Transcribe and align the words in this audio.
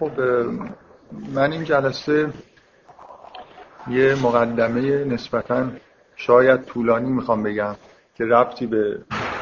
خب 0.00 0.20
من 1.34 1.52
این 1.52 1.64
جلسه 1.64 2.32
یه 3.88 4.14
مقدمه 4.22 5.04
نسبتا 5.04 5.70
شاید 6.16 6.64
طولانی 6.64 7.10
می‌خوام 7.10 7.42
بگم 7.42 7.76
که 8.14 8.24
ربطی 8.24 8.66
به 8.66 8.98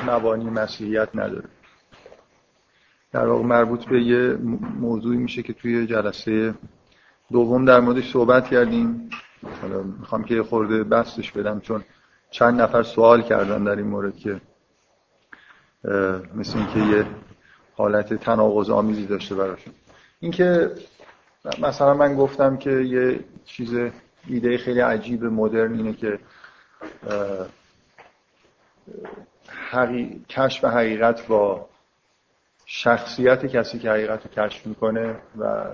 مبانی 0.07 0.51
مسیحیت 0.51 1.09
نداره. 1.15 1.49
در 3.13 3.27
واقع 3.27 3.45
مربوط 3.45 3.85
به 3.85 4.03
یه 4.03 4.37
موضوعی 4.81 5.19
میشه 5.19 5.43
که 5.43 5.53
توی 5.53 5.87
جلسه 5.87 6.55
دوم 7.33 7.65
در 7.65 7.81
موردش 7.81 8.13
صحبت 8.13 8.49
کردیم. 8.49 9.11
حالا 9.63 9.83
می‌خوام 9.83 10.25
که 10.25 10.35
یه 10.35 10.43
خورده 10.43 10.85
بستش 10.85 11.33
بدم 11.33 11.61
چون 11.61 11.85
چند 12.31 12.61
نفر 12.61 12.83
سوال 12.83 13.23
کردن 13.23 13.65
در 13.65 13.77
این 13.77 13.87
مورد 13.87 14.17
که 14.17 14.41
مثل 16.35 16.59
اینکه 16.59 16.97
یه 16.97 17.07
حالت 17.77 18.15
تناقض 18.15 18.71
آمیزی 18.71 19.07
داشته 19.07 19.35
براشون. 19.35 19.75
اینکه 20.21 20.71
مثلا 21.59 21.95
من 21.95 22.15
گفتم 22.15 22.57
که 22.57 22.71
یه 22.71 23.21
چیز 23.45 23.75
ایده 24.27 24.59
خیلی 24.59 24.81
عجیب 24.81 25.25
مدرن 25.25 25.75
اینه 25.75 25.93
که 25.93 26.19
حقی... 29.71 30.25
کشف 30.29 30.65
حقیقت 30.65 31.27
با 31.27 31.69
شخصیت 32.67 33.47
کسی 33.47 33.79
که 33.79 33.91
حقیقت 33.91 34.27
رو 34.27 34.31
کشف 34.31 34.67
می‌کنه 34.67 35.17
و 35.39 35.65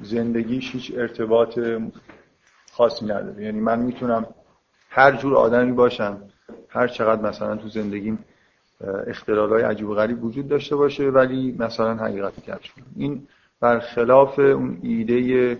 زندگیش 0.00 0.72
هیچ 0.72 0.92
ارتباط 0.96 1.58
خاصی 2.72 3.04
نداره. 3.04 3.44
یعنی 3.44 3.60
من 3.60 3.78
می‌تونم 3.78 4.26
هر 4.90 5.16
جور 5.16 5.36
آدمی 5.36 5.72
باشم 5.72 6.22
هر 6.68 6.88
چقدر 6.88 7.22
مثلا 7.22 7.56
تو 7.56 7.68
زندگیم 7.68 8.24
های 9.28 9.62
عجیب 9.62 9.88
و 9.88 9.94
غریب 9.94 10.24
وجود 10.24 10.48
داشته 10.48 10.76
باشه 10.76 11.04
ولی 11.04 11.56
مثلا 11.58 11.94
حقیقت 11.94 12.40
کشف 12.40 12.72
این 12.96 13.28
برخلاف 13.62 14.38
اون 14.38 14.78
ایده 14.82 15.58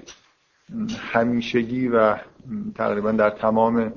همیشگی 1.12 1.88
و 1.88 2.16
تقریبا 2.74 3.12
در 3.12 3.30
تمام 3.30 3.92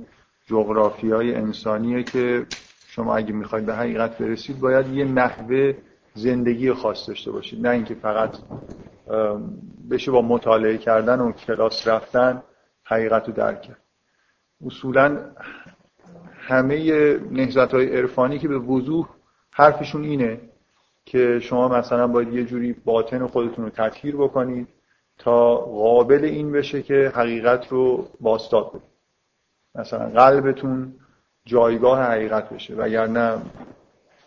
جغرافی 0.46 1.12
های 1.12 1.36
انسانیه 1.36 2.04
که 2.04 2.46
شما 2.88 3.16
اگه 3.16 3.32
می‌خواید 3.32 3.66
به 3.66 3.76
حقیقت 3.76 4.18
برسید 4.18 4.60
باید 4.60 4.88
یه 4.88 5.06
نحوه 5.06 5.74
زندگی 6.14 6.74
خاص 6.74 7.08
داشته 7.08 7.32
باشید. 7.32 7.68
نه 7.68 7.70
اینکه 7.70 7.96
فقط 7.96 8.38
بشه 9.92 10.12
با 10.12 10.22
مطالعه 10.22 10.78
کردن 10.78 11.20
و 11.20 11.32
کلاس 11.32 11.88
رفتن 11.88 12.44
حقیقت 12.84 13.28
رو 13.28 13.34
درک 13.34 13.62
کرد. 13.62 13.82
اصولا 14.66 15.20
همه 16.40 16.94
نهزت 17.32 17.74
های 17.74 17.98
عرفانی 17.98 18.40
که 18.40 18.48
به 18.48 18.60
وضوح 18.60 19.10
حرفشون 19.52 20.04
اینه 20.04 20.42
که 21.06 21.40
شما 21.40 21.68
مثلا 21.68 22.08
باید 22.08 22.34
یه 22.34 22.44
جوری 22.44 22.74
باطن 22.74 23.28
خودتون 23.28 23.66
رو 23.66 23.72
تطهیر 23.72 24.16
بکنید 24.16 24.68
تا 25.18 25.56
قابل 25.56 26.24
این 26.24 26.52
بشه 26.52 26.82
که 26.82 27.12
حقیقت 27.16 27.68
رو 27.68 28.08
باستاد 28.20 28.70
بدید 28.70 28.82
مثلا 29.76 30.10
قلبتون 30.10 30.94
جایگاه 31.46 32.02
حقیقت 32.02 32.50
بشه. 32.50 32.76
وگرنه 32.76 33.42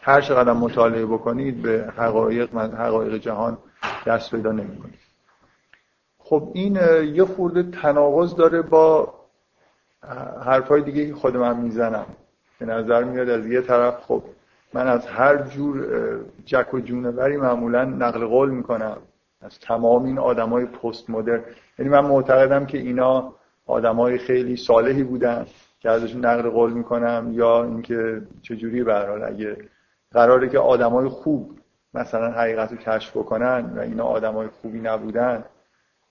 هر 0.01 0.21
چقدر 0.21 0.53
مطالعه 0.53 1.07
بکنید 1.07 1.63
به 1.63 1.93
حقایق 1.97 2.55
حقایق 2.55 3.17
جهان 3.17 3.59
دست 4.07 4.31
پیدا 4.31 4.53
نمی‌کنید. 4.53 4.99
خب 6.19 6.51
این 6.55 6.79
یه 7.15 7.25
خورده 7.25 7.63
تناقض 7.63 8.35
داره 8.35 8.63
با 8.63 9.15
حرفای 10.45 10.83
دیگه 10.83 11.07
که 11.07 11.15
خود 11.15 11.37
من 11.37 11.57
می‌زنم. 11.57 12.07
به 12.59 12.67
نظر 12.67 13.05
میاد 13.05 13.29
از 13.29 13.47
یه 13.47 13.61
طرف 13.61 13.95
خب 14.01 14.23
من 14.75 14.87
از 14.87 15.07
هر 15.07 15.37
جور 15.37 15.87
جک 16.45 16.75
و 16.75 16.81
جونوری 16.81 17.37
معمولا 17.37 17.85
نقل 17.85 18.27
قول 18.27 18.51
می‌کنم. 18.51 18.97
از 19.41 19.59
تمام 19.61 20.05
این 20.05 20.19
آدمای 20.19 20.65
پست 20.65 21.11
مدرن 21.11 21.43
یعنی 21.79 21.91
من 21.91 22.01
معتقدم 22.01 22.67
که 22.67 22.79
اینا 22.79 23.35
آدمای 23.67 24.19
خیلی 24.19 24.57
صالحی 24.57 25.03
بودن 25.03 25.47
که 25.81 25.91
ازشون 25.91 26.25
نقل 26.25 26.51
قول 26.51 26.73
می‌کنم 26.73 27.29
یا 27.33 27.65
اینکه 27.65 28.23
چجوری 28.43 28.85
به 28.85 28.95
حال. 28.95 29.25
اگه 29.25 29.57
قراره 30.11 30.49
که 30.49 30.59
آدمای 30.59 31.09
خوب 31.09 31.59
مثلا 31.95 32.31
حقیقت 32.31 32.73
رو 32.73 32.77
کشف 32.77 33.17
بکنن 33.17 33.73
و 33.77 33.81
اینا 33.81 34.05
آدمای 34.05 34.49
خوبی 34.49 34.81
نبودن 34.81 35.45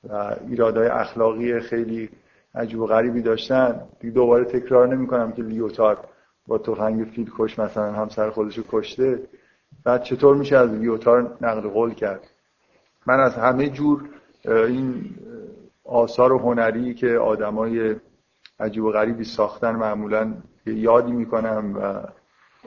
و 0.10 0.36
ایرادای 0.48 0.88
اخلاقی 0.88 1.60
خیلی 1.60 2.10
عجیب 2.56 2.80
و 2.80 2.86
غریبی 2.86 3.22
داشتن 3.22 3.82
دوباره 4.14 4.46
تکرار 4.46 4.88
نمی‌کنم 4.88 5.32
که 5.32 5.42
لیوتار 5.42 6.00
با 6.48 6.58
تفنگ 6.58 7.04
فیل 7.04 7.32
کش 7.38 7.60
مثلا 7.60 7.92
همسر 7.92 8.30
خودشو 8.30 8.64
کشته 8.70 9.20
بعد 9.84 10.04
چطور 10.04 10.36
میشه 10.36 10.58
از 10.58 10.70
لیوتار 10.70 11.38
نقل 11.42 11.70
قول 11.70 11.94
کرد؟ 11.94 12.22
من 13.06 13.20
از 13.20 13.36
همه 13.36 13.70
جور 13.70 14.10
این 14.46 15.16
آثار 15.84 16.34
و 16.34 16.40
هنری 16.40 16.94
که 16.94 17.18
آدمای 17.18 17.96
عجیب 18.60 18.84
و 18.84 18.92
غریبی 18.92 19.24
ساختن 19.24 19.76
معمولا 19.76 20.34
یادی 20.66 21.12
می‌کنم 21.12 21.76
و 21.76 21.80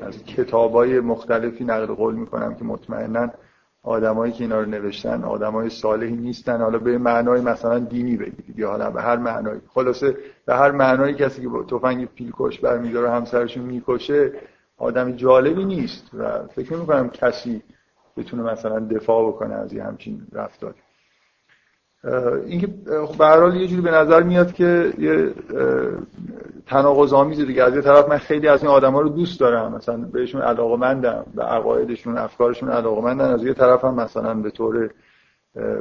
از 0.04 0.24
کتابای 0.24 1.00
مختلفی 1.00 1.64
نقل 1.64 1.86
قول 1.86 2.14
می‌کنم 2.14 2.54
که 2.54 2.64
مطمئنا 2.64 3.30
آدمایی 3.82 4.32
که 4.32 4.44
اینا 4.44 4.60
رو 4.60 4.66
نوشتن 4.66 5.24
آدمای 5.24 5.70
صالحی 5.70 6.16
نیستن. 6.16 6.60
حالا 6.60 6.78
به 6.78 6.98
معنای 6.98 7.41
مثلا 7.41 7.78
دینی 7.78 8.16
بگیرید 8.16 8.58
یا 8.58 8.70
حالا 8.70 8.91
به 8.91 9.02
هر 9.02 9.16
معنایی. 9.16 9.60
خلاصه 9.68 10.16
به 10.46 10.54
هر 10.54 10.70
معنایی 10.70 11.14
کسی 11.14 11.42
که 11.42 11.48
تفنگ 11.70 12.08
پیلکش 12.14 12.60
برمیداره 12.60 13.10
همسرشون 13.10 13.64
می‌کشه 13.64 14.32
آدم 14.76 15.12
جالبی 15.12 15.64
نیست. 15.64 16.10
و 16.14 16.46
فکر 16.46 16.72
می‌کنم 16.72 17.08
کسی 17.08 17.62
بتونه 18.16 18.42
مثلا 18.42 18.78
دفاع 18.78 19.28
بکنه 19.28 19.54
از 19.54 19.72
یه 19.72 19.84
همچین 19.84 20.26
رفتاری. 20.32 20.78
اینکه 22.47 22.69
خب 23.06 23.19
به 23.19 23.27
هر 23.27 23.41
حال 23.41 23.56
یه 23.56 23.66
جوری 23.66 23.83
به 23.83 23.91
نظر 23.91 24.22
میاد 24.22 24.53
که 24.53 24.93
یه 24.99 25.34
تناقض 26.66 27.12
آمیزه 27.12 27.44
دیگه. 27.44 27.62
از 27.65 27.75
یه 27.75 27.81
طرف 27.83 28.09
من 28.09 28.19
خیلی 28.19 28.49
از 28.49 28.62
این 28.62 28.72
آدما 28.72 29.00
رو 29.00 29.09
دوست 29.09 29.41
دارم. 29.41 29.75
مثلا 29.75 29.97
بهشون 29.97 30.41
علاقمندم 30.43 31.27
به 31.34 31.43
عقایدشون 31.43 32.19
افکارشون 32.19 32.69
علاقمندم 32.69 33.34
از 33.34 33.44
یه 33.44 33.55
طرف 33.55 33.84
هم 33.84 33.94
مثلا 33.94 34.34
به 34.34 34.50
طور 34.50 34.91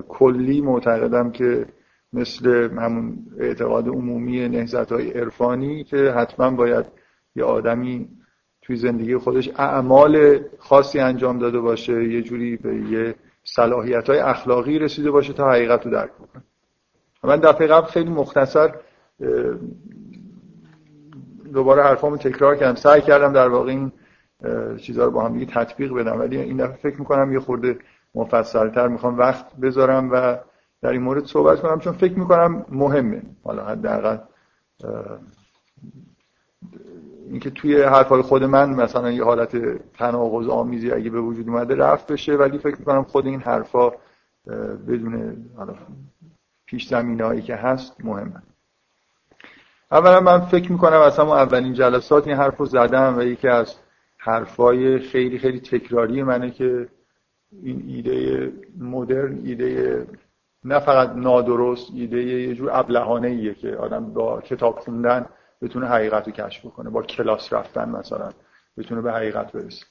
کلی 0.08 0.62
معتقدم 0.62 1.31
که 1.31 1.66
مثل 2.13 2.69
همون 2.78 3.18
اعتقاد 3.40 3.88
عمومی 3.88 4.50
نهزت 4.50 4.91
های 4.91 5.12
عرفانی 5.12 5.84
که 5.84 5.97
حتما 5.97 6.52
باید 6.52 6.85
یه 7.35 7.44
آدمی 7.44 8.09
توی 8.62 8.75
زندگی 8.75 9.18
خودش 9.18 9.50
اعمال 9.56 10.40
خاصی 10.59 11.00
انجام 11.00 11.40
داده 11.40 11.59
باشه. 11.59 12.03
یه 12.03 12.22
جوری 12.22 12.58
به 12.58 12.75
یه 12.75 13.16
صلاحیت 13.55 14.09
های 14.09 14.19
اخلاقی 14.19 14.79
رسیده 14.79 15.11
باشه 15.11 15.33
تا 15.33 15.49
حقیقت 15.49 15.85
رو 15.85 15.91
درک 15.91 16.11
بکنه. 16.13 16.43
من 17.23 17.39
دفعه 17.39 17.67
قبل 17.67 17.87
خیلی 17.87 18.09
مختصر 18.09 18.75
دوباره 21.53 21.83
حرفامو 21.83 22.17
تکرار 22.17 22.55
کردم. 22.55 22.75
سعی 22.75 23.01
کردم 23.01 23.33
در 23.33 23.47
واقع 23.47 23.69
این 23.69 23.91
چیزها 24.77 25.05
رو 25.05 25.11
با 25.11 25.25
هم 25.25 25.33
دیگه 25.33 25.45
تطبیق 25.45 25.93
بدم. 25.93 26.19
ولی 26.19 26.37
این 26.37 26.57
دفعه 26.57 26.75
فکر 26.75 26.99
می‌کنم 26.99 27.33
یه 27.33 27.39
خورده 27.39 27.79
مفصلتر 28.15 28.87
می‌خوام 28.87 29.17
وقت 29.17 29.55
بذارم 29.55 30.09
و 30.11 30.37
در 30.81 30.89
این 30.89 31.01
مورد 31.01 31.25
صحبت 31.25 31.61
کنم 31.61 31.79
چون 31.79 31.93
فکر 31.93 32.19
می‌کنم 32.19 32.66
مهمه. 32.69 33.21
حالا 33.43 33.66
حداقل 33.66 34.17
اینکه 37.29 37.50
توی 37.50 37.81
حرفای 37.81 38.22
خود 38.22 38.44
من 38.44 38.69
مثلا 38.69 39.12
یه 39.12 39.23
حالت 39.23 39.57
تناقض 39.94 40.47
آمیزی 40.47 40.91
اگه 40.91 41.09
به 41.09 41.22
وجود 41.22 41.50
اومده 41.50 41.75
رفت 41.75 42.12
بشه 42.12 42.34
ولی 42.34 42.57
فکر 42.57 42.79
می‌کنم 42.79 43.03
خود 43.03 43.25
این 43.25 43.40
حرفا 43.40 43.91
بدون 44.88 45.45
پیش 46.66 46.88
زمینهایی 46.88 47.41
که 47.41 47.56
هست 47.56 47.95
مهمه. 48.03 48.41
اولا 49.91 50.19
من 50.19 50.40
فکر 50.40 50.72
می‌کنم 50.72 51.00
اصلا 51.00 51.35
اولین 51.35 51.73
جلسات 51.73 52.28
این 52.28 52.38
حرف 52.38 52.57
رو 52.57 52.66
زدم 52.66 53.17
و 53.17 53.22
یکی 53.22 53.47
از 53.47 53.75
حرفای 54.17 54.99
خیلی 54.99 55.37
خیلی 55.37 55.59
تکراری 55.59 56.23
منه 56.23 56.52
که 56.52 56.87
این 57.64 57.84
ایده 57.87 58.52
مدرن 58.79 59.40
ایده 59.43 60.08
نه 60.64 60.79
فقط 60.79 61.16
نادرست 61.16 61.91
ایده 61.96 62.23
یه 62.23 62.55
جور 62.55 62.70
ابلهانه 62.73 63.28
ایه 63.28 63.53
که 63.53 63.76
آدم 63.76 64.14
با 64.14 64.41
کتاب 64.41 64.79
خوندن 64.79 65.26
بتونه 65.61 65.88
حقیقت 65.88 66.28
رو 66.28 66.32
کشف 66.32 66.66
بکنه. 66.66 66.90
با 66.90 67.02
کلاس 67.02 67.53
رفتن 67.53 67.90
مثلا 67.90 68.29
بتونه 68.78 69.02
به 69.02 69.11
حقیقت 69.11 69.52
برسه. 69.52 69.85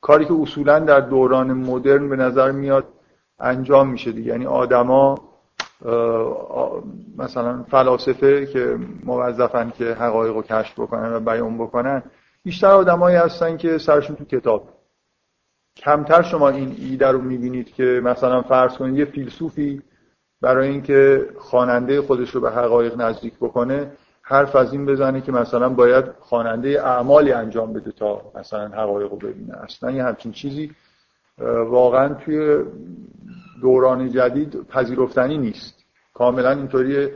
کاری 0.00 0.24
که 0.24 0.34
اصولا 0.34 0.78
در 0.78 1.00
دوران 1.00 1.52
مدرن 1.52 2.08
به 2.08 2.16
نظر 2.16 2.50
میاد 2.50 2.88
انجام 3.38 3.88
میشه 3.88 4.12
دیگه. 4.12 4.28
یعنی 4.28 4.46
آدما 4.46 5.18
مثلا 7.18 7.62
فلاسفه 7.62 8.46
که 8.46 8.78
موظفن 9.04 9.70
که 9.70 9.84
حقایق 9.84 10.34
رو 10.34 10.42
کشف 10.42 10.80
بکنن 10.80 11.12
و 11.12 11.20
بیان 11.20 11.58
بکنن 11.58 12.02
بیشتر 12.42 12.66
آدمایی 12.66 13.16
هستن 13.16 13.56
که 13.56 13.78
سرشون 13.78 14.16
تو 14.16 14.24
کتاب. 14.24 14.68
کمتر 15.76 16.22
شما 16.22 16.48
این 16.48 16.76
ایده 16.78 17.08
رو 17.08 17.20
می‌بینید 17.20 17.74
که 17.74 18.00
مثلا 18.04 18.42
فرض 18.42 18.76
کنید 18.76 18.98
یه 18.98 19.04
فیلسوفی 19.04 19.82
برای 20.40 20.68
اینکه 20.68 21.28
خواننده 21.38 22.02
خودش 22.02 22.30
رو 22.30 22.40
به 22.40 22.50
حقایق 22.50 23.00
نزدیک 23.00 23.34
بکنه 23.40 23.92
حرف 24.26 24.56
از 24.56 24.72
این 24.72 24.86
بزنه 24.86 25.20
که 25.20 25.32
مثلا 25.32 25.68
باید 25.68 26.04
خواننده 26.20 26.86
اعمالی 26.86 27.32
انجام 27.32 27.72
بده 27.72 27.92
تا 27.92 28.22
مثلا 28.34 28.68
حقایق 28.68 29.10
رو 29.10 29.16
ببینه 29.16 29.56
اصلا 29.62 29.90
یه 29.90 30.04
همچین 30.04 30.32
چیزی 30.32 30.70
واقعا 31.68 32.14
توی 32.14 32.64
دوران 33.60 34.10
جدید 34.10 34.68
پذیرفتنی 34.68 35.38
نیست 35.38 35.74
کاملا 36.14 36.50
اینطوری. 36.50 37.08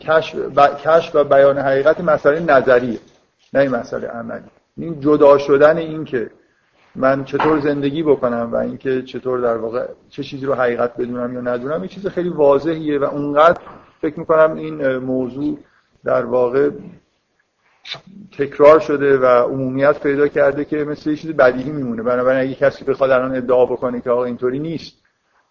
کشف, 0.00 1.14
و 1.14 1.24
بیان 1.24 1.58
حقیقت 1.58 2.00
مسئله 2.00 2.40
نظریه 2.40 2.98
نه 3.54 3.60
این 3.60 3.70
مسئله 3.70 4.06
عملی 4.06 4.50
این 4.76 5.00
جدا 5.00 5.38
شدن 5.38 5.76
این 5.76 6.04
که 6.04 6.30
من 6.94 7.24
چطور 7.24 7.60
زندگی 7.60 8.02
بکنم 8.02 8.48
و 8.52 8.56
اینکه 8.56 9.02
چطور 9.02 9.40
در 9.40 9.56
واقع 9.56 9.86
چه 10.08 10.22
چیزی 10.22 10.46
رو 10.46 10.54
حقیقت 10.54 10.96
بدونم 10.96 11.34
یا 11.34 11.40
ندونم 11.40 11.80
این 11.80 11.88
چیز 11.88 12.06
خیلی 12.06 12.28
واضحیه 12.28 12.98
و 12.98 13.04
اونقدر 13.04 13.60
فکر 14.00 14.18
می‌کنم 14.18 14.54
این 14.54 14.96
موضوع 14.96 15.58
در 16.06 16.24
واقع 16.24 16.70
تکرار 18.38 18.80
شده 18.80 19.18
و 19.18 19.24
عمومیت 19.26 20.00
پیدا 20.00 20.28
کرده 20.28 20.64
که 20.64 20.76
مثل 20.76 21.10
یه 21.10 21.16
چیز 21.16 21.30
بدیهی 21.30 21.70
میمونه. 21.70 22.02
بنابراین 22.02 22.40
اگه 22.40 22.54
کسی 22.54 22.84
بخواد 22.84 23.10
الان 23.10 23.36
ادعا 23.36 23.66
بکنه 23.66 24.00
که 24.00 24.10
آقا 24.10 24.24
اینطوری 24.24 24.58
نیست 24.58 24.94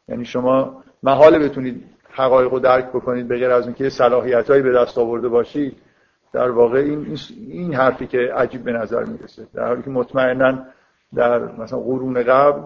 یعنی 0.08 0.26
شما 0.26 0.84
محاله 1.04 1.40
بتونید 1.40 1.84
حقایق 2.10 2.52
رو 2.52 2.60
درک 2.60 2.86
بکنید 2.86 3.28
به 3.28 3.38
غیر 3.38 3.52
از 3.52 3.66
اینکه 3.66 3.90
صلاحیتایی 3.90 4.62
به 4.62 4.72
دست 4.72 4.98
آورده 4.98 5.28
باشید 5.28 5.78
در 6.34 6.50
واقع 6.50 6.78
این 6.78 7.18
این 7.48 7.74
حرفی 7.74 8.08
که 8.08 8.18
عجیب 8.18 8.64
به 8.64 8.72
نظر 8.72 9.04
می‌رسه. 9.04 9.48
در 9.54 9.68
حالی 9.68 9.82
که 9.84 9.90
مطمئنا 9.90 10.66
در 11.16 11.40
مثلا 11.40 11.80
قرون 11.80 12.24
قبل 12.24 12.62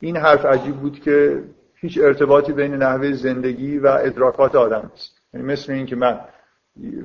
این 0.00 0.16
حرف 0.16 0.44
عجیب 0.44 0.76
بود 0.76 1.00
که 1.00 1.42
هیچ 1.74 1.98
ارتباطی 2.02 2.52
بین 2.52 2.74
نحوه 2.74 3.12
زندگی 3.12 3.78
و 3.78 3.86
ادراکات 3.86 4.54
آدم 4.54 4.90
نیست. 4.92 5.20
یعنی 5.34 5.46
مثل 5.46 5.72
اینکه 5.72 5.96
من 5.96 6.20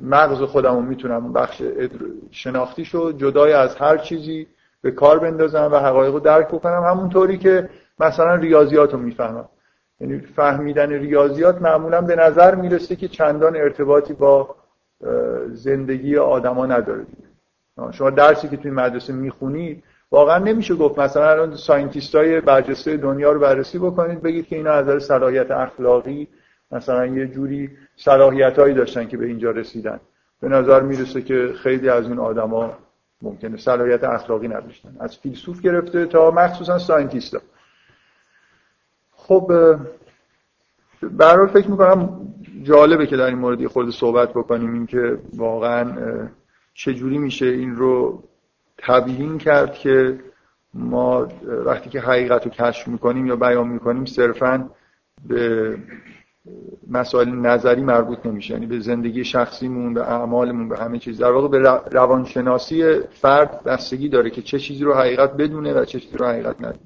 مغز 0.01 0.41
خودم 0.41 0.75
رو 0.75 0.81
می‌تونم 0.81 1.33
بخش 1.33 1.61
شناختی 2.31 2.85
شد 2.85 3.15
جدای 3.17 3.53
از 3.53 3.75
هر 3.75 3.97
چیزی 3.97 4.47
به 4.81 4.91
کار 4.91 5.19
بندازم 5.19 5.69
و 5.71 5.75
حقایق 5.75 6.13
رو 6.13 6.19
درک 6.19 6.47
بکنم. 6.47 6.83
همونطوری 6.83 7.37
که 7.37 7.69
مثلا 7.99 8.35
ریاضیات 8.35 8.93
رو 8.93 8.99
می‌فهمم. 8.99 9.49
یعنی 10.01 10.19
فهمیدن 10.19 10.91
ریاضیات 10.91 11.61
معمولا 11.61 12.01
به 12.01 12.15
نظر 12.15 12.55
می‌رسه 12.55 12.95
که 12.95 13.07
چندان 13.07 13.55
ارتباطی 13.55 14.13
با 14.13 14.55
زندگی 15.51 16.17
آدما 16.17 16.65
نداره 16.65 17.05
شما 17.91 18.09
درسی 18.09 18.47
که 18.47 18.57
توی 18.57 18.71
مدرسه 18.71 19.13
می‌خونید 19.13 19.83
واقعا 20.11 20.37
نمیشه 20.37 20.75
گفت 20.75 20.99
مثلا 20.99 21.29
الان 21.29 21.55
scientist 21.55 22.15
های 22.15 22.41
برجسته 22.41 22.97
دنیا 22.97 23.31
رو 23.31 23.39
بررسی 23.39 23.79
بکنید 23.79 24.21
بگید 24.21 24.47
که 24.47 24.55
اینا 24.55 24.71
از 24.71 24.85
نظر 24.85 24.99
صلاحیت 24.99 25.51
اخلاقی 25.51 26.27
مثلا 26.71 27.05
یه 27.05 27.27
جوری 27.27 27.69
صلاحیت 27.95 28.59
هایی 28.59 28.73
داشتن 28.73 29.07
که 29.07 29.17
به 29.17 29.25
اینجا 29.25 29.51
رسیدن 29.51 29.99
به 30.41 30.49
نظر 30.49 30.81
می‌رسه 30.81 31.21
که 31.21 31.53
خیلی 31.63 31.89
از 31.89 32.07
این 32.07 32.19
آدما 32.19 32.77
ممکنه 33.21 33.57
صلاحیت 33.57 34.03
اخلاقی 34.03 34.47
نداشتن 34.47 34.95
از 34.99 35.17
فیلسوف 35.17 35.61
گرفته 35.61 36.05
تا 36.05 36.31
مخصوصا 36.31 36.77
scientist 36.77 37.35
ها. 37.35 37.41
خب 39.11 39.51
برای 41.01 41.47
فکر 41.47 41.71
می‌کنم 41.71 42.19
جالبه 42.63 43.07
که 43.07 43.17
در 43.17 43.25
این 43.25 43.37
مورد 43.37 43.67
خورده 43.67 43.91
صحبت 43.91 44.29
بکنیم 44.29 44.73
اینکه 44.73 45.17
واقعا 45.35 45.93
چجوری 46.73 47.17
میشه 47.17 47.45
این 47.45 47.75
رو 47.75 48.23
تبیین 48.77 49.37
کرد 49.37 49.73
که 49.73 50.19
ما 50.73 51.27
وقتی 51.43 51.89
که 51.89 51.99
حقیقت 51.99 52.45
رو 52.45 52.51
کشف 52.51 52.87
می‌کنیم 52.87 53.25
یا 53.25 53.35
بیان 53.35 53.67
می‌کنیم 53.67 54.05
صرفا 54.05 54.69
به 55.27 55.77
مسائل 56.87 57.29
نظری 57.29 57.81
مربوط 57.81 58.25
نمیشه. 58.25 58.53
یعنی 58.53 58.65
به 58.65 58.79
زندگی 58.79 59.23
شخصیمون 59.23 59.93
به 59.93 60.01
اعمالمون 60.01 60.69
به 60.69 60.77
همه 60.77 60.99
چیز. 60.99 61.17
در 61.17 61.31
واقع 61.31 61.47
به 61.47 61.59
روانشناسی 61.91 62.99
فرد 62.99 63.63
بستگی 63.63 64.09
داره 64.09 64.29
که 64.29 64.41
چه 64.41 64.59
چیزی 64.59 64.83
رو 64.83 64.93
حقیقت 64.93 65.33
بدونه 65.33 65.73
و 65.73 65.85
چه 65.85 65.99
چیزی 65.99 66.17
رو 66.17 66.25
حقیقت 66.25 66.55
ندونه. 66.59 66.79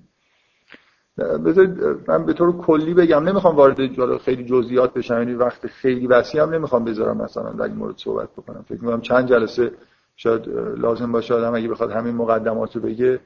بذارید 1.46 1.84
من 2.08 2.26
به 2.26 2.34
طور 2.34 2.58
کلی 2.58 2.94
بگم 2.94 3.24
نمی‌خوام 3.24 3.56
وارد 3.56 4.18
خیلی 4.18 4.46
جزئیات 4.46 4.94
بشم. 4.94 5.18
یعنی 5.18 5.34
وقت 5.34 5.68
خیلی 5.68 6.08
وسیع 6.08 6.42
هم 6.42 6.50
نمی‌خوام 6.50 6.84
بذارم 6.84 7.18
مثلا 7.18 7.52
در 7.52 7.64
این 7.64 7.76
مورد 7.76 7.98
صحبت 7.98 8.30
بکنم. 8.32 8.66
فکر 8.70 8.82
می‌کنم 8.82 9.02
چند 9.02 9.28
جلسه 9.28 9.72
شاید 10.16 10.50
لازم 10.78 11.12
باشه 11.12 11.34
آدم 11.34 11.56
اگه 11.56 11.68
بخواد 11.68 11.92
همین 11.92 12.16
مقدمات 12.16 12.76
رو 12.76 12.82
بگه 12.82 13.20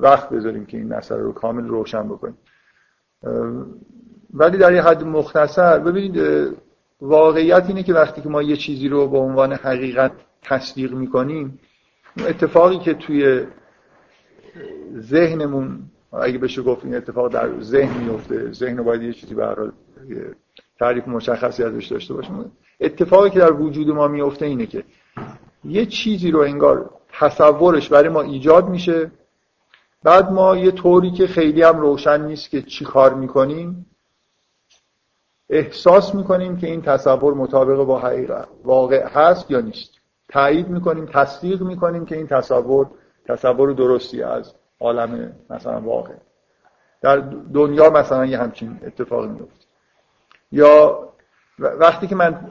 وقت 0.00 0.30
بذاریم 0.30 0.66
که 0.66 0.76
این 0.76 0.94
مسئله 0.94 1.18
رو 1.18 1.32
کامل 1.32 1.68
روشن 1.68 2.08
بکنیم. 2.08 2.38
ولی 4.34 4.58
در 4.58 4.74
یه 4.74 4.82
حد 4.82 5.04
مختصر 5.04 5.78
ببینید 5.78 6.22
واقعیت 7.00 7.64
اینه 7.68 7.82
که 7.82 7.94
وقتی 7.94 8.22
که 8.22 8.28
ما 8.28 8.42
یه 8.42 8.56
چیزی 8.56 8.88
رو 8.88 9.08
به 9.08 9.18
عنوان 9.18 9.52
حقیقت 9.52 10.12
تصدیق 10.42 10.92
می‌کنیم 10.92 11.58
اتفاقی 12.26 12.78
که 12.78 12.94
توی 12.94 13.46
ذهنمون 14.98 15.90
اگه 16.12 16.38
بشه 16.38 16.62
گفت 16.62 16.84
این 16.84 16.94
اتفاق 16.94 17.32
در 17.32 17.60
ذهن 17.60 18.04
میفته 18.04 18.52
ذهن 18.52 18.82
باید 18.82 19.02
یه 19.02 19.12
چیزی 19.12 19.34
برای 19.34 19.70
تعریف 20.78 21.08
مشخصی 21.08 21.62
ازش 21.62 21.86
داشته 21.86 22.14
باشیم. 22.14 22.52
اتفاقی 22.80 23.30
که 23.30 23.38
در 23.38 23.52
وجود 23.52 23.90
ما 23.90 24.08
میفته 24.08 24.46
اینه 24.46 24.66
که 24.66 24.84
یه 25.64 25.86
چیزی 25.86 26.30
رو 26.30 26.40
انگار 26.40 26.90
تصورش 27.12 27.88
برای 27.88 28.08
ما 28.08 28.22
ایجاد 28.22 28.68
میشه 28.68 29.10
بعد 30.02 30.30
ما 30.32 30.56
یه 30.56 30.70
طوری 30.70 31.10
که 31.10 31.26
خیلی 31.26 31.62
هم 31.62 31.80
روشن 31.80 32.26
نیست 32.26 32.50
که 32.50 32.62
چی 32.62 32.84
کار 32.84 33.14
می‌کنیم 33.14 33.86
احساس 35.50 36.14
می‌کنیم 36.14 36.56
که 36.56 36.66
این 36.66 36.82
تصور 36.82 37.34
مطابق 37.34 37.84
با 37.84 37.98
حقیقت 37.98 38.48
واقع 38.64 39.06
هست 39.06 39.50
یا 39.50 39.60
نیست. 39.60 39.90
تایید 40.28 40.68
می‌کنیم 40.68 41.06
تصدیق 41.06 41.62
می‌کنیم 41.62 42.04
که 42.04 42.16
این 42.16 42.26
تصور 42.26 42.86
تصور 43.26 43.72
درستی 43.72 44.22
از 44.22 44.54
عالم 44.80 45.32
مثلا 45.50 45.80
واقع. 45.80 46.14
در 47.02 47.16
دنیا 47.54 47.90
مثلا 47.90 48.26
یه 48.26 48.38
همچین 48.38 48.80
اتفاقی 48.86 49.28
میفته 49.28 49.64
یا 50.52 51.08
وقتی 51.58 52.06
که 52.06 52.14
من 52.14 52.50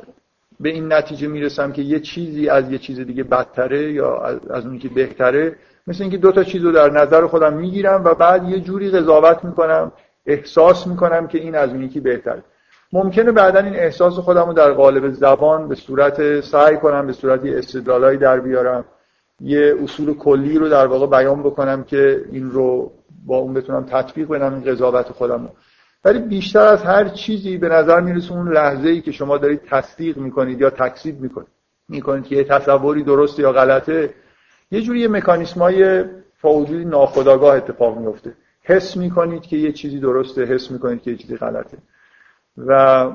به 0.60 0.70
این 0.70 0.94
نتیجه 0.94 1.28
می‌رسم 1.28 1.72
که 1.72 1.82
یه 1.82 2.00
چیزی 2.00 2.50
از 2.50 2.72
یه 2.72 2.78
چیز 2.78 3.00
دیگه 3.00 3.24
بدتره 3.24 3.92
یا 3.92 4.18
از 4.50 4.66
اونی 4.66 4.80
که 4.80 4.90
بهتره 4.90 5.56
مثل 5.88 6.04
اینکه 6.04 6.18
دو 6.18 6.32
تا 6.32 6.44
چیز 6.44 6.64
رو 6.64 6.72
در 6.72 6.90
نظر 6.90 7.28
خودم 7.28 7.54
می‌گیرم 7.54 8.04
و 8.04 8.14
بعد 8.14 8.50
یه 8.50 8.60
جوری 8.60 8.90
قضاوت 8.90 9.46
می‌کنم 9.46 9.92
احساس 10.26 10.88
می‌کنم 10.88 11.28
که 11.28 11.38
این 11.38 11.56
از 11.56 11.70
اون 11.70 11.84
یکی 11.84 12.00
بهتره. 12.00 12.44
ممکنه 12.94 13.32
بعدا 13.32 13.60
این 13.60 13.76
احساس 13.76 14.14
خودم 14.14 14.46
رو 14.46 14.54
در 14.54 14.72
قالب 14.72 15.14
زبان 15.14 15.68
به 15.68 15.76
صورت 15.76 16.42
سعی 16.42 16.78
کنم 16.78 17.08
به 17.08 17.14
صورت 17.14 17.46
استدلالایی 17.46 18.18
در 18.18 18.40
بیارم 18.40 18.86
یه 19.42 19.76
اصول 19.84 20.14
کلی 20.14 20.58
رو 20.58 20.70
در 20.70 20.88
واقع 20.88 21.08
بیان 21.08 21.44
بکنم 21.44 21.84
که 21.84 22.26
این 22.32 22.52
رو 22.52 22.92
با 23.26 23.38
اون 23.38 23.54
بتونم 23.54 23.86
تطبیق 23.86 24.28
بدم 24.28 24.54
این 24.54 24.64
قضاوت 24.64 25.12
خودم 25.12 25.44
رو 25.44 25.50
ولی 26.06 26.20
بیشتر 26.20 26.60
از 26.68 26.84
هر 26.84 27.10
چیزی 27.10 27.58
به 27.58 27.70
نظر 27.70 28.02
می‌رسه 28.02 28.32
اون 28.32 28.54
لحظه 28.54 28.90
ای 28.90 29.02
که 29.02 29.12
شما 29.12 29.38
دارید 29.38 29.62
تصدیق 29.70 30.18
می‌کنید 30.18 30.62
یا 30.62 30.70
تکذیب 30.70 31.22
می‌کنید 31.22 31.48
می‌کنید 31.90 32.26
که 32.26 32.36
یه 32.36 32.44
تصوری 32.44 33.04
درست 33.04 33.40
یا 33.40 33.52
غلطه 33.52 34.14
یه 34.72 34.82
جوری 34.82 35.00
یه 35.00 35.08
مکانیسم 35.08 35.60
های 35.60 36.04
فوجودی 36.42 36.86
ناخداگاه 36.86 37.56
اتفاق 37.56 37.98
میفته 37.98 38.34
حس 38.62 38.98
می‌کنید 38.98 39.42
که 39.42 39.58
یه 39.58 39.72
چیزی 39.72 40.00
درسته 40.00 40.44
حس 40.44 40.72
می‌کنید 40.72 41.02
که 41.02 41.12
یه 41.12 41.18
چیزی 41.18 41.36
غلطه. 41.36 41.78
و 42.58 43.12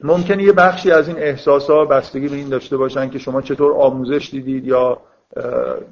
ممکنه 0.00 0.42
یه 0.42 0.52
بخشی 0.52 0.90
از 0.90 1.08
این 1.08 1.18
احساس 1.18 1.70
ها 1.70 1.84
بستگی 1.84 2.28
به 2.28 2.36
این 2.36 2.48
داشته 2.48 2.76
باشن 2.76 3.10
که 3.10 3.18
شما 3.18 3.42
چطور 3.42 3.72
آموزش 3.72 4.28
دیدید 4.30 4.66
یا 4.66 4.98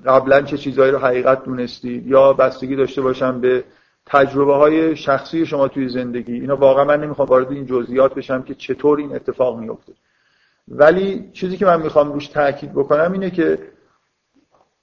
قبلا 0.07 0.43
چه 0.43 0.59
چیزهایی 0.59 0.93
رو 0.93 0.99
حقیقت 0.99 1.45
دونستید 1.45 2.07
یا 2.07 2.33
بستگی 2.33 2.77
داشته 2.77 3.03
باشن 3.03 3.41
به 3.41 3.65
تجربه 4.07 4.55
های 4.55 4.97
شخصی 4.97 5.47
شما 5.47 5.69
توی 5.69 5.89
زندگی. 5.89 6.33
اینا 6.33 6.57
واقعا 6.57 6.85
من 6.85 7.01
نمی‌خوام 7.01 7.29
وارد 7.29 7.53
این 7.53 7.67
جزئیات 7.67 8.15
بشم 8.15 8.43
که 8.43 8.55
چطور 8.55 8.99
این 8.99 9.15
اتفاق 9.15 9.59
میفته 9.59 9.93
ولی 10.69 11.31
چیزی 11.33 11.57
که 11.57 11.67
من 11.67 11.83
می‌خوام 11.83 12.13
روش 12.13 12.27
تاکید 12.27 12.73
بکنم 12.73 13.13
اینه 13.13 13.31
که 13.31 13.59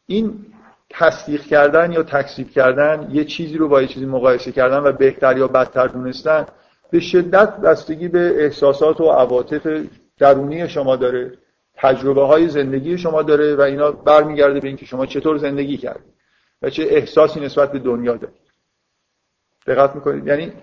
این 0.08 0.46
تصدیق 0.89 1.41
کردن 1.41 1.91
یا 1.91 2.03
تکذیب 2.03 2.50
کردن 2.50 3.10
یه 3.12 3.25
چیزی 3.25 3.58
رو 3.58 3.67
با 3.67 3.81
یه 3.81 3.88
چیزی 3.88 4.05
مقایسه 4.05 4.51
کردن 4.51 4.77
و 4.77 4.91
بهتر 4.91 5.38
یا 5.38 5.48
بدتر 5.48 5.88
دونستن 5.88 6.46
به 6.92 7.00
شدت 7.00 7.58
بستگی 7.58 8.08
به 8.08 8.44
احساسات 8.44 9.02
و 9.02 9.12
عواطف 9.12 9.86
درونی 10.18 10.70
شما 10.70 10.96
داره 10.96 11.38
تجربه 11.76 12.26
های 12.26 12.48
زندگی 12.48 12.98
شما 12.98 13.22
داره 13.22 13.56
و 13.56 13.62
اینا 13.62 13.92
برمیگرده 13.92 14.60
به 14.60 14.68
اینکه 14.68 14.86
شما 14.86 15.06
چطور 15.06 15.38
زندگی 15.38 15.78
کردید 15.78 16.14
و 16.62 16.70
چه 16.70 16.84
احساسی 16.84 17.40
نسبت 17.40 17.72
به 17.72 17.80
دنیا 17.80 18.16
دارید. 18.16 18.42
دقت 19.68 19.96
می‌کنید؟ 19.96 20.28
یعنی 20.28 20.54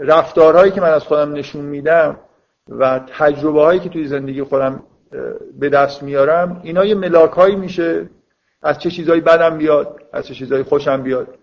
رفتارهایی 0.00 0.72
که 0.72 0.80
من 0.80 0.90
از 0.90 1.04
خودم 1.04 1.32
نشون 1.32 1.64
میدم 1.64 2.20
و 2.68 3.00
تجربه 3.18 3.62
هایی 3.62 3.80
که 3.80 3.88
توی 3.88 4.06
زندگی 4.06 4.42
خودم 4.42 4.82
به 5.58 5.68
دست 5.68 6.02
میارم 6.02 6.60
اینا 6.64 6.84
یه 6.84 6.94
ملاک 6.94 7.30
هایی 7.30 7.56
میشه. 7.56 8.08
از 8.62 8.78
چه 8.78 8.90
چیزایی 8.90 9.20
بدم 9.20 9.58
بیاد 9.58 10.02
از 10.12 10.26
چه 10.26 10.34
چیزایی 10.34 10.62
خوشم 10.62 11.02
بیاد. 11.02 11.38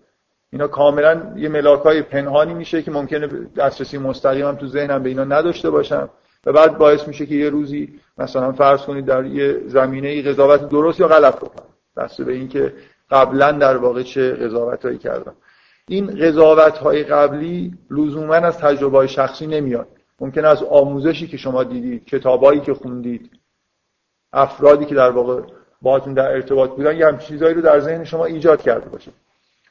اینا 0.52 0.68
کاملا 0.68 1.32
یه 1.36 1.48
ملاک 1.48 1.82
های 1.82 2.02
پنهانی 2.02 2.54
میشه 2.54 2.82
که 2.82 2.90
ممکنه 2.90 3.26
دسترسی 3.56 3.98
مستقیم 3.98 4.46
هم 4.46 4.56
تو 4.56 4.66
ذهنم 4.66 5.02
به 5.02 5.08
اینا 5.08 5.24
نداشته 5.24 5.70
باشم. 5.70 6.08
و 6.46 6.52
بعد 6.52 6.78
باعث 6.78 7.08
میشه 7.08 7.26
که 7.26 7.34
یه 7.34 7.50
روزی 7.50 8.00
مثلا 8.18 8.52
فرض 8.52 8.82
کنید 8.82 9.04
در 9.04 9.24
یه 9.24 9.60
زمینه 9.66 10.22
قضاوت 10.22 10.68
درست 10.68 11.00
یا 11.00 11.08
غلط 11.08 11.36
بکنم. 11.36 11.66
بسته 11.96 12.24
به 12.24 12.32
اینکه 12.32 12.74
قبلا 13.10 13.52
در 13.52 13.76
واقع 13.76 14.02
چه 14.02 14.32
قضاوتایی 14.32 14.98
کردم. 14.98 15.34
این 15.88 16.06
قضاوت 16.06 16.78
های 16.78 17.04
قبلی 17.04 17.74
لزوما 17.90 18.34
از 18.34 18.58
تجربه 18.58 19.06
شخصی 19.06 19.46
نمیاد 19.46 19.88
ممکن 20.20 20.44
از 20.44 20.62
آموزشی 20.62 21.26
که 21.26 21.36
شما 21.36 21.64
دیدید 21.64 22.04
کتابایی 22.04 22.60
که 22.60 22.74
خوندید 22.74 23.30
افرادی 24.32 24.84
که 24.84 24.94
در 24.94 25.10
واقع 25.10 25.42
باهاتون 25.82 26.14
در 26.14 26.32
ارتباط 26.32 26.70
بودن 26.70 26.96
یه 26.96 27.06
همچین 27.06 27.28
چیزایی 27.28 27.54
رو 27.54 27.60
در 27.60 27.80
ذهن 27.80 28.04
شما 28.04 28.24
ایجاد 28.24 28.62
کرده 28.62 28.88
باشه 28.88 29.12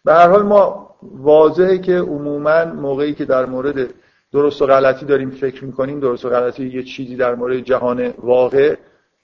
به 0.05 0.13
هر 0.13 0.27
حال 0.27 0.43
ما 0.43 0.95
واضحه 1.01 1.77
که 1.77 1.97
عموما 1.97 2.65
موقعی 2.65 3.13
که 3.13 3.25
در 3.25 3.45
مورد 3.45 3.93
درست 4.31 4.61
و 4.61 4.65
غلطی 4.65 5.05
داریم 5.05 5.29
فکر 5.29 5.65
می‌کنیم 5.65 5.99
درست 5.99 6.25
و 6.25 6.29
غلطی 6.29 6.65
یه 6.65 6.83
چیزی 6.83 7.15
در 7.15 7.35
مورد 7.35 7.59
جهان 7.59 8.13
واقع 8.17 8.75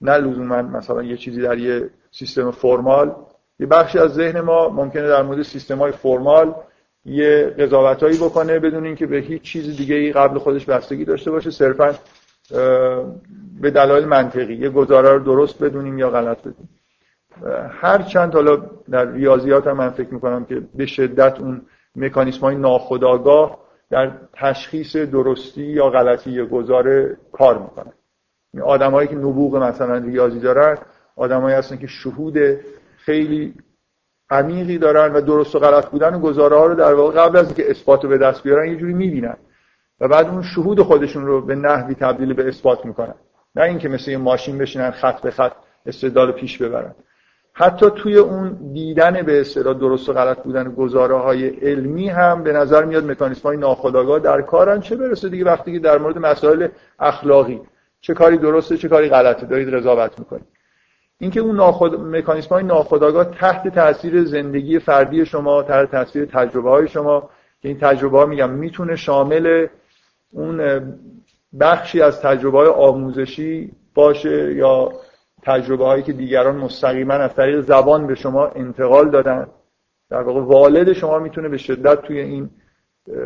نه 0.02 0.18
لزوما 0.18 0.62
مثلا 0.62 1.04
یه 1.04 1.18
چیزی 1.18 1.42
در 1.42 1.58
یه 1.58 1.90
سیستم 2.12 2.52
فرمال. 2.52 3.16
یه 3.60 3.68
بخشی 3.68 4.00
از 4.00 4.14
ذهن 4.14 4.42
ما 4.42 4.70
ممکنه 4.70 5.08
در 5.08 5.24
مورد 5.24 5.42
سیستم 5.42 5.78
های 5.78 5.92
فرمال 5.92 6.56
یه 7.06 7.56
قضاوتایی 7.60 8.18
بکنه 8.18 8.60
بدون 8.60 8.86
اینکه 8.86 9.06
به 9.06 9.18
هیچ 9.18 9.42
چیز 9.42 9.78
دیگه 9.78 9.96
ای 9.96 10.12
قبل 10.12 10.40
خودش 10.40 10.66
بستگی 10.66 11.06
داشته 11.06 11.32
باشه. 11.32 11.52
صرفا 11.52 11.96
به 13.62 13.72
دلایل 13.72 14.06
منطقی 14.06 14.54
یه 14.54 14.70
گزاره 14.70 15.10
رو 15.10 15.20
درست 15.20 15.64
بدونیم 15.64 15.98
یا 16.00 16.10
غلط 16.10 16.40
بدونیم. 16.40 16.81
هر 17.70 18.02
چند 18.02 18.34
حالا 18.34 18.58
در 18.92 19.12
ریاضیات 19.12 19.68
هم 19.68 19.78
من 19.78 19.90
فکر 19.90 20.14
می‌کنم 20.14 20.46
که 20.46 20.62
به 20.76 20.86
شدت 20.86 21.40
اون 21.40 21.62
مکانیسم 21.96 22.42
های 22.42 22.56
ناخودآگاه 22.56 23.60
در 23.90 24.12
تشخیص 24.34 24.96
درستی 24.96 25.64
یا 25.64 25.90
غلطی 25.90 26.32
یه 26.32 26.46
گزاره 26.46 27.18
کار 27.32 27.58
می‌کنن 27.58 27.94
آدمایی 28.64 29.08
که 29.08 29.16
نبوغ 29.16 29.56
مثلا 29.56 29.98
ریاضی 29.98 30.40
دارن 30.40 30.78
آدمایی 31.16 31.56
هستن 31.56 31.78
که 31.78 31.88
شهود 31.88 32.38
خیلی 32.98 33.54
عمیقی 34.30 34.78
دارن 34.78 35.14
و 35.14 35.22
درست 35.22 35.56
و 35.56 35.60
غلط 35.60 35.86
بودن 35.86 36.20
گزاره 36.20 36.58
ها 36.58 36.66
رو 36.66 36.76
در 36.76 36.94
واقع 36.94 37.22
قبل 37.22 37.38
از 37.38 37.46
اینکه 37.46 37.70
اثبات 37.70 38.04
رو 38.04 38.10
به 38.10 38.18
دست 38.18 38.44
بیارن 38.44 38.72
یه 38.72 38.76
جوری 38.76 38.94
می‌بینن 38.94 39.38
و 40.00 40.08
بعد 40.08 40.28
اون 40.28 40.42
شهود 40.42 40.82
خودشون 40.82 41.26
رو 41.26 41.42
به 41.42 41.56
نحوی 41.56 41.96
تبدیل 41.96 42.34
به 42.34 42.48
اثبات 42.48 42.86
می‌کنن. 42.86 43.16
نه 43.56 43.64
اینکه 43.64 43.90
مثل 43.90 44.12
یه 44.12 44.18
ماشین 44.18 44.58
بشینن 44.58 44.92
خط 44.92 45.22
به 45.22 45.32
خط 45.32 45.52
استدلال 45.86 46.32
پیش 46.32 46.58
ببرن. 46.58 46.96
حتی 47.62 47.90
توی 47.96 48.18
اون 48.18 48.72
دیدن 48.74 49.22
به 49.22 49.42
اصطلاح 49.42 49.74
درست 49.74 50.10
و 50.10 50.14
غلط 50.14 50.44
بودن 50.44 50.72
گزاره 50.72 51.18
های 51.18 51.48
علمی 51.48 52.08
هم 52.08 52.44
به 52.44 52.54
نظر 52.54 52.86
میاد 52.86 53.12
مکانیسم 53.12 53.44
های 53.44 53.58
ناخودآگاه 53.58 54.20
در 54.20 54.42
کارن. 54.42 54.82
چه 54.82 54.96
برسه 54.96 55.30
دیگه 55.30 55.46
وقتی 55.46 55.74
که 55.74 55.80
در 55.80 55.98
مورد 55.98 56.18
مسائل 56.18 56.68
اخلاقی 57.00 57.62
چه 58.02 58.14
کاری 58.14 58.38
درسته 58.38 58.78
چه 58.78 58.88
کاری 58.88 59.10
غلطه 59.10 59.46
دارید 59.46 59.74
قضاوت 59.74 60.20
می‌کنید. 60.20 60.46
اینکه 61.20 61.40
اون 61.40 61.56
ناخود... 61.56 62.00
مکانیسم 62.00 62.50
های 62.50 62.64
ناخودآگاه 62.64 63.26
تحت 63.26 63.68
تاثیر 63.68 64.24
زندگی 64.24 64.80
فردی 64.80 65.26
شما 65.26 65.64
تحت 65.64 65.92
تاثیر 65.92 66.26
تجربه 66.26 66.70
های 66.70 66.88
شما 66.88 67.30
که 67.62 67.68
این 67.68 67.78
تجربه 67.78 68.18
ها 68.18 68.26
میگم 68.26 68.50
می‌تونه 68.50 68.96
شامل 68.96 69.68
اون 70.32 70.82
بخشی 71.60 72.02
از 72.02 72.22
تجربه 72.22 72.58
های 72.58 72.68
آموزشی 72.68 73.72
باشه 73.94 74.56
یا 74.56 74.92
تجربه 75.44 75.86
هایی 75.86 76.04
که 76.04 76.14
دیگران 76.14 76.56
مستقیما 76.56 77.14
از 77.14 77.36
طریق 77.36 77.62
زبان 77.62 78.08
به 78.08 78.16
شما 78.16 78.48
انتقال 78.48 79.10
دادن 79.10 79.48
در 80.10 80.22
واقع 80.22 80.42
والد 80.42 80.94
شما 80.94 81.20
می‌تونه 81.20 81.50
به 81.50 81.58
شدت 81.58 82.02
توی 82.02 82.20
این 82.20 82.50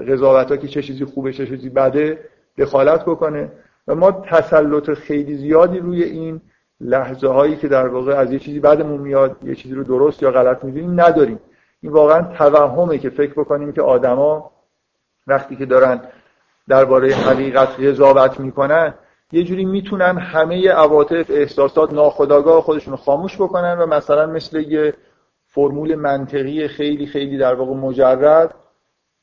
قضاوت 0.08 0.60
که 0.60 0.68
چه 0.68 0.82
چیزی 0.82 1.06
خوبه 1.06 1.34
چه 1.34 1.48
چیزی 1.48 1.70
بده 1.70 2.20
دخالت 2.58 3.06
بکنه. 3.06 3.52
و 3.88 3.96
ما 3.96 4.12
تسلط 4.12 4.94
خیلی 4.94 5.36
زیادی 5.36 5.80
روی 5.80 6.04
این 6.04 6.42
لحظه 6.82 7.28
هایی 7.28 7.56
که 7.56 7.68
در 7.68 7.88
واقع 7.88 8.14
از 8.14 8.32
یه 8.32 8.40
چیزی 8.40 8.60
بعدمون 8.60 9.02
میاد 9.02 9.38
یه 9.44 9.56
چیزی 9.56 9.76
رو 9.76 9.84
درست 9.84 10.24
یا 10.24 10.32
غلط 10.32 10.64
می‌دونیم 10.64 11.02
نداریم. 11.02 11.40
این 11.82 11.92
واقعا 11.92 12.22
توهمه 12.22 12.98
که 12.98 13.10
فکر 13.10 13.34
بکنیم 13.34 13.72
که 13.72 13.82
آدما 13.82 14.52
وقتی 15.28 15.56
که 15.56 15.66
دارن 15.66 16.02
درباره 16.68 17.16
حقیقت 17.16 17.80
قضاوت 17.80 18.40
می‌کنن 18.40 18.94
یه 19.32 19.44
جوری 19.44 19.66
می‌تونن 19.66 20.18
همه 20.18 20.70
عواطف 20.70 21.26
احساسات 21.30 21.94
ناخودآگاه 21.94 22.62
خودشون 22.62 22.92
رو 22.92 22.98
خاموش 22.98 23.36
بکنن 23.36 23.78
و 23.78 23.86
مثلا 23.86 24.26
مثل 24.26 24.60
یه 24.60 24.94
فرمول 25.48 25.96
منطقی 25.96 26.68
خیلی 26.68 27.06
خیلی 27.06 27.38
در 27.38 27.54
واقع 27.54 27.74
مجرد 27.74 28.56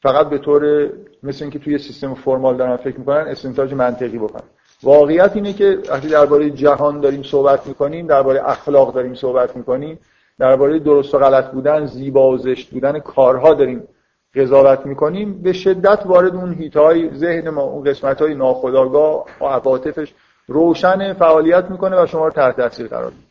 فقط 0.02 0.28
به 0.28 0.38
طور 0.38 0.90
مثل 1.23 1.44
اینکه 1.44 1.59
توی 1.59 1.78
سیستم 1.78 2.14
فرمال 2.14 2.56
دارن 2.56 2.76
فکر 2.76 2.99
می‌کنن 2.99 3.26
استنتاج 3.28 3.75
منطقی 3.75 4.18
بکنن. 4.18 4.42
واقعیت 4.82 5.30
اینه 5.35 5.52
که 5.52 5.78
وقتی 5.90 6.09
درباره 6.09 6.50
جهان 6.50 7.00
داریم 7.00 7.23
صحبت 7.23 7.66
می‌کنیم 7.66 8.06
درباره 8.06 8.50
اخلاق 8.50 8.94
داریم 8.94 9.14
صحبت 9.14 9.56
می‌کنیم 9.56 9.99
درباره 10.38 10.78
درست 10.78 11.14
و 11.14 11.18
غلط 11.18 11.50
بودن 11.50 11.87
زیبا 11.87 12.30
و 12.30 12.38
زشت 12.38 12.71
بودن 12.71 12.99
کارها 12.99 13.54
داریم 13.54 13.88
قضاوت 14.35 14.87
می‌کنیم 14.87 15.43
به 15.43 15.53
شدت 15.53 16.03
وارد 16.07 16.35
اون 16.35 16.55
هیتای 16.55 17.11
ذهن 17.15 17.51
ما 17.51 17.62
اون 17.62 17.85
قسمت 17.85 18.23
های 18.23 18.35
ناخداگاه 18.35 19.25
و 19.41 19.45
عواطفش 19.45 20.15
روشن 20.47 21.12
فعالیت 21.12 21.71
می‌کنه 21.71 22.03
و 22.03 22.07
شما 22.07 22.25
رو 22.25 22.33
تحت 22.33 22.57
تاثیر 22.57 22.87
قرار 22.87 23.11
میده. 23.11 23.23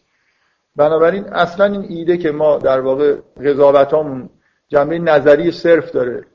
بنابراین 0.75 1.24
اصلا 1.24 1.65
این 1.65 1.86
ایده 1.89 2.17
که 2.17 2.31
ما 2.31 2.58
در 2.58 2.79
واقع 2.79 3.15
قضاوتامون 3.46 4.29
جنبه 4.67 5.00
نظری 5.00 5.51
صرف 5.51 5.91
داره 5.91 6.25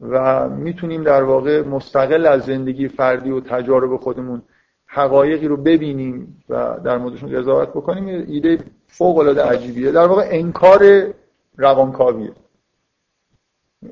و 0.00 0.48
می‌تونیم 0.48 1.04
در 1.04 1.22
واقع 1.22 1.62
مستقل 1.62 2.26
از 2.26 2.42
زندگی 2.42 2.88
فردی 2.88 3.30
و 3.30 3.40
تجارب 3.40 3.96
خودمون 3.96 4.42
حقایقی 4.86 5.48
رو 5.48 5.56
ببینیم 5.56 6.42
و 6.48 6.76
در 6.84 6.98
موردشون 6.98 7.40
قضاوت 7.40 7.68
بکنیم 7.68 8.24
ایده 8.28 8.58
فوق 8.86 9.18
العاده 9.18 9.42
عجیبیه. 9.42 9.92
در 9.92 10.06
واقع 10.06 10.28
انکار 10.30 11.06
روانکاویه. 11.56 12.32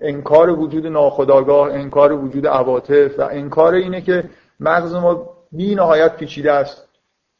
انکار 0.00 0.50
وجود 0.50 0.87
ناخودآگاه 0.87 1.73
انکار 1.73 2.12
وجود 2.12 2.47
عواطف 2.47 3.19
و 3.19 3.23
انکار 3.23 3.75
اینه 3.75 4.00
که 4.00 4.25
مغز 4.61 4.95
ما 4.95 5.31
بی 5.53 5.75
نهایت 5.75 6.17
پیچیده 6.17 6.53
است 6.53 6.88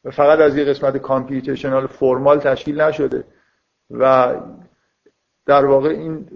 و 0.05 0.11
فقط 0.11 0.39
از 0.39 0.57
یه 0.57 0.65
قسمت 0.65 0.97
computational 0.97 1.87
formal 1.87 2.39
تشکیل 2.39 2.81
نشده 2.81 3.25
و 3.91 4.35
در 5.47 5.65
واقع 5.65 5.89
این 5.89 6.27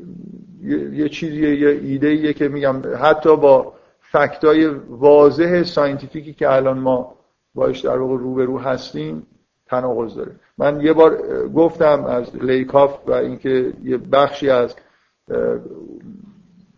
یه 0.93 1.09
چیزیه 1.09 1.57
یه 1.61 1.69
ایده 1.69 2.33
که 2.33 2.49
میگم 2.49 2.83
حتی 3.00 3.37
با 3.37 3.73
fact 4.00 4.53
ای 4.53 4.67
واضح 4.88 5.62
scientific 5.62 6.26
ی 6.26 6.33
که 6.33 6.53
الان 6.53 6.79
ما 6.79 7.15
باش 7.55 7.81
در 7.81 7.99
واقع 7.99 8.17
روبرو 8.17 8.59
هستیم 8.59 9.27
تناقض 9.67 10.15
داره. 10.15 10.33
من 10.59 10.81
یه 10.81 10.93
بار 10.93 11.19
گفتم 11.49 12.05
از 12.05 12.37
لیکاف 12.37 12.99
و 13.07 13.12
اینکه 13.12 13.73
یه 13.85 13.97
بخشی 13.97 14.50
از 14.50 14.75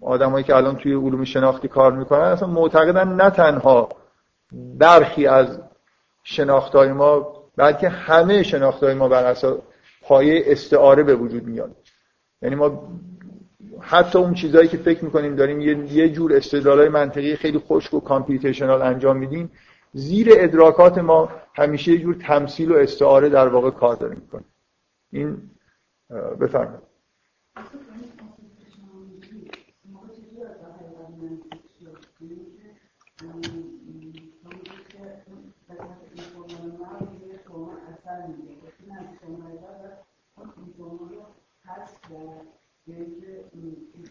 آدمایی 0.01 0.45
که 0.45 0.57
الان 0.57 0.77
توی 0.77 0.95
علوم 0.95 1.25
شناختی 1.25 1.69
کار 1.69 1.93
می‌کنن 1.93 2.21
اصلا 2.21 2.49
معتقدن 2.49 3.09
نه 3.09 3.31
تنها 3.31 3.89
برخی 4.79 5.27
از 5.27 5.61
شناختهای 6.23 6.93
ما 6.93 7.41
بلکه 7.57 7.89
همه 7.89 8.43
شناختهای 8.43 8.95
ما 8.95 9.09
بر 9.09 9.25
اساس 9.25 9.59
پایه 10.03 10.43
استعاره 10.47 11.03
به 11.03 11.15
وجود 11.15 11.47
میاد 11.47 11.77
یعنی 12.43 12.55
ما 12.55 12.89
حتی 13.81 14.19
اون 14.19 14.35
چیزهایی 14.35 14.69
که 14.69 14.77
فکر 14.77 15.05
می‌کنیم 15.05 15.37
داریم 15.37 15.61
یه, 15.61 15.93
یه 15.93 16.09
جور 16.09 16.37
استدلالای 16.37 16.89
منطقی 16.89 17.37
خیلی 17.37 17.59
خشک 17.59 17.95
و 17.95 18.01
کامپیوتیشنال 18.01 18.83
انجام 18.83 19.17
میدیم 19.17 19.51
زیر 19.93 20.29
ادراکات 20.31 20.99
ما 20.99 21.29
همیشه 21.55 21.93
یه 21.93 21.99
جور 21.99 22.15
تمثیل 22.15 22.73
و 22.73 22.77
استعاره 22.77 23.29
در 23.29 23.49
واقع 23.49 23.71
کار 23.71 23.97
داره 23.97 24.15
می‌کنه 24.15 24.45
این 25.13 25.51
بفرمایید. 26.41 26.91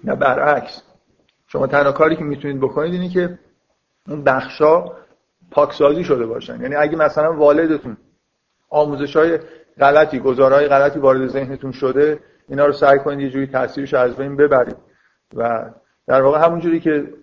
نه 0.04 0.16
برعکس. 0.16 0.82
شما 1.48 1.68
تنها 1.68 1.92
کاری 1.92 2.16
که 2.16 2.24
می‌تونید 2.24 2.60
بکنید 2.60 2.94
اینه 2.94 3.10
که 3.10 3.40
اون 4.08 4.24
بخشا 4.24 4.86
پاکسازی 5.52 6.04
شده 6.04 6.26
باشن. 6.26 6.62
یعنی 6.62 6.76
اگه 6.76 6.98
مثلا 6.98 7.34
والدتون 7.34 7.98
آموزش 8.70 9.16
های 9.16 9.40
غلطی 9.80 10.20
گزارهای 10.20 10.68
غلطی 10.68 11.00
وارد 11.00 11.28
ذهنتون 11.28 11.72
شده 11.72 12.20
اینا 12.50 12.66
رو 12.66 12.74
سعی 12.74 13.00
کنید 13.00 13.20
یه 13.20 13.30
جوری 13.30 13.48
تاثیرش 13.48 13.94
از 13.94 14.16
بین 14.16 14.36
ببرید. 14.36 14.78
و 15.36 15.70
در 16.08 16.22
واقع 16.22 16.46
همون 16.46 16.60
جوری 16.60 16.80
که 16.80 17.14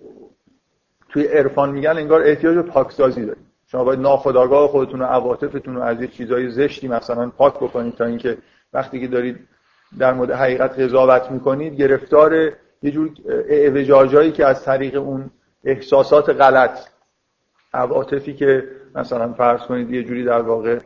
توی 1.17 1.27
عرفان 1.27 1.71
میگن 1.71 1.91
انگار 1.91 2.23
احتیاج 2.23 2.55
به 2.55 2.63
پاکسازی 2.63 3.27
دارید 3.27 3.47
شما 3.67 3.85
باید 3.85 4.01
ناخودآگاه 4.01 4.69
خودتون 4.69 5.03
و 5.03 5.05
عواطفتون 5.05 5.75
رو 5.75 5.83
از 5.83 6.01
یه 6.01 6.07
چیزای 6.07 6.51
زشتی 6.51 6.89
مثلا 6.89 7.31
پاک 7.31 7.55
بکنید 7.55 7.95
تا 7.95 8.05
اینکه 8.05 8.39
وقتی 8.73 9.01
که 9.01 9.07
دارید 9.07 9.39
در 9.99 10.13
مورد 10.15 10.31
حقیقت 10.31 10.79
قضاوت 10.79 11.31
می‌کنید 11.31 11.75
گرفتار 11.75 12.35
یه 12.83 12.91
جور 12.91 13.11
اعوجاجایی 13.49 14.33
که 14.33 14.47
از 14.47 14.65
طریق 14.65 14.97
اون 14.97 15.31
احساسات 15.65 16.31
غلط 16.31 16.79
عواطفی 17.75 18.35
که 18.35 18.65
مثلا 18.95 19.33
فرض 19.33 19.61
کنید 19.61 19.91
یه 19.91 20.03
جوری 20.03 20.25
در 20.25 20.41
واقع 20.41 20.79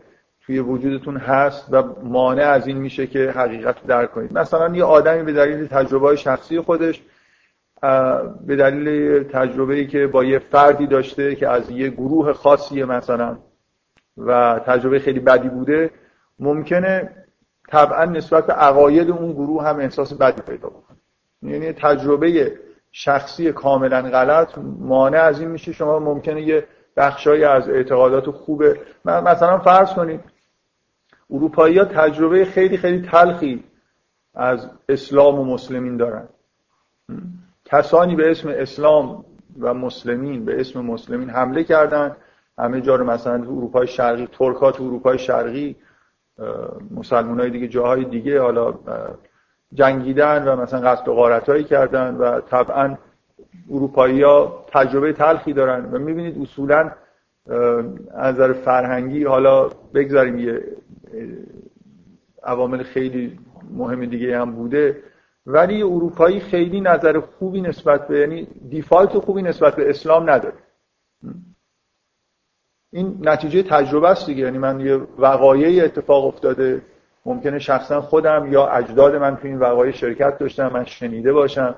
توی 0.46 0.58
وجودتون 0.58 1.16
هست 1.16 1.66
و 1.70 1.82
مانع 2.02 2.42
از 2.42 2.66
این 2.66 2.76
میشه 2.76 3.06
که 3.06 3.30
حقیقت 3.30 3.87
درک 3.87 4.12
کنید. 4.12 4.38
مثلا 4.38 4.76
یه 4.76 4.84
آدمی 4.84 5.22
به 5.22 5.32
دلیل 5.32 5.66
تجربه 5.66 6.16
شخصی 6.16 6.60
خودش 6.60 7.02
به 8.46 8.56
دلیل 8.56 9.22
تجربه 9.22 9.75
ای 9.75 9.87
که 9.87 10.06
با 10.06 10.25
یه 10.25 10.38
فردی 10.38 10.87
داشته 10.87 11.34
که 11.34 11.49
از 11.49 11.70
یه 11.70 11.88
گروه 11.88 12.32
خاصی 12.32 12.84
مثلا 12.84 13.38
و 14.16 14.60
تجربه 14.66 14.99
خیلی 14.99 15.20
بدی 15.20 15.49
بوده 15.49 15.90
ممکنه 16.38 17.10
طبعا 17.68 18.04
نسبت 18.04 18.46
به 18.46 18.52
عقاید 18.52 19.10
اون 19.10 19.32
گروه 19.32 19.64
هم 19.64 19.78
احساس 19.78 20.12
بدی 20.12 20.42
پیدا 20.42 20.68
بکنه. 20.68 20.96
یعنی 21.42 21.72
تجربه 21.72 22.58
شخصی 22.92 23.52
کاملا 23.52 24.02
غلط 24.02 24.58
مانع 24.78 25.18
از 25.18 25.40
این 25.40 25.50
میشه 25.50 25.72
شما 25.72 25.99
ممکنه 25.99 26.42
یه 26.42 26.66
بخشایی 26.96 27.44
از 27.44 27.68
اعتقادات 27.68 28.30
خوبه 28.30 28.80
مثلا 29.04 29.58
فرض 29.58 29.94
کنید 29.94 30.20
اروپایی 31.30 31.78
ها 31.78 31.84
تجربه 31.84 32.44
خیلی 32.44 32.76
خیلی 32.76 33.08
تلخی 33.08 33.64
از 34.34 34.70
اسلام 34.88 35.38
و 35.38 35.44
مسلمین 35.44 35.96
دارن. 35.96 36.28
کسانی 37.73 38.17
به 38.17 38.31
اسم 38.31 38.49
اسلام 38.49 39.25
و 39.61 39.75
مسلمین 39.75 40.45
به 40.45 40.61
اسم 40.61 40.81
مسلمین 40.81 41.31
حمله 41.31 41.65
کردن 41.65 42.17
همه 42.59 42.81
جا 42.81 42.97
رو 42.97 43.05
مثلا 43.05 43.39
تو 43.39 43.50
اروپای 43.50 43.87
شرقی 43.87 44.29
ترکات 44.33 44.77
تو 44.77 44.85
اروپای 44.85 45.19
شرقی 45.19 45.77
مسلمان 46.91 47.41
های 47.41 47.50
دیگه 47.50 47.69
جاهای 47.69 48.05
دیگه 48.05 48.41
حالا 48.41 48.75
جنگیدن 49.73 50.49
و 50.49 50.57
مثلا 50.57 50.81
قصد 50.81 51.09
و 51.09 51.15
غارت 51.15 51.67
کردن 51.67 52.15
و 52.15 52.41
طبعا 52.41 52.97
اروپایی 53.71 54.23
ها 54.23 54.67
تجربه 54.73 55.12
تلخی 55.12 55.53
دارن. 55.53 55.85
و 55.93 55.99
می‌بینید 55.99 56.43
اصولا 56.43 56.91
از 58.15 58.35
نظر 58.35 58.53
فرهنگی 58.53 59.25
حالا 59.25 59.71
بگذاریم 59.95 60.39
یه 60.39 60.62
عوامل 62.43 62.83
خیلی 62.83 63.39
مهم 63.71 64.05
دیگه 64.05 64.41
هم 64.41 64.53
بوده. 64.53 64.97
ولی 65.52 65.83
اروپایی 65.83 66.40
خیلی 66.40 66.80
نظر 66.80 67.21
خوبی 67.21 67.61
نسبت 67.61 68.09
به 68.09 68.21
یعنی 68.21 68.49
دیفالت 68.69 69.19
خوبی 69.19 69.42
نسبت 69.42 69.76
به 69.76 69.90
اسلام 69.90 70.30
نداره. 70.30 70.59
این 72.92 73.19
نتیجه 73.23 73.62
تجربه 73.62 74.09
است 74.09 74.26
دیگه. 74.26 74.45
یعنی 74.45 74.59
من 74.59 74.80
یه 74.80 75.00
وقایعی 75.19 75.80
اتفاق 75.80 76.26
افتاده. 76.26 76.83
ممکنه 77.26 77.59
شخصا 77.59 78.00
خودم 78.00 78.52
یا 78.52 78.69
اجداد 78.69 79.16
من 79.16 79.37
تو 79.37 79.49
این 79.49 79.59
وقایع 79.59 79.92
شرکت 79.92 80.38
داشتم 80.38 80.73
من 80.73 80.85
شنیده 80.85 81.33
باشم. 81.33 81.75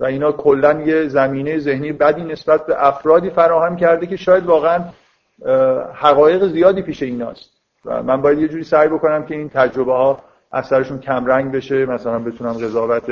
و 0.00 0.04
اینا 0.04 0.32
کلا 0.32 0.80
یه 0.80 1.08
زمینه 1.08 1.58
ذهنی 1.58 1.92
بدی 1.92 2.24
نسبت 2.24 2.66
به 2.66 2.86
افرادی 2.86 3.30
فراهم 3.30 3.76
کرده 3.76 4.06
که 4.06 4.16
شاید 4.16 4.46
واقعا 4.46 4.84
حقایق 5.94 6.46
زیادی 6.46 6.82
پیش 6.82 7.02
ایناست 7.02 7.50
و 7.84 8.02
من 8.02 8.22
باید 8.22 8.38
یه 8.38 8.48
جوری 8.48 8.64
سعی 8.64 8.88
بکنم 8.88 9.26
که 9.26 9.34
این 9.34 9.48
تجربه 9.48 9.92
ها 9.92 10.20
اثرشون 10.54 10.98
کمرنگ 10.98 11.52
بشه 11.52 11.86
مثلا 11.86 12.18
بتونم 12.18 12.52
قضاوت 12.52 13.06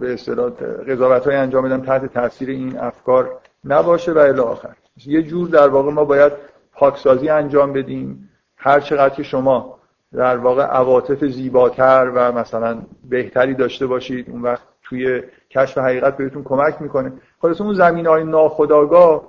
به 0.00 0.12
اصطلاح 0.12 0.50
قضاوت 0.88 1.26
های 1.26 1.36
انجام 1.36 1.64
بدم 1.64 1.80
تحت 1.80 2.12
تاثیر 2.12 2.48
این 2.48 2.78
افکار 2.78 3.40
نباشه 3.64 4.12
و 4.12 4.18
الی 4.18 4.40
آخر. 4.40 4.74
یه 5.06 5.22
جور 5.22 5.48
در 5.48 5.68
واقع 5.68 5.92
ما 5.92 6.04
باید 6.04 6.32
پاکسازی 6.72 7.28
انجام 7.28 7.72
بدیم. 7.72 8.30
هر 8.56 8.80
چقدر 8.80 9.14
که 9.14 9.22
شما 9.22 9.78
در 10.12 10.36
واقع 10.36 10.62
عواطف 10.62 11.24
زیباتر 11.24 12.12
و 12.14 12.32
مثلا 12.32 12.78
بهتری 13.08 13.54
داشته 13.54 13.86
باشید 13.86 14.30
اون 14.30 14.42
وقت 14.42 14.62
توی 14.82 15.22
کشف 15.50 15.78
حقیقت 15.78 16.16
بهتون 16.16 16.44
کمک 16.44 16.82
می‌کنه. 16.82 17.12
خلاص 17.42 17.60
اون 17.60 17.74
زمین 17.74 18.06
های 18.06 18.24
ناخداگاه 18.24 19.22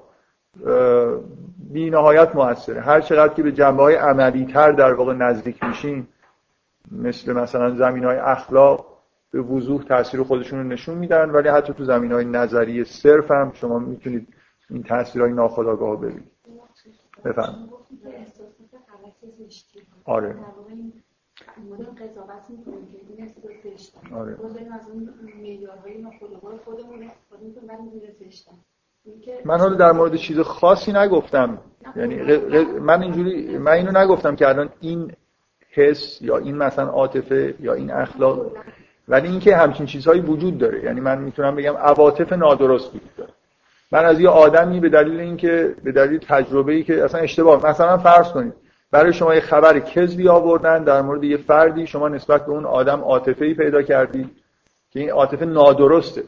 بی 1.72 1.90
نهایت 1.90 2.36
موثره. 2.36 2.82
هر 2.82 3.02
چقدر 3.02 3.34
که 3.34 3.44
به 3.44 3.52
جنبه 3.52 3.84
های 3.84 3.96
عملی 3.96 4.46
تر 4.46 4.72
در 4.72 4.94
واقع 4.94 5.14
نزدیک 5.14 5.64
میشین 5.64 6.08
مثل 6.92 7.34
مثلا 7.34 7.76
زمین 7.76 8.04
های 8.04 8.18
اخلاق 8.18 8.86
به 9.32 9.42
وضوح 9.42 9.84
تاثیر 9.84 10.24
خودشون 10.24 10.60
رو 10.60 10.66
نشون 10.66 10.98
میدن 10.98 11.30
ولی 11.30 11.50
حتی 11.50 11.74
تو 11.74 11.84
زمین 11.84 12.12
های 12.12 12.26
نظری 12.26 12.84
صرف 12.84 13.32
هم 13.32 13.52
شما 13.54 13.80
می‌تونید 13.80 14.28
این 14.70 14.84
تاثیرهای 14.84 15.34
ناخودآگاه 15.34 15.90
رو 15.90 15.98
ببینید. 15.98 16.32
بفهم 17.26 17.70
آره. 20.06 20.36
آره. 24.14 24.38
من 29.46 29.60
حالا 29.60 29.76
در 29.76 29.92
مورد 29.92 30.16
چیز 30.16 30.40
خاصی 30.40 30.94
نگفتم. 30.94 31.58
یعنی 31.96 32.38
من 32.80 33.02
اینجوری 33.02 33.58
من 33.58 33.72
اینو 33.72 34.00
نگفتم 34.00 34.36
که 34.36 34.50
الان 34.50 34.70
این 34.80 35.12
حس 35.72 36.22
یا 36.22 36.38
این 36.38 36.58
مثلا 36.58 36.88
عاطفه 36.88 37.56
یا 37.60 37.74
این 37.74 37.92
اخلاق 37.92 38.52
ولی 39.08 39.28
اینکه 39.28 39.56
همچین 39.56 39.86
چیزهایی 39.86 40.22
وجود 40.22 40.58
داره. 40.58 40.84
یعنی 40.84 41.00
من 41.00 41.22
می‌تونم 41.22 41.56
بگم 41.56 41.74
عواطف 41.74 42.34
نادرست 42.34 42.90
وجود 42.90 43.16
داره. 43.18 43.34
من 43.92 44.06
از 44.06 44.20
یه 44.20 44.30
آدمی 44.30 44.80
به 44.80 44.90
دلیل 44.90 45.20
اینکه 45.20 45.76
به 45.84 45.92
دلیل 45.92 46.20
تجربه 46.20 46.74
ای 46.74 46.84
که 46.84 47.04
اصلا 47.04 47.22
اشتباه 47.22 47.66
مثلا 47.66 47.98
فرض 47.98 48.32
کنید 48.32 48.54
برای 48.92 49.14
شما 49.14 49.36
یه 49.36 49.42
خبر 49.42 49.80
کذبی 49.80 50.28
آوردن 50.28 50.84
در 50.84 51.02
مورد 51.02 51.24
یه 51.24 51.38
فردی 51.38 51.88
شما 51.88 52.10
نسبت 52.10 52.46
به 52.46 52.52
اون 52.52 52.66
آدم 52.66 53.02
عاطفه 53.02 53.54
پیدا 53.54 53.82
کردید 53.82 54.30
که 54.90 55.00
این 55.00 55.10
عاطفه 55.10 55.46
نادرسته. 55.46 56.24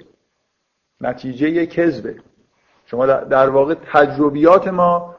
نتیجه 1.01 1.49
یه 1.49 1.65
کذبه. 1.65 2.15
شما 2.85 3.05
در 3.05 3.49
واقع 3.49 3.75
تجربیات 3.91 4.67
ما 4.67 5.15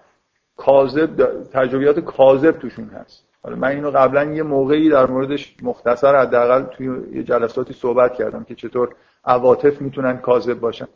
کاذب 0.56 1.28
تجربیات 1.52 2.00
کاذب 2.00 2.50
توشون 2.50 2.88
هست. 2.88 3.24
حالا 3.42 3.56
من 3.56 3.68
اینو 3.68 3.90
قبلا 3.90 4.24
یه 4.24 4.42
موقعی 4.42 4.88
در 4.88 5.06
موردش 5.06 5.56
مختصر 5.62 6.16
حداقل 6.20 6.62
توی 6.62 6.86
یه 7.12 7.22
جلساتی 7.22 7.74
صحبت 7.74 8.14
کردم 8.14 8.44
که 8.44 8.54
چطور 8.54 8.94
عواطف 9.24 9.80
می‌تونن 9.80 10.16
کاذب 10.16 10.60
باشن. 10.60 10.86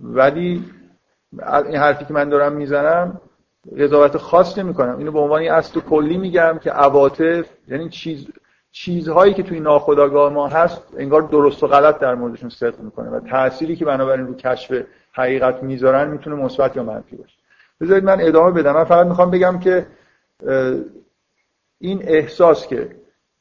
ولی 0.00 0.64
این 1.66 1.76
حرفی 1.76 2.04
که 2.04 2.14
من 2.14 2.28
دارم 2.28 2.52
می‌زنم 2.52 3.20
قضاوت 3.78 4.16
خاص 4.16 4.58
نمی 4.58 4.74
کنم 4.74 4.98
اینو 4.98 5.12
به 5.12 5.18
عنوان 5.18 5.42
اصل 5.42 5.80
کلی 5.80 6.18
میگم 6.18 6.58
که 6.62 6.70
عواطف 6.70 7.46
یعنی 7.68 7.88
چیز 7.88 8.26
چیزهایی 8.72 9.34
که 9.34 9.42
توی 9.42 9.60
ناخودآگاه 9.60 10.32
ما 10.32 10.48
هست 10.48 10.82
انگار 10.98 11.22
درست 11.22 11.62
و 11.62 11.66
غلط 11.66 11.98
در 11.98 12.14
موردشون 12.14 12.48
صدق 12.48 12.80
می‌کنه 12.80 13.10
و 13.10 13.20
تأثیری 13.20 13.76
که 13.76 13.84
بنابراین 13.84 14.26
رو 14.26 14.34
کشف 14.34 14.82
حقیقت 15.18 15.62
می‌ذارن 15.62 16.10
می‌تونه 16.10 16.36
مثبت 16.36 16.76
یا 16.76 16.82
منفی 16.82 17.16
باشه. 17.16 17.36
بذارید 17.80 18.04
من 18.04 18.20
ادامه 18.20 18.50
بدم. 18.50 18.72
من 18.74 18.84
فقط 18.84 19.06
می‌خوام 19.06 19.30
بگم 19.30 19.58
که 19.58 19.86
این 21.78 22.02
احساس 22.02 22.66
که 22.66 22.96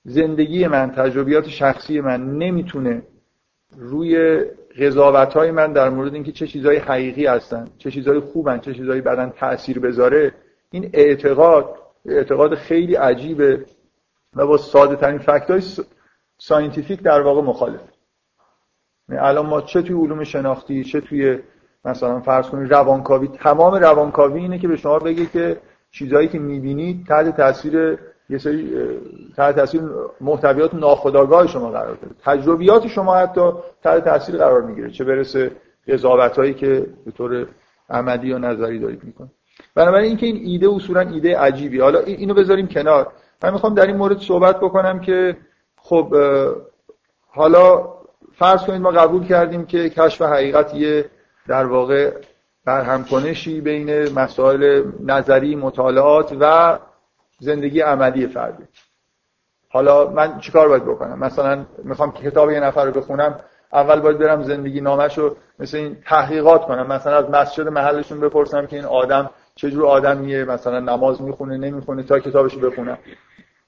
زندگی 0.06 0.68
من 0.68 0.92
تجربیات 0.92 1.48
شخصی 1.48 2.02
من 2.02 2.38
نمی‌تونه 2.38 3.02
روی 3.78 4.44
قضاوت 4.80 5.34
های 5.34 5.52
من 5.52 5.74
در 5.74 5.90
مورد 5.90 6.14
اینکه 6.14 6.32
چه 6.32 6.48
چیزهای 6.48 6.78
حقیقی 6.78 7.26
هستن 7.26 7.68
چه 7.78 7.92
چیزهای 7.92 8.20
خوبن 8.20 8.60
چه 8.60 8.74
چیزهای 8.74 9.02
بدن 9.02 9.30
تاثیر 9.30 9.80
بذاره 9.80 10.34
این 10.72 10.90
اعتقاد 10.94 11.76
اعتقاد 12.06 12.56
خیلی 12.56 12.96
عجیبه 12.96 13.66
و 14.36 14.48
با 14.48 14.58
ساده 14.58 14.96
ترین 14.96 15.18
fact 15.18 15.52
های 15.52 15.62
scientific 16.38 17.02
در 17.02 17.22
واقع 17.22 17.42
مخالف 17.42 17.82
یعنی 19.10 19.22
الان 19.22 19.46
ما 19.46 19.62
چه 19.62 19.82
توی 19.82 19.96
علوم 19.96 20.24
شناختی 20.24 20.84
چه 20.84 21.02
توی 21.02 21.40
مثلا 21.88 22.20
فرض 22.20 22.50
کنید 22.50 22.74
روانکاوی 22.74 23.28
تمام 23.28 23.74
روانکاوی 23.74 24.40
اینه 24.40 24.60
که 24.60 24.68
به 24.68 24.76
شما 24.76 25.00
بگه 25.00 25.26
که 25.26 25.58
چیزهایی 25.92 26.28
که 26.28 26.40
می‌بینید 26.40 27.06
تحت 27.08 27.38
تاثیر 27.38 27.98
یه 28.30 28.38
سری 28.38 28.72
تحت 29.38 29.56
تاثیر 29.56 29.82
محتویات 30.22 30.74
ناخودآگاه 30.74 31.48
شما 31.48 31.70
قرار 31.70 31.96
داره. 31.96 32.16
تجربیات 32.26 32.88
شما 32.88 33.16
حتی 33.16 33.52
تحت 33.84 34.06
تاثیر 34.06 34.38
قرار 34.38 34.62
می‌گیره 34.62 34.92
چه 34.92 35.04
برسه 35.04 35.52
قضاوت 35.88 36.40
هایی 36.40 36.54
که 36.54 36.86
به 37.06 37.12
طور 37.12 37.48
عملی 37.90 38.28
یا 38.28 38.38
نظری 38.38 38.80
دارید 38.80 39.04
می‌کنه 39.04 39.28
بنابراین 39.76 40.08
اینکه 40.08 40.26
این 40.26 40.36
ایده 40.46 40.70
اصولا 40.70 41.00
ایده 41.00 41.38
عجیبی 41.38 41.80
حالا 41.80 42.00
اینو 42.00 42.34
بذاریم 42.34 42.68
کنار. 42.68 43.08
من 43.44 43.54
می‌خوام 43.54 43.74
در 43.74 43.88
این 43.88 43.96
مورد 43.96 44.18
صحبت 44.20 44.60
بکنم 44.60 45.00
که 45.00 45.38
خب 45.82 46.16
حالا 47.28 47.88
فرض 48.36 48.64
کنید 48.64 48.82
ما 48.82 48.92
قبول 48.92 49.24
کردیم 49.26 49.66
که 49.66 49.90
کشف 49.90 50.22
حقیقت 50.22 50.76
یه 50.76 51.06
در 51.48 51.66
واقع 51.66 52.12
برهمکنشی 52.66 53.62
بین 53.62 54.14
مسائل 54.14 54.84
نظری 55.06 55.56
مطالعات 55.56 56.38
و 56.40 56.78
زندگی 57.40 57.82
عملی 57.82 58.28
فردی. 58.28 58.64
حالا 59.70 60.12
من 60.12 60.40
چیکار 60.40 60.68
باید 60.68 60.86
بکنم؟ 60.86 61.20
مثلا 61.20 61.66
می‌خوام 61.84 62.12
کتاب 62.12 62.52
یه 62.52 62.60
نفر 62.60 62.86
رو 62.86 62.92
بخونم 62.92 63.40
اول 63.74 64.00
باید 64.00 64.18
برم 64.18 64.44
زندگی 64.44 64.82
نامش 64.82 65.18
رو 65.18 65.36
مثل 65.60 65.78
این 65.78 65.98
تحقیقات 66.06 66.66
کنم. 66.66 66.88
مثلا 66.88 67.18
از 67.18 67.30
مسجد 67.30 67.68
محلشون 67.68 68.20
بپرسم 68.20 68.66
که 68.66 68.76
این 68.76 68.86
آدم 68.86 69.30
چجور 69.56 69.86
آدمیه 69.86 70.46
مثلا 70.46 70.80
نماز 70.80 71.22
می‌خونه 71.22 71.58
نمی‌خونه 71.58 72.04
تا 72.04 72.20
کتابش 72.20 72.54
رو 72.54 72.70
بخونم. 72.70 72.98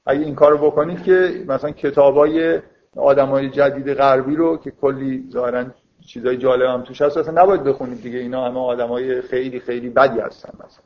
اگه 0.06 0.22
این 0.22 0.36
کارو 0.36 0.58
بکنید 0.58 1.04
که 1.04 1.44
مثلا 1.48 1.72
کتابای 1.72 2.60
آدمای 2.98 3.50
جدید 3.50 3.94
غربی 3.94 4.36
رو 4.36 4.58
که 4.58 4.72
کلی 4.72 5.30
ظاهرا 5.32 5.66
چیزای 6.10 6.38
جالب 6.38 6.66
هم 6.66 6.82
توش 6.82 7.02
هست. 7.02 7.18
اصلا 7.18 7.42
نباید 7.44 7.64
بخونید 7.64 8.02
دیگه. 8.04 8.20
اینا 8.20 8.46
همه 8.46 8.60
آدمای 8.60 9.22
خیلی 9.22 9.60
خیلی 9.60 9.90
بدی 9.90 10.20
هستن 10.20 10.50
مثلا. 10.54 10.84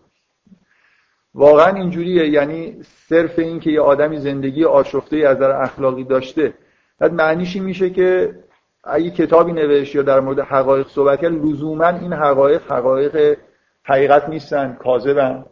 واقعا 1.36 1.76
اینجوریه. 1.76 2.30
یعنی 2.30 2.78
صرف 3.10 3.40
این 3.40 3.60
که 3.60 3.70
یه 3.70 3.82
آدمی 3.82 4.18
زندگی 4.18 4.66
آشفته 4.66 5.18
از 5.18 5.38
نظر 5.38 5.52
اخلاقی 5.52 6.04
داشته 6.04 6.54
بعد 7.00 7.14
معنیش 7.14 7.56
این 7.56 7.64
میشه 7.66 7.90
که 7.90 8.36
اگه 8.84 9.10
کتابی 9.10 9.54
نوشت 9.54 9.96
یا 9.96 10.02
در 10.02 10.20
مورد 10.20 10.40
حقایق 10.40 10.88
صحبت 10.88 11.22
کرد 11.22 11.46
لزوما 11.46 11.88
این 11.88 12.14
حقایق 12.14 12.62
حقایق 12.72 13.38
حقیقت 13.84 14.30
نیستن 14.30 14.78
کاذبن. 14.84 15.46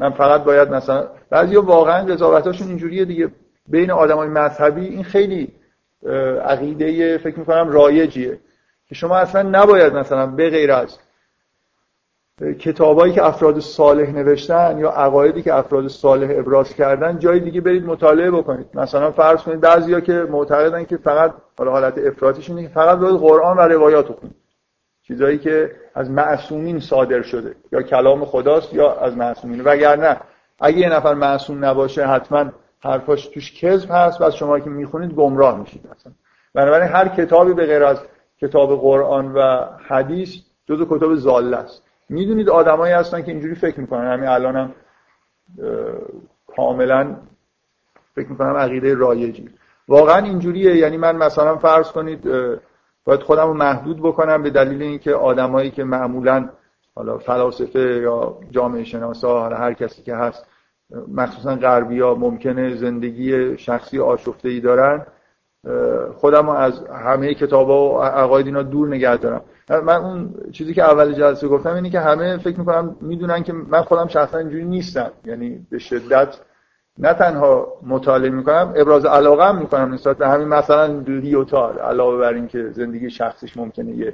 من 0.00 0.10
فقط 0.10 0.44
باید 0.44 0.68
مثلا 0.68 1.08
بعضیا 1.30 1.62
واقعا 1.62 2.06
قضاوتاشون 2.06 2.68
اینجوریه 2.68 3.04
دیگه. 3.04 3.30
بین 3.68 3.90
آدمای 3.90 4.28
مذهبی 4.28 4.86
این 4.86 5.04
خیلی 5.04 5.52
عقیده 6.44 7.18
فکر 7.18 7.38
می‌کنم 7.38 7.68
رایجیه. 7.68 8.38
که 8.88 8.94
شما 8.94 9.16
اصلا 9.16 9.42
نباید 9.42 9.92
مثلا 9.92 10.26
به 10.26 10.50
غیر 10.50 10.72
از 10.72 10.98
کتابایی 12.58 13.12
که 13.12 13.24
افراد 13.24 13.60
صالح 13.60 14.10
نوشتن 14.10 14.78
یا 14.78 14.90
عقایدی 14.90 15.42
که 15.42 15.54
افراد 15.54 15.88
صالح 15.88 16.38
ابراز 16.38 16.74
کردن 16.74 17.18
جای 17.18 17.40
دیگه 17.40 17.60
برید 17.60 17.84
مطالعه 17.84 18.30
بکنید. 18.30 18.66
مثلا 18.74 19.10
فرض 19.10 19.42
کنید 19.42 19.60
بعضیا 19.60 20.00
که 20.00 20.12
معتقدن 20.12 20.84
که 20.84 20.96
فقط 20.96 21.34
حالا 21.58 21.70
حالت 21.70 21.98
افراطیش 21.98 22.50
اینه 22.50 22.68
فقط 22.68 22.98
باید 22.98 23.16
قرآن 23.16 23.56
و 23.56 23.60
روایات 23.60 24.08
بخونید 24.08 24.36
چیزایی 25.02 25.38
که 25.38 25.70
از 25.94 26.10
معصومین 26.10 26.80
صادر 26.80 27.22
شده 27.22 27.54
یا 27.72 27.82
کلام 27.82 28.24
خداست 28.24 28.74
یا 28.74 28.94
از 28.94 29.16
معصومین. 29.16 29.62
وگرنه 29.64 30.16
اگه 30.60 30.78
یه 30.78 30.88
نفر 30.88 31.14
معصوم 31.14 31.64
نباشه 31.64 32.06
حتما 32.06 32.52
حرفاش 32.80 33.26
توش 33.26 33.52
کذب 33.60 33.90
هست 33.90 34.20
و 34.20 34.24
از 34.24 34.36
شما 34.36 34.60
که 34.60 34.70
می‌خونید 34.70 35.14
گمراه 35.14 35.60
میشید 35.60 35.86
مثلا 35.96 36.12
بنابراین 36.54 36.88
هر 36.88 37.08
کتابی 37.08 37.52
به 37.52 37.66
غیر 37.66 37.84
از 37.84 37.98
کتاب 38.40 38.80
قرآن 38.80 39.32
و 39.32 39.64
حدیث 39.88 40.34
جزو 40.66 40.84
کتاب 40.84 41.14
زاله 41.14 41.56
است. 41.56 41.82
می‌دونید 42.08 42.48
آدمایی 42.48 42.92
هستن 42.92 43.22
که 43.22 43.32
اینجوری 43.32 43.54
فکر 43.54 43.80
می‌کنن. 43.80 44.12
همین 44.12 44.28
الانم 44.28 44.72
کاملا 46.56 47.16
فکر 48.14 48.28
می‌کنم 48.28 48.56
عقیده 48.56 48.94
رایجی. 48.94 49.48
واقعا 49.88 50.24
اینجوریه. 50.24 50.76
یعنی 50.76 50.96
من 50.96 51.16
مثلا 51.16 51.56
فرض 51.56 51.92
کنید 51.92 52.28
باید 53.04 53.20
خودم 53.20 53.46
رو 53.46 53.54
محدود 53.54 53.98
بکنم 53.98 54.42
به 54.42 54.50
دلیل 54.50 54.82
اینکه 54.82 55.14
آدمایی 55.14 55.70
که 55.70 55.84
معمولا 55.84 56.48
حالا 56.94 57.18
فلاسفه 57.18 57.80
یا 57.80 58.38
جامعه 58.50 58.84
شناسا 58.84 59.40
حالا 59.40 59.56
هر 59.56 59.72
کسی 59.72 60.02
که 60.02 60.14
هست 60.14 60.46
مخصوصا 61.08 61.54
غربی 61.54 62.00
ها 62.00 62.14
ممکنه 62.14 62.74
زندگی 62.74 63.58
شخصی 63.58 63.98
آشفته 63.98 64.48
ای 64.48 64.60
دارن. 64.60 65.06
خودم 66.14 66.48
از 66.48 66.80
همه 67.04 67.34
کتاب 67.34 67.68
و 67.68 67.98
عقاید 67.98 68.46
اینا 68.46 68.62
دور 68.62 68.88
نگه 68.88 69.16
دارم. 69.16 69.42
من 69.70 69.96
اون 69.96 70.34
چیزی 70.52 70.74
که 70.74 70.82
اول 70.82 71.12
جلسه 71.12 71.48
گفتم 71.48 71.74
اینه 71.74 71.90
که 71.90 72.00
همه 72.00 72.38
فکر 72.38 72.58
می‌کنم 72.58 72.96
می‌دونن 73.00 73.42
که 73.42 73.52
من 73.52 73.82
خودم 73.82 74.06
شخصا 74.06 74.38
اینجوری 74.38 74.64
نیستم. 74.64 75.10
یعنی 75.24 75.66
به 75.70 75.78
شدت 75.78 76.36
نه 76.98 77.14
تنها 77.14 77.72
مطالعه 77.86 78.30
می‌کنم 78.30 78.72
ابراز 78.76 79.04
علاقه 79.04 79.44
هم 79.44 79.58
می‌کنم 79.58 79.94
نسبت 79.94 80.16
به 80.16 80.28
همین 80.28 80.48
مثلا 80.48 80.86
لیوتار 81.06 81.78
علاوه 81.78 82.18
بر 82.18 82.34
اینکه 82.34 82.70
زندگی 82.70 83.10
شخصیش 83.10 83.56
ممکنه 83.56 83.92
یه 83.96 84.12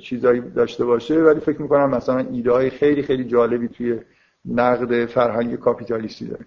چیزایی 0.00 0.40
داشته 0.40 0.84
باشه 0.84 1.22
ولی 1.22 1.40
فکر 1.40 1.62
می‌کنم 1.62 1.90
مثلا 1.90 2.18
ایده 2.18 2.52
های 2.52 2.70
خیلی 2.70 3.02
خیلی 3.02 3.24
جالبی 3.24 3.68
توی 3.68 4.00
نقد 4.44 5.06
فرهنگ 5.06 5.56
کاپیتالیستی 5.56 6.26
داره. 6.26 6.44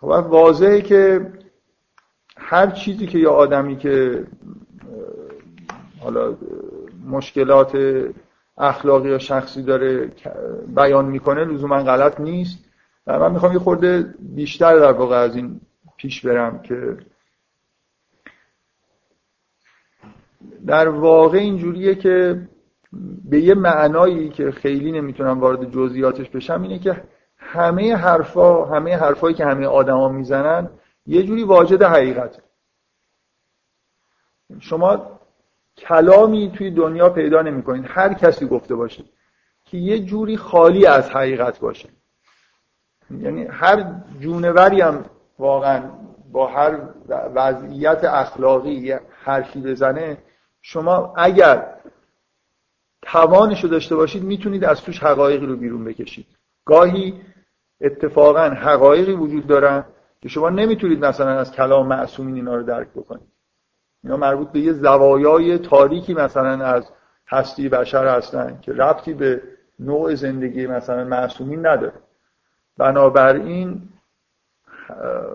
خب 0.00 0.08
واضحه 0.08 0.80
که 0.80 1.26
هر 2.46 2.70
چیزی 2.70 3.06
که 3.06 3.18
یه 3.18 3.28
آدمی 3.28 3.76
که 3.76 4.24
حالا 6.00 6.36
مشکلات 7.06 7.78
اخلاقی 8.58 9.08
یا 9.08 9.18
شخصی 9.18 9.62
داره 9.62 10.12
بیان 10.76 11.04
می‌کنه 11.04 11.44
لزوما 11.44 11.82
غلط 11.82 12.20
نیست. 12.20 12.64
و 13.06 13.18
من 13.18 13.32
می‌خوام 13.32 13.52
یه 13.52 13.58
خورده 13.58 14.14
بیشتر 14.18 14.78
در 14.78 14.92
واقع 14.92 15.16
از 15.16 15.36
این 15.36 15.60
پیش 15.96 16.26
برم 16.26 16.62
که 16.62 16.96
در 20.66 20.88
واقع 20.88 21.38
اینجوریه 21.38 21.94
که 21.94 22.48
به 23.24 23.40
یه 23.40 23.54
معنایی 23.54 24.28
که 24.28 24.50
خیلی 24.50 24.92
نمی‌تونم 24.92 25.40
وارد 25.40 25.70
جزئیاتش 25.70 26.30
بشم 26.30 26.62
اینه 26.62 26.78
که 26.78 27.04
همه 27.38 27.96
حرفا 27.96 28.64
همه 28.64 28.96
حرفایی 28.96 29.34
که 29.34 29.44
همه 29.44 29.66
آدما 29.66 30.08
می‌زنن 30.08 30.70
یه 31.06 31.22
جوری 31.22 31.44
واجد 31.44 31.82
حقیقت 31.82 32.42
شما 34.60 35.20
کلامی 35.76 36.52
توی 36.56 36.70
دنیا 36.70 37.10
پیدا 37.10 37.42
نمی‌کنید. 37.42 37.84
هر 37.88 38.14
کسی 38.14 38.46
گفته 38.46 38.74
باشه 38.74 39.04
که 39.64 39.76
یه 39.78 39.98
جوری 39.98 40.36
خالی 40.36 40.86
از 40.86 41.10
حقیقت 41.10 41.60
باشه. 41.60 41.88
یعنی 43.10 43.44
هر 43.44 44.00
جونوری 44.20 44.80
هم 44.80 45.04
واقعا 45.38 45.90
با 46.32 46.46
هر 46.46 46.80
وضعیت 47.08 48.04
اخلاقی 48.04 48.92
حرفی 49.24 49.60
بزنه 49.60 50.18
شما 50.62 51.14
اگر 51.16 51.74
توانش 53.02 53.64
رو 53.64 53.70
داشته 53.70 53.96
باشید 53.96 54.22
می‌تونید 54.22 54.64
از 54.64 54.82
توش 54.82 55.02
حقایقی 55.02 55.46
رو 55.46 55.56
بیرون 55.56 55.84
بکشید. 55.84 56.26
گاهی 56.64 57.20
اتفاقا 57.80 58.48
حقایقی 58.48 59.12
وجود 59.12 59.46
دارن 59.46 59.84
شما 60.28 60.50
نمی‌تونید 60.50 61.04
مثلا 61.04 61.30
از 61.30 61.52
کلام 61.52 61.86
معصومین 61.86 62.34
اینا 62.34 62.56
رو 62.56 62.62
درک 62.62 62.88
بکنید. 62.88 63.28
اینا 64.04 64.16
مربوط 64.16 64.48
به 64.48 64.60
یه 64.60 64.72
زوایای 64.72 65.58
تاریکی 65.58 66.14
مثلا 66.14 66.64
از 66.64 66.90
هستی 67.28 67.68
بشر 67.68 68.16
هستن 68.16 68.58
که 68.62 68.72
ربطی 68.72 69.14
به 69.14 69.42
نوع 69.80 70.14
زندگی 70.14 70.66
مثلا 70.66 71.04
معصومین 71.04 71.66
نداره. 71.66 71.92
بنابراین 72.78 73.82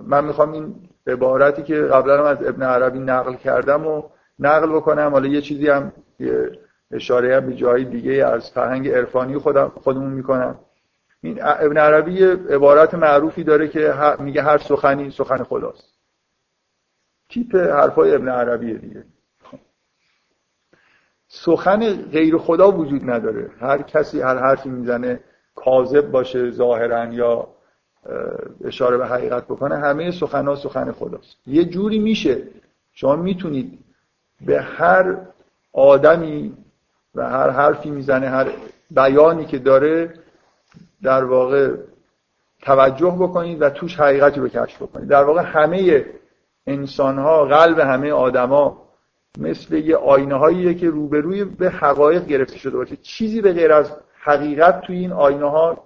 من 0.01 0.25
می‌خوام 0.25 0.51
این 0.51 0.75
عبارتی 1.07 1.63
که 1.63 1.75
قبلا 1.75 2.27
از 2.27 2.43
ابن 2.43 2.63
عربی 2.63 2.99
نقل 2.99 3.33
کردم 3.33 3.87
و 3.87 4.03
نقل 4.39 4.75
بکنم. 4.75 5.11
حالا 5.11 5.27
یه 5.27 5.41
چیزی 5.41 5.69
هم 5.69 5.91
یه 6.19 6.51
اشاره 6.91 7.35
هم 7.35 7.45
به 7.45 7.55
جای 7.55 7.85
دیگه 7.85 8.25
از 8.25 8.51
فرهنگ 8.51 8.89
عرفانی 8.89 9.37
خودم 9.37 9.71
خودمون 9.83 10.11
می‌کنم. 10.11 10.59
این 11.21 11.39
ابن 11.41 11.77
عربی 11.77 12.23
عبارت 12.23 12.93
معروفی 12.93 13.43
داره 13.43 13.67
که 13.67 13.93
میگه 14.19 14.41
هر 14.41 14.57
سخنی 14.57 15.11
سخن 15.11 15.43
خداست. 15.43 15.99
تیپ 17.29 17.55
حرفای 17.55 18.15
ابن 18.15 18.29
عربیه 18.29 18.73
دیگه. 18.73 19.03
سخن 21.27 21.93
غیر 21.93 22.37
خدا 22.37 22.71
وجود 22.71 23.09
نداره. 23.09 23.49
هر 23.59 23.81
کسی 23.81 24.21
هر 24.21 24.37
حرفی 24.37 24.69
می‌زنه 24.69 25.19
کاذب 25.55 26.11
باشه 26.11 26.51
ظاهرا 26.51 27.05
یا 27.05 27.47
اشاره 28.63 28.97
به 28.97 29.07
حقیقت 29.07 29.45
بکنه 29.45 29.77
همه 29.77 30.11
سخنها 30.11 30.55
سخن 30.55 30.91
خداست. 30.91 31.37
یه 31.47 31.65
جوری 31.65 31.99
میشه. 31.99 32.43
شما 32.93 33.15
می‌تونید 33.15 33.79
به 34.41 34.61
هر 34.61 35.17
آدمی 35.73 36.57
و 37.15 37.29
هر 37.29 37.49
حرفی 37.49 37.89
می‌زنه 37.89 38.29
هر 38.29 38.51
بیانی 38.91 39.45
که 39.45 39.59
داره 39.59 40.13
در 41.03 41.23
واقع 41.23 41.75
توجه 42.61 43.17
بکنید 43.19 43.61
و 43.61 43.69
توش 43.69 43.99
حقیقتی 43.99 44.39
رو 44.39 44.47
کشف 44.47 44.81
بکنید. 44.81 45.09
در 45.09 45.23
واقع 45.23 45.41
همه 45.41 46.05
انسان 46.67 47.17
ها 47.17 47.45
قلب 47.45 47.79
همه 47.79 48.11
آدما 48.11 48.89
مثل 49.37 49.75
یه 49.75 49.95
آینه 49.95 50.35
هاییه 50.35 50.73
که 50.73 50.89
روبروی 50.89 51.43
به 51.43 51.69
حقایق 51.69 52.25
گرفته 52.25 52.57
شده 52.57 52.77
باشه. 52.77 52.95
چیزی 52.95 53.41
به 53.41 53.53
غیر 53.53 53.73
از 53.73 53.91
حقیقت 54.19 54.81
توی 54.81 54.97
این 54.97 55.11
آینه 55.11 55.49
ها 55.49 55.83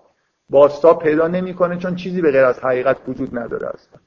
باستا 0.49 0.93
پیدا 0.93 1.27
نمی‌کنه 1.27 1.77
چون 1.77 1.95
چیزی 1.95 2.21
به 2.21 2.31
غیر 2.31 2.45
از 2.45 2.59
حقیقت 2.59 2.97
وجود 3.07 3.37
نداره 3.37 3.67
اصلا. 3.67 3.99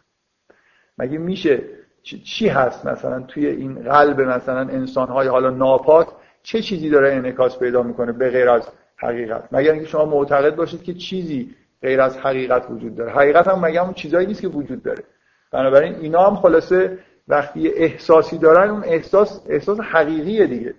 مگه 0.99 1.19
میشه؟ 1.19 1.62
چی 2.03 2.49
هست 2.49 2.87
مثلا 2.87 3.21
توی 3.21 3.47
این 3.47 3.75
قلب 3.75 4.21
مثلا 4.21 4.61
انسان 4.61 5.09
های 5.09 5.29
حالا 5.29 5.51
ناپاک؟ 5.51 6.09
چه 6.42 6.62
چیزی 6.62 6.90
داره 6.90 7.14
انعکاس 7.14 7.59
پیدا 7.59 7.83
می‌کنه 7.83 8.12
به 8.12 8.31
غیر 8.31 8.51
از 8.51 8.69
حقیقت. 8.96 9.48
مگر 9.52 9.72
اینکه 9.72 9.87
شما 9.87 10.04
معتقد 10.04 10.56
باشید 10.56 10.82
که 10.82 10.94
چیزی 10.94 11.54
غیر 11.82 12.00
از 12.00 12.18
حقیقت 12.18 12.70
وجود 12.70 12.96
داره. 12.96 13.12
حقیقت 13.12 13.48
هم 13.48 13.64
مگه 13.64 13.85
اون 13.85 13.94
چیزایی 13.94 14.26
نیست 14.26 14.40
که 14.40 14.48
وجود 14.48 14.82
داره. 14.82 15.04
بنابراین 15.52 15.94
اینا 15.94 16.30
هم 16.30 16.37
خلاصه 16.37 16.98
وقتی 17.28 17.68
احساسی 17.68 18.38
دارن 18.38 18.70
اون 18.70 18.85
احساس 18.85 19.42
احساس 19.48 19.80
حقیقیه 19.80 20.46
دیگه. 20.46 20.74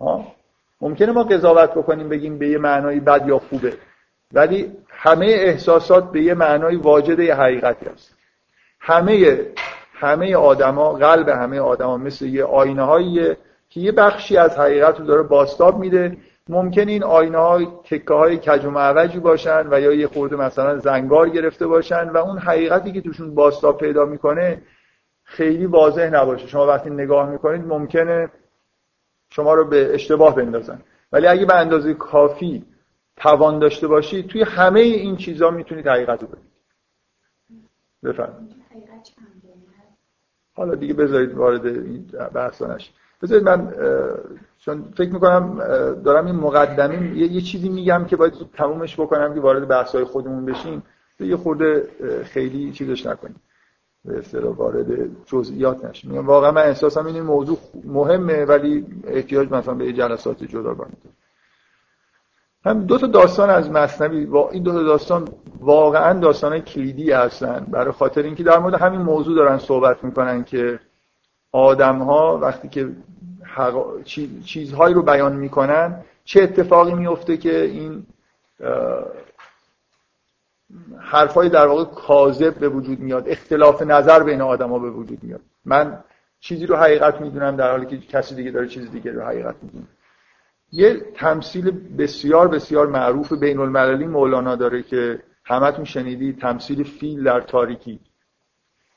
ها؟ 0.00 0.26
ممکنه 0.80 1.12
ما 1.12 1.22
قضاوت 1.22 1.70
بکنیم 1.70 2.08
بگیم 2.08 2.38
به 2.38 2.48
یه 2.48 2.58
معنای 2.58 3.00
بد 3.00 3.28
یا 3.28 3.38
خوبه. 3.38 3.72
ولی 4.32 4.72
همه 4.88 5.26
احساسات 5.26 6.12
به 6.12 6.22
یه 6.22 6.34
معنای 6.34 6.76
واجد 6.76 7.18
یه 7.18 7.34
حقیقتی 7.34 7.86
هست. 7.86 8.16
همه 8.80 9.40
همه 9.92 10.36
آدما 10.36 10.92
قلب 10.92 11.28
همه 11.28 11.60
آدما 11.60 11.96
مثل 11.96 12.26
یه 12.26 12.44
آینه 12.44 12.82
هاییه 12.82 13.36
که 13.68 13.80
یه 13.80 13.92
بخشی 13.92 14.36
از 14.36 14.58
حقیقت 14.58 15.00
رو 15.00 15.06
داره 15.06 15.22
باستاب 15.22 15.78
میده. 15.78 16.16
ممکن 16.48 16.88
این 16.88 17.02
آینه 17.02 17.38
ها 17.38 17.64
تکه 17.64 18.14
های 18.14 18.38
کج 18.38 18.64
و 18.64 18.70
معوجی 18.70 19.18
باشن 19.18 19.66
و 19.70 19.80
یا 19.80 19.92
یه 19.92 20.06
خورده 20.06 20.36
مثلا 20.36 20.78
زنگار 20.78 21.28
گرفته 21.28 21.66
باشن 21.66 22.08
و 22.08 22.16
اون 22.16 22.38
حقیقتی 22.38 22.92
که 22.92 23.00
توشون 23.00 23.34
باستاب 23.34 23.78
پیدا 23.78 24.04
می‌کنه 24.04 24.62
خیلی 25.24 25.66
واضح 25.66 26.10
نباشه. 26.12 26.46
شما 26.46 26.66
وقتی 26.66 26.90
نگاه 26.90 27.30
می‌کنید 27.30 27.66
ممکنه 27.66 28.30
شما 29.30 29.54
رو 29.54 29.64
به 29.64 29.94
اشتباه 29.94 30.36
بندازن. 30.36 30.82
ولی 31.12 31.26
اگه 31.26 31.46
به 31.46 31.54
اندازه 31.54 31.94
کافی 31.94 32.64
توان 33.16 33.58
داشته 33.58 33.86
باشید 33.88 34.26
توی 34.26 34.42
همه 34.42 34.80
این 34.80 35.16
چیزها 35.16 35.50
می‌تونید 35.50 35.86
حقیقت 35.86 36.22
رو 36.22 36.28
ببینید 36.28 36.52
بفرمایید. 38.02 38.56
حالا 40.54 40.74
دیگه 40.74 40.94
بذارید 40.94 41.34
وارد 41.34 41.66
این 41.66 42.06
بحثا 42.34 42.76
بذارید 43.22 43.48
من 43.48 43.72
چون 44.58 44.84
فکر 44.96 45.12
می‌کنم 45.12 45.58
دارم 46.04 46.26
این 46.26 46.34
مقدمه 46.34 47.18
یه, 47.18 47.40
چیزی 47.40 47.68
میگم 47.68 48.04
که 48.04 48.16
باید 48.16 48.32
تمومش 48.54 49.00
بکنم 49.00 49.34
که 49.34 49.40
وارد 49.40 49.68
بحث 49.68 49.96
خودمون 49.96 50.44
بشیم. 50.44 50.82
یه 51.20 51.36
خورده 51.36 51.88
خیلی 52.24 52.72
چیزش 52.72 53.06
نکنیم. 53.06 53.40
به 54.04 54.18
اصطلاح 54.18 54.54
وارد 54.54 54.86
جزئیات 55.26 55.84
نشیم. 55.84 56.26
واقعا 56.26 56.50
من 56.50 56.62
احساسم 56.62 57.06
این 57.06 57.22
موضوع 57.22 57.58
مهمه 57.84 58.44
ولی 58.44 58.86
احتیاج 59.04 59.52
مثلا 59.52 59.74
به 59.74 59.92
جلسات 59.92 60.44
جداگانه 60.44 60.92
هم 62.64 62.84
دو 62.84 62.98
تا 62.98 63.06
داستان 63.06 63.50
از 63.50 63.70
مصنوی 63.70 64.28
این 64.52 64.62
دو 64.62 64.72
تا 64.72 64.82
داستان 64.82 65.28
واقعا 65.60 66.18
داستان 66.20 66.58
کلیدی 66.58 67.12
هستن. 67.12 67.66
برای 67.70 67.92
خاطر 67.92 68.22
اینکه 68.22 68.42
در 68.42 68.58
مورد 68.58 68.74
همین 68.74 69.00
موضوع 69.00 69.36
دارن 69.36 69.58
صحبت 69.58 70.04
می‌کنن 70.04 70.44
که 70.44 70.80
آدم 71.56 71.98
ها 71.98 72.38
وقتی 72.38 72.68
که 72.68 72.88
چیزهایی 74.44 74.94
رو 74.94 75.02
بیان 75.02 75.36
می‌کنن 75.36 76.04
چه 76.24 76.42
اتفاقی 76.42 76.94
میفته 76.94 77.36
که 77.36 77.62
این 77.62 78.06
حرفای 80.98 81.48
در 81.48 81.66
واقع 81.66 81.84
کاذب 81.84 82.54
به 82.54 82.68
وجود 82.68 83.00
میاد 83.00 83.28
اختلاف 83.28 83.82
نظر 83.82 84.22
بین 84.22 84.40
آدما 84.40 84.78
به 84.78 84.90
وجود 84.90 85.18
میاد. 85.22 85.40
من 85.64 85.98
چیزی 86.40 86.66
رو 86.66 86.76
حقیقت 86.76 87.20
می‌دونم 87.20 87.56
در 87.56 87.70
حالی 87.70 87.86
که 87.86 87.98
کسی 87.98 88.34
دیگه 88.34 88.50
داره 88.50 88.68
چیز 88.68 88.90
دیگه 88.90 89.12
رو 89.12 89.22
حقیقت 89.22 89.54
می‌دونه. 89.62 89.86
یه 90.72 91.00
تمثیل 91.14 91.70
بسیار 91.98 92.48
بسیار 92.48 92.86
معروف 92.86 93.32
بین 93.32 93.58
المللی 93.58 94.06
مولانا 94.06 94.56
داره 94.56 94.82
که 94.82 95.22
همتون 95.44 95.84
شنیدی 95.84 96.32
تمثیل 96.32 96.84
فیل 96.84 97.24
در 97.24 97.40
تاریکی. 97.40 98.00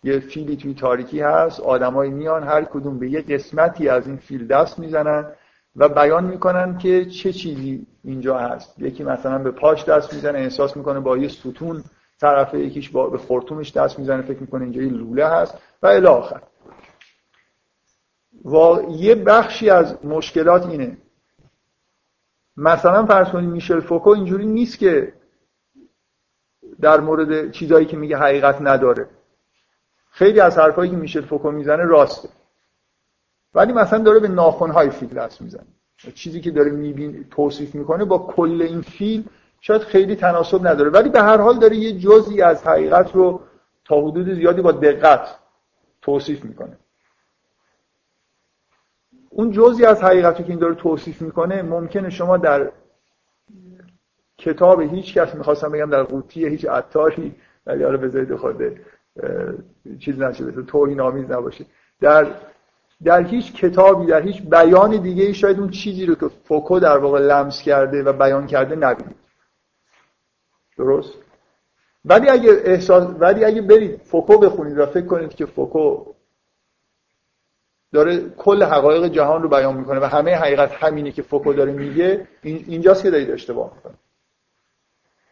یه 0.04 0.20
فیلی 0.20 0.56
توی 0.56 0.74
تاریکی 0.74 1.22
هست 1.22 1.60
آدمایی 1.60 2.12
میان 2.12 2.44
هر 2.44 2.64
کدوم 2.64 3.00
به 3.00 3.10
یه 3.10 3.22
قسمتی 3.22 3.90
از 3.90 4.08
این 4.08 4.18
فیل 4.18 4.48
دست 4.48 4.80
می‌زنن 4.80 5.26
و 5.76 5.90
بیان 5.90 6.24
می‌کنن 6.24 6.78
که 6.78 7.06
چه 7.06 7.34
چیزی 7.34 7.88
اینجا 8.04 8.38
هست. 8.38 8.80
یکی 8.80 9.04
مثلا 9.04 9.38
به 9.38 9.52
پاش 9.52 9.86
دست 9.86 10.14
می‌زنه 10.14 10.40
احساس 10.40 10.78
می‌کنه 10.78 11.00
با 11.00 11.18
یه 11.18 11.28
ستون 11.28 11.84
طرفه 12.20 12.60
یکیش 12.60 12.90
با 12.90 13.10
به 13.10 13.18
خورتومش 13.18 13.72
دست 13.72 14.00
می‌زنه 14.00 14.22
فکر 14.22 14.40
می‌کنه 14.40 14.64
اینجا 14.64 14.82
یه 14.82 14.90
لوله 14.90 15.28
هست 15.28 15.58
و 15.84 15.88
الی 15.88 16.08
آخر. 16.08 16.42
و 18.46 18.82
یه 18.90 19.16
بخشی 19.16 19.70
از 19.70 20.06
مشکلات 20.06 20.66
اینه. 20.66 20.98
مثلا 22.58 23.06
فرض 23.06 23.30
کنید 23.30 23.50
میشل 23.50 23.80
فوکو 23.80 24.10
اینجوری 24.10 24.46
نیست 24.46 24.80
که 24.80 25.14
در 26.82 27.00
مورد 27.00 27.52
چیزایی 27.52 27.86
که 27.86 27.98
میگه 27.98 28.18
حقیقت 28.18 28.62
نداره. 28.62 29.10
خیلی 30.20 30.40
از 30.40 30.58
حرفایی 30.58 30.92
که 30.92 30.98
میشل 30.98 31.22
فوکو 31.22 31.52
می‌زنه 31.52 31.84
راسته. 31.84 32.30
ولی 33.54 33.74
مثلا 33.74 34.00
داره 34.00 34.20
به 34.20 34.28
ناخونهای 34.28 34.90
فیل 34.90 35.10
دست 35.10 35.42
می‌زنه. 35.42 35.68
چیزی 36.16 36.42
که 36.42 36.52
داره 36.52 36.72
میبین 36.72 37.26
توصیف 37.32 37.76
می‌کنه 37.76 38.06
با 38.06 38.18
کل 38.18 38.62
این 38.62 38.82
فیل 38.82 39.24
شاید 39.62 39.82
خیلی 39.82 40.16
تناسب 40.16 40.68
نداره. 40.68 40.90
ولی 40.90 41.10
به 41.10 41.22
هر 41.22 41.38
حال 41.38 41.60
داره 41.60 41.76
یه 41.76 42.00
جزئی 42.00 42.42
از 42.42 42.68
حقیقت 42.68 43.16
رو 43.16 43.42
تا 43.86 44.02
حدود 44.02 44.34
زیادی 44.34 44.62
با 44.62 44.72
دقت 44.72 45.36
توصیف 46.02 46.46
می‌کنه. 46.46 46.78
اون 49.30 49.52
جزئی 49.52 49.86
از 49.86 50.04
حقیقتی 50.04 50.44
که 50.44 50.50
این 50.50 50.60
داره 50.60 50.76
توصیف 50.76 51.22
می‌کنه 51.22 51.62
ممکنه 51.62 52.10
شما 52.10 52.38
در 52.38 52.72
کتاب 54.38 54.82
هیچ 54.82 55.14
کس 55.14 55.36
می‌خواستم 55.36 55.72
بگم 55.72 55.90
در 55.90 56.04
قوطی 56.04 56.48
هیچ 56.48 56.66
عطاری 56.66 57.36
ولی 57.66 57.84
حالا 57.84 57.98
بذارید 57.98 58.36
خود 58.36 58.58
چیز 60.00 60.22
نشه 60.22 60.46
بذارید 60.46 60.70
توهین 60.70 61.02
آمیز 61.02 61.32
نباشه. 61.32 61.66
در 62.02 62.28
در 63.04 63.24
هیچ 63.24 63.54
کتابی 63.54 64.06
در 64.06 64.22
هیچ 64.22 64.42
بیان 64.42 65.02
دیگه 65.02 65.24
ای 65.24 65.34
شاید 65.34 65.60
اون 65.60 65.70
چیزی 65.70 66.06
رو 66.06 66.16
که 66.16 66.28
فوکو 66.28 66.80
در 66.80 66.98
واقع 66.98 67.20
لمس 67.20 67.62
کرده 67.62 68.04
و 68.04 68.14
بیان 68.14 68.48
کرده 68.48 68.76
نبینید 68.76 69.16
درست؟ 70.78 71.14
ولی 72.06 72.30
اگه 72.30 72.62
احساس 72.64 73.16
ولی 73.20 73.46
اگه 73.46 73.62
برید 73.62 74.02
فوکو 74.02 74.38
بخونید 74.38 74.78
و 74.78 74.86
فکر 74.86 75.06
کنید 75.06 75.36
که 75.36 75.46
فوکو 75.46 76.06
داره 77.94 78.30
کل 78.30 78.64
حقایق 78.64 79.06
جهان 79.06 79.44
رو 79.44 79.50
بیان 79.50 79.78
می‌کنه 79.78 80.00
و 80.00 80.06
همه 80.06 80.36
حقیقت 80.36 80.72
همینه 80.72 81.12
که 81.12 81.22
فوکو 81.22 81.54
داره 81.54 81.72
میگه 81.72 82.28
اینجاست 82.44 83.04
که 83.04 83.12
دارید 83.12 83.32
اشتباه 83.32 83.74
می‌کنه 83.76 83.94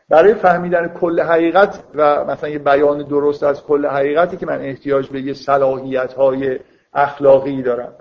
برای 0.10 0.34
فهمیدن 0.34 0.88
کل 0.88 1.22
حقیقت 1.22 1.84
و 1.96 2.26
مثلا 2.26 2.50
یه 2.50 2.60
بیان 2.60 3.04
درست 3.04 3.44
از 3.44 3.64
کل 3.64 3.86
حقیقتی 3.86 4.38
که 4.38 4.46
من 4.46 4.62
احتیاج 4.62 5.10
به 5.10 5.22
یه 5.22 5.34
صلاحیت 5.34 6.14
های 6.14 6.60
اخلاقی 6.94 7.62
دارم. 7.62 7.94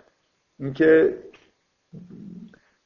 اینکه 0.59 1.15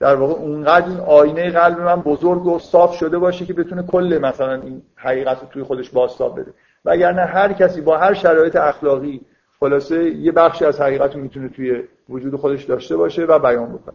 در 0.00 0.14
واقع 0.14 0.32
اونقدر 0.32 0.86
این 0.88 1.00
آینه 1.00 1.50
قلب 1.50 1.80
من 1.80 2.00
بزرگ 2.00 2.46
و 2.46 2.58
صاف 2.58 2.94
شده 2.94 3.18
باشه 3.18 3.46
که 3.46 3.52
بتونه 3.52 3.82
کل 3.82 4.18
مثلا 4.22 4.54
این 4.54 4.82
حقیقت 4.96 5.40
رو 5.40 5.46
توی 5.46 5.62
خودش 5.62 5.90
باستاب 5.90 6.40
بده. 6.40 6.52
وگرنه 6.84 7.22
هر 7.22 7.52
کسی 7.52 7.80
با 7.80 7.98
هر 7.98 8.14
شرایط 8.14 8.56
اخلاقی 8.56 9.20
خلاصه 9.60 10.10
یه 10.10 10.32
بخشی 10.32 10.64
از 10.64 10.80
حقیقت 10.80 11.14
رو 11.14 11.20
می‌تونه 11.20 11.48
توی 11.48 11.82
وجود 12.08 12.36
خودش 12.36 12.64
داشته 12.64 12.96
باشه 12.96 13.24
و 13.24 13.38
بیان 13.38 13.72
بکنه. 13.72 13.94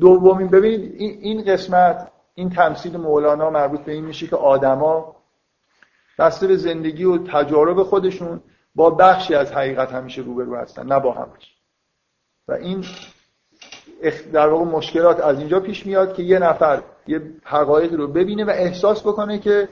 دومین 0.00 0.48
ببینید 0.48 0.94
این 0.98 1.44
قسمت 1.44 2.08
این 2.38 2.50
تمثیل 2.50 2.96
مولانا 2.96 3.50
مربوط 3.50 3.80
به 3.80 3.92
این 3.92 4.04
میشه 4.04 4.26
که 4.26 4.36
آدما 4.36 5.16
بسته 6.18 6.46
به 6.46 6.56
زندگی 6.56 7.04
و 7.04 7.18
تجارب 7.18 7.82
خودشون 7.82 8.40
با 8.74 8.90
بخشی 8.90 9.34
از 9.34 9.52
حقیقت 9.52 9.92
همیشه 9.92 10.22
روبرو 10.22 10.56
هستن 10.56 10.86
نه 10.86 11.00
با 11.00 11.12
همش. 11.12 11.56
و 12.48 12.52
این 12.52 12.84
در 14.32 14.48
واقع 14.48 14.64
مشکلات 14.64 15.20
از 15.20 15.38
اینجا 15.38 15.60
پیش 15.60 15.86
میاد 15.86 16.14
که 16.14 16.22
یه 16.22 16.38
نفر 16.38 16.82
یه 17.06 17.20
حقایق 17.44 17.94
رو 17.94 18.08
ببینه 18.08 18.44
و 18.44 18.50
احساس 18.50 19.02
بکنه 19.02 19.38
که 19.38 19.68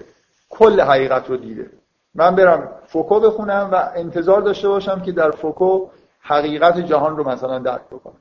کل 0.50 0.80
حقیقت 0.80 1.30
رو 1.30 1.36
دیده. 1.36 1.70
من 2.14 2.36
برم 2.36 2.68
فوکو 2.86 3.20
بخونم 3.20 3.68
و 3.72 3.90
انتظار 3.94 4.40
داشته 4.40 4.68
باشم 4.68 5.02
که 5.02 5.12
در 5.12 5.30
فوکو 5.30 5.88
حقیقت 6.20 6.78
جهان 6.78 7.16
رو 7.16 7.28
مثلا 7.28 7.58
درک 7.58 7.86
بکنم. 7.90 8.20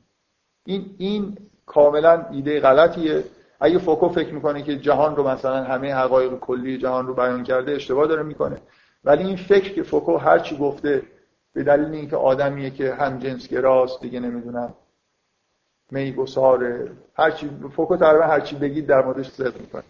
این 0.66 0.96
این 0.98 1.38
کاملا 1.66 2.26
ایده 2.32 2.60
غلطیه. 2.60 3.24
اگه 3.64 3.78
فوکو 3.78 4.10
فکر 4.10 4.34
می‌کنه 4.34 4.62
که 4.64 4.78
جهان 4.78 5.16
رو 5.16 5.28
مثلا 5.28 5.64
همه 5.64 5.94
حقایق 5.94 6.40
کلی 6.40 6.78
جهان 6.78 7.08
رو 7.08 7.14
بیان 7.14 7.44
کرده 7.44 7.72
اشتباه 7.72 8.08
داره 8.08 8.24
می‌کنه. 8.24 8.58
ولی 9.04 9.24
این 9.24 9.36
فکر 9.36 9.74
که 9.74 9.84
فوکو 9.84 10.18
هرچی 10.18 10.58
گفته 10.58 11.02
به 11.54 11.64
دلیل 11.64 11.94
اینکه 11.96 12.16
آدمیه 12.16 12.70
که 12.70 12.94
هم 12.94 13.20
جنس 13.20 13.48
گراست 13.48 14.02
دیگه 14.02 14.20
نمی‌دونم 14.20 14.74
میگساره 15.92 16.92
هرچی 17.16 17.50
فوکو 17.76 17.98
تقریبا 17.98 18.26
هرچی 18.26 18.56
بگید 18.56 18.88
در 18.88 19.06
موردش 19.06 19.30
صدق 19.30 19.54
می‌کنه. 19.62 19.84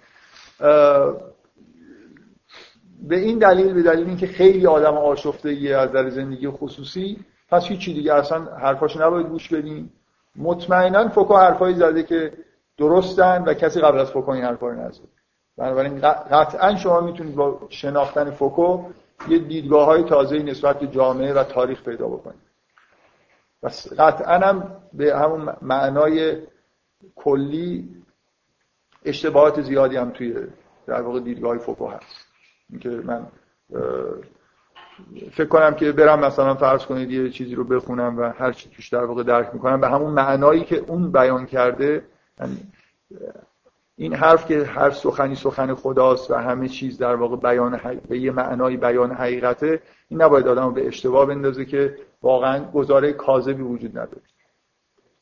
به 3.08 3.16
این 3.16 3.38
دلیل 3.40 3.74
به 3.74 3.82
دلیل 3.82 4.08
اینکه 4.08 4.28
خیلی 4.28 4.68
آدم 4.68 4.98
آشفته 4.98 5.50
از 5.78 5.92
در 5.92 6.10
زندگی 6.10 6.50
خصوصی 6.50 7.20
پس 7.50 7.66
هیچی 7.66 7.94
دیگه 7.94 8.14
اصلا 8.14 8.46
حرفاشو 8.46 9.04
نباید 9.04 9.28
گوش 9.28 9.54
بدیم 9.54 9.94
مطمئنا 10.36 11.10
فوکو 11.10 11.36
حرفایی 11.36 11.76
زده 11.76 12.04
که 12.04 12.34
درستن 12.84 13.44
و 13.44 13.54
کسی 13.54 13.82
قبل 13.82 14.00
از 14.00 14.12
فوکو 14.12 14.32
این 14.32 14.44
حرفا 14.44 14.68
رو 14.68 14.76
نزد. 14.76 15.02
بنابراین 15.58 16.00
قطعا 16.32 16.76
شما 16.76 17.02
می‌تونید 17.02 17.36
با 17.36 17.60
شناختن 17.70 18.32
فوکو 18.32 18.84
یه 19.28 19.40
دیدگاه 19.40 19.86
های 19.86 20.04
تازه 20.04 20.40
نسبت 20.40 20.80
به 20.80 20.88
جامعه 20.88 21.34
و 21.34 21.44
تاریخ 21.44 21.84
پیدا 21.84 22.08
بکنید. 22.08 22.42
بس 23.64 23.94
قطعا 24.00 24.40
هم 24.40 24.76
به 24.94 25.18
همون 25.18 25.56
معنای 25.62 26.38
کلی 27.16 27.90
اشتباهات 29.06 29.62
زیادی 29.62 29.98
هم 29.98 30.10
توی 30.10 30.36
در 30.88 31.02
واقع 31.02 31.20
دیدگاه 31.20 31.58
فوکو 31.58 31.88
هست. 31.88 32.28
اینکه 32.70 32.90
من 32.90 33.28
فکر 35.32 35.48
کنم 35.48 35.74
که 35.74 35.92
برم 35.92 36.20
مثلا 36.20 36.56
فرض 36.56 36.86
کنید 36.86 37.12
یه 37.12 37.30
چیزی 37.30 37.56
رو 37.56 37.64
بخونم 37.64 38.18
و 38.18 38.22
هر 38.22 38.52
چی 38.52 38.70
توش 38.70 38.90
در 38.90 39.04
واقع 39.04 39.24
درک 39.24 39.50
می‌کنم. 39.54 39.82
به 39.82 39.88
همون 39.88 40.12
معنایی 40.12 40.64
که 40.64 40.78
اون 40.88 41.12
بیان 41.12 41.46
کرده 41.46 42.04
این 43.96 44.14
حرف 44.14 44.46
که 44.46 44.64
هر 44.64 44.90
سخنی 44.90 45.36
سخن 45.36 45.74
خداست 45.74 46.32
و 46.32 46.36
همه 46.36 46.68
چیز 46.68 46.98
در 46.98 47.16
واقع 47.16 47.36
بیان 47.36 48.00
به 48.10 48.20
یه 48.20 48.32
معنای 48.32 48.78
بیان 48.78 49.12
حقیقته 49.12 49.82
این 50.10 50.22
نباید 50.22 50.48
آدم 50.48 50.74
به 50.74 50.88
اشتباه 50.88 51.26
بندازه 51.26 51.66
که 51.66 51.98
واقعا 52.22 52.72
گزاره 52.72 53.14
کاذبی 53.14 53.62
وجود 53.62 53.92
نداره. 53.92 54.22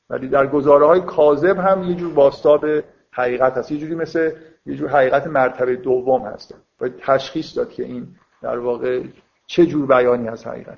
ولی 0.10 0.28
در 0.28 0.48
گزاره 0.48 0.86
های 0.86 1.02
کاذب 1.02 1.58
هم 1.58 1.84
یه 1.84 1.96
جور 1.96 2.14
باستاب 2.14 2.66
حقیقت 3.12 3.58
هست. 3.58 3.72
یه 3.72 3.78
جوری 3.78 3.96
مثل 3.96 4.32
یه 4.66 4.76
جور 4.76 4.90
حقیقت 4.90 5.28
مرتبه 5.28 5.76
دوم 5.76 6.22
هست. 6.22 6.56
باید 6.80 6.98
تشخیص 6.98 7.58
داد 7.58 7.70
که 7.70 7.84
این 7.84 8.08
در 8.42 8.58
واقع 8.58 9.04
چه 9.46 9.66
جور 9.66 9.88
بیانی 9.88 10.28
از 10.28 10.48
حقیقت. 10.48 10.78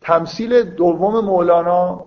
تمثیل 0.00 0.62
دوم 0.62 1.24
مولانا 1.24 2.06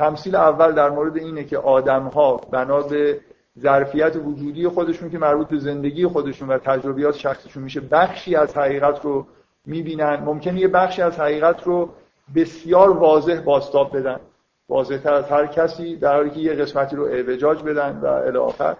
تمثیل 0.00 0.36
اول 0.36 0.72
در 0.72 0.90
مورد 0.90 1.16
اینه 1.16 1.44
که 1.44 1.58
آدم 1.58 2.02
ها 2.02 2.36
بنا 2.36 2.80
به 2.80 3.20
ظرفیت 3.58 4.16
وجودی 4.16 4.68
خودشون 4.68 5.10
که 5.10 5.18
مربوط 5.18 5.48
به 5.48 5.58
زندگی 5.58 6.06
خودشون 6.06 6.48
و 6.48 6.58
تجربیات 6.58 7.14
شخصشون 7.14 7.62
میشه 7.62 7.80
بخشی 7.80 8.36
از 8.36 8.56
حقیقت 8.56 9.04
رو 9.04 9.26
می‌بینن. 9.66 10.16
ممکنه 10.16 10.60
یه 10.60 10.68
بخشی 10.68 11.02
از 11.02 11.20
حقیقت 11.20 11.62
رو 11.62 11.88
بسیار 12.34 12.90
واضح 12.90 13.40
باستاب 13.40 13.96
بدن. 13.96 14.20
واضح 14.68 14.96
تر 14.96 15.14
از 15.14 15.24
هر 15.24 15.46
کسی 15.46 15.96
در 15.96 16.14
حالی 16.14 16.30
که 16.30 16.40
یه 16.40 16.54
قسمتی 16.54 16.96
رو 16.96 17.04
اعوجاج 17.04 17.62
بدن 17.62 18.00
و 18.02 18.06
الی 18.06 18.38
آخر 18.38 18.76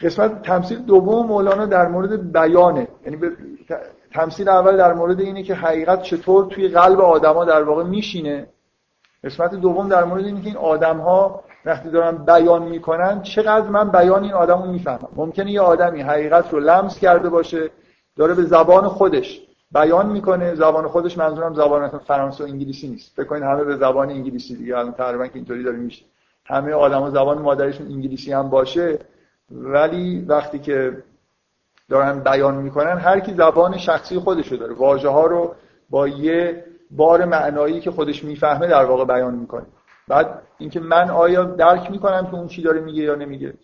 قسمت 0.00 0.42
تمثیل 0.42 0.78
دوم 0.78 1.26
مولانا 1.26 1.66
در 1.66 1.88
مورد 1.88 2.32
بیانه. 2.32 2.88
یعنی 3.04 3.18
تمثیل 4.12 4.48
اول 4.48 4.76
در 4.76 4.92
مورد 4.92 5.20
اینه 5.20 5.42
که 5.42 5.54
حقیقت 5.54 6.02
چطور 6.02 6.46
توی 6.46 6.68
قلب 6.68 7.00
آدما 7.00 7.44
در 7.44 7.62
واقع 7.62 7.84
میشینه. 7.84 8.48
قسمت 9.24 9.54
دوم 9.54 9.88
در 9.88 10.04
مورد 10.04 10.24
اینه 10.24 10.40
که 10.40 10.46
این 10.46 10.56
آدم 10.56 10.98
ها 10.98 11.44
وقتی 11.64 11.90
دارن 11.90 12.16
بیان 12.16 12.62
می‌کنن 12.62 13.22
چقدر 13.22 13.68
من 13.68 13.90
بیان 13.90 14.22
این 14.22 14.32
آدم 14.32 14.62
رو 14.62 14.70
می‌فهمم؟ 14.70 15.08
ممکنه 15.16 15.50
یه 15.50 15.60
آدمی 15.60 16.02
حقیقت 16.02 16.52
رو 16.52 16.60
لمس 16.60 16.98
کرده 16.98 17.28
باشه 17.28 17.70
داره 18.16 18.34
به 18.34 18.42
زبان 18.42 18.88
خودش 18.88 19.40
بیان 19.72 20.06
می‌کنه 20.06 20.54
زبان 20.54 20.88
خودش 20.88 21.18
منظورم 21.18 21.54
زبان 21.54 21.88
فرانسه 21.88 22.44
و 22.44 22.46
انگلیسی 22.46 22.88
نیست. 22.88 23.12
فکر 23.16 23.26
کنید 23.26 23.42
همه 23.42 23.64
به 23.64 23.76
زبان 23.76 24.10
انگلیسی 24.10 24.56
دیگه 24.56 24.78
الان 24.78 24.92
تقریبا 24.92 25.26
که 25.26 25.34
اینطوری 25.34 25.62
داره 25.62 25.76
میشه. 25.76 26.04
همه 26.46 26.72
آدما 26.72 27.10
زبان 27.10 27.38
مادرشون 27.38 27.86
انگلیسی 27.86 28.32
هم 28.32 28.50
باشه 28.50 28.98
ولی 29.50 30.24
وقتی 30.28 30.58
که 30.58 31.02
دارن 31.88 32.20
بیان 32.20 32.54
می‌کنن 32.54 32.98
هر 32.98 33.20
کی 33.20 33.34
زبان 33.34 33.76
شخصی 33.78 34.18
خودشو 34.18 34.56
داره. 34.56 34.74
واژه 34.74 35.08
ها 35.08 35.26
رو 35.26 35.54
با 35.90 36.08
یه 36.08 36.64
بار 36.90 37.24
معنایی 37.24 37.80
که 37.80 37.90
خودش 37.90 38.24
می‌فهمه 38.24 38.66
در 38.66 38.84
واقع 38.84 39.04
بیان 39.04 39.34
می‌کنه. 39.34 39.66
بعد 40.08 40.42
اینکه 40.58 40.80
من 40.80 41.10
آیا 41.10 41.44
درک 41.44 41.90
می‌کنم 41.90 42.26
که 42.26 42.34
اون 42.34 42.46
چی 42.46 42.62
داره 42.62 42.80
میگه 42.80 43.02
یا 43.02 43.14
نمیگه. 43.14 43.54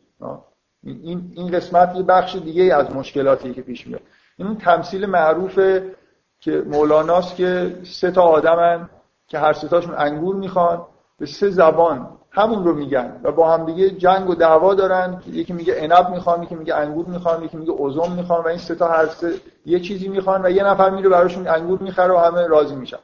این 0.85 1.33
این 1.37 1.51
قسمت 1.51 1.97
یه 1.97 2.03
بخش 2.03 2.37
دیگه 2.37 2.75
از 2.75 2.97
مشکلاتی 2.97 3.55
که 3.55 3.62
پیش 3.62 3.87
میاد. 3.87 4.01
این 4.39 4.57
تمثیل 4.57 5.07
معروفه 5.07 5.95
که 6.41 6.62
مولاناست 6.67 7.37
که 7.37 7.77
سه 7.85 8.11
تا 8.11 8.23
آدمن 8.23 8.89
که 9.29 9.39
هر 9.39 9.53
سه 9.53 9.69
تاشون 9.69 9.95
انگور 9.99 10.37
می‌خوان 10.37 10.83
به 11.19 11.27
سه 11.27 11.51
زبان 11.51 12.09
همون 12.31 12.65
رو 12.65 12.75
میگن 12.75 13.21
و 13.23 13.33
با 13.33 13.51
هم 13.53 13.67
دیگه 13.67 13.91
جنگ 13.91 14.31
و 14.31 14.35
دعوا 14.35 14.75
دارن. 14.75 15.23
یکی 15.27 15.53
میگه 15.53 15.83
عنب 15.83 16.11
می‌خوام 16.11 16.43
یکی 16.43 16.55
میگه 16.55 16.75
انگور 16.75 17.07
می‌خوام 17.07 17.45
یکی 17.45 17.57
میگه 17.57 17.73
عزم 17.79 18.12
می‌خوام 18.12 18.45
و 18.45 18.49
این 18.49 18.59
سه 18.59 18.75
تا 18.75 18.89
هر 18.89 19.07
سه 19.07 19.35
یه 19.67 19.81
چیزی 19.81 20.09
می‌خوان 20.09 20.47
و 20.47 20.51
یه 20.51 20.65
نفر 20.65 20.91
میره 20.91 21.09
براشون 21.09 21.49
انگور 21.49 21.79
می‌خره 21.79 22.15
و 22.15 22.17
همه 22.17 22.47
راضی 22.47 22.75
میشن. 22.77 22.99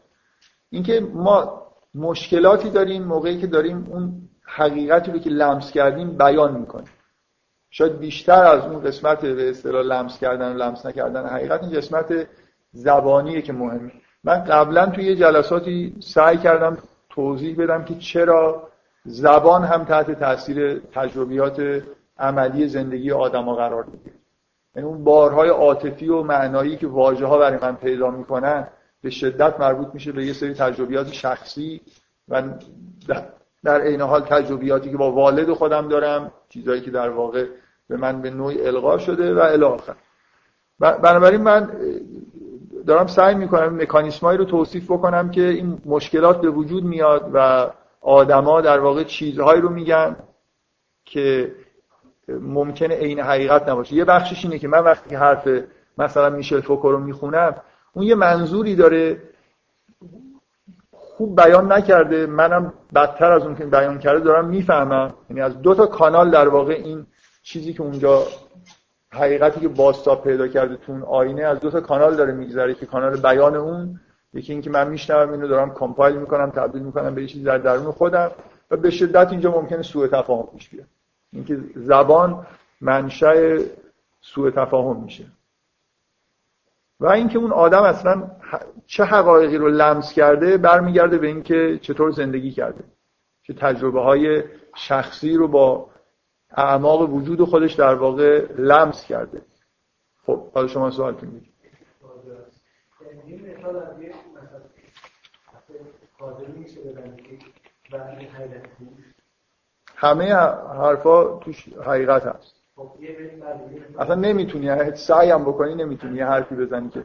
اینکه 0.72 1.00
ما 1.14 1.62
مشکلاتی 1.94 2.70
داریم 2.70 3.02
موقعی 3.02 3.38
که 3.38 3.46
داریم 3.46 3.86
اون 3.90 4.28
حقیقتی 4.44 5.12
رو 5.12 5.18
که 5.18 5.30
لمس 5.30 5.70
کردیم 5.70 6.16
بیان 6.16 6.60
می‌کنیم. 6.60 6.90
شاید 7.70 7.98
بیشتر 7.98 8.44
از 8.44 8.64
اون 8.64 8.80
قسمت 8.82 9.20
به 9.20 9.50
اصطلاح 9.50 9.82
لمس 9.82 10.18
کردن 10.18 10.52
و 10.52 10.56
لمس 10.56 10.86
نکردن 10.86 11.26
حقیقت 11.26 11.62
این 11.62 11.72
قسمت 11.72 12.26
زبانیه 12.72 13.42
که 13.42 13.52
مهمه. 13.52 13.92
من 14.24 14.44
قبلا 14.44 14.86
توی 14.86 15.04
یه 15.04 15.16
جلساتی 15.16 15.96
سعی 16.00 16.36
کردم 16.36 16.78
توضیح 17.10 17.56
بدم 17.56 17.84
که 17.84 17.94
چرا 17.94 18.68
زبان 19.04 19.64
هم 19.64 19.84
تحت 19.84 20.10
تاثیر 20.10 20.78
تجربیات 20.78 21.82
عملی 22.18 22.68
زندگی 22.68 23.12
آدما 23.12 23.54
قرار 23.54 23.84
می‌گیره. 23.84 24.16
یعنی 24.76 24.88
اون 24.88 25.04
بارهای 25.04 25.48
عاطفی 25.48 26.08
و 26.08 26.22
معنایی 26.22 26.76
که 26.76 26.86
واژه 26.86 27.26
ها 27.26 27.38
برای 27.38 27.58
من 27.62 27.76
پیدا 27.76 28.10
می‌کنن 28.10 28.66
به 29.02 29.10
شدت 29.10 29.60
مربوط 29.60 29.88
میشه 29.94 30.12
به 30.12 30.26
یه 30.26 30.32
سری 30.32 30.54
تجربیات 30.54 31.12
شخصی 31.12 31.80
و 32.28 32.42
در 33.64 33.80
عین 33.80 34.00
حال 34.00 34.20
تجربیاتی 34.20 34.90
که 34.90 34.96
با 34.96 35.12
والد 35.12 35.52
خودم 35.52 35.88
دارم 35.88 36.32
چیزایی 36.48 36.80
که 36.80 36.90
در 36.90 37.08
واقع 37.10 37.46
به 37.88 37.96
من 37.96 38.22
به 38.22 38.30
نوعی 38.30 38.66
القا 38.66 38.98
شده 38.98 39.34
و 39.34 39.38
الی 39.38 39.64
آخر. 39.64 39.94
بنابراین 40.78 41.40
من 41.40 41.70
دارم 42.86 43.06
سعی 43.06 43.34
می‌کنم 43.34 43.82
مکانیسمایی 43.82 44.38
رو 44.38 44.44
توصیف 44.44 44.90
بکنم 44.90 45.30
که 45.30 45.48
این 45.48 45.78
مشکلات 45.86 46.40
به 46.40 46.50
وجود 46.50 46.84
میاد 46.84 47.30
و 47.34 47.70
آدما 48.00 48.60
در 48.60 48.78
واقع 48.78 49.04
چیزهایی 49.04 49.60
رو 49.60 49.68
میگن 49.68 50.16
که 51.04 51.54
ممکنه 52.28 52.94
عین 52.94 53.20
حقیقت 53.20 53.68
نباشه. 53.68 53.94
یه 53.94 54.04
بخشش 54.04 54.44
اینه 54.44 54.58
که 54.58 54.68
من 54.68 54.78
وقتی 54.78 55.14
حرف 55.14 55.48
مثلا 55.98 56.30
میشل 56.30 56.60
فوکو 56.60 56.92
رو 56.92 56.98
می‌خونم 56.98 57.54
اون 57.92 58.06
یه 58.06 58.14
منظوری 58.14 58.76
داره. 58.76 59.22
خوب 60.92 61.36
بیان 61.36 61.72
نکرده. 61.72 62.26
منم 62.26 62.72
بدتر 62.94 63.32
از 63.32 63.42
اون 63.42 63.56
که 63.56 63.64
بیان 63.64 63.98
کرده 63.98 64.20
دارم 64.20 64.48
می‌فهمم. 64.48 65.14
یعنی 65.30 65.42
از 65.42 65.62
دو 65.62 65.74
تا 65.74 65.86
کانال 65.86 66.30
در 66.30 66.48
واقع 66.48 66.72
این 66.72 67.06
چیزی 67.42 67.72
که 67.72 67.82
اونجا 67.82 68.22
حقیقتی 69.10 69.60
که 69.60 69.68
باستاب 69.68 70.24
پیدا 70.24 70.48
کرده 70.48 70.76
تو 70.76 70.92
اون 70.92 71.02
آینه 71.02 71.42
از 71.42 71.60
دو 71.60 71.70
تا 71.70 71.80
کانال 71.80 72.16
داره 72.16 72.32
میگذره 72.32 72.74
که 72.74 72.86
کانال 72.86 73.20
بیان 73.20 73.54
اون. 73.54 74.00
یکی 74.34 74.52
اینکه 74.52 74.70
من 74.70 74.88
میشنوم 74.88 75.32
اینو 75.32 75.48
دارم 75.48 75.70
کامپایل 75.70 76.16
می‌کنم 76.16 76.50
تبدیل 76.50 76.82
می‌کنم 76.82 77.14
به 77.14 77.26
چیزی 77.26 77.44
در 77.44 77.58
درون 77.58 77.92
خودم 77.92 78.30
و 78.70 78.76
به 78.76 78.90
شدت 78.90 79.30
اینجا 79.30 79.50
ممکنه 79.50 79.82
سوء 79.82 80.06
تفاهم 80.06 80.46
پیش 80.56 80.68
بیاد. 80.68 80.86
اینکه 81.32 81.60
زبان 81.76 82.46
منشأ 82.80 83.58
سوء 84.20 84.50
تفاهم 84.50 85.02
میشه. 85.02 85.24
و 87.02 87.06
اینکه 87.06 87.38
اون 87.38 87.52
آدم 87.52 87.82
اصلا 87.82 88.30
چه 88.86 89.04
حقایقی 89.04 89.56
رو 89.56 89.68
لمس 89.68 90.12
کرده 90.12 90.56
برمیگرده 90.56 91.18
به 91.18 91.26
اینکه 91.26 91.78
چطور 91.82 92.10
زندگی 92.10 92.50
کرده. 92.50 92.84
چه 93.42 93.54
تجربه 93.54 94.00
های 94.00 94.42
شخصی 94.76 95.34
رو 95.34 95.48
با 95.48 95.90
اعماق 96.50 97.10
وجود 97.10 97.44
خودش 97.44 97.72
در 97.72 97.94
واقع 97.94 98.46
لمس 98.58 99.04
کرده. 99.04 99.42
خب 100.26 100.52
حالا 100.52 100.66
شما 100.66 100.90
سوال 100.90 101.14
کنید. 101.14 101.52
همه 109.96 110.34
حرفا 110.34 111.38
توش 111.38 111.68
حقیقت 111.68 112.26
هست. 112.26 112.61
اصلا 113.98 114.14
نمی‌تونی 114.14 114.96
سعی 114.96 115.30
هم 115.30 115.44
بکنی 115.44 115.74
نمی‌تونی 115.74 116.18
یه 116.18 116.26
حرفی 116.26 116.54
بزنی 116.54 116.90
که. 116.90 117.04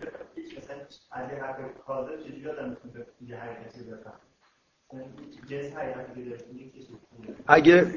اگه 7.48 7.88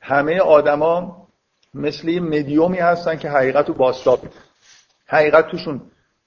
همه 0.00 0.40
آدما 0.40 1.26
مثل 1.74 2.08
یه 2.08 2.20
مدیومی 2.20 2.78
هستن 2.78 3.16
که 3.16 3.30
حقیقت 3.30 3.68
رو 3.68 3.74
باستاب 3.74 4.20
حقیقت 5.06 5.48
توشون 5.48 5.80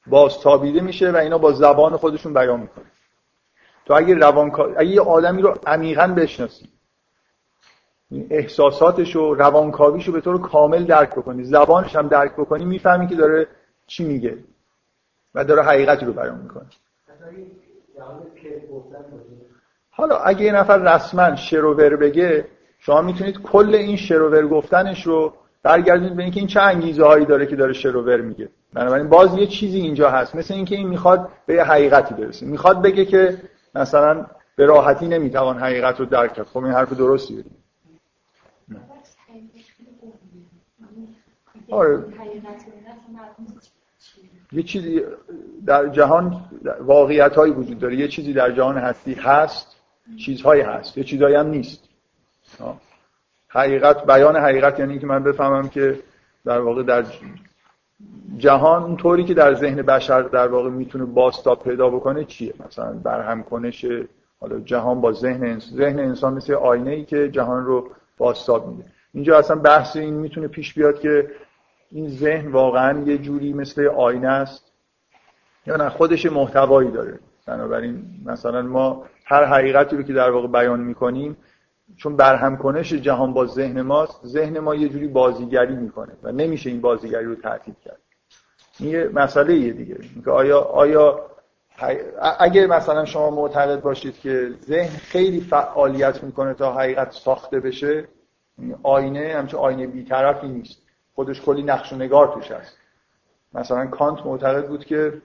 بازتابیده 0.08 0.82
میشه 0.82 1.12
و 1.12 1.16
اینا 1.16 1.38
با 1.38 1.52
زبان 1.52 1.98
خودشون 1.98 2.34
بیان 2.34 2.60
می‌کنه 2.60 2.86
تو 3.86 3.94
اگه 3.94 4.16
روانکاوی 4.16 4.76
اگه 4.78 4.90
یه 4.90 5.02
آدمی 5.02 5.42
رو 5.42 5.60
عمیقا 5.68 6.08
بشناسی 6.08 6.70
احساساتش 8.30 9.16
و 9.16 9.34
روانکاویش 9.34 10.08
رو 10.08 10.14
به 10.14 10.22
طور 10.22 10.42
کامل 10.42 10.86
درک 10.86 11.10
بکنی. 11.10 11.44
زبانش 11.44 11.96
هم 11.96 12.08
درک 12.08 12.34
بکنی 12.34 12.66
می‌فهمی 12.66 13.08
که 13.08 13.16
داره 13.16 13.48
چی 13.88 14.04
میگه 14.04 14.38
و 15.36 15.46
داره 15.46 15.64
حقیقتی 15.64 16.06
رو 16.06 16.14
بیان 16.14 16.40
می‌کنه. 16.40 16.66
حالا 19.92 20.18
اگه 20.18 20.42
یه 20.42 20.52
نفر 20.52 20.78
رسما 20.78 21.36
شروور 21.36 21.96
بگه 21.96 22.46
شما 22.80 23.02
می‌تونید 23.02 23.42
کل 23.42 23.76
این 23.76 23.96
شروور 23.96 24.48
گفتنش 24.48 25.08
رو 25.08 25.34
برگردونید 25.64 26.16
به 26.16 26.24
اینکه 26.24 26.40
این 26.40 26.48
چه 26.48 26.62
انگیزه 26.62 27.06
هایی 27.06 27.26
داره 27.26 27.46
که 27.46 27.56
داره 27.56 27.74
شروور 27.74 28.22
میگه. 28.22 28.50
بنابراین 28.74 29.10
باز 29.10 29.38
یه 29.38 29.48
چیزی 29.48 29.80
اینجا 29.80 30.10
هست. 30.10 30.36
مثل 30.36 30.54
اینکه 30.54 30.76
این 30.76 30.88
می‌خواد 30.88 31.30
به 31.46 31.54
یه 31.54 31.64
حقیقتی 31.64 32.14
برسه. 32.14 32.46
می‌خواد 32.46 32.82
بگه 32.82 33.06
که 33.06 33.38
مثلا 33.76 34.26
به 34.56 34.66
راحتی 34.66 35.08
نمی‌توان 35.08 35.58
حقیقت 35.58 36.00
رو 36.00 36.06
درک 36.06 36.34
کرد. 36.34 36.46
خب 36.46 36.64
این 36.64 36.74
حرف 36.74 36.94
درستی 36.94 37.44
آره. 41.72 42.04
یه 44.52 44.64
چیزی 44.64 45.02
در 45.66 45.88
جهان 45.88 46.42
واقعیت 46.80 47.36
هایی 47.36 47.54
وجود 47.54 47.80
داره. 47.80 47.96
یه 47.96 48.08
چیزی 48.08 48.34
در 48.34 48.52
جهان 48.52 48.78
هستی 48.78 49.14
هست 49.14 49.76
چیزهایی 50.18 50.62
هست. 50.62 50.98
یه 50.98 51.04
چیزهایی 51.04 51.36
هم 51.36 51.48
نیست. 51.48 51.84
حقیقت 53.48 54.06
بیان 54.06 54.36
حقیقت 54.36 54.80
یعنی 54.80 55.00
که 55.00 55.08
من 55.08 55.24
بفهمم 55.24 55.70
که 55.70 56.00
در 56.46 56.60
واقع 56.60 56.84
در 56.84 57.06
جهان 58.38 58.84
اون 58.84 58.98
طوری 58.98 59.24
که 59.24 59.34
در 59.34 59.54
ذهن 59.54 59.82
بشر 59.82 60.22
در 60.22 60.48
واقع 60.48 60.70
می‌تونه 60.70 61.06
باستاب 61.06 61.64
پیدا 61.64 61.90
بکنه 61.90 62.26
چیه؟ 62.26 62.54
مثلا 62.68 62.94
برهم 62.94 63.44
کنش 63.44 63.86
حالا 64.40 64.60
جهان 64.60 65.02
با 65.02 65.12
ذهن 65.12 65.44
انسان 65.44 65.78
ذهن 65.78 66.00
انسان 66.00 66.34
مثل 66.34 66.54
آینه 66.54 66.92
ای 66.92 67.06
که 67.06 67.30
جهان 67.30 67.66
رو 67.66 67.90
باستاب 68.18 68.68
میده. 68.68 68.86
اینجا 69.14 69.38
اصلا 69.38 69.56
بحث 69.56 69.96
این 69.96 70.14
می‌تونه 70.14 70.48
پیش 70.48 70.74
بیاد 70.74 71.00
که 71.00 71.32
این 71.92 72.10
ذهن 72.10 72.52
واقعا 72.52 73.00
یه 73.00 73.18
جوری 73.18 73.54
مثل 73.54 73.88
آینه 73.88 74.28
است. 74.28 74.72
یا 75.66 75.76
نه 75.76 75.90
خودش 75.90 76.26
محتوایی 76.26 76.92
داره. 76.92 77.20
بنابراین 77.46 78.04
مثلا 78.26 78.62
ما 78.62 79.06
هر 79.26 79.46
حقیقتی 79.46 79.96
رو 79.96 80.04
که 80.04 80.14
در 80.14 80.30
واقع 80.32 80.48
بیان 80.48 80.80
می‌کنیم 80.80 81.38
چون 81.98 82.16
برهم 82.16 82.58
کنش 82.58 82.94
جهان 82.94 83.34
با 83.34 83.46
ذهن 83.46 83.82
ماست 83.82 84.20
ذهن 84.26 84.60
ما 84.60 84.76
یه 84.76 84.90
جوری 84.90 85.08
بازیگری 85.08 85.76
می‌کنه 85.76 86.12
و 86.24 86.32
نمیشه 86.32 86.70
این 86.70 86.82
بازیگری 86.82 87.26
رو 87.26 87.36
تعطیل 87.36 87.74
کرد. 87.86 88.00
این 88.80 88.90
یه 88.90 89.10
مسئله 89.14 89.56
یه 89.56 89.74
دیگه. 89.74 89.98
اینکه 90.14 90.32
آیا 90.32 90.60
آیا 90.60 91.26
اگه 92.40 92.68
مثلا 92.68 93.06
شما 93.06 93.30
معتقد 93.30 93.82
باشید 93.82 94.20
که 94.20 94.52
ذهن 94.66 94.98
خیلی 94.98 95.42
فعالیت 95.42 96.24
می‌کنه 96.24 96.54
تا 96.54 96.74
حقیقت 96.74 97.12
ساخته 97.12 97.60
بشه 97.60 98.08
آینه 98.84 99.34
همچون 99.36 99.60
آینه 99.60 99.88
بیطرفی 99.88 100.48
نیست. 100.48 100.89
خودش 101.20 101.42
کلی 101.42 101.64
نقش 101.64 101.94
و 101.94 101.96
نگار 101.96 102.28
توش 102.34 102.52
هست. 102.52 102.78
مثلا 103.54 103.88
کانت 103.88 104.26
معتقد 104.26 104.68
بود 104.68 104.86
که 104.86 105.22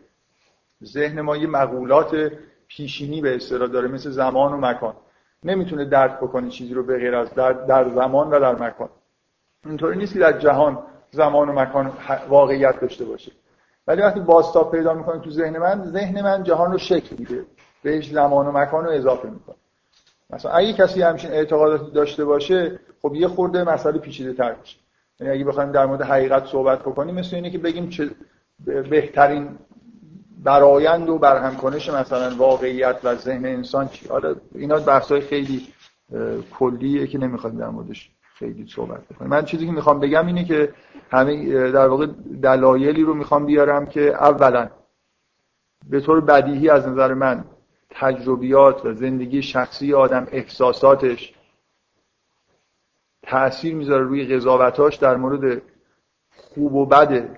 ذهن 0.85 1.21
ما 1.21 1.37
یه 1.37 1.47
مقولات 1.47 2.33
پیشینی 2.69 3.21
به 3.21 3.37
اصطلاح 3.37 3.69
داره 3.69 3.89
مثل 3.89 4.11
زمان 4.11 4.53
و 4.53 4.57
مکان. 4.57 4.95
نمی‌تونه 5.45 5.85
درک 5.85 6.17
بکنه 6.17 6.49
چیزی 6.51 6.75
رو 6.75 6.83
به 6.83 6.99
غیر 6.99 7.15
از 7.15 7.35
در, 7.35 7.53
در 7.53 7.89
زمان 7.89 8.31
و 8.31 8.41
در 8.41 8.55
مکان. 8.55 8.89
اینطوری 9.67 9.99
نیست 9.99 10.13
که 10.13 10.19
در 10.19 10.39
جهان 10.39 10.79
زمان 11.11 11.49
و 11.49 11.53
مکان 11.53 11.93
واقعیت 12.29 12.81
داشته 12.81 13.05
باشه. 13.05 13.33
ولی 13.87 14.03
وقتی 14.03 14.21
باستاب 14.21 14.73
پیدا 14.73 14.95
می‌کنه 14.95 15.21
تو 15.21 15.31
ذهن 15.31 15.59
من 15.59 15.85
ذهن 15.85 16.23
من 16.23 16.43
جهان 16.43 16.73
رو 16.73 16.79
شکل 16.79 17.17
میده. 17.19 17.45
بهش 17.83 18.11
زمان 18.11 18.47
و 18.47 18.53
مکان 18.53 18.85
رو 18.85 18.91
اضافه 18.91 19.31
می‌کنه. 19.31 19.57
مثلا 20.31 20.53
اگه 20.53 20.73
کسی 20.73 21.03
همچین 21.03 21.31
اعتقاداتی 21.31 21.91
داشته 21.91 22.25
باشه 22.25 22.81
خب 23.03 23.15
یه 23.15 23.29
خورده 23.29 23.65
مسئله 23.65 23.99
پیچیده 23.99 24.33
تر 24.33 24.57
میشه. 24.61 24.84
یعنی 25.21 25.33
اگه 25.33 25.45
بخوایم 25.45 25.73
در 25.73 25.87
مورد 25.87 26.03
حقیقت 26.03 26.47
صحبت 26.47 26.81
بکنیم 26.81 27.15
مثل 27.15 27.37
اینه 27.37 27.51
که 27.51 27.59
بگیم 27.59 27.89
چه 27.89 28.11
بهترین 28.91 29.49
برایند 30.45 31.09
و 31.09 31.19
برهم 31.19 31.57
کنش 31.57 31.91
مثلا 31.91 32.37
واقعیت 32.37 32.97
و 33.05 33.15
ذهن 33.15 33.47
انسان 33.47 33.89
چی. 33.89 34.09
حالا 34.09 34.35
اینا 34.55 34.79
بحثای 34.79 35.21
خیلی 35.21 35.67
کلیه 36.59 37.07
که 37.07 37.19
نمی‌خوایم 37.19 37.59
در 37.59 37.69
موردش 37.69 38.11
خیلی 38.39 38.67
صحبت 38.69 39.01
بکنیم. 39.01 39.31
من 39.31 39.45
چیزی 39.45 39.67
که 39.67 39.73
می‌خوام 39.73 40.01
بگم 40.01 40.27
اینه 40.27 40.45
که 40.45 40.73
همه 41.11 41.71
در 41.71 41.89
واقع 41.89 42.07
دلایلی 42.43 43.03
رو 43.03 43.15
می‌خوام 43.15 43.47
بیارم 43.47 43.87
که 43.87 44.01
اولا 44.01 44.71
به 45.91 46.01
طور 46.01 46.21
بدیهی 46.21 46.69
از 46.69 46.89
نظر 46.89 47.15
من 47.15 47.45
تجربیات 47.91 48.85
و 48.85 48.95
زندگی 48.95 49.43
شخصی 49.43 49.95
آدم 49.95 50.27
احساساتش 50.33 51.35
تأثیر 53.27 53.75
می‌ذاره 53.75 54.05
روی 54.05 54.25
قضاوتاش 54.25 54.97
در 54.97 55.17
مورد 55.17 55.63
خوب 56.37 56.75
و 56.75 56.87
بد 56.87 57.29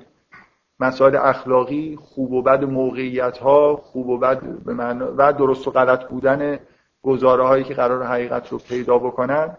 مسائل 0.80 1.16
اخلاقی 1.16 1.99
خوب 2.01 2.32
و 2.32 2.43
بد 2.43 2.64
موقعیت 2.64 3.39
ها 3.39 3.76
خوب 3.76 4.09
و 4.09 4.18
بد 4.18 4.41
به 4.41 4.74
و 5.16 5.32
درست 5.32 5.68
و 5.68 5.70
غلط 5.70 6.09
بودن 6.09 6.59
گزاره 7.03 7.45
هایی 7.45 7.64
که 7.64 7.74
قرار 7.74 8.03
حقیقت 8.03 8.53
رو 8.53 8.59
پیدا 8.59 8.99
بکنن. 8.99 9.57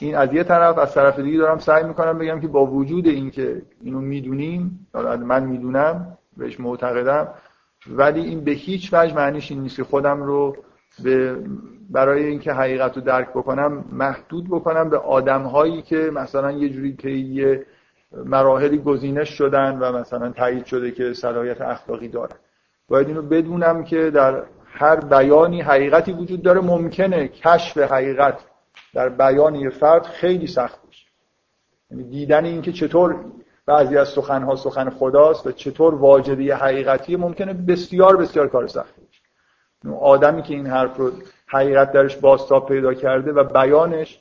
این 0.00 0.14
از 0.16 0.32
یه 0.32 0.44
طرف 0.44 0.78
از 0.78 0.94
طرف 0.94 1.18
دیگه 1.18 1.38
دارم 1.38 1.58
سعی 1.58 1.84
می‌کنم 1.84 2.18
بگم 2.18 2.40
که 2.40 2.48
با 2.48 2.66
وجود 2.66 3.06
اینکه 3.06 3.62
اینو 3.82 4.00
می‌دونیم 4.00 4.88
من 5.20 5.44
می‌دونم 5.44 6.18
بهش 6.36 6.60
معتقدم 6.60 7.28
ولی 7.86 8.20
این 8.20 8.40
به 8.44 8.50
هیچ 8.50 8.90
وجه 8.92 9.14
معنیش 9.14 9.50
این 9.50 9.60
نیست 9.60 9.76
که 9.76 9.84
خودم 9.84 10.22
رو 10.22 10.56
به 11.02 11.36
برای 11.88 12.24
اینکه 12.24 12.52
حقیقت 12.52 12.96
رو 12.96 13.02
درک 13.02 13.28
بکنم 13.28 13.84
محدود 13.92 14.48
بکنم 14.48 14.90
به 14.90 14.98
آدم 14.98 15.42
هایی 15.42 15.82
که 15.82 15.96
مثلا 15.96 16.52
یه 16.52 16.68
جوری 16.68 16.96
که 16.96 17.66
مراحلی 18.24 18.78
گزینش 18.78 19.28
شدن 19.28 19.78
و 19.78 19.92
مثلا 19.92 20.32
تایید 20.32 20.64
شده 20.64 20.90
که 20.90 21.12
صلاحیت 21.12 21.60
اخلاقی 21.60 22.08
دارن 22.08 22.36
باید 22.88 23.08
اینو 23.08 23.22
بدونم 23.22 23.84
که 23.84 24.10
در 24.10 24.42
هر 24.66 24.96
بیانی 24.96 25.60
حقیقتی 25.60 26.12
وجود 26.12 26.42
داره. 26.42 26.60
ممکنه 26.60 27.28
کشف 27.28 27.78
حقیقت 27.78 28.40
در 28.94 29.08
بیان 29.08 29.54
یه 29.54 29.70
فرد 29.70 30.02
خیلی 30.02 30.46
سخت 30.46 30.82
باشه. 30.86 31.06
یعنی 31.90 32.04
دیدن 32.04 32.44
اینکه 32.44 32.72
چطور 32.72 33.24
بعضی 33.66 33.96
از 33.96 34.08
سخنها 34.08 34.56
سخن 34.56 34.90
خداست 34.90 35.46
و 35.46 35.52
چطور 35.52 35.94
واجبه 35.94 36.56
حقیقتی 36.56 37.16
ممکنه 37.16 37.52
بسیار 37.52 38.16
بسیار 38.16 38.48
کار 38.48 38.66
سختی 38.66 39.00
باشه. 39.00 39.22
آدمی 40.00 40.42
که 40.42 40.54
این 40.54 40.66
حرف 40.66 40.96
رو 40.96 41.10
حقیقت 41.48 41.92
درش 41.92 42.16
باستاب 42.16 42.68
پیدا 42.68 42.94
کرده 42.94 43.32
و 43.32 43.44
بیانش 43.44 44.20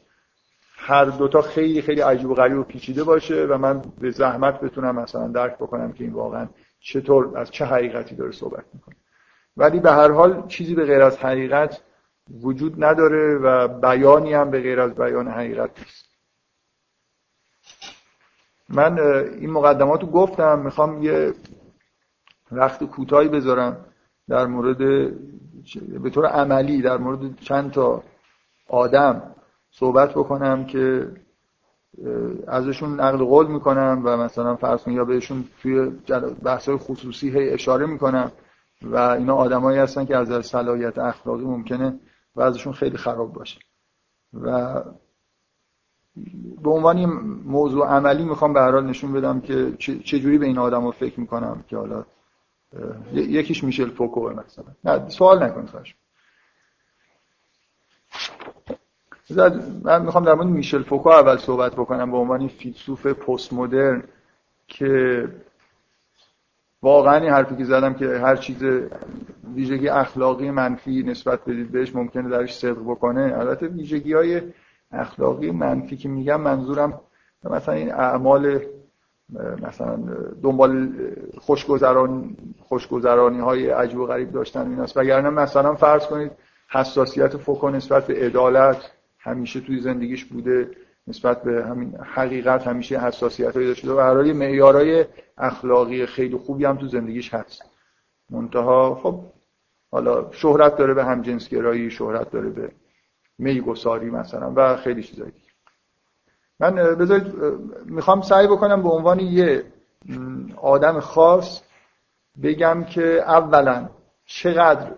هر 0.77 1.05
دوتا 1.05 1.41
خیلی 1.41 1.81
خیلی 1.81 2.01
عجیب 2.01 2.29
و 2.29 2.33
غریب 2.33 2.57
و 2.57 2.63
پیچیده 2.63 3.03
باشه 3.03 3.45
و 3.45 3.57
من 3.57 3.81
به 4.01 4.11
زحمت 4.11 4.59
بتونم 4.59 4.95
مثلا 4.95 5.27
درک 5.27 5.55
بکنم 5.55 5.93
که 5.93 6.03
این 6.03 6.13
واقعا 6.13 6.47
چطور 6.79 7.37
از 7.37 7.51
چه 7.51 7.65
حقیقتی 7.65 8.15
داره 8.15 8.31
صحبت 8.31 8.63
می‌کنه. 8.73 8.95
ولی 9.57 9.79
به 9.79 9.91
هر 9.91 10.11
حال 10.11 10.47
چیزی 10.47 10.75
به 10.75 10.85
غیر 10.85 11.01
از 11.01 11.17
حقیقت 11.17 11.81
وجود 12.41 12.83
نداره 12.83 13.37
و 13.37 13.67
بیانی 13.67 14.33
هم 14.33 14.51
به 14.51 14.61
غیر 14.61 14.81
از 14.81 14.95
بیان 14.95 15.27
حقیقت 15.27 15.79
نیست. 15.79 16.07
من 18.69 18.99
این 19.39 19.49
مقدمات 19.49 20.01
رو 20.01 20.07
گفتم 20.07 20.59
می‌خوام 20.59 21.03
یه 21.03 21.33
وقت 22.51 22.83
کوتاهی 22.83 23.27
بذارم 23.27 23.85
در 24.29 24.45
مورد 24.45 25.11
به 26.03 26.09
طور 26.09 26.25
عملی 26.25 26.81
در 26.81 26.97
مورد 26.97 27.39
چند 27.39 27.71
تا 27.71 28.03
آدم 28.69 29.21
صحبت 29.71 30.11
بکنم 30.11 30.65
که 30.65 31.11
ازشون 32.47 32.99
نقل 32.99 33.17
قول 33.17 33.47
می‌کنم 33.47 34.01
و 34.05 34.17
مثلا 34.17 34.55
فرض 34.55 34.87
یا 34.87 35.05
بهشون 35.05 35.45
توی 35.61 35.89
بحث‌های 36.43 36.77
خصوصی 36.77 37.29
هی 37.29 37.49
اشاره 37.49 37.85
می‌کنم 37.85 38.31
و 38.81 38.97
اینا 38.97 39.35
آدمایی 39.35 39.79
هستن 39.79 40.05
که 40.05 40.17
از 40.17 40.45
صلاحیت 40.45 40.97
اخلاقی 40.97 41.43
ممکنه 41.43 41.99
و 42.35 42.41
ازشون 42.41 42.73
خیلی 42.73 42.97
خراب 42.97 43.33
باشه. 43.33 43.59
و 44.33 44.81
به 46.63 46.69
عنوان 46.69 47.05
موضوع 47.45 47.87
عملی 47.87 48.25
می‌خوام 48.25 48.53
به 48.53 48.61
حال 48.61 48.85
نشون 48.85 49.13
بدم 49.13 49.41
که 49.41 49.71
چجوری 49.79 50.37
به 50.37 50.45
این 50.45 50.57
آدم 50.57 50.85
رو 50.85 50.91
فکر 50.91 51.19
می‌کنم 51.19 51.63
که 51.67 51.77
حالا 51.77 52.05
یکیش 53.13 53.63
میشل 53.63 53.89
فوکو 53.89 54.29
مثلا. 54.29 54.65
نه 54.83 55.09
سوال 55.09 55.43
نکنید 55.43 55.69
خواهش 55.69 55.95
من 59.83 60.01
می‌خوام 60.01 60.25
در 60.25 60.33
مورد 60.33 60.47
میشل 60.47 60.83
فوکو 60.83 61.09
اول 61.09 61.37
صحبت 61.37 61.71
بکنم 61.71 62.11
به 62.11 62.17
عنوان 62.17 62.47
فیلسوف 62.47 63.07
پست 63.07 63.53
مدرن 63.53 64.03
که 64.67 65.27
واقعا 66.81 67.15
این 67.15 67.31
حرفی 67.31 67.55
که 67.55 67.63
زدم 67.63 67.93
که 67.93 68.05
هر 68.05 68.35
چیز 68.35 68.63
ویژگی 69.53 69.89
اخلاقی 69.89 70.51
منفی 70.51 71.03
نسبت 71.03 71.45
بدید 71.45 71.71
بهش 71.71 71.95
ممکنه 71.95 72.29
درش 72.29 72.55
صدق 72.55 72.81
بکنه 72.81 73.33
البته 73.37 73.67
ویژگی 73.67 74.13
های 74.13 74.41
اخلاقی 74.91 75.51
منفی 75.51 75.97
که 75.97 76.09
میگم 76.09 76.41
منظورم 76.41 76.99
مثلا 77.43 77.75
این 77.75 77.93
اعمال 77.93 78.59
مثلا 79.61 79.95
دنبال 80.43 80.93
خوشگذرانی 81.37 82.37
خوشگذرانی 82.59 83.39
های 83.39 83.69
عجیب 83.69 83.99
و 83.99 84.05
غریب 84.05 84.31
داشتن 84.31 84.69
ایناست. 84.69 84.97
وگرنه 84.97 85.29
مثلا 85.29 85.75
فرض 85.75 86.07
کنید 86.07 86.31
حساسیت 86.69 87.37
فوکو 87.37 87.69
نسبت 87.69 88.07
به 88.07 88.13
عدالت 88.25 88.91
همیشه 89.19 89.59
توی 89.59 89.79
زندگیش 89.79 90.25
بوده 90.25 90.71
نسبت 91.07 91.43
به 91.43 91.65
همین 91.65 91.95
حقیقت 91.95 92.67
همیشه 92.67 92.99
حساسیت 92.99 93.55
هایی 93.55 93.67
داشته 93.67 93.91
و 93.91 93.95
برای 93.95 94.33
معیارهای 94.33 95.05
اخلاقی 95.37 96.05
خیلی 96.05 96.37
خوبی 96.37 96.65
هم 96.65 96.77
تو 96.77 96.87
زندگیش 96.87 97.33
هست. 97.33 97.63
منتها 98.29 98.95
خب 98.95 99.19
حالا 99.91 100.31
شهرت 100.31 100.77
داره 100.77 100.93
به 100.93 101.05
همجنسگرایی 101.05 101.91
شهرت 101.91 102.31
داره 102.31 102.49
به 102.49 102.71
میگساری 103.37 104.09
مثلا 104.09 104.53
و 104.55 104.77
خیلی 104.77 105.03
چیزایی 105.03 105.31
من 106.59 106.75
بذارید 106.75 107.33
می‌خوام 107.85 108.21
سعی 108.21 108.47
بکنم 108.47 108.83
به 108.83 108.89
عنوان 108.89 109.19
یه 109.19 109.63
آدم 110.61 110.99
خاص 110.99 111.61
بگم 112.43 112.83
که 112.83 113.21
اولا 113.21 113.89
چقدر 114.25 114.91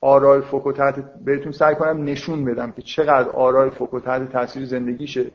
آرای 0.00 0.40
فوکو 0.40 0.72
تحت 0.72 1.14
بهتون 1.24 1.52
سعی 1.52 1.74
کنم 1.74 2.04
نشون 2.04 2.44
بدم 2.44 2.72
که 2.72 2.82
چقدر 2.82 3.28
آرای 3.28 3.70
فوکو 3.70 4.00
تحت 4.00 4.32
تاثیر 4.32 4.64
زندگیشه. 4.64 5.30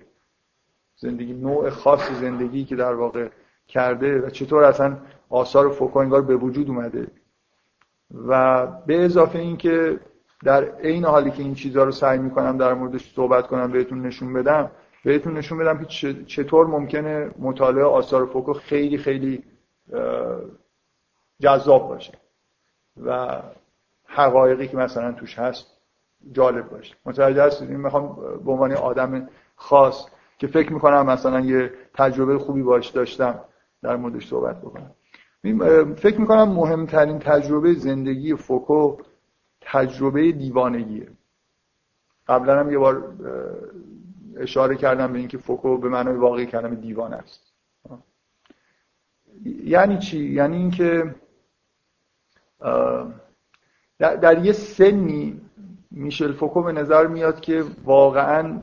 زندگی 0.96 1.34
نوع 1.34 1.70
خاص 1.70 2.12
زندگی 2.22 2.66
که 2.66 2.76
در 2.76 2.94
واقع 2.94 3.28
کرده 3.68 4.22
و 4.22 4.30
چطور 4.30 4.64
اصلا 4.64 4.98
آثار 5.30 5.70
فوکو 5.70 6.00
انگار 6.00 6.22
به 6.22 6.36
وجود 6.36 6.70
اومده. 6.70 7.08
و 8.28 8.66
به 8.68 9.06
اضافه 9.06 9.40
اینکه 9.40 10.00
در 10.44 10.64
عین 10.64 11.06
حالی 11.06 11.32
که 11.32 11.44
این 11.44 11.56
چیزها 11.56 11.84
رو 11.84 11.92
سعی 11.92 12.20
می‌کنم 12.20 12.58
در 12.58 12.74
موردش 12.74 13.14
صحبت 13.16 13.48
کنم 13.48 13.72
بهتون 13.72 14.02
نشون 14.02 14.34
بدم 14.34 14.72
بهتون 15.04 15.38
نشون 15.38 15.58
بدم 15.58 15.84
که 15.84 16.24
چطور 16.26 16.68
ممکنه 16.68 17.32
مطالعه 17.40 17.84
آثار 17.84 18.26
فوکو 18.26 18.54
خیلی 18.54 18.98
خیلی 18.98 19.44
جذاب 21.40 21.88
باشه 21.88 22.14
و 23.06 23.42
حقایقی 24.06 24.68
که 24.68 24.78
مثلا 24.78 25.12
توش 25.12 25.40
هست 25.40 25.68
جالب 26.32 26.70
باشه. 26.70 26.96
متوجه 27.06 27.44
هستید؟ 27.44 27.70
این 27.70 27.80
می‌خوام 27.80 28.16
به 28.46 28.52
عنوان 28.52 28.74
آدم 28.74 29.30
خاص 29.56 30.06
که 30.38 30.48
فکر 30.48 30.74
می‌کنم 30.74 31.06
مثلا 31.06 31.40
یه 31.40 31.72
تجربه 31.94 32.38
خوبی 32.38 32.62
باش 32.62 32.90
داشتم 32.90 33.40
در 33.84 33.96
موردش 33.96 34.28
صحبت 34.28 34.62
بکنم. 34.62 34.92
فکر 35.96 36.22
می‌کنم 36.22 36.50
مهمترین 36.50 37.20
تجربه 37.20 37.74
زندگی 37.74 38.36
فوکو 38.36 38.98
تجربه 39.62 40.32
دیوانگیه. 40.32 41.08
قبلا 42.28 42.60
هم 42.60 42.72
یه 42.72 42.78
بار 42.78 43.14
اشاره 44.38 44.76
کردم 44.76 45.14
به 45.14 45.20
اینکه 45.20 45.38
فوکو 45.38 45.78
به 45.78 45.90
معنای 45.90 46.16
واقعی 46.16 46.46
کلمه 46.46 46.76
دیوانه 46.76 47.16
است 47.16 47.54
یعنی 49.46 50.00
چی؟ 50.00 50.20
یعنی 50.20 50.58
اینکه 50.58 51.16
در, 54.00 54.16
در 54.16 54.46
یه 54.46 54.52
سنی 54.52 55.42
میشل 55.92 56.34
فوکو 56.34 56.64
به 56.64 56.72
نظر 56.72 57.08
میاد 57.08 57.40
که 57.40 57.66
واقعا 57.84 58.62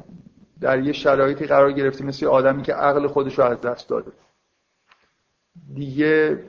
در 0.61 0.83
یه 0.83 0.93
شرایطی 0.93 1.47
قرار 1.47 1.73
گرفته 1.73 2.05
مثل 2.05 2.27
آدمی 2.27 2.63
که 2.63 2.73
عقل 2.75 3.07
خودش 3.07 3.39
رو 3.39 3.45
از 3.45 3.61
دست 3.61 3.89
داده 3.89 4.13
دیگه 5.75 6.45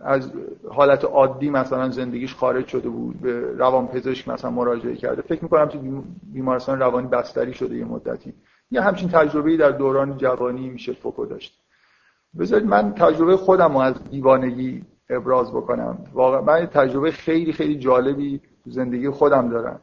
از 0.00 0.32
حالت 0.70 1.04
عادی 1.04 1.50
مثلا 1.50 1.88
زندگیش 1.88 2.34
خارج 2.34 2.66
شده 2.66 2.88
بود 2.88 3.20
به 3.20 3.52
روان 3.52 3.86
پزشک 3.86 4.28
مثلا 4.28 4.50
مراجعه 4.50 4.96
کرده. 4.96 5.22
فکر 5.22 5.42
می‌کنم 5.42 5.66
تو 5.66 6.02
بیمارستان 6.32 6.78
روانی 6.78 7.06
بستری 7.06 7.54
شده 7.54 7.76
یه 7.76 7.84
مدتی. 7.84 8.34
یه 8.70 8.80
همچین 8.80 9.08
تجربه‌ای 9.08 9.56
در 9.56 9.70
دوران 9.70 10.16
جوانی 10.16 10.68
میشه 10.68 10.92
فوکو 10.92 11.26
داشت. 11.26 11.60
بذارید 12.38 12.66
من 12.66 12.92
تجربه 12.92 13.36
خودم 13.36 13.72
رو 13.72 13.78
از 13.78 14.04
دیوانگی 14.10 14.84
ابراز 15.10 15.52
بکنم. 15.52 15.98
واقعا 16.12 16.40
من 16.40 16.66
تجربه 16.66 17.10
خیلی 17.10 17.52
خیلی 17.52 17.78
جالبی 17.78 18.40
تو 18.64 18.70
زندگی 18.70 19.10
خودم 19.10 19.48
دارم. 19.48 19.80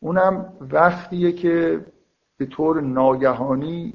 اونم 0.00 0.52
وقتیه 0.60 1.32
که 1.32 1.80
به 2.38 2.46
طور 2.46 2.80
ناگهانی 2.80 3.94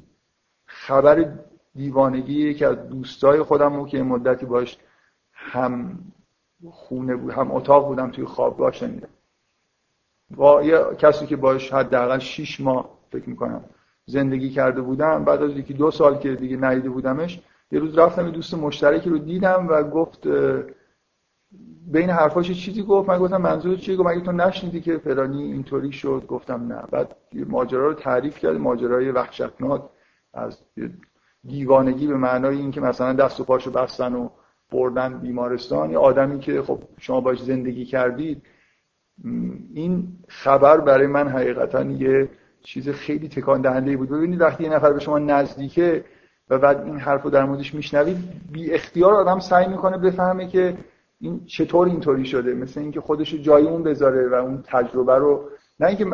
خبر 0.66 1.32
دیوانگی 1.74 2.54
که 2.54 2.66
از 2.66 2.88
دوستای 2.88 3.42
خودم 3.42 3.76
رو 3.76 3.86
که 3.86 4.02
مدتی 4.02 4.46
باش 4.46 4.78
هم 5.38 5.98
خونه 6.70 7.16
بود 7.16 7.32
هم 7.32 7.52
اتاق 7.52 7.86
بودم 7.86 8.10
توی 8.10 8.24
خوابگاه 8.24 8.72
شنیدم. 8.72 9.08
با 10.30 10.62
یه 10.62 10.78
کسی 10.98 11.26
که 11.26 11.36
باش 11.36 11.72
حداقل 11.72 12.18
6 12.18 12.60
ماه 12.60 12.98
فکر 13.10 13.28
می‌کنم 13.28 13.64
زندگی 14.06 14.50
کرده 14.50 14.80
بودم 14.80 15.24
بعد 15.24 15.42
از 15.42 15.50
یکی 15.50 15.74
دو 15.74 15.90
سال 15.90 16.18
که 16.18 16.34
دیگه 16.34 16.56
ندیده 16.56 16.90
بودمش 16.90 17.40
یه 17.72 17.80
روز 17.80 17.98
رفتم 17.98 18.26
یه 18.26 18.32
دوست 18.32 18.54
مشترکی 18.54 19.10
رو 19.10 19.18
دیدم 19.18 19.66
و 19.68 19.82
گفت 19.82 20.26
بین 21.92 22.10
حرفاش 22.10 22.50
چیزی 22.50 22.82
گفت؟ 22.82 23.08
من 23.08 23.18
گفتم 23.18 23.36
منظور 23.36 23.76
چیه؟ 23.76 23.96
گفت 23.96 24.08
مگه 24.08 24.20
تو 24.20 24.32
نشنیدی 24.32 24.80
که 24.80 24.98
فلانی 24.98 25.42
اینطوری 25.42 25.92
شد؟ 25.92 26.24
گفتم 26.28 26.72
نه. 26.72 26.82
بعد 26.90 27.16
ماجرا 27.46 27.86
رو 27.86 27.94
تعریف 27.94 28.38
کرد 28.38 28.56
ماجرای 28.56 29.10
وحشتناک 29.10 29.82
از 30.34 30.58
دیوانگی 31.44 32.06
به 32.06 32.16
معنای 32.16 32.56
اینکه 32.56 32.80
مثلا 32.80 33.12
دست 33.12 33.40
و 33.40 33.44
پاشو 33.44 33.70
بستن 33.70 34.14
و 34.14 34.28
بردن 34.72 35.18
بیمارستان 35.18 35.90
یا 35.90 36.00
آدمی 36.00 36.38
که 36.38 36.62
خب 36.62 36.82
شما 36.98 37.20
باش 37.20 37.42
زندگی 37.42 37.84
کردید 37.84 38.42
این 39.74 40.08
خبر 40.28 40.80
برای 40.80 41.06
من 41.06 41.28
حقیقتا 41.28 41.82
یه 41.82 42.28
چیز 42.62 42.88
خیلی 42.88 43.28
تکان 43.28 43.60
دهنده 43.60 43.96
بود. 43.96 44.08
ببینید 44.08 44.40
وقتی 44.40 44.64
یه 44.64 44.70
نفر 44.70 44.92
به 44.92 45.00
شما 45.00 45.18
نزدیکه 45.18 46.04
و 46.50 46.58
بعد 46.58 46.84
این 46.84 46.98
حرف 46.98 47.22
رو 47.22 47.30
در 47.30 47.44
موردش 47.44 47.74
میشنوید 47.74 48.16
بی 48.52 48.72
اختیار 48.72 49.14
آدم 49.14 49.38
سعی 49.38 49.66
می‌کنه 49.66 49.98
بفهمه 49.98 50.48
که 50.48 50.76
این 51.20 51.44
چطور 51.46 51.88
اینطوری 51.88 52.24
شده 52.24 52.54
مثل 52.54 52.80
اینکه 52.80 53.00
خودش 53.00 53.34
جای 53.34 53.66
اون 53.66 53.82
بذاره 53.82 54.28
و 54.28 54.34
اون 54.34 54.62
تجربه 54.66 55.14
رو. 55.14 55.50
نه 55.80 55.86
اینکه 55.86 56.04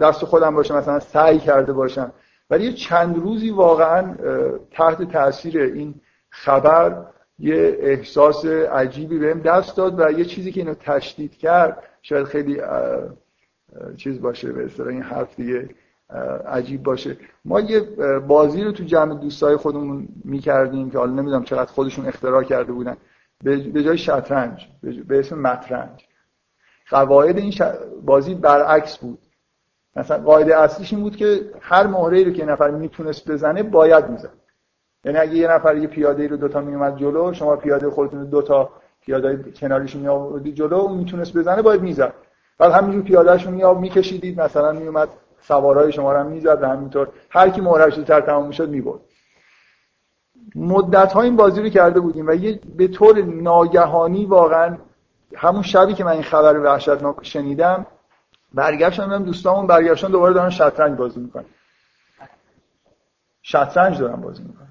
دست 0.00 0.24
خودم 0.24 0.54
باشه 0.54 0.76
مثلا 0.76 1.00
سعی 1.00 1.38
کرده 1.38 1.72
باشم 1.72 2.12
ولی 2.50 2.72
چند 2.72 3.16
روزی 3.16 3.50
واقعا 3.50 4.14
تحت 4.70 5.02
تاثیر 5.02 5.60
این 5.60 5.94
خبر 6.30 7.06
یه 7.38 7.76
احساس 7.80 8.44
عجیبی 8.46 9.18
بهم 9.18 9.40
دست 9.40 9.76
داد 9.76 10.00
و 10.00 10.10
یه 10.10 10.24
چیزی 10.24 10.52
که 10.52 10.60
اینو 10.60 10.74
تشدید 10.74 11.36
کرد 11.36 11.82
شاید 12.02 12.26
خیلی 12.26 12.60
چیز 13.96 14.20
باشه 14.20 14.52
به 14.52 14.64
اصطلاح 14.64 14.88
این 14.88 15.02
حرف 15.02 15.36
دیگه 15.36 15.68
عجیب 16.46 16.82
باشه. 16.82 17.16
ما 17.44 17.60
یه 17.60 17.80
بازی 18.20 18.64
رو 18.64 18.72
تو 18.72 18.84
جمع 18.84 19.14
دوستای 19.20 19.56
خودمون 19.56 20.08
می‌کردیم 20.24 20.90
که 20.90 20.98
حالا 20.98 21.12
نمی‌دونم 21.12 21.44
چقدر 21.44 21.70
خودشون 21.70 22.06
اختراع 22.06 22.42
کرده 22.42 22.72
بودن. 22.72 22.96
به 23.44 23.82
جای 23.82 23.98
شطرنج 23.98 24.68
به 25.08 25.18
اسم 25.18 25.38
مطرنج. 25.38 26.04
قواعد 26.90 27.38
این 27.38 27.52
بازی 28.04 28.34
برعکس 28.34 28.98
بود. 28.98 29.18
مثلا 29.96 30.18
قاعده 30.18 30.58
اصلیش 30.58 30.92
این 30.92 31.02
بود 31.02 31.16
که 31.16 31.50
هر 31.60 31.86
مهره 31.86 32.24
رو 32.24 32.30
که 32.30 32.44
نفر 32.44 32.70
می‌تونست 32.70 33.30
بزنه 33.30 33.62
باید 33.62 34.10
می‌زد. 34.10 34.32
یعنی 35.06 35.18
اگه 35.18 35.34
یه 35.34 35.48
نفر 35.48 35.76
یه 35.76 35.86
پیاده 35.86 36.28
رو 36.28 36.36
دوتا 36.36 36.60
میومد 36.60 36.96
جلو 36.96 37.32
شما 37.32 37.56
پیاده 37.56 37.90
خودتون 37.90 38.24
دوتا 38.24 38.70
پیاده 39.00 39.52
کناریش 39.52 39.96
می 39.96 40.08
آوردید 40.08 40.54
جلو 40.54 40.74
اون 40.74 40.98
می‌تونست 40.98 41.36
بزنه 41.36 41.62
باید 41.62 41.82
می‌زد. 41.82 42.12
بعد 42.58 42.72
همینجور 42.72 43.02
پیادهشون 43.02 43.54
می 43.54 43.74
میکشیدید 43.74 44.40
مثلا 44.40 44.72
میومد 44.72 45.08
سوارای 45.40 45.92
شما 45.92 46.12
رو 46.12 46.28
می‌زد 46.28 46.62
و 46.62 46.68
همینطور 46.68 47.08
هر 47.30 47.50
کی 47.50 47.60
مهرش 47.60 47.94
تر 47.94 48.20
تمام 48.20 48.46
می‌شد 48.46 48.68
می‌برد. 48.68 49.00
مدت 50.54 51.12
ها 51.12 51.22
این 51.22 51.36
بازی 51.36 51.62
رو 51.62 51.68
کرده 51.68 52.00
بودیم 52.00 52.26
و 52.26 52.34
یه 52.34 52.60
به 52.76 52.88
طور 52.88 53.22
ناگهانی 53.22 54.26
واقعا 54.26 54.78
همون 55.36 55.62
شبی 55.62 55.94
که 55.94 56.04
من 56.04 56.12
این 56.12 56.22
خبر 56.22 56.58
وحشتناک 56.58 57.16
شنیدم 57.22 57.86
برگشتم 58.54 59.24
دوستامون 59.24 59.66
برگشتن 59.66 60.08
دوباره 60.08 60.34
دارن 60.34 60.50
شطرنج 60.50 60.98
بازی 60.98 61.20
می‌کنن. 61.20 61.44
شطرنج 63.42 63.98
دارن 63.98 64.20
بازی 64.20 64.42
می‌کنن. 64.42 64.65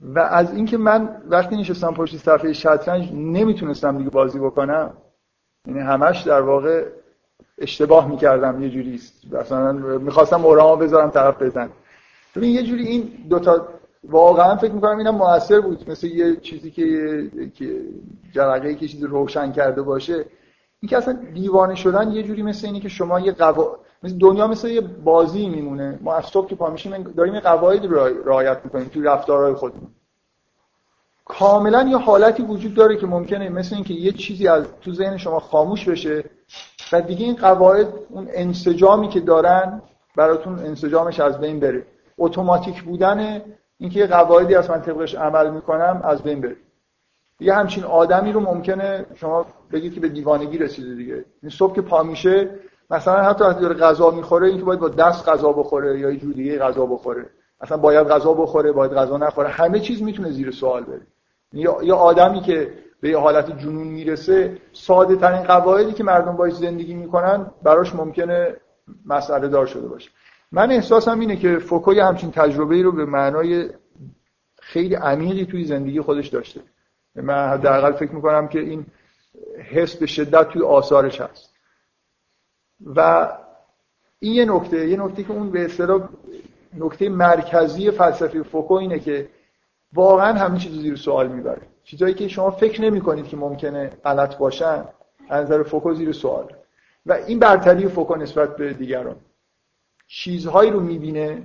و 0.00 0.18
از 0.18 0.54
اینکه 0.54 0.78
من 0.78 1.22
وقتی 1.28 1.56
نشستم 1.56 1.94
پشت 1.94 2.16
صفحه 2.16 2.52
شطرنج 2.52 3.12
نمی‌تونستم 3.12 3.98
دیگه 3.98 4.10
بازی 4.10 4.38
بکنم 4.38 4.92
یعنی 5.66 5.80
همش 5.80 6.22
در 6.22 6.40
واقع 6.40 6.84
اشتباه 7.58 8.08
می‌کردم 8.08 8.62
یه 8.62 8.70
جوری 8.70 9.00
مثلا 9.32 9.72
می‌خواستم 9.98 10.44
اورامو 10.44 10.76
بذارم 10.76 11.10
طرف 11.10 11.42
بزن. 11.42 11.70
ببین 12.36 12.50
یه 12.50 12.62
جوری 12.62 12.86
این 12.86 13.10
دوتا 13.28 13.68
واقعا 14.04 14.56
فکر 14.56 14.72
می‌کنم 14.72 14.98
اینم 14.98 15.14
موثر 15.14 15.60
بود. 15.60 15.90
مثل 15.90 16.06
یه 16.06 16.36
چیزی 16.36 16.70
که 16.70 17.30
که 17.54 17.80
جرقه 18.32 18.74
که 18.74 18.88
چیزی 18.88 19.06
روشن 19.06 19.52
کرده 19.52 19.82
باشه. 19.82 20.24
این 20.80 20.88
که 20.88 20.96
اصلا 20.96 21.18
دیوانه 21.34 21.74
شدن 21.74 22.10
یه 22.10 22.22
جوری 22.22 22.42
مثل 22.42 22.66
اینه 22.66 22.80
که 22.80 22.88
شما 22.88 23.20
یه 23.20 23.32
قوا... 23.32 23.78
دنیا 24.20 24.46
مثل 24.46 24.68
یه 24.68 24.80
بازی 24.80 25.48
میمونه. 25.48 25.98
ما 26.02 26.14
از 26.14 26.24
صبح 26.24 26.48
که 26.48 26.54
پا 26.54 26.70
میشیم 26.70 27.02
داریم 27.02 27.34
یه 27.34 27.40
قواعد 27.40 27.84
رو 27.84 27.96
رعایت 28.28 28.60
می‌کنیم 28.64 28.88
توی 28.88 29.02
رفتارهای 29.02 29.54
خودمون. 29.54 29.90
کاملا 31.24 31.88
یه 31.88 31.96
حالتی 31.96 32.42
وجود 32.42 32.74
داره 32.74 32.96
که 32.96 33.06
ممکنه 33.06 33.48
مثل 33.48 33.74
اینکه 33.74 33.94
یه 33.94 34.12
چیزی 34.12 34.48
از 34.48 34.66
تو 34.80 34.92
ذهن 34.92 35.16
شما 35.16 35.40
خاموش 35.40 35.88
بشه 35.88 36.24
و 36.92 37.00
دیگه 37.00 37.24
این 37.26 37.36
قواعد 37.36 37.88
اون 38.08 38.28
انسجامی 38.32 39.08
که 39.08 39.20
دارن 39.20 39.82
براتون 40.16 40.58
انسجامش 40.58 41.20
از 41.20 41.40
بین 41.40 41.60
بره. 41.60 41.86
اتوماتیک 42.18 42.82
بودن 42.82 43.42
اینکه 43.78 44.00
یه 44.00 44.06
قواعدی 44.06 44.54
از 44.54 44.70
من 44.70 44.82
طبقش 44.82 45.14
عمل 45.14 45.50
می‌کنم 45.50 46.00
از 46.04 46.22
بین 46.22 46.40
بره. 46.40 46.56
یه 47.40 47.54
همچین 47.54 47.84
آدمی 47.84 48.32
رو 48.32 48.40
ممکنه 48.40 49.06
شما 49.14 49.46
بگید 49.72 49.94
که 49.94 50.00
به 50.00 50.08
دیوانگی 50.08 50.58
رسیده 50.58 50.94
دیگه. 50.94 51.24
این 51.42 51.50
صبح 51.50 51.74
که 51.74 51.82
پا 51.82 52.02
میشه 52.02 52.50
مثلا 52.90 53.22
حتی 53.22 53.44
وقتی 53.44 53.60
داره 53.60 53.74
غذا 53.74 54.10
می‌خوره 54.10 54.48
اینکه 54.48 54.64
باید 54.64 54.80
با 54.80 54.88
دست 54.88 55.28
غذا 55.28 55.52
بخوره 55.52 56.00
یا 56.00 56.10
یه 56.10 56.16
جور 56.16 56.32
دیگه 56.32 56.58
غذا 56.58 56.86
بخوره. 56.86 57.26
اصلا 57.60 57.76
باید 57.76 58.06
غذا 58.06 58.34
بخوره 58.34 58.72
باید 58.72 58.92
غذا 58.92 59.16
نخوره. 59.16 59.48
همه 59.48 59.80
چیز 59.80 60.02
می‌تونه 60.02 60.30
زیر 60.30 60.50
سوال 60.50 60.84
بره. 60.84 61.06
یا 61.82 61.96
آدمی 61.96 62.40
که 62.40 62.72
به 63.00 63.08
یه 63.08 63.18
حالت 63.18 63.58
جنون 63.58 63.86
می‌رسه 63.86 64.58
ساده 64.72 65.16
ترین 65.16 65.42
قواعدی 65.42 65.92
که 65.92 66.04
مردم 66.04 66.36
باید 66.36 66.54
زندگی 66.54 66.94
می‌کنن 66.94 67.50
براش 67.62 67.94
ممکنه 67.94 68.56
مسئله 69.06 69.48
دار 69.48 69.66
شده 69.66 69.88
باشه. 69.88 70.10
من 70.52 70.70
احساسم 70.70 71.20
اینه 71.20 71.36
که 71.36 71.58
فوکو 71.58 71.90
همچین 71.90 72.30
تجربه 72.30 72.82
رو 72.82 72.92
به 72.92 73.04
معنای 73.04 73.70
خیلی 74.60 74.94
عمیقی 74.94 75.46
توی 75.46 75.64
زندگی 75.64 76.00
خودش 76.00 76.28
داشته. 76.28 76.60
من 77.14 77.48
حداقل 77.48 77.92
فکر 77.92 78.14
می‌کنم 78.14 78.48
که 78.48 78.60
این 78.60 78.86
حس 79.72 79.96
به 79.96 80.06
شدت 80.06 80.48
توی 80.48 80.62
آثارش 80.62 81.20
هست. 81.20 81.57
و 82.86 83.28
این 84.18 84.32
یه 84.32 84.44
نکته 84.44 84.88
یه 84.88 84.96
نکته 84.96 85.24
که 85.24 85.32
اون 85.32 85.50
به 85.50 85.64
اصطلاح 85.64 86.08
نکته 86.78 87.08
مرکزی 87.08 87.90
فلسفه 87.90 88.42
فوکو 88.42 88.74
اینه 88.74 88.98
که 88.98 89.28
واقعا 89.92 90.32
همه 90.32 90.58
چیز 90.58 90.72
زیر 90.72 90.96
سوال 90.96 91.28
می‌بره. 91.28 91.62
چیزایی 91.84 92.14
که 92.14 92.28
شما 92.28 92.50
فکر 92.50 92.82
نمی 92.82 93.00
کنید 93.00 93.28
که 93.28 93.36
ممکنه 93.36 93.90
غلط 94.04 94.36
باشن 94.36 94.84
از 95.28 95.44
نظر 95.44 95.62
فوکو 95.62 95.94
زیر 95.94 96.12
سوال. 96.12 96.52
و 97.06 97.12
این 97.12 97.38
برتری 97.38 97.88
فوکو 97.88 98.16
نسبت 98.16 98.56
به 98.56 98.72
دیگران. 98.72 99.16
چیزهایی 100.06 100.70
رو 100.70 100.80
می‌بینه 100.80 101.42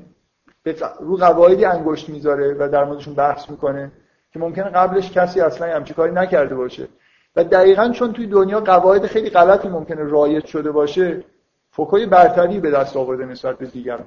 رو 1.00 1.18
قواعدی 1.18 1.66
انگشت 1.66 2.10
می‌ذاره 2.10 2.56
و 2.60 2.70
در 2.70 2.84
موردشون 2.84 3.14
بحث 3.14 3.50
می‌کنه 3.50 3.92
که 4.32 4.40
ممکنه 4.40 4.70
قبلش 4.70 5.12
کسی 5.12 5.42
اصلا 5.42 5.76
همچی 5.76 5.94
کاری 5.94 6.12
نکرده 6.12 6.56
باشه. 6.56 6.88
و 7.36 7.44
دقیقا 7.44 7.90
چون 7.90 8.14
توی 8.14 8.28
دنیا 8.28 8.60
قواعد 8.60 9.06
خیلی 9.06 9.30
غلطی 9.30 9.68
ممکنه 9.68 10.04
رایج 10.04 10.46
شده 10.46 10.72
باشه 10.72 11.24
فوکوی 11.72 12.06
برتری 12.06 12.60
به 12.60 12.72
دست 12.72 12.98
آورده 12.98 13.26
نسبت 13.26 13.58
به 13.58 13.66
دیگران. 13.66 14.06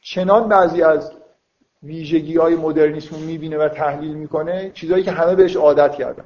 چنان 0.00 0.48
بعضی 0.48 0.82
از 0.82 1.12
ویژگی 1.82 2.36
های 2.36 2.56
مدرنیسم 2.56 3.16
می‌بینه 3.16 3.58
و 3.58 3.68
تحلیل 3.68 4.14
می‌کنه 4.14 4.70
چیزهایی 4.74 5.04
که 5.04 5.10
همه 5.10 5.34
بهش 5.34 5.56
عادت 5.56 5.94
کردن. 5.94 6.24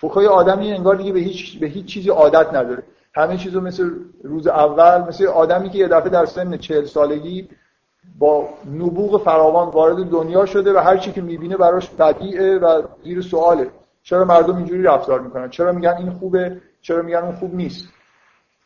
فوکوی 0.00 0.26
آدمی 0.26 0.72
انگار 0.72 0.94
دیگه 0.94 1.12
به 1.12 1.20
هیچ 1.20 1.60
به 1.60 1.66
هیچ 1.66 1.86
چیزی 1.86 2.10
عادت 2.10 2.54
نداره. 2.54 2.82
همه 3.14 3.36
چیزو 3.36 3.60
مثل 3.60 3.90
روز 4.24 4.46
اول 4.46 5.08
مثل 5.08 5.26
آدمی 5.26 5.70
که 5.70 5.78
یه 5.78 5.88
دفعه 5.88 6.08
در 6.08 6.26
سن 6.26 6.56
40 6.56 6.84
سالگی 6.84 7.48
با 8.18 8.48
نبوغ 8.74 9.22
فراوان 9.22 9.68
وارد 9.68 9.96
دنیا 9.96 10.46
شده 10.46 10.72
و 10.72 10.78
هر 10.78 10.96
چی 10.96 11.12
که 11.12 11.20
می‌بینه 11.20 11.56
براش 11.56 11.90
بدیعه 11.90 12.58
و 12.58 12.82
زیر 13.04 13.22
سواله. 13.22 13.70
چرا 14.06 14.24
مردم 14.24 14.56
اینجوری 14.56 14.82
رفتار 14.82 15.20
می‌کنن؟ 15.20 15.50
چرا 15.50 15.72
میگن 15.72 15.94
این 15.98 16.10
خوبه؟ 16.10 16.60
چرا 16.80 17.02
میگن 17.02 17.18
اون 17.18 17.34
خوب 17.34 17.54
نیست؟ 17.54 17.88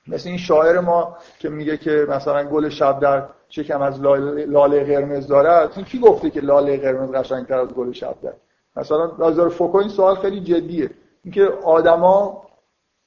مثل 0.08 0.28
این 0.28 0.38
شاعر 0.38 0.80
ما 0.80 1.16
که 1.38 1.48
میگه 1.48 1.76
که 1.76 2.06
مثلا 2.08 2.44
گل 2.44 2.68
شب 2.68 3.00
در 3.00 3.28
چکم 3.48 3.82
از 3.82 4.00
لاله 4.00 4.84
قرمز 4.84 5.26
داره 5.26 5.76
این 5.76 5.84
کی 5.84 5.98
گفته 5.98 6.30
که 6.30 6.40
لاله 6.40 6.76
قرمز 6.76 7.12
قشنگتر 7.12 7.58
از 7.58 7.68
گل 7.68 7.92
شب 7.92 8.14
در 8.22 8.32
مثلا 8.76 9.12
نظر 9.18 9.48
فوکو 9.48 9.78
این 9.78 9.88
سوال 9.88 10.14
خیلی 10.14 10.40
جدیه. 10.40 10.90
اینکه 11.24 11.44
آدما 11.64 12.46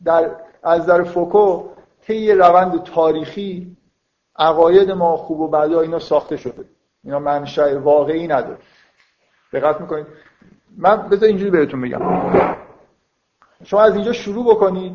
در 0.05 0.31
از 0.63 0.85
در 0.85 1.03
فوکو 1.03 1.63
طی 2.01 2.31
روند 2.31 2.83
تاریخی 2.83 3.77
عقاید 4.35 4.91
ما 4.91 5.17
خوب 5.17 5.39
و 5.39 5.47
بد 5.47 5.73
اینا 5.73 5.99
ساخته 5.99 6.37
شده. 6.37 6.65
اینا 7.03 7.19
منشأ 7.19 7.79
واقعی 7.79 8.27
نداره. 8.27 8.57
دقت 9.53 9.81
می‌کنید؟ 9.81 10.07
من 10.77 10.95
بذار 11.09 11.27
اینجوری 11.27 11.51
بهتون 11.51 11.81
بگم. 11.81 12.01
شما 13.63 13.81
از 13.81 13.95
اینجا 13.95 14.13
شروع 14.13 14.55
بکنید. 14.55 14.93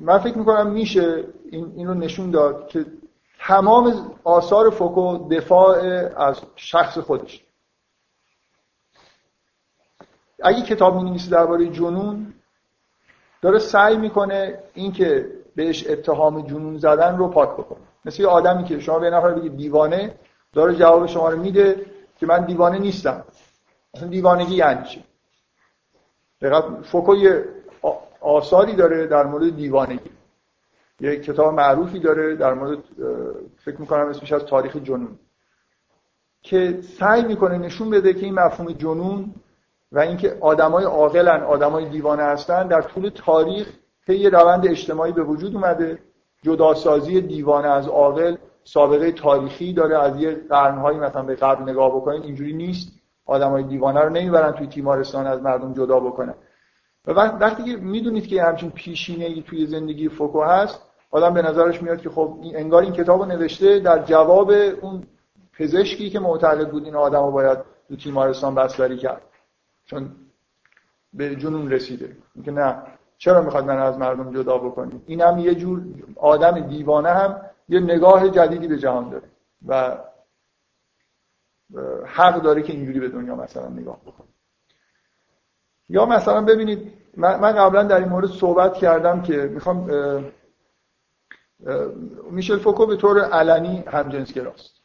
من 0.00 0.18
فکر 0.18 0.38
می‌کنم 0.38 0.70
میشه 0.70 1.24
این, 1.50 1.72
این 1.76 1.88
نشون 1.88 2.30
داد 2.30 2.68
که 2.68 2.86
تمام 3.40 4.10
آثار 4.24 4.70
فوکو 4.70 5.28
دفاع 5.28 5.78
از 6.22 6.40
شخص 6.56 6.98
خودش. 6.98 7.44
اگه 10.42 10.62
کتاب 10.62 11.02
می 11.02 11.18
درباره 11.30 11.68
جنون 11.68 12.34
داره 13.42 13.58
سعی 13.58 13.96
می‌کنه 13.96 14.58
اینکه 14.74 15.30
بهش 15.56 15.86
اتهام 15.86 16.46
جنون 16.46 16.78
زدن 16.78 17.16
رو 17.16 17.28
پاک 17.28 17.48
بکنه. 17.48 17.78
مثل 18.04 18.22
یه 18.22 18.28
آدمی 18.28 18.64
که 18.64 18.80
شما 18.80 18.98
به 18.98 19.10
نفر 19.10 19.30
بگید 19.34 19.56
دیوانه 19.56 20.14
داره 20.52 20.74
جواب 20.74 21.06
شما 21.06 21.28
رو 21.28 21.38
میده 21.38 21.86
که 22.16 22.26
من 22.26 22.44
دیوانه 22.44 22.78
نیستم. 22.78 23.24
اصلا 23.94 24.08
دیوانگی 24.08 24.54
یعنی 24.54 24.84
چی؟ 24.84 25.04
فوکو 26.82 27.16
یه 27.16 27.44
آثاری 28.20 28.72
داره 28.72 29.06
در 29.06 29.26
مورد 29.26 29.56
دیوانگی. 29.56 30.10
یه 31.00 31.16
کتاب 31.20 31.54
معروفی 31.54 31.98
داره 31.98 32.36
در 32.36 32.54
مورد 32.54 32.78
فکر 33.64 33.80
می‌کنم 33.80 34.08
اسمش 34.08 34.32
از 34.32 34.44
تاریخ 34.44 34.76
جنون 34.76 35.18
که 36.42 36.80
سعی 36.82 37.24
می‌کنه 37.24 37.58
نشون 37.58 37.90
بده 37.90 38.14
که 38.14 38.24
این 38.24 38.34
مفهوم 38.34 38.72
جنون 38.72 39.34
و 39.92 39.98
اینکه 39.98 40.38
آدمای 40.40 40.84
عاقلن 40.84 41.42
آدمای 41.42 41.88
دیوانه 41.88 42.22
هستن 42.22 42.68
در 42.68 42.82
طول 42.82 43.08
تاریخ 43.08 43.68
طی 44.06 44.30
روند 44.30 44.66
اجتماعی 44.66 45.12
به 45.12 45.22
وجود 45.22 45.54
اومده. 45.54 45.98
جداسازی 46.42 47.20
دیوانه 47.20 47.68
از 47.68 47.88
عاقل 47.88 48.36
سابقه 48.64 49.12
تاریخی 49.12 49.72
داره. 49.72 49.98
از 49.98 50.20
یه 50.20 50.34
قرنهایی 50.34 50.98
مثلا 50.98 51.22
به 51.22 51.34
قبل 51.34 51.70
نگاه 51.70 51.96
بکنید 51.96 52.22
اینجوری 52.22 52.52
نیست. 52.52 52.97
آدمای 53.28 53.62
دیوانه 53.62 54.00
رو 54.00 54.08
نمی‌برن 54.08 54.52
توی 54.52 54.66
تیمارستان 54.66 55.26
از 55.26 55.42
مردم 55.42 55.72
جدا 55.74 56.00
بکنن. 56.00 56.34
و 57.06 57.10
وقتی 57.12 57.62
که 57.64 57.76
می‌دونید 57.76 58.26
که 58.26 58.42
همچین 58.42 58.70
پیشینه 58.70 59.24
ای 59.24 59.42
توی 59.42 59.66
زندگی 59.66 60.08
فوکو 60.08 60.42
هست 60.42 60.82
آدم 61.10 61.34
به 61.34 61.42
نظرش 61.42 61.82
میاد 61.82 62.00
که 62.00 62.10
خب 62.10 62.38
انگار 62.54 62.82
این 62.82 62.92
کتاب 62.92 63.24
نوشته 63.24 63.78
در 63.78 63.98
جواب 63.98 64.50
اون 64.80 65.02
پزشکی 65.58 66.10
که 66.10 66.20
معتقد 66.20 66.70
بود 66.70 66.84
این 66.84 66.94
آدم 66.94 67.22
رو 67.22 67.30
باید 67.30 67.58
تو 67.88 67.96
تیمارستان 67.96 68.54
بستری 68.54 68.96
کرد. 68.96 69.22
چون 69.86 70.10
به 71.12 71.36
جنون 71.36 71.70
رسیده. 71.70 72.16
اینکه 72.34 72.50
نه 72.50 72.82
چرا 73.18 73.42
می‌خواد 73.42 73.64
من 73.64 73.78
از 73.78 73.98
مردم 73.98 74.32
جدا 74.32 74.58
بکنیم؟ 74.58 75.02
این 75.06 75.20
هم 75.20 75.38
یه 75.38 75.54
جور 75.54 75.82
آدم 76.16 76.60
دیوانه 76.60 77.08
هم 77.08 77.40
یه 77.68 77.80
نگاه 77.80 78.28
جدیدی 78.28 78.68
به 78.68 78.78
جهان 78.78 79.08
داره. 79.08 79.28
و 79.68 79.98
حق 82.06 82.42
داره 82.42 82.62
که 82.62 82.72
اینجوری 82.72 83.00
به 83.00 83.08
دنیا 83.08 83.34
مثلا 83.34 83.68
نگاه 83.68 84.00
بکنه. 84.06 84.28
یا 85.88 86.06
مثلا 86.06 86.40
ببینید 86.40 86.92
من 87.16 87.52
قبلا 87.52 87.82
در 87.82 87.98
این 87.98 88.08
مورد 88.08 88.26
صحبت 88.26 88.74
کردم 88.74 89.22
که 89.22 89.36
می‌خوام 89.36 89.90
میشل 92.30 92.58
فوکو 92.58 92.86
به 92.86 92.96
طور 92.96 93.20
علنی 93.20 93.84
همجنسگراست 93.86 94.78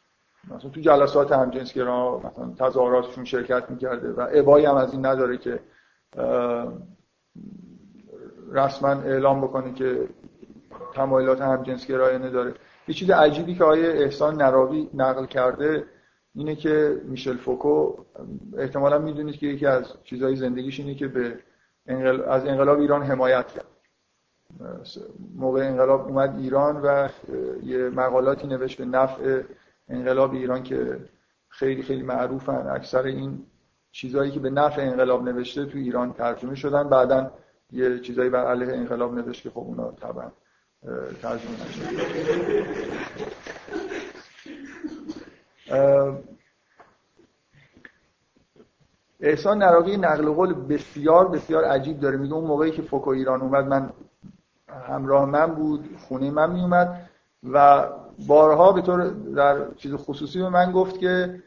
مثلا 0.50 0.70
تو 0.70 0.80
جلسات 0.80 1.32
همجنسگرا 1.32 2.18
مثلا 2.24 2.68
تظاهراتشون 2.68 3.24
شرکت 3.24 3.70
می‌کرده 3.70 4.12
و 4.12 4.26
ابایی 4.32 4.66
هم 4.66 4.76
از 4.76 4.92
این 4.92 5.06
نداره 5.06 5.38
که 5.38 5.60
رسما 8.52 8.88
اعلام 8.88 9.40
بکنه 9.40 9.72
که 9.72 10.08
تمایلات 10.94 11.40
همجنسگرایانه 11.40 12.30
داره. 12.30 12.54
یه 12.88 12.94
چیز 12.94 13.10
عجیبی 13.10 13.54
که 13.54 13.64
آیه 13.64 13.88
احسان 13.88 14.42
نراوی 14.42 14.90
نقل 14.94 15.26
کرده 15.26 15.84
اینه 16.34 16.56
که 16.56 17.00
میشل 17.04 17.36
فوکو 17.36 17.94
احتمالا 18.58 18.98
می‌دونید 18.98 19.36
که 19.36 19.46
یکی 19.46 19.66
از 19.66 19.84
چیزهای 20.04 20.36
زندگیش 20.36 20.80
اینه 20.80 20.94
که 20.94 21.08
به 21.08 21.38
از 22.28 22.46
انقلاب 22.46 22.78
ایران 22.78 23.02
حمایت 23.02 23.46
کرد. 23.46 23.64
موقع 25.36 25.60
انقلاب 25.60 26.08
اومد 26.08 26.38
ایران 26.38 26.80
و 26.82 27.08
یه 27.62 27.78
مقالاتی 27.78 28.46
نوشت 28.46 28.78
به 28.78 28.84
نفع 28.84 29.42
انقلاب 29.88 30.32
ایران 30.34 30.62
که 30.62 31.00
خیلی 31.48 31.82
خیلی 31.82 32.02
معروفن. 32.02 32.66
اکثر 32.70 33.02
این 33.02 33.46
چیزهایی 33.92 34.30
که 34.30 34.40
به 34.40 34.50
نفع 34.50 34.82
انقلاب 34.82 35.28
نوشته 35.28 35.66
تو 35.66 35.78
ایران 35.78 36.12
ترجمه 36.12 36.54
شدن. 36.54 36.88
بعدا 36.88 37.30
یه 37.72 37.98
چیزایی 37.98 38.30
بر 38.30 38.46
علیه 38.46 38.72
انقلاب 38.72 39.14
نوشت 39.14 39.42
که 39.42 39.50
خب 39.50 39.58
اونا 39.58 39.90
طبعا 39.90 40.32
ترجمه 41.22 41.52
نشد 41.68 41.84
احسان 49.20 49.58
نراقی 49.58 49.96
نقل 49.96 50.30
قول 50.32 50.54
بسیار 50.54 51.28
بسیار 51.28 51.64
عجیب 51.64 52.00
داره. 52.00 52.16
میگه 52.16 52.34
اون 52.34 52.44
موقعی 52.44 52.70
که 52.70 52.82
فوکو 52.82 53.10
ایران 53.10 53.40
اومد 53.40 53.66
من 53.66 53.90
همراه 54.88 55.24
من 55.24 55.46
بود 55.46 55.96
خونه 56.08 56.30
من 56.30 56.52
میومد 56.52 57.10
و 57.52 57.88
بارها 58.26 58.72
به 58.72 58.82
طور 58.82 59.08
در 59.08 59.74
چیز 59.74 59.94
خصوصی 59.94 60.38
به 60.38 60.48
من 60.48 60.72
گفت 60.72 60.98
که 60.98 61.42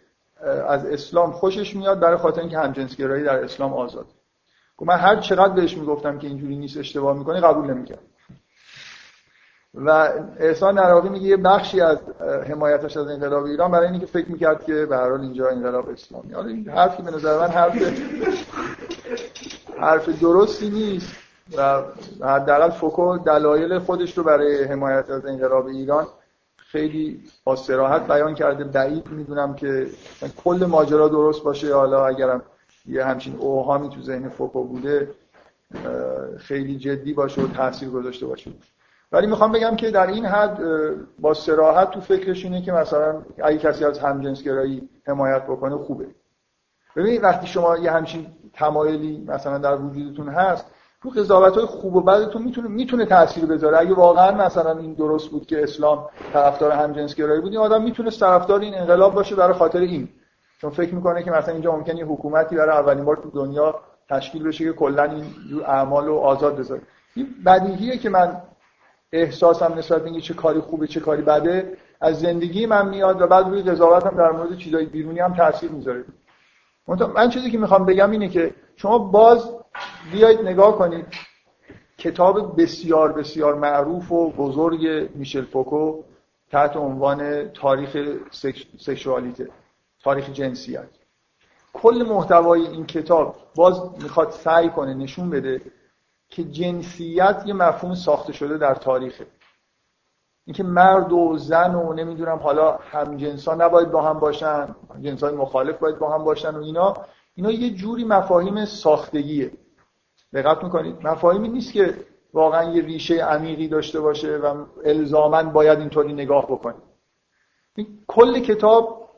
از 0.68 0.86
اسلام 0.86 1.32
خوشش 1.32 1.76
میاد 1.76 1.99
برای 1.99 2.18
خاطر 2.18 2.41
اینکه 2.41 2.57
همجنسگرایی 2.57 3.24
در 3.24 3.43
اسلام 3.43 3.74
آزاد. 3.74 4.05
من 4.82 4.97
هر 4.97 5.15
چقدر 5.15 5.53
بهش 5.53 5.78
می‌گفتم 5.78 6.20
که 6.20 6.28
اینجوری 6.28 6.55
نیست 6.55 6.78
اشتباه 6.78 7.18
می‌کنه 7.18 7.41
قبول 7.41 7.74
نمی‌کرد. 7.74 7.99
و 9.86 10.10
احسان 10.40 10.80
نراقی 10.80 11.10
میگه 11.10 11.28
یه 11.28 11.38
بخشی 11.38 11.82
از 11.82 11.98
حمایتش 12.50 12.98
از 12.98 13.08
انقلاب 13.08 13.44
ایران 13.44 13.72
برای 13.72 13.88
اینکه 13.88 14.06
فکر 14.06 14.32
می‌کرد 14.32 14.64
که 14.64 14.86
به 14.86 14.98
هر 14.98 15.10
حال 15.10 15.22
اینجا 15.22 15.50
انقلاب 15.50 15.90
اسلامی. 15.90 16.34
حالا 16.34 16.48
این 16.48 16.70
حرفی 16.70 17.04
به 17.04 17.12
نظر 17.12 17.40
من 17.40 17.48
حرف 17.48 17.74
حرف 19.80 20.22
درستی 20.22 20.70
نیست 20.70 21.16
و 21.58 21.82
حداقل 22.22 22.70
فوکو 22.70 23.18
دلایل 23.18 23.80
خودش 23.80 24.18
رو 24.18 24.24
برای 24.24 24.64
حمایت 24.64 25.10
از 25.10 25.26
انقلاب 25.26 25.68
ایران 25.68 26.08
خیلی 26.58 27.22
با 27.44 27.56
صراحت 27.56 28.08
بیان 28.08 28.36
کرده. 28.36 28.64
بعید 28.64 29.08
می‌دونم 29.08 29.56
که 29.56 29.88
کل 30.44 30.66
ماجرا 30.70 31.08
درست 31.08 31.44
باشه. 31.44 31.76
حالا 31.76 32.08
اگرم 32.08 32.42
یه 32.86 33.06
همچین 33.06 33.36
اوهامی 33.40 33.90
تو 33.90 34.02
ذهن 34.02 34.30
فوکو 34.30 34.64
بوده 34.64 35.12
خیلی 36.38 36.78
جدی 36.78 37.14
باشه 37.14 37.42
و 37.42 37.48
تاثیر 37.48 37.90
گذاشته 37.90 38.26
باشه. 38.26 38.52
ولی 39.12 39.28
می‌خوام 39.28 39.51
بگم 39.51 39.76
که 39.76 39.91
در 39.91 40.08
این 40.08 40.26
حد 40.26 40.60
با 41.20 41.34
سراحت 41.34 41.91
تو 41.91 42.01
فکرش 42.01 42.45
اینه 42.45 42.62
که 42.62 42.72
مثلا 42.72 43.22
اگه 43.43 43.58
کسی 43.58 43.86
از 43.86 43.99
همجنسگرایی 43.99 44.89
حمایت 45.08 45.43
بکنه 45.43 45.78
خوبه. 45.78 46.08
ببینید 46.95 47.24
وقتی 47.24 47.47
شما 47.47 47.78
یه 47.78 47.91
همچین 47.91 48.28
تمایلی 48.53 49.26
مثلا 49.28 49.58
در 49.58 49.76
وجودتون 49.76 50.30
هست 50.30 50.66
تو 51.03 51.10
قضاوت 51.10 51.53
های 51.53 51.66
خوب 51.66 51.95
و 51.95 52.01
بدتون 52.01 52.41
می‌تونه 52.41 52.68
می‌تونه 52.68 53.05
تاثیر 53.05 53.45
بذاره. 53.45 53.78
اگه 53.78 53.93
واقعا 53.93 54.45
مثلا 54.45 54.78
این 54.78 54.93
درست 54.93 55.30
بود 55.30 55.45
که 55.45 55.64
اسلام 55.64 56.10
طرفدار 56.34 56.72
همجنسگرایی 56.72 57.41
بود 57.41 57.51
این 57.51 57.62
آدم 57.62 57.84
می‌تونه 57.84 58.12
طرفدار 58.12 58.60
این 58.60 58.76
انقلاب 58.76 59.14
باشه 59.14 59.36
برای 59.36 59.53
خاطر 59.53 59.80
این. 59.80 60.10
چون 60.62 60.70
فکر 60.70 60.95
می‌کنه 60.95 61.24
که 61.24 61.32
مثلا 61.32 61.53
اینجا 61.53 61.72
ممکنه 61.72 62.03
حکومتی 62.03 62.55
برای 62.55 62.78
اولین 62.78 63.05
بار 63.05 63.16
تو 63.16 63.30
دنیا 63.30 63.76
تشکیل 64.10 64.43
بشه 64.43 64.66
که 64.66 64.74
کلا 64.74 65.03
این 65.03 65.26
اعمال 65.68 66.05
رو 66.05 66.18
آزاد 66.18 66.58
بذاره. 66.58 66.82
این 67.16 67.28
بدیهیه 67.45 67.97
که 67.97 68.10
من 68.10 68.41
احساسم 69.12 69.74
نسبت 69.74 70.03
به 70.03 70.22
چه 70.22 70.34
کاری 70.34 70.60
خوبه 70.60 70.88
چه 70.88 70.99
کاری 70.99 71.22
بده 71.22 71.78
از 72.01 72.20
زندگی 72.20 72.66
من 72.66 72.89
میاد 72.89 73.22
و 73.22 73.28
بعد 73.28 73.47
روی 73.47 73.62
قضاوتم 73.62 74.18
در 74.18 74.32
مورد 74.32 74.58
چیزای 74.58 74.86
بیرونی 74.86 75.20
هم 75.20 75.34
تاثیر 75.34 75.72
می‌ذاره. 75.72 76.05
من 77.16 77.30
چیزی 77.30 77.51
که 77.51 77.58
می‌خوام 77.58 77.86
بگم 77.86 78.12
اینه 78.12 78.30
که 78.30 78.53
شما 78.76 78.97
باز 78.97 79.55
بیایید 80.12 80.41
نگاه 80.41 80.78
کنید 80.78 81.05
کتاب 81.97 82.62
بسیار 82.62 83.14
بسیار 83.14 83.55
معروف 83.55 84.12
و 84.12 84.32
بزرگ 84.32 85.10
میشل 85.16 85.45
فوکو 85.45 86.03
تحت 86.51 86.78
عنوان 86.78 87.49
تاریخ 87.49 87.97
سکشوالیته 88.78 89.47
تاریخ 90.03 90.30
جنسیت. 90.30 90.88
کل 91.74 92.05
محتوای 92.10 92.68
این 92.68 92.86
کتاب 92.86 93.36
باز 93.55 93.82
می‌خواد 94.03 94.32
سعی 94.32 94.70
کنه 94.70 94.93
نشون 94.93 95.30
بده 95.30 95.62
که 96.30 96.44
جنسیت 96.44 97.44
یه 97.46 97.54
مفهوم 97.54 97.96
ساخته 97.96 98.34
شده 98.34 98.58
در 98.58 98.76
تاریخه. 98.76 99.28
اینکه 100.46 100.64
مرد 100.64 101.14
و 101.14 101.38
زن 101.38 101.76
و 101.76 101.94
نمی‌دونم 101.94 102.38
حالا 102.38 102.72
هم 102.72 103.18
جنسا 103.18 103.56
نباید 103.56 103.92
با 103.92 104.02
هم 104.02 104.20
باشن 104.20 104.76
جنسای 105.02 105.36
مخالف 105.36 105.80
باید 105.80 106.00
با 106.00 106.14
هم 106.14 106.24
باشن 106.24 106.56
و 106.56 106.64
اینا 106.64 106.94
اینا 107.36 107.52
یه 107.52 107.70
جوری 107.70 108.04
مفاهیم 108.04 108.66
ساختگیه. 108.66 109.52
دقت 110.34 110.64
می‌کنید؟ 110.64 111.08
مفاهیمی 111.08 111.48
نیست 111.48 111.74
که 111.74 111.94
واقعا 112.34 112.74
یه 112.74 112.82
ریشه 112.82 113.16
عمیقی 113.16 113.68
داشته 113.68 114.00
باشه 114.00 114.38
و 114.38 114.66
الزاما 114.86 115.44
باید 115.44 115.80
اینطوری 115.80 116.14
نگاه 116.14 116.46
بکنید 116.46 116.84
این 117.76 117.88
کل 118.08 118.40
کتاب 118.40 119.10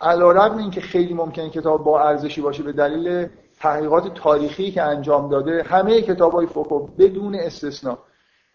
علیرغم 0.00 0.58
اینکه 0.58 0.80
خیلی 0.80 1.14
ممکنه 1.14 1.50
کتاب 1.50 1.84
با 1.84 2.00
ارزشی 2.00 2.40
باشه 2.40 2.62
به 2.62 2.72
دلیل 2.72 3.28
تحقیقات 3.60 4.14
تاریخی 4.14 4.70
که 4.70 4.82
انجام 4.82 5.30
داده 5.30 5.62
همه 5.62 6.02
کتاب 6.02 6.32
های 6.32 6.46
فوکو 6.46 6.86
بدون 6.98 7.34
استثنا. 7.34 7.98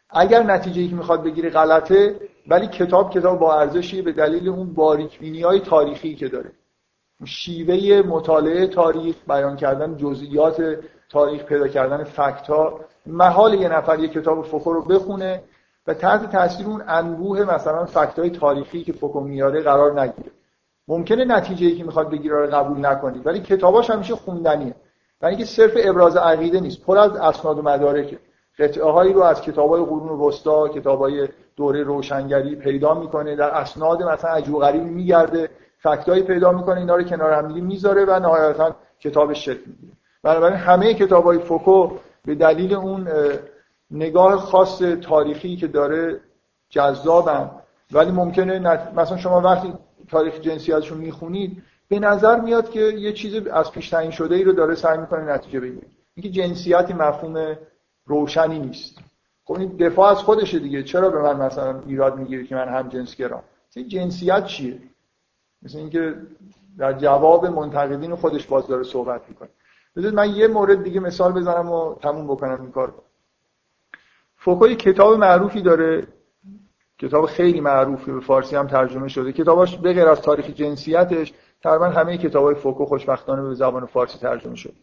اگر 0.10 0.44
نتیجه 0.44 0.88
که 0.88 0.96
می‌خواد 0.96 1.24
بگیره 1.24 1.50
غلطه 1.50 2.16
ولی 2.48 2.68
کتاب 2.68 3.14
کتاب 3.14 3.40
با 3.40 3.60
ارزشی 3.60 4.02
به 4.02 4.12
دلیل 4.12 4.50
اون 4.50 4.74
باریک 4.74 5.44
های 5.44 5.60
تاریخی 5.60 6.16
که 6.16 6.28
داره. 6.28 6.52
شیوه 7.26 8.08
مطالعه 8.08 8.68
تاریخ 8.68 9.16
بیان 9.28 9.56
کردن 9.56 9.98
جزئیات 9.98 10.80
تاریخ 11.10 11.44
پیدا 11.44 11.68
کردن 11.68 12.04
فکت 12.04 12.48
ها 12.48 12.80
محال 13.06 13.54
یه 13.54 13.70
نفر 13.70 14.00
یه 14.00 14.08
کتاب 14.08 14.46
فوکو 14.46 14.74
رو 14.74 14.82
بخونه 14.82 15.44
و 15.88 15.94
تحت 15.94 16.32
تاثیر 16.32 16.68
اون 16.68 16.84
انبوه 16.88 17.56
مثلا 17.56 17.86
فکت 17.86 18.20
های 18.20 18.30
تاریخی 18.30 18.84
که 18.84 18.94
فوکو 18.94 19.20
میاره 19.20 19.62
قرار 19.62 20.02
نگیره. 20.02 20.32
ممکنه 20.88 21.26
نتیجه 21.26 21.68
ای 21.68 21.76
که 21.76 21.84
می‌خواد 21.84 22.10
بگیره 22.10 22.36
رو 22.36 22.48
قبول 22.48 22.86
نکنید 22.86 23.28
ولی 23.28 23.40
کتاباش 23.40 23.90
همیشه 23.90 24.16
خوندنیه. 24.16 24.76
و 25.24 25.26
اینکه 25.26 25.46
صرف 25.46 25.72
ابراز 25.76 26.16
عقیده 26.16 26.60
نیست. 26.60 26.86
پر 26.86 26.98
از 26.98 27.16
اسناد 27.16 27.60
و 27.60 27.62
مدارکه 27.62 28.20
قطعه 28.60 28.92
هایی 28.92 29.14
رو 29.14 29.22
از 29.22 29.42
کتاب 29.42 29.70
های 29.70 29.82
قرون 29.82 30.20
وسطا 30.20 30.68
کتاب 30.68 31.00
های 31.00 31.28
دوره 31.56 31.84
روشنگری 31.84 32.56
پیدا 32.56 32.94
می‌کنه. 32.94 33.36
در 33.36 33.50
اسناد 33.50 34.04
مثلا 34.04 34.32
عجیب 34.32 34.56
غریبی 34.56 34.90
میگرده. 34.90 35.50
فکتایی 35.78 36.24
پیدا 36.24 36.52
می‌کنه. 36.52 36.80
اینا 36.80 36.96
رو 36.96 37.04
کنار 37.04 37.34
هم 37.34 37.52
می‌ذاره 37.52 38.06
و 38.06 38.20
نهایتا 38.20 38.76
کتابش 39.00 39.46
شکل 39.46 39.62
می‌گیره. 39.66 39.94
بنابراین 40.24 40.58
همه 40.58 40.94
کتاب 40.94 41.24
های 41.24 41.40
فوکو 41.40 41.92
به 42.26 42.36
دلیل 42.36 42.74
اون 42.74 43.08
نگاه 43.92 44.38
خاص 44.38 44.82
تاریخی 45.02 45.56
که 45.56 45.68
داره 45.68 46.20
جذابن. 46.70 47.52
ولی 47.92 48.12
ممکنه 48.12 48.60
مثلا 48.96 49.18
شما 49.18 49.42
وقتی 49.42 49.74
تاریخ 50.12 50.40
جنسیتشون 50.40 50.98
می‌خونید 50.98 51.64
به 51.90 52.00
نظر 52.00 52.40
میاد 52.40 52.70
که 52.70 52.80
یه 52.80 53.14
چیز 53.14 53.48
از 53.48 53.72
پیش 53.72 53.90
تعیین 53.90 54.12
شده 54.12 54.36
ای 54.36 54.44
رو 54.44 54.52
داره 54.52 54.76
سعی 54.76 54.98
می‌کنه 54.98 55.34
نتیجه 55.34 55.60
بگیره. 55.60 55.88
اینکه 56.16 56.30
جنسیتی 56.30 56.94
مفهوم 56.94 57.58
روشنی 58.06 58.60
نیست. 58.60 59.00
خب 59.46 59.54
این 59.54 59.78
دفاع 59.78 60.12
از 60.12 60.18
خودشه 60.18 60.60
دیگه. 60.60 60.84
چرا 60.84 61.10
به 61.10 61.22
من 61.22 61.46
مثلا 61.46 61.82
ایراد 61.88 62.18
می‌گیره 62.18 62.44
که 62.44 62.56
من 62.56 62.68
هم 62.68 62.90
جنس 62.90 63.16
گرام 63.16 63.44
جنسیت 63.88 64.46
چیه؟ 64.46 64.80
مثل 65.62 65.78
اینکه 65.78 66.16
در 66.78 66.94
جواب 66.94 67.46
منتقدین 67.46 68.16
خودش 68.16 68.48
باز 68.48 68.68
داره 68.68 68.84
صحبت 68.84 69.22
می‌کنه. 69.30 69.50
بذارید 69.96 70.16
من 70.16 70.36
یه 70.36 70.48
مورد 70.48 70.84
دیگه 70.84 71.00
مثال 71.00 71.32
بزنم 71.32 71.72
و 71.72 71.96
تموم 71.96 72.28
بکنم 72.28 72.62
این 72.62 72.72
کار 72.72 72.94
فوکو 74.38 74.68
کتاب 74.68 75.18
معروفی 75.18 75.62
داره. 75.62 76.08
کتاب 77.00 77.26
خیلی 77.26 77.62
معروفی 77.62 78.12
به 78.12 78.20
فارسی 78.20 78.56
هم 78.56 78.68
ترجمه 78.68 79.08
شده. 79.08 79.32
کتاباش 79.32 79.78
به 79.78 79.94
غیر 79.94 80.08
از 80.08 80.22
تاریخ 80.22 80.46
جنسیتش 80.46 81.34
تقریبا 81.64 81.90
همه 81.90 82.18
کتابای 82.18 82.56
فوکو 82.56 82.86
خوشبختانه 82.86 83.42
به 83.42 83.54
زبان 83.54 83.86
فارسی 83.86 84.18
ترجمه 84.18 84.56
شده 84.56 84.74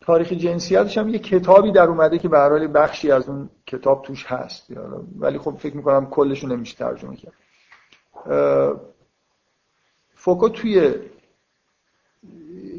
تاریخ 0.00 0.32
جنسیتش 0.32 0.98
هم 0.98 1.08
یه 1.08 1.18
کتابی 1.18 1.72
در 1.72 1.86
اومده 1.86 2.18
که 2.18 2.28
به 2.28 2.68
بخشی 2.68 3.10
از 3.10 3.28
اون 3.28 3.50
کتاب 3.66 4.02
توش 4.02 4.26
هست. 4.26 4.66
ولی 5.18 5.38
خب 5.38 5.56
فکر 5.58 5.76
می‌کنم 5.76 6.06
کلشون 6.10 6.52
نمیشه 6.52 6.76
ترجمه 6.76 7.16
کرد. 7.16 7.32
فوکو 10.14 10.48
توی 10.48 10.94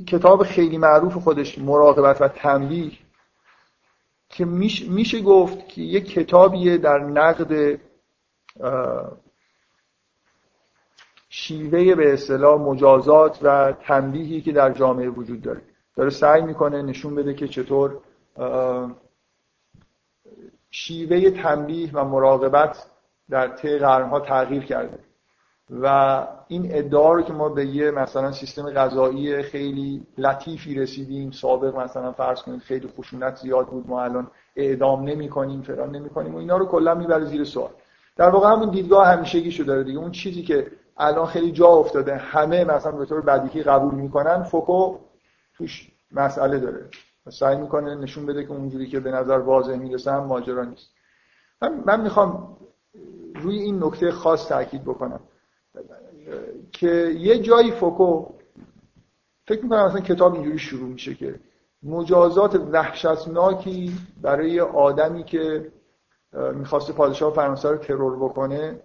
کتاب 0.07 0.43
خیلی 0.43 0.77
معروف 0.77 1.17
خودش 1.17 1.59
مراقبت 1.59 2.21
و 2.21 2.27
تنبیه 2.27 2.91
که 4.29 4.45
میشه 4.89 5.21
گفت 5.21 5.67
که 5.67 5.81
یه 5.81 6.01
کتابیه 6.01 6.77
در 6.77 6.99
نقد 6.99 7.79
شیوه 11.37 11.95
به 11.95 12.13
اصطلاح 12.13 12.61
مجازات 12.61 13.39
و 13.41 13.73
تنبیهی 13.81 14.41
که 14.41 14.51
در 14.51 14.71
جامعه 14.71 15.09
وجود 15.09 15.41
داره. 15.41 15.61
داره 15.95 16.09
سعی 16.09 16.41
می‌کنه 16.41 16.81
نشون 16.81 17.15
بده 17.15 17.33
که 17.33 17.47
چطور 17.47 17.97
شیوه 20.71 21.29
تنبیه 21.29 21.89
و 21.93 22.05
مراقبت 22.05 22.85
در 23.29 23.47
طی 23.47 23.77
قرنها 23.77 24.19
تغییر 24.19 24.63
کرده. 24.63 24.99
و 25.81 26.27
این 26.47 26.67
ادعا 26.71 27.13
رو 27.13 27.21
که 27.21 27.33
ما 27.33 27.49
به 27.49 27.65
یه 27.65 27.91
مثلا 27.91 28.31
سیستم 28.31 28.71
غذایی 28.71 29.41
خیلی 29.41 30.03
لطیفی 30.17 30.75
رسیدیم 30.75 31.31
سابق 31.31 31.75
مثلا 31.75 32.11
فرض 32.11 32.41
کنید 32.41 32.61
خیلی 32.61 32.87
خشونت 32.87 33.35
زیاد 33.35 33.67
بود 33.67 33.87
ما 33.87 34.03
الان 34.03 34.27
اعدام 34.55 35.03
نمی 35.03 35.29
کنیم 35.29 35.61
فلان 35.61 35.95
نمی 35.95 36.09
کنیم 36.09 36.35
و 36.35 36.37
اینا 36.37 36.57
رو 36.57 36.65
کلا 36.65 36.95
می‌بره 36.95 37.25
زیر 37.25 37.43
سوال. 37.43 37.71
در 38.15 38.29
واقع 38.29 38.49
همون 38.49 38.69
دیدگاه 38.69 39.07
همیشگیشو 39.07 39.63
داره 39.63 39.83
دیگه. 39.83 39.99
اون 39.99 40.11
چیزی 40.11 40.43
که 40.43 40.71
الان 40.97 41.25
خیلی 41.25 41.51
جا 41.51 41.67
افتاده. 41.67 42.15
همه 42.15 42.63
مثلا 42.63 42.91
به 42.91 43.05
طور 43.05 43.21
بدیهی 43.21 43.63
قبول 43.63 43.95
می‌کنن. 43.95 44.43
فوکو 44.43 44.97
توش 45.53 45.91
مسئله 46.11 46.59
داره. 46.59 46.89
سعی 47.29 47.57
می‌کنه 47.57 47.95
نشون 47.95 48.25
بده 48.25 48.43
که 48.43 48.51
اونجوری 48.51 48.87
که 48.87 48.99
به 48.99 49.11
نظر 49.11 49.37
واضح 49.37 49.75
می‌رسه 49.75 50.11
هم 50.11 50.23
ماجرا 50.23 50.63
نیست. 50.63 50.89
من, 51.61 51.83
من 51.85 52.01
می‌خوام 52.01 52.57
روی 53.35 53.59
این 53.59 53.83
نکته 53.83 54.11
خاص 54.11 54.47
تاکید 54.47 54.83
بکنم. 54.83 55.19
که 56.71 56.87
یه 57.17 57.39
جایی 57.39 57.71
فوکو 57.71 58.25
فکر 59.47 59.63
می‌کنم 59.63 59.85
مثلا 59.85 59.99
کتاب 60.01 60.33
اینجوری 60.33 60.59
شروع 60.59 60.89
میشه 60.89 61.15
که 61.15 61.39
مجازات 61.83 62.55
وحشتناکی 62.55 63.97
برای 64.21 64.59
آدمی 64.59 65.23
که 65.23 65.71
می‌خواسته 66.53 66.93
پادشاه 66.93 67.33
فرانسه 67.33 67.69
رو 67.69 67.77
ترور 67.77 68.29
بکنه 68.29 68.79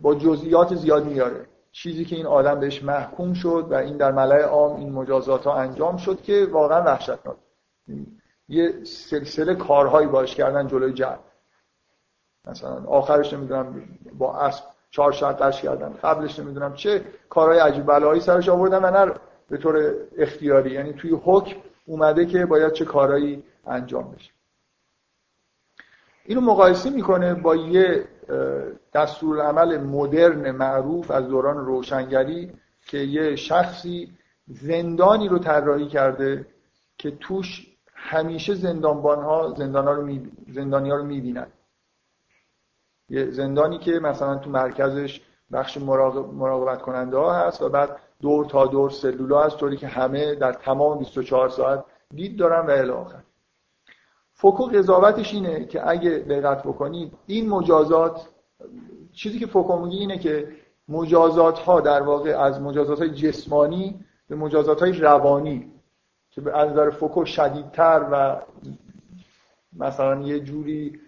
با 0.00 0.14
جزئیات 0.14 0.74
زیاد 0.74 1.04
میاره. 1.06 1.46
چیزی 1.72 2.04
که 2.04 2.16
این 2.16 2.26
آدم 2.26 2.60
بهش 2.60 2.82
محکوم 2.82 3.32
شد 3.32 3.66
و 3.70 3.74
این 3.74 3.96
در 3.96 4.12
ملای 4.12 4.42
عام 4.42 4.76
این 4.76 4.92
مجازات 4.92 5.44
ها 5.44 5.54
انجام 5.54 5.96
شد 5.96 6.22
که 6.22 6.48
واقعا 6.50 6.84
وحشتناک. 6.84 7.36
یه 8.48 8.84
سلسله 8.84 9.54
کارهایی 9.54 10.06
باش 10.08 10.34
کردن 10.34 10.66
جلوی 10.66 10.92
جرم 10.92 11.18
مثلا 12.46 12.84
آخرش 12.86 13.32
نمی‌دونم 13.32 13.84
با 14.18 14.36
اسب 14.36 14.64
چهار 14.90 15.12
شرط 15.12 15.54
کردن. 15.54 15.92
قبلش 16.02 16.38
نمی‌دونم 16.38 16.74
چه 16.74 17.04
کارهای 17.28 17.58
عجیب 17.58 17.86
بلایی 17.86 18.20
سرش 18.20 18.48
آوردن 18.48 18.84
و 18.84 19.06
نه 19.06 19.14
به 19.48 19.56
طور 19.56 19.94
اختیاری. 20.18 20.70
یعنی 20.70 20.92
توی 20.92 21.10
حکم 21.24 21.56
اومده 21.86 22.26
که 22.26 22.46
باید 22.46 22.72
چه 22.72 22.84
کارهایی 22.84 23.42
انجام 23.66 24.10
بشه. 24.10 24.30
اینو 26.30 26.40
مقایسه 26.40 26.90
می‌کنه 26.90 27.34
با 27.34 27.56
یه 27.56 28.04
دستور 28.94 29.40
عمل 29.40 29.78
مدرن 29.78 30.50
معروف 30.50 31.10
از 31.10 31.28
دوران 31.28 31.66
روشنگری 31.66 32.52
که 32.86 32.98
یه 32.98 33.36
شخصی 33.36 34.12
زندانی 34.46 35.28
رو 35.28 35.38
طراحی 35.38 35.88
کرده 35.88 36.46
که 36.98 37.10
توش 37.10 37.66
همیشه 37.94 38.54
زندانبان 38.54 39.22
ها 39.22 39.54
زندان 39.58 39.84
ها 39.84 39.92
رو 39.92 40.02
می... 40.02 40.30
زندانی 40.48 40.90
ها 40.90 40.96
رو 40.96 41.04
می‌بینن. 41.04 41.46
یه 43.08 43.30
زندانی 43.30 43.78
که 43.78 43.92
مثلا 43.92 44.38
تو 44.38 44.50
مرکزش 44.50 45.20
بخش 45.52 45.78
مراقب... 45.78 46.34
مراقبت 46.34 46.82
کننده 46.82 47.16
ها 47.16 47.34
هست 47.34 47.62
و 47.62 47.68
بعد 47.68 47.96
دور 48.20 48.46
تا 48.46 48.66
دور 48.66 48.90
سلولا 48.90 49.42
هست 49.42 49.56
طوری 49.56 49.76
که 49.76 49.86
همه 49.86 50.34
در 50.34 50.52
تمام 50.52 50.98
24 50.98 51.48
ساعت 51.48 51.84
دید 52.14 52.38
دارن 52.38 52.66
و 52.66 52.70
الی 52.70 52.90
آخر. 52.90 53.22
فوکو 54.40 54.64
قضاوتش 54.64 55.34
اینه 55.34 55.64
که 55.64 55.88
اگه 55.88 56.10
دقت 56.10 56.62
بکنید 56.62 57.12
این 57.26 57.48
مجازات 57.48 58.28
چیزی 59.12 59.38
که 59.38 59.46
فوکو 59.46 59.78
میگه 59.78 59.98
اینه 59.98 60.18
که 60.18 60.48
مجازات 60.88 61.58
ها 61.58 61.80
در 61.80 62.02
واقع 62.02 62.30
از 62.30 62.60
مجازات 62.60 62.98
های 62.98 63.10
جسمانی 63.10 64.04
به 64.28 64.36
مجازات 64.36 64.82
های 64.82 64.92
روانی 64.92 65.70
که 66.30 66.40
به 66.40 66.50
نظر 66.50 66.90
فوکو 66.90 67.24
شدیدتر 67.24 68.06
و 68.12 68.36
مثلا 69.76 70.20
یه 70.20 70.40
جوری 70.40 71.00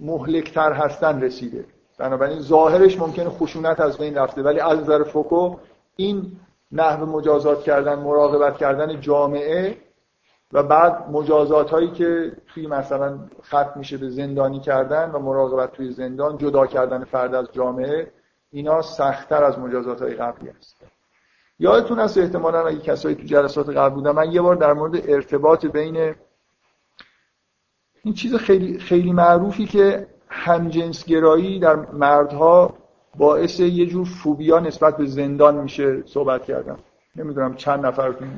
مهلکتر 0.00 0.72
هستن 0.72 1.20
رسیده. 1.20 1.64
بنابراین 1.98 2.40
ظاهرش 2.40 2.98
ممکنه 2.98 3.28
خشونت 3.28 3.80
از 3.80 3.98
بین 3.98 4.14
رفته 4.14 4.42
ولی 4.42 4.60
از 4.60 4.78
نظر 4.78 5.02
فوکو 5.02 5.56
این 5.96 6.36
نحو 6.72 7.06
مجازات 7.06 7.62
کردن 7.62 7.94
مراقبت 7.98 8.56
کردن 8.56 9.00
جامعه 9.00 9.83
و 10.52 10.62
بعد 10.62 11.10
مجازات 11.10 11.70
هایی 11.70 11.90
که 11.90 12.32
توی 12.46 12.66
مثلا 12.66 13.18
ختم 13.42 13.72
میشه 13.76 13.96
به 13.96 14.08
زندانی 14.08 14.60
کردن 14.60 15.10
و 15.10 15.18
مراقبت 15.18 15.72
توی 15.72 15.92
زندان 15.92 16.38
جدا 16.38 16.66
کردن 16.66 17.04
فرد 17.04 17.34
از 17.34 17.46
جامعه 17.52 18.12
اینا 18.50 18.82
سختتر 18.82 19.44
از 19.44 19.58
مجازات 19.58 20.02
های 20.02 20.14
قبلی 20.14 20.48
است 20.48 20.76
یادتون 21.58 21.98
هست 21.98 22.18
احتمالا 22.18 22.66
اگه 22.66 22.78
کسایی 22.78 23.14
تو 23.14 23.22
جلسات 23.22 23.68
قبل 23.68 23.94
بودن 23.94 24.10
من 24.10 24.32
یه 24.32 24.40
بار 24.40 24.56
در 24.56 24.72
مورد 24.72 25.10
ارتباط 25.10 25.66
بین 25.66 26.14
این 28.02 28.14
چیز 28.14 28.34
خیلی 28.34 28.78
خیلی 28.78 29.12
معروفی 29.12 29.66
که 29.66 30.06
همجنسگرایی 30.28 31.58
در 31.58 31.76
مردها 31.76 32.74
باعث 33.16 33.60
یه 33.60 33.86
جور 33.86 34.06
فوبیا 34.06 34.58
نسبت 34.58 34.96
به 34.96 35.06
زندان 35.06 35.54
میشه 35.54 36.02
صحبت 36.06 36.44
کردم 36.44 36.78
نمی‌دونم 37.16 37.54
چند 37.54 37.86
نفرتون 37.86 38.28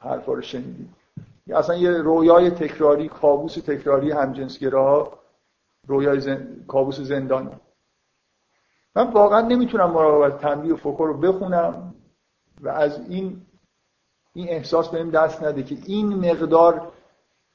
حرفا 0.00 0.32
رو 0.32 0.42
شنیدید. 0.42 1.05
اصلا 1.54 1.76
یه 1.76 1.90
رویای 1.90 2.50
تکراری 2.50 3.08
کابوس 3.08 3.54
تکراری 3.54 4.10
همجنسگراها 4.10 5.18
رویای 5.86 6.20
زن... 6.20 6.64
کابوس 6.68 7.00
زندانی. 7.00 7.50
من 8.96 9.12
واقعا 9.12 9.40
نمی‌تونم 9.40 9.90
مراقبت 9.90 10.40
تنبیه 10.40 10.74
و 10.74 10.76
فکر 10.76 10.96
رو 10.98 11.18
بخونم 11.18 11.94
و 12.60 12.68
از 12.68 13.10
این 13.10 13.42
این 14.32 14.48
احساس 14.48 14.88
بهم 14.88 15.10
دست 15.10 15.42
نده 15.42 15.62
که 15.62 15.76
این 15.86 16.30
مقدار 16.30 16.92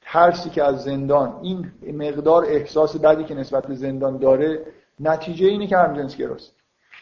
ترسی 0.02 0.50
که 0.50 0.64
از 0.64 0.84
زندان 0.84 1.40
این 1.42 1.72
مقدار 1.94 2.46
احساس 2.46 2.98
بدی 2.98 3.24
که 3.24 3.36
نسبت 3.36 3.68
به 3.68 3.76
زندان 3.76 4.18
داره 4.18 4.66
نتیجه 5.00 5.48
اینه 5.48 5.68
که 5.68 5.78
همجنس 5.78 6.18
گراست 6.18 6.56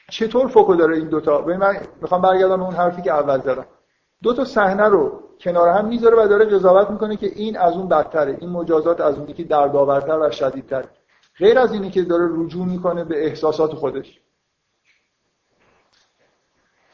چطور 0.10 0.48
فوکو 0.48 0.76
داره 0.76 0.98
این 0.98 1.10
دوتا؟ 1.10 1.42
من 1.42 1.78
می‌خوام 2.02 2.22
برگردم 2.22 2.64
اون 2.64 2.74
حرفی 2.74 3.02
که 3.02 3.14
اول 3.14 3.42
زدم. 3.42 3.66
دو 4.24 4.34
تا 4.34 4.46
صحنه 4.46 4.84
رو 4.84 5.29
کنار 5.40 5.70
هم 5.70 5.86
می‌ذاره 5.86 6.24
و 6.24 6.28
داره 6.28 6.46
قضاوت 6.46 6.90
می‌کنه 6.90 7.16
که 7.16 7.32
این 7.36 7.58
از 7.58 7.74
اون 7.74 7.88
بدتره. 7.88 8.38
این 8.42 8.50
مجازات 8.50 9.02
از 9.02 9.18
اونی 9.18 9.34
که 9.34 9.44
دردآورتر 9.44 10.20
و 10.20 10.32
شدیدتر. 10.32 10.86
غیر 11.38 11.60
از 11.60 11.74
اینی 11.74 11.90
که 11.90 12.04
داره 12.04 12.30
رجوع 12.32 12.66
می‌کنه 12.66 13.04
به 13.04 13.26
احساسات 13.26 13.74
خودش. 13.74 14.20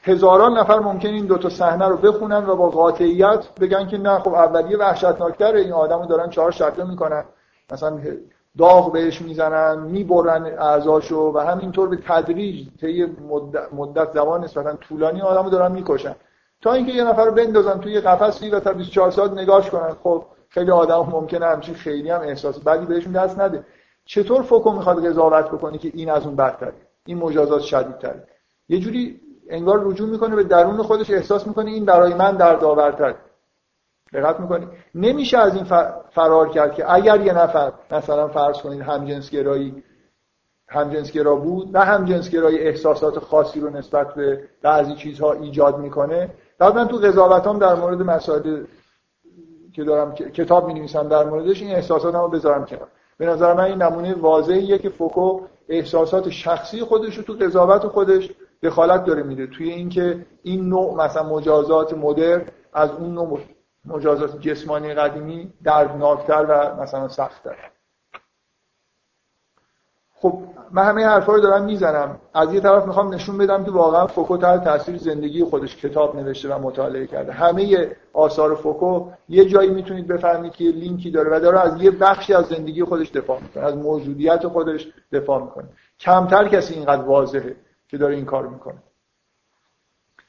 هزاران 0.04 0.58
نفر 0.58 0.80
ممکن 0.80 1.10
این 1.10 1.26
دو 1.26 1.38
تا 1.38 1.50
صحنه 1.50 1.88
رو 1.88 1.98
بخونن 1.98 2.46
و 2.46 2.56
با 2.56 2.70
قاطعیت 2.70 3.46
بگن 3.62 3.88
که 3.88 3.98
نه 3.98 4.20
خب 4.20 4.34
اولیه 4.34 4.78
وحشتناکتره. 4.78 5.62
این 5.62 5.74
آدمو 5.74 6.06
دارن 6.06 6.30
چهار 6.30 6.52
شقه 6.52 6.84
می‌کنن. 6.84 7.26
مثلا 7.72 8.00
داغ 8.58 8.92
بهش 8.92 9.22
می‌زنن 9.22 9.80
می‌برن 9.80 10.46
اعضاشو 10.46 11.32
و 11.36 11.40
همینطور 11.40 11.90
به 11.90 11.98
تدریج 12.08 12.68
طی 12.82 13.06
مدت 13.74 14.12
زمان 14.14 14.44
نسبتا 14.44 14.74
طولانی 14.74 15.22
آدمو 15.22 15.50
دارن 15.50 15.72
می‌کشن. 15.72 16.16
تا 16.66 16.74
اینکه 16.74 16.92
یه 16.92 17.04
نفر 17.04 17.26
رو 17.26 17.32
بندازن 17.32 17.80
توی 17.80 18.00
قفسی 18.00 18.50
و 18.50 18.60
تا 18.60 18.74
24 18.74 19.12
ساعت 19.12 19.32
نگاش 19.32 19.70
کنن. 19.70 19.96
خب 20.04 20.26
خیلی 20.50 20.72
آدم 20.72 21.10
ممکنه 21.12 21.46
همچین 21.46 21.76
خیلی 21.76 22.10
هم 22.10 22.22
احساس 22.22 22.60
بعدی 22.60 22.86
بهشون 22.86 23.12
دست 23.12 23.40
نده. 23.40 23.64
چطور 24.06 24.42
فوکو 24.42 24.72
می‌خواد 24.72 25.08
قضاوت 25.08 25.46
بکنه 25.46 25.78
که 25.78 25.92
این 25.94 26.10
از 26.10 26.26
اون 26.26 26.36
بدتره؟ 26.36 26.74
این 27.06 27.18
مجازات 27.18 27.62
شدیدتره. 27.62 28.24
یه 28.70 28.80
جوری 28.80 29.22
انگار 29.50 29.82
رجوع 29.84 30.10
می‌کنه 30.10 30.36
به 30.36 30.44
درون 30.44 30.82
خودش 30.82 31.10
احساس 31.10 31.48
می‌کنه 31.48 31.72
این 31.72 31.86
برای 31.86 32.14
من 32.14 32.36
در 32.36 32.56
داورتر 32.56 33.16
دقت 34.14 34.40
می‌کنید 34.40 34.70
نمیشه 34.96 35.38
از 35.38 35.56
این 35.56 35.64
فرار 36.12 36.50
کرد 36.50 36.74
که 36.74 36.94
اگر 36.94 37.22
یه 37.22 37.34
نفر 37.34 37.72
مثلا 37.92 38.28
فرض 38.28 38.58
کنید 38.58 38.82
همجنسگرایی 38.82 39.84
همجنسگرا 40.68 41.36
بود 41.36 41.78
نه 41.78 41.84
همجنسگرایی 41.84 42.58
احساسات 42.58 43.20
خاصی 43.20 43.60
رو 43.60 43.70
نسبت 43.70 44.14
به 44.14 44.44
بعضی 44.62 44.96
چیزها 44.96 45.34
ایجاد 45.34 45.78
می‌کنه 45.78 46.30
بعد 46.60 46.76
من 46.76 46.88
تو 46.88 46.98
قضاوتام 46.98 47.60
در 47.60 47.76
مورد 47.76 48.02
مسائل 48.02 48.64
که 49.74 49.84
دارم 49.84 50.14
کتاب 50.16 50.68
می 50.68 50.88
در 50.88 51.24
موردش 51.24 51.62
این 51.62 51.72
احساسات 51.72 52.16
رو 52.16 52.28
بذارم 52.28 52.66
کنار. 52.66 52.88
به 53.18 53.26
نظر 53.26 53.54
من 53.54 53.64
این 53.64 53.82
نمونه 53.82 54.14
واضحیه 54.14 54.78
که 54.78 54.90
فوکو 54.90 55.42
احساسات 55.70 56.30
شخصی 56.30 56.82
خودش 56.82 57.18
رو 57.18 57.24
تو 57.24 57.34
قضاوت 57.34 57.88
خودش 57.88 58.32
دخالت 58.64 59.06
داره 59.06 59.24
میده. 59.24 59.48
توی 59.48 59.70
اینکه 59.70 60.26
این 60.44 60.70
نوع 60.70 61.06
مثلا 61.06 61.24
مجازات 61.24 61.94
مدر 61.94 62.42
از 62.74 62.92
اون 62.92 63.14
نوع 63.14 63.40
مجازات 63.86 64.40
جسمانی 64.40 64.94
قدیمی 64.94 65.54
دردناکتر 65.64 66.46
و 66.50 66.82
مثلا 66.82 67.08
سختتر. 67.08 67.56
خب 70.26 70.40
من 70.72 70.84
همه 70.84 71.06
حرفا 71.06 71.34
رو 71.34 71.40
دارم 71.40 71.66
می‌زنم. 71.66 72.18
از 72.34 72.54
یه 72.54 72.60
طرف 72.60 72.86
می‌خوام 72.86 73.14
نشون 73.14 73.38
بدم 73.38 73.64
که 73.64 73.72
واقعا 73.72 74.08
فوکو 74.08 74.38
تحت 74.38 74.64
تاثیر 74.64 74.98
زندگی 74.98 75.44
خودش 75.44 75.78
کتاب 75.78 76.16
نوشته 76.16 76.56
و 76.56 76.60
مطالعه 76.60 77.08
کرده. 77.08 77.32
همه 77.32 77.96
آثار 78.14 78.56
فوکو 78.56 79.10
یه 79.30 79.46
جایی 79.46 79.70
می‌تونید 79.70 80.08
بفهمید 80.08 80.52
که 80.52 80.64
لینکی 80.64 81.12
داره 81.12 81.38
و 81.38 81.40
داره 81.40 81.60
از 81.60 81.82
یه 81.82 81.92
بخشی 81.92 82.34
از 82.34 82.46
زندگی 82.46 82.84
خودش 82.84 83.12
دفاع 83.12 83.42
می‌کنه 83.42 83.64
از 83.64 83.78
موجودیت 83.78 84.48
خودش 84.48 84.88
دفاع 85.12 85.44
می‌کنه. 85.44 85.66
کمتر 86.00 86.48
کسی 86.48 86.74
اینقدر 86.74 87.02
واضحه 87.02 87.56
که 87.88 87.98
داره 87.98 88.16
این 88.16 88.26
کار 88.26 88.48
می‌کنه. 88.48 88.84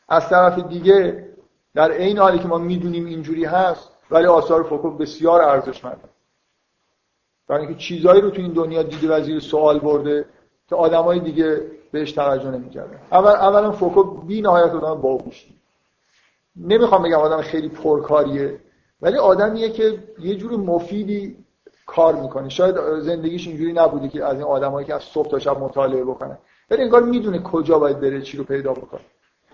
از 0.09 0.29
طرف 0.29 0.59
دیگه 0.59 1.27
در 1.75 1.93
عین 1.93 2.19
حالی 2.19 2.39
که 2.39 2.49
ما 2.49 2.59
می‌دونیم 2.59 3.07
اینجوری 3.07 3.45
هست 3.45 3.91
ولی 4.11 4.27
آثار 4.27 4.63
فوکو 4.63 4.91
بسیار 4.91 5.43
ارزشمنده 5.43 6.16
برای 7.49 7.67
اینکه 7.67 7.81
چیزایی 7.81 8.21
رو 8.21 8.31
تو 8.31 8.43
این 8.43 8.53
دنیا 8.53 8.83
دیده 8.83 9.17
و 9.17 9.23
زیر 9.23 9.41
سوال 9.41 9.79
برده 9.79 10.25
که 10.69 10.77
آدمای 10.77 11.21
دیگه 11.21 11.61
بهش 11.93 12.13
توجه 12.13 12.51
نمی‌کردن. 12.51 13.01
اول 13.13 13.31
اولا 13.31 13.73
فوکو 13.73 14.03
بی 14.05 14.41
نهایت 14.41 14.73
آدم 14.73 15.01
باهوشی 15.01 15.55
نمی‌خوام 16.57 17.03
بگم 17.03 17.19
آدم 17.19 17.41
خیلی 17.41 17.69
پرکاریه 17.69 18.61
ولی 19.03 19.19
آدمیه 19.19 19.71
که 19.71 19.99
یه 20.19 20.35
جور 20.35 20.53
مفیدی 20.57 21.37
کار 21.87 22.15
می‌کنه. 22.15 22.49
شاید 22.49 22.77
زندگیش 23.01 23.49
اینجوری 23.49 23.73
نبوده 23.73 24.09
که 24.09 24.25
از 24.25 24.35
این 24.35 24.43
آدمایی 24.43 24.87
که 24.87 24.95
از 24.95 25.03
صبح 25.03 25.29
تا 25.29 25.39
شب 25.39 25.59
مطالعه 25.59 26.05
بکنن. 26.05 26.39
ولی 26.71 26.83
انگار 26.83 27.03
می‌دونه 27.03 27.39
کجا 27.39 27.79
باید 27.79 28.01
بره 28.01 28.23
چی 28.23 28.37
رو 28.37 28.45
پیدا 28.45 28.73
بکنه. 28.73 29.01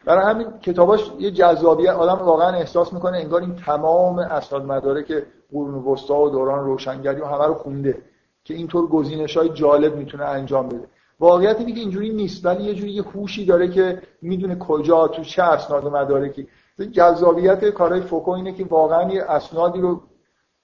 برای 0.04 0.24
همین 0.24 0.46
کتاباش 0.62 1.10
یه 1.18 1.30
جذابیت 1.30 1.90
آدم 1.90 2.24
واقعا 2.24 2.48
احساس 2.48 2.92
می‌کنه 2.92 3.18
انگار 3.18 3.40
این 3.40 3.56
تمام 3.56 4.18
اسناد 4.18 4.64
مدارک 4.64 5.22
قرون 5.52 5.74
وسطا 5.74 6.22
و 6.22 6.30
دوران 6.30 6.64
روشنگری 6.64 7.20
و 7.20 7.24
همه 7.24 7.46
رو 7.46 7.54
خونده 7.54 8.02
که 8.44 8.54
اینطور 8.54 8.86
گزینش 8.86 9.36
های 9.36 9.48
جالب 9.48 9.96
می‌تونه 9.96 10.24
انجام 10.24 10.68
بده. 10.68 10.88
واقعیت 11.20 11.56
اینه 11.58 11.72
که 11.72 11.80
اینجوری 11.80 12.10
نیست 12.10 12.46
ولی 12.46 12.62
یه 12.64 12.74
جوری 12.74 12.90
یه 12.90 13.02
هوشی 13.02 13.44
داره 13.44 13.68
که 13.68 14.02
می‌دونه 14.22 14.56
کجا 14.58 15.08
تو 15.08 15.22
چه 15.22 15.42
اسناد 15.42 15.86
مدارکی 15.86 16.48
جذابیت 16.92 17.64
کارهای 17.64 18.00
فوکو 18.00 18.30
اینه 18.30 18.52
که 18.52 18.64
واقعا 18.64 19.12
یه 19.12 19.22
اسنادی 19.22 19.80
رو 19.80 20.00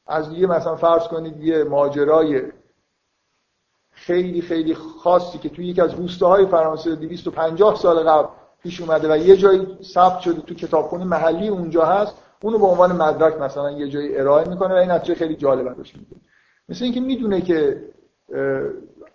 از 0.07 0.33
یه 0.33 0.47
مثلا 0.47 0.77
فرض 0.77 1.09
کنید 1.09 1.41
یه 1.41 1.65
ماجرای 1.65 2.43
خیلی 3.91 4.41
خیلی 4.41 4.75
خاصی 4.75 5.39
که 5.39 5.49
توی 5.49 5.67
یکی 5.67 5.81
از 5.81 5.95
روستاهای 5.95 6.47
فرانسه 6.47 6.97
250 6.97 7.77
سال 7.77 8.09
قبل 8.09 8.29
پیش 8.63 8.81
اومده 8.81 9.13
و 9.13 9.17
یه 9.17 9.37
جایی 9.37 9.79
ثبت 9.83 10.21
شده 10.21 10.41
تو 10.41 10.55
کتابخونه 10.55 11.05
محلی 11.05 11.49
اونجا 11.49 11.85
هست 11.85 12.15
اونو 12.43 12.59
به 12.59 12.67
عنوان 12.67 12.93
مدرک 12.93 13.41
مثلا 13.41 13.71
یه 13.71 13.89
جایی 13.89 14.17
ارائه 14.17 14.49
می‌کنه 14.49 14.75
و 14.75 14.77
این 14.77 14.91
نتیجه 14.91 15.15
خیلی 15.15 15.37
جالب 15.37 15.65
براش 15.65 15.97
میده 15.97 16.17
مثل 16.69 16.85
اینکه 16.85 17.01
می‌دونه 17.01 17.41
که 17.41 17.85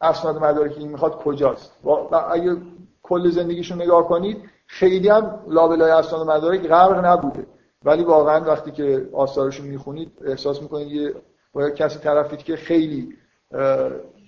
اسناد 0.01 0.37
مدارکی 0.37 0.87
می‌خواد 0.87 1.15
کجاست. 1.15 1.71
و 1.83 1.89
اگه 2.31 2.57
کل 3.03 3.29
زندگیشو 3.29 3.75
نگاه 3.75 4.07
کنید 4.07 4.37
خیلی 4.67 5.09
هم 5.09 5.39
لابلای 5.47 5.91
اسناد 5.91 6.27
مدارک 6.27 6.67
غرق 6.67 7.05
نبوده. 7.05 7.45
ولی 7.83 8.03
واقعا 8.03 8.45
وقتی 8.45 8.71
که 8.71 9.09
آثارشو 9.13 9.63
می‌خونید 9.63 10.11
احساس 10.25 10.61
می‌کنید 10.61 10.87
یه 10.87 11.13
باید 11.53 11.75
کسی 11.75 11.99
طرفید 11.99 12.43
که 12.43 12.55
خیلی 12.55 13.17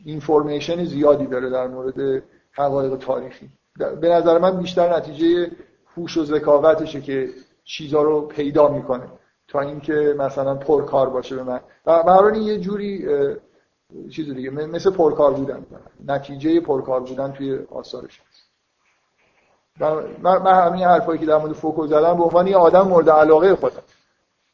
اینفورمیشن 0.06 0.86
زیادی 0.86 1.28
داره 1.28 1.50
در 1.50 1.68
مورد 1.68 2.24
حقایق 2.52 2.96
تاریخی. 2.96 3.50
به 3.78 4.10
نظر 4.10 4.38
من 4.38 4.58
بیشتر 4.58 4.96
نتیجه 4.96 5.52
هوش 5.98 6.18
و 6.18 6.26
ذکاوتشه 6.26 7.02
که 7.02 7.30
چیزا 7.64 8.02
رو 8.02 8.22
پیدا 8.22 8.68
می‌کنه. 8.68 9.04
تا 9.48 9.60
اینکه 9.60 10.16
مثلا 10.18 10.56
پرکار 10.56 11.10
باشه 11.10 11.36
به 11.36 11.44
من. 11.44 11.60
و 11.86 12.04
برای 12.04 12.40
یه 12.40 12.60
جوری 12.60 13.08
چیز 14.12 14.34
دیگه 14.34 14.50
مثل 14.50 14.92
پرکار 14.92 15.34
بودن. 15.34 15.66
نتیجه 16.06 16.60
پرکار 16.60 17.00
بودن 17.00 17.32
توی 17.32 17.60
آثارش. 17.72 18.22
من, 19.80 20.38
من 20.38 20.68
همین 20.68 20.84
حرفایی 20.84 21.20
که 21.20 21.26
در 21.26 21.38
مورد 21.38 21.54
فوکو 21.54 21.88
زدم 21.88 22.18
به 22.18 22.24
عنوان 22.24 22.48
یه 22.48 22.58
آدم 22.58 22.82
مورد 22.82 23.10
علاقه 23.10 23.56
خودم. 23.56 23.84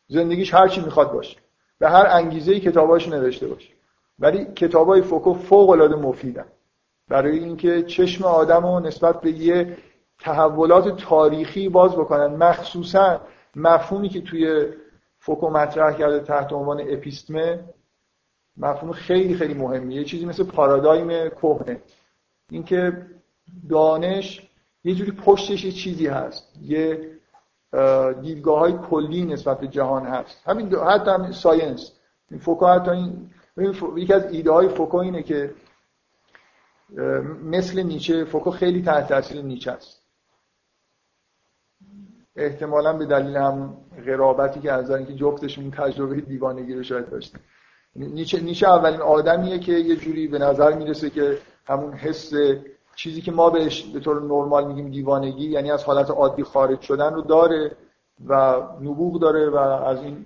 زندگیش 0.08 0.54
هر 0.54 0.68
چی 0.68 0.82
می‌خواد 0.82 1.12
باشه. 1.12 1.38
به 1.80 1.90
هر 1.90 2.08
انگیزه 2.10 2.60
کتاباش 2.60 3.10
نوشته 3.10 3.48
باشه. 3.48 3.70
ولی 4.20 4.46
کتابای 4.46 5.02
فوکو 5.02 5.34
فوق 5.34 5.70
العاده 5.70 5.96
مفیدن. 5.96 6.46
برای 7.12 7.40
اینکه 7.40 7.84
چشم 7.84 8.26
آدم 8.26 8.66
رو 8.66 8.80
نسبت 8.80 9.22
به 9.22 9.32
یه 9.32 9.78
تحولات 10.20 10.98
تاریخی 10.98 11.70
باز 11.70 11.92
بکنن. 11.92 12.36
مخصوصا 12.36 13.22
مفهومی 13.56 14.10
که 14.10 14.22
توی 14.22 14.66
فوکو 15.20 15.50
مطرح 15.50 15.94
کرده 15.94 16.20
تحت 16.20 16.54
عنوان 16.54 16.82
اپیستمه 16.82 17.60
مفهوم 18.58 18.92
خیلی 18.92 19.36
خیلی 19.36 19.54
مهمیه. 19.54 19.98
یه 19.98 20.04
چیزی 20.04 20.26
مثل 20.26 20.44
پارادایم 20.44 21.30
کهنه. 21.30 21.82
اینکه 22.50 23.06
دانش 23.70 24.50
یه 24.84 24.96
جوری 24.96 25.12
پشتش 25.12 25.66
یه 25.66 25.72
چیزی 25.72 26.08
هست. 26.08 26.54
یه 26.62 27.10
دیدگاه 28.22 28.60
های 28.60 28.74
کلی 28.90 29.26
نسبت 29.26 29.60
به 29.60 29.68
جهان 29.68 30.06
هست. 30.06 30.42
همین 30.46 30.76
حتی 30.76 31.12
همین 31.12 31.32
science. 31.32 31.92
این 32.32 32.40
فوکو 32.40 32.66
حتی 32.66 32.92
این 32.92 33.30
یکی 33.98 34.14
از 34.14 34.34
ایده 34.34 34.52
های 34.52 34.70
فوکو 34.70 34.98
اینه 34.98 35.24
که 35.24 35.54
مثل 37.44 37.84
نیچه 37.84 38.26
فوکو 38.26 38.52
خیلی 38.52 38.82
تحت 38.82 39.08
تاثیر 39.08 39.42
نیچه 39.42 39.72
است. 39.72 40.02
احتمالا 42.36 42.94
به 42.94 43.06
دلیل 43.06 43.36
هم 43.36 43.78
قرابتی 44.06 44.60
که 44.60 44.72
از 44.72 44.92
اینکه 44.92 45.14
جفتشون 45.14 45.72
تجربه 45.72 46.22
دیوانگی 46.22 46.74
رو 46.74 46.84
شاید 46.84 47.10
داشته. 47.10 47.40
نیچه, 47.96 48.40
نیچه 48.40 48.68
اولین 48.68 49.02
آدمیه 49.02 49.60
که 49.60 49.72
یه 49.72 49.96
جوری 49.96 50.28
به 50.28 50.40
نظر 50.40 50.74
می‌رسه 50.74 51.10
که 51.10 51.38
همون 51.66 51.94
حس 51.94 52.34
چیزی 52.96 53.22
که 53.22 53.32
ما 53.32 53.50
بهش 53.50 53.84
به 53.84 54.00
طور 54.00 54.22
نرمال 54.22 54.68
میگیم 54.68 54.90
دیوانگی 54.90 55.50
یعنی 55.50 55.72
از 55.72 55.84
حالت 55.84 56.10
عادی 56.10 56.44
خارج 56.44 56.82
شدن 56.82 57.14
رو 57.14 57.22
داره 57.22 57.72
و 58.28 58.62
نبوغ 58.82 59.22
داره 59.22 59.50
و 59.50 59.58
از 59.58 60.04
این 60.04 60.26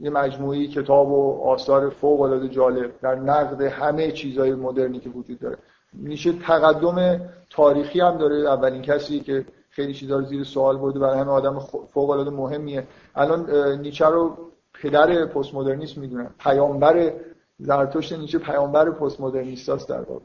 یه 0.00 0.10
مجموعی 0.10 0.68
کتاب 0.68 1.10
و 1.10 1.42
آثار 1.44 1.90
فوق 1.90 2.20
العاده 2.20 2.48
جالب 2.48 3.00
در 3.02 3.14
نقد 3.14 3.62
همه 3.62 4.12
چیزهای 4.12 4.54
مدرنی 4.54 5.00
که 5.00 5.10
وجود 5.10 5.38
داره. 5.38 5.56
نیچه 5.94 6.32
تقدم 6.32 7.20
تاریخی 7.50 8.00
هم 8.00 8.18
داره. 8.18 8.36
اولین 8.36 8.82
کسی 8.82 9.20
که 9.20 9.44
خیلی 9.70 9.94
چیزا 9.94 10.18
رو 10.18 10.24
زیر 10.24 10.44
سوال 10.44 10.76
برده 10.76 10.98
برای 10.98 11.18
همه 11.18 11.30
آدم 11.30 11.58
فوق 11.92 12.10
العاده 12.10 12.30
مهمیه. 12.30 12.86
الان 13.14 13.50
نیچه 13.80 14.06
رو 14.06 14.36
پدر 14.82 15.26
پست 15.26 15.54
مدرنیسم 15.54 16.00
می‌دونن 16.00 16.30
پیامبر 16.38 17.12
زرتشت 17.58 18.12
نیچه 18.12 18.38
پیامبر 18.38 18.90
پست 18.90 19.20
مدرنیستاست 19.20 19.88
در 19.88 20.00
واقع. 20.00 20.24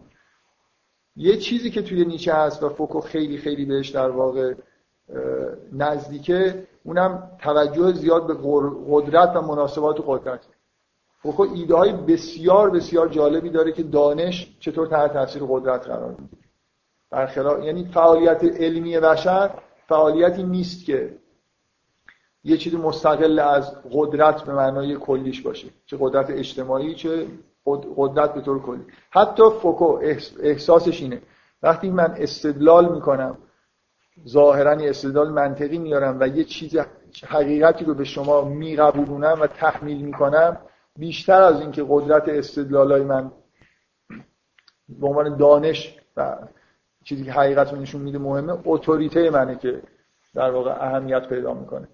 یه 1.16 1.38
چیزی 1.38 1.70
که 1.70 1.82
توی 1.82 2.06
نیچه 2.06 2.34
هست 2.34 2.64
و 2.64 2.70
فوکو 2.70 3.00
خیلی 3.02 3.38
خیلی 3.38 3.66
بهش 3.66 3.90
در 3.90 4.10
واقع 4.10 4.54
نزدیکه 5.74 6.68
اونم 6.84 7.32
توجه 7.42 7.92
زیاد 7.92 8.28
به 8.28 8.34
قدرت 8.90 9.36
و 9.36 9.42
مناسبات 9.42 10.04
قدرت. 10.08 10.40
فوکو 11.22 11.44
ایده 11.54 11.76
های 11.76 11.92
بسیار 11.92 12.70
بسیار 12.70 13.10
جالبی 13.10 13.50
داره 13.50 13.72
که 13.72 13.84
دانش 13.84 14.58
چطور 14.60 14.88
تحت 14.88 15.14
تاثیر 15.14 15.44
قدرت 15.50 15.88
قرار 15.88 16.10
می‌گیره. 16.10 16.44
برخلاف 17.12 17.64
یعنی 17.64 17.86
فعالیت 17.86 18.44
علمی 18.44 19.00
بشر 19.00 19.50
فعالیتی 19.88 20.44
نیست 20.44 20.86
که 20.86 21.18
یه 22.44 22.58
چیزی 22.58 22.78
مستقل 22.78 23.40
از 23.40 23.76
قدرت 23.92 24.42
به 24.42 24.54
معنای 24.54 24.96
کلیش 24.96 25.42
باشه 25.42 25.68
چه 25.86 25.98
قدرت 26.00 26.30
اجتماعی 26.30 26.96
چه 26.96 27.28
قدرت 27.96 28.34
به 28.34 28.42
طور 28.42 28.62
کلی. 28.62 28.86
حتی 29.10 29.44
فوکو 29.62 30.00
احساسش 30.40 31.02
اینه. 31.02 31.22
وقتی 31.64 31.90
من 31.90 32.16
استدلال 32.18 32.94
می‌کنم 32.94 33.38
ظاهرا 34.28 34.72
استدلال 34.72 35.30
منطقی 35.30 35.78
میارم 35.78 36.18
و 36.20 36.28
یه 36.28 36.44
چیز 36.44 36.78
حقیقتی 37.28 37.86
رو 37.86 37.94
به 37.94 38.04
شما 38.04 38.42
میقبولونم 38.42 39.42
و 39.42 39.48
تحمیل 39.48 40.02
می‌کنم. 40.02 40.58
بیشتر 40.96 41.42
از 41.42 41.62
اینکه 41.62 41.86
قدرت 41.90 42.30
استدلالای 42.30 43.04
من 43.04 43.32
به 44.90 45.08
عنوان 45.08 45.38
دانش 45.38 46.00
و 46.18 46.38
چیزی 47.04 47.24
که 47.24 47.32
حقیقت 47.32 47.74
نشون 47.74 48.02
میده 48.02 48.18
مهمه 48.18 48.58
اتوریته 48.66 49.30
منه 49.30 49.56
که 49.56 49.82
در 50.36 50.52
واقع 50.52 50.72
اهمیت 50.72 51.28
پیدا 51.30 51.54
می‌کنه. 51.54 51.88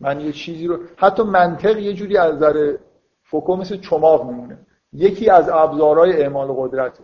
من 0.00 0.20
یه 0.20 0.32
چیزی 0.32 0.66
رو 0.66 0.78
حتی 0.96 1.22
منطق 1.22 1.78
یه 1.78 1.92
جوری 1.92 2.16
از 2.16 2.34
نظر 2.34 2.76
فوکو 3.22 3.56
مثل 3.56 3.76
چماق 3.76 4.26
میمونه. 4.30 4.58
یکی 4.92 5.30
از 5.30 5.48
ابزارهای 5.48 6.22
اعمال 6.22 6.48
قدرت 6.56 6.98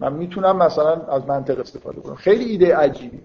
من 0.00 0.12
می‌تونم 0.12 0.56
مثلا 0.56 1.06
از 1.06 1.26
منطق 1.26 1.60
استفاده 1.60 2.00
کنم. 2.00 2.14
خیلی 2.14 2.44
ایده 2.44 2.76
عجیبی 2.76 3.22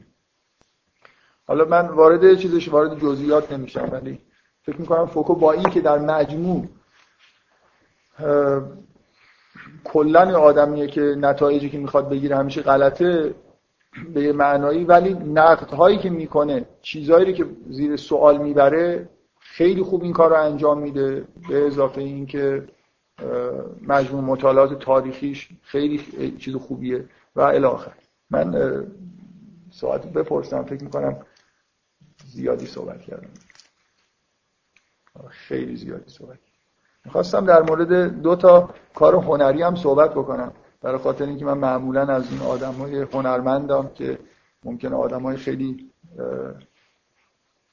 حالا 1.50 1.66
من 1.66 1.88
وارد 1.88 2.36
چیزش 2.36 2.70
وارد 2.70 3.00
جزئیات 3.00 3.52
نمیشم 3.52 3.90
ولی 3.92 4.20
فکر 4.62 4.82
می‌کنم 4.82 5.06
فوکو 5.06 5.36
با 5.36 5.52
این 5.52 5.64
که 5.64 5.82
در 5.82 6.00
مجموع 6.00 6.66
کلا 9.84 10.40
آدمیه 10.40 10.88
که 10.88 11.02
نتایجی 11.02 11.70
که 11.70 11.78
می‌خواد 11.78 12.10
بگیره 12.10 12.38
همیشه 12.38 12.62
غلطه 12.62 13.36
به 14.14 14.22
یه 14.22 14.32
معنایی 14.32 14.84
ولی 14.84 15.14
نقد 15.14 15.70
هایی 15.70 15.98
که 15.98 16.10
می‌کنه 16.10 16.66
چیزهایی 16.82 17.34
که 17.34 17.46
زیر 17.70 17.96
سوال 17.96 18.38
می‌بره 18.38 19.10
خیلی 19.40 19.84
خوب 19.84 20.04
این 20.04 20.14
کار 20.14 20.30
رو 20.30 20.36
انجام 20.44 20.80
میده. 20.80 21.26
به 21.50 21.68
اضافه 21.68 22.02
اینکه 22.02 22.68
مجموع 23.88 24.24
مطالعات 24.24 24.80
تاریخیش 24.80 25.50
خیلی 25.62 26.02
چیز 26.40 26.56
خوبیه. 26.56 27.06
و 27.36 27.42
الاخر 27.42 27.94
من 28.30 28.84
ساعت 29.72 30.06
بپرسم 30.14 30.64
فکر 30.64 30.84
می‌کنم 30.84 31.18
زیادی 32.40 32.66
صحبت 32.66 33.02
کردم. 33.02 33.30
خیلی 35.30 35.76
زیادی 35.76 36.12
صحبت 36.12 36.40
می‌خواستم 37.06 37.46
در 37.46 37.62
مورد 37.62 38.22
دو 38.22 38.36
تا 38.36 38.70
کار 38.96 39.16
هنری 39.16 39.62
هم 39.62 39.76
صحبت 39.76 40.12
بکنم. 40.12 40.52
برای 40.82 40.98
خاطر 40.98 41.26
اینکه 41.26 41.46
من 41.46 41.58
معمولا 41.58 42.02
از 42.02 42.32
این 42.32 42.42
آدم 42.42 42.74
های 42.74 43.02
هنرمندم 43.02 43.88
که 43.96 44.20
ممکنه 44.64 44.96
آدم 44.96 45.22
های 45.22 45.38
خیلی 45.38 45.90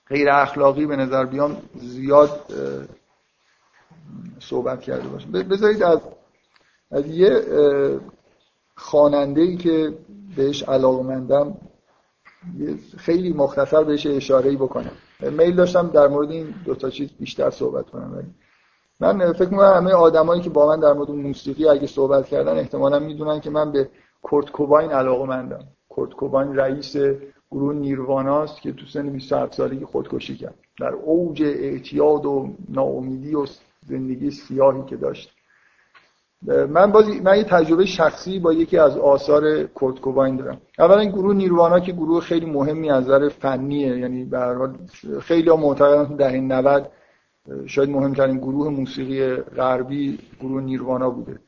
غیر 0.06 0.30
اخلاقی 0.30 0.86
به 0.86 0.96
نظر 0.96 1.24
بیام 1.24 1.56
زیاد 1.74 2.52
صحبت 4.40 4.80
کرده 4.80 5.08
باشم. 5.08 5.32
بذارید 5.32 5.82
از, 5.82 6.00
از 6.90 7.06
یه 7.06 7.42
خاننده 8.74 9.40
ای 9.40 9.56
که 9.56 9.98
بهش 10.36 10.62
علاقمندم 10.62 11.56
خیلی 12.96 13.32
مختصر 13.32 13.84
بهش 13.84 14.06
اشاره 14.06 14.56
بکنم. 14.56 14.92
میل 15.20 15.56
داشتم 15.56 15.88
در 15.88 16.08
مورد 16.08 16.30
این 16.30 16.54
دو 16.64 16.74
تا 16.74 16.90
چیز 16.90 17.10
بیشتر 17.20 17.50
صحبت 17.50 17.90
کنم. 17.90 18.12
ولی 18.16 18.26
من 19.00 19.32
فکر 19.32 19.48
می‌کنم 19.48 19.72
همه 19.72 19.92
آدمایی 19.92 20.42
که 20.42 20.50
با 20.50 20.66
من 20.66 20.80
در 20.80 20.92
مورد 20.92 21.10
موسیقی 21.10 21.68
اگه 21.68 21.86
صحبت 21.86 22.26
کردن 22.26 22.58
احتمالا 22.58 22.98
می‌دونن 22.98 23.40
که 23.40 23.50
من 23.50 23.72
به 23.72 23.88
کورت 24.22 24.50
کوباین 24.50 24.90
علاقه 24.90 25.24
مندم 25.24 25.64
کورت 25.88 26.12
کوباین 26.12 26.56
رئیس 26.56 26.96
گروه 27.50 27.74
نیرواناست 27.74 28.60
که 28.60 28.72
تو 28.72 28.86
سن 28.86 29.10
27 29.10 29.54
سالگی 29.54 29.84
خودکشی 29.84 30.36
کرد. 30.36 30.54
در 30.80 30.92
اوج 30.92 31.42
اعتیاد 31.42 32.26
و 32.26 32.48
ناامیدی 32.68 33.34
و 33.34 33.46
زندگی 33.86 34.30
سیاهی 34.30 34.82
که 34.84 34.96
داشت. 34.96 35.35
من 36.46 36.92
باز 36.92 37.08
من 37.08 37.36
یه 37.36 37.44
تجربه 37.44 37.86
شخصی 37.86 38.38
با 38.38 38.52
یکی 38.52 38.78
از 38.78 38.96
آثار 38.96 39.62
کورت 39.62 40.00
کوباین 40.00 40.36
دارم. 40.36 40.60
اولا 40.78 41.04
گروه 41.04 41.34
نیروانا 41.34 41.80
که 41.80 41.92
گروه 41.92 42.20
خیلی 42.20 42.46
مهمی 42.46 42.90
از 42.90 43.04
نظر 43.04 43.28
فنیه 43.28 43.98
یعنی 43.98 44.24
به 44.24 44.38
هر 44.38 44.54
حال 44.54 44.74
خیلی 45.20 45.50
معتقدن 45.50 46.16
دهه 46.16 46.40
90 46.40 46.90
شاید 47.66 47.90
مهمترین 47.90 48.36
گروه 48.38 48.68
موسیقی 48.68 49.36
غربی 49.36 50.18
گروه 50.40 50.62
نیروانا 50.62 51.10
بوده. 51.10 51.38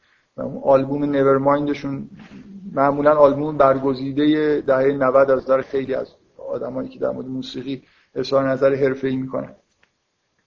آلبوم 0.63 1.05
Nevermind 1.05 1.77
شون 1.77 2.09
معمولا 2.73 3.15
آلبوم 3.15 3.57
برگزیده 3.57 4.61
دهه 4.67 4.93
90 4.93 5.31
از 5.31 5.43
نظر 5.43 5.61
خیلی 5.61 5.95
از 5.95 6.09
آدمایی 6.49 6.89
که 6.89 6.99
در 6.99 7.11
مورد 7.11 7.27
موسیقی 7.27 7.83
اظهار 8.15 8.51
نظر 8.51 8.75
حرفه‌ای 8.75 9.17
می‌کنن. 9.17 9.55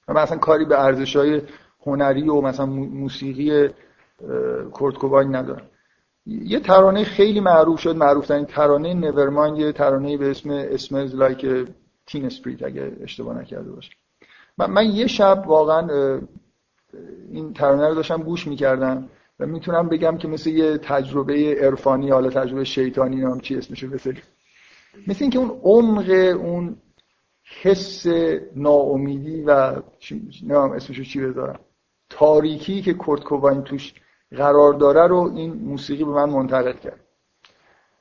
و 0.08 0.14
مثلا 0.14 0.38
کاری 0.38 0.66
به 0.66 0.86
ارزش‌های 0.86 1.42
هنری 1.86 2.30
و 2.30 2.42
مثلا 2.42 2.66
موسیقی 2.66 3.70
کورت 4.74 4.96
کوباین 4.96 5.36
ندارم 5.36 5.68
یه 6.26 6.60
ترانه 6.60 7.04
خیلی 7.04 7.40
معروف 7.40 7.80
شد 7.80 7.96
معروف 7.96 8.28
ترین 8.28 8.46
ترانه 8.46 8.94
Nevermind 8.94 9.58
یه 9.58 9.72
ترانه 9.72 10.18
به 10.18 10.32
اسم 10.32 10.50
Smells 10.50 11.16
Like 11.16 11.68
Teen 12.06 12.26
Spirit 12.26 12.64
اگه 12.64 12.98
اشتباه 13.02 13.42
نکرده 13.42 13.72
باشم. 13.72 13.94
من, 14.58 14.72
من 14.72 14.86
یه 14.86 15.08
شب 15.08 15.44
واقعا 15.48 16.20
این 17.32 17.54
ترانه 17.54 17.88
رو 17.88 17.96
داشتم 17.96 18.24
گوش 18.24 18.48
می‌کردم 18.48 19.10
و 19.40 19.46
می‌تونم 19.46 19.90
بگم 19.90 20.18
که 20.18 20.28
مثل 20.28 20.50
یه 20.50 20.78
تجربه 20.78 21.56
عرفانی 21.62 22.10
حالا 22.10 22.30
تجربه 22.30 22.64
شیطانی 22.64 23.16
نام 23.16 23.40
چی 23.40 23.58
اسمشو 23.58 23.90
بذاری 23.90 24.22
مثل 25.08 25.24
اینکه 25.24 25.40
اون 25.40 25.60
عمق 25.64 26.10
اون 26.40 26.78
حس 27.62 28.08
ناامیدی 28.56 29.42
و 29.42 29.82
نام 30.44 30.72
اسمشو 30.72 31.04
چی 31.04 31.22
بذارم. 31.22 31.60
تاریکی 32.10 32.82
که 32.82 32.94
کورت 32.94 33.24
کوباین 33.24 33.62
توش 33.62 33.94
قرار 34.38 34.74
داره 34.74 35.08
رو 35.08 35.32
این 35.36 35.54
موسیقی 35.54 36.04
به 36.04 36.12
من 36.12 36.30
منتقل 36.30 36.74
کرد. 36.74 37.00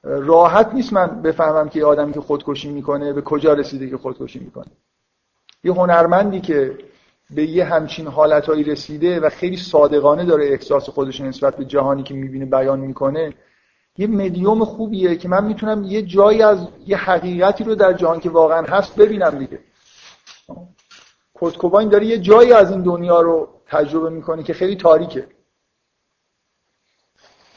راحت 0.03 0.75
نیست 0.75 0.93
من 0.93 1.23
بفهمم 1.23 1.69
که 1.69 1.79
یه 1.79 1.85
آدمی 1.85 2.13
که 2.13 2.21
خودکشی 2.21 2.71
می‌کنه 2.71 3.13
به 3.13 3.23
کجا 3.23 3.53
رسیده 3.53 3.91
که 3.91 3.97
خودکشی 3.97 4.39
می‌کنه. 4.39 4.71
یه 5.65 5.73
هنرمندی 5.73 6.41
که 6.41 6.79
به 7.31 7.47
یه 7.47 7.65
همچین 7.65 8.07
حالتهایی 8.07 8.65
رسیده 8.65 9.21
و 9.21 9.29
خیلی 9.29 9.57
صادقانه 9.57 10.25
داره 10.25 10.45
احساس 10.45 10.89
خودش 10.89 11.21
نسبت 11.21 11.57
به 11.57 11.65
جهانی 11.65 12.03
که 12.03 12.15
می‌بینه 12.15 12.47
بیان 12.47 12.81
می‌کنه 12.81 13.35
یه 13.99 14.07
مدیوم 14.07 14.65
خوبیه 14.65 15.17
که 15.17 15.29
من 15.29 15.45
می‌تونم 15.45 15.85
یه 15.85 16.03
جایی 16.03 16.43
از 16.43 16.69
یه 16.87 16.97
حقیقتی 16.97 17.65
رو 17.65 17.75
در 17.75 17.93
جهان 17.93 18.21
که 18.21 18.31
واقعا 18.31 18.63
هست 18.63 18.97
ببینم 18.97 19.31
دیگه. 19.31 19.59
کورت 21.35 21.89
داره 21.89 22.07
یه 22.07 22.19
جایی 22.19 22.53
از 22.53 22.71
این 22.71 22.83
دنیا 22.83 23.21
رو 23.21 23.49
تجربه 23.67 24.11
می‌کنه 24.11 24.43
که 24.43 24.55
خیلی 24.55 24.77
تاریکه. 24.77 25.27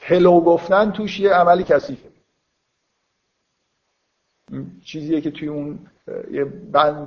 هلو 0.06 0.41
گفتن 0.41 0.91
توش 0.91 1.20
یه 1.20 1.30
عملی 1.30 1.64
کثیفه. 1.64 2.10
چیزیه 4.84 5.22
که 5.22 5.32
توی 5.32 5.47
اون 5.47 5.80
یه 6.32 6.45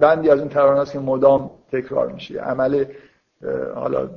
بندی 0.01 0.31
از 0.31 0.41
اون 0.41 0.49
ترانه 0.49 0.81
است 0.81 0.93
که 0.93 0.99
مدام 0.99 1.51
تکرار 1.73 2.13
میشه. 2.13 2.41
عمل 2.41 2.85
حالا 3.75 4.11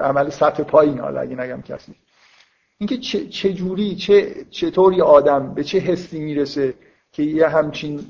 عمل 0.00 0.30
سطح 0.30 0.62
پایین 0.62 0.98
حالا 0.98 1.20
اگه 1.20 1.36
نگم 1.36 1.62
کسی 1.62 1.94
اینکه 2.78 2.98
چه 3.28 3.52
جوری 3.52 3.96
چه 3.96 4.44
چطور 4.50 5.02
آدم 5.02 5.54
به 5.54 5.64
چه 5.64 5.78
حسی 5.78 6.20
می‌رسه 6.20 6.74
که 7.12 7.22
یه 7.22 7.48
همچین 7.48 8.00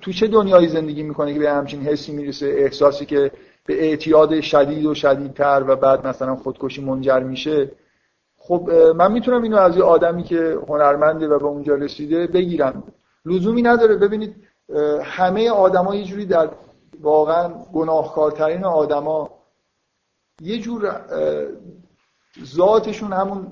تو 0.00 0.12
چه 0.12 0.26
دنیایی 0.26 0.68
زندگی 0.68 1.02
می‌کنه 1.02 1.34
که 1.34 1.38
به 1.38 1.50
همچین 1.50 1.82
حسی 1.82 2.12
می‌رسه؟ 2.12 2.46
احساسی 2.46 3.06
که 3.06 3.30
به 3.68 3.84
اعتیاد 3.84 4.40
شدید 4.40 4.86
و 4.86 4.94
شدیدتر 4.94 5.64
و 5.68 5.76
بعد 5.76 6.06
مثلا 6.06 6.36
خودکشی 6.36 6.84
منجر 6.84 7.20
میشه. 7.20 7.72
خب 8.38 8.70
من 8.96 9.12
می‌تونم 9.12 9.42
اینو 9.42 9.56
از 9.56 9.76
یه 9.76 9.82
آدمی 9.82 10.22
که 10.22 10.58
هنرمنده 10.68 11.28
و 11.28 11.38
به 11.38 11.44
اونجا 11.44 11.74
رسیده 11.74 12.26
بگیرم. 12.26 12.82
لزومی 13.24 13.62
نداره. 13.62 13.96
ببینید 13.96 14.36
همه 15.02 15.50
آدما 15.50 15.94
یه 15.94 16.04
جوری 16.04 16.26
در 16.26 16.48
واقعا 17.00 17.48
گناهکارترین 17.72 18.64
آدما 18.64 19.30
یه 20.40 20.58
جور 20.58 21.00
ذاتشون 22.44 23.12
همون 23.12 23.46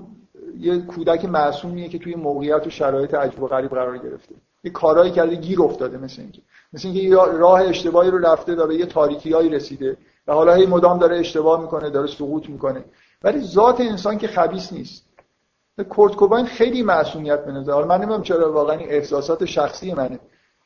یه 0.59 0.81
کودک 0.81 1.25
معصومیه 1.25 1.89
که 1.89 1.99
توی 1.99 2.15
موقعیت 2.15 2.67
و 2.67 2.69
شرایط 2.69 3.13
عجب 3.13 3.43
و 3.43 3.47
غریب 3.47 3.71
قرار 3.71 3.97
گرفته. 3.97 4.35
یه 4.67 4.73
کارهایی 4.73 5.11
کرده 5.11 5.35
گیر 5.35 5.61
افتاده 5.61 5.97
مثل 5.97 6.21
اینکه. 6.21 6.41
مثل 6.73 6.87
اینکه 6.87 7.15
راه 7.15 7.61
اشتباهی 7.61 8.11
رو 8.11 8.17
رفته 8.17 8.55
و 8.55 8.67
به 8.67 8.75
یه 8.75 8.85
تاریکیایی 8.85 9.49
رسیده 9.49 9.97
و 10.27 10.33
حالا 10.33 10.53
هی 10.53 10.65
مدام 10.65 10.99
داره 10.99 11.19
اشتباه 11.19 11.61
می‌کنه 11.61 11.89
داره 11.89 12.07
سقوط 12.07 12.49
می‌کنه. 12.49 12.85
ولی 13.23 13.41
ذات 13.41 13.81
انسان 13.81 14.17
که 14.17 14.27
خبیس 14.27 14.73
نیست. 14.73 15.03
کورت 15.89 16.15
کوباین 16.15 16.45
خیلی 16.45 16.83
معصومیت 16.83 17.45
به 17.45 17.51
نظر 17.51 17.83
من 17.83 17.97
نمی‌دونم 17.97 18.21
چرا 18.21 18.53
واقعا 18.53 18.77
احساسات 18.77 19.45
شخصی 19.45 19.93
منه. 19.93 20.19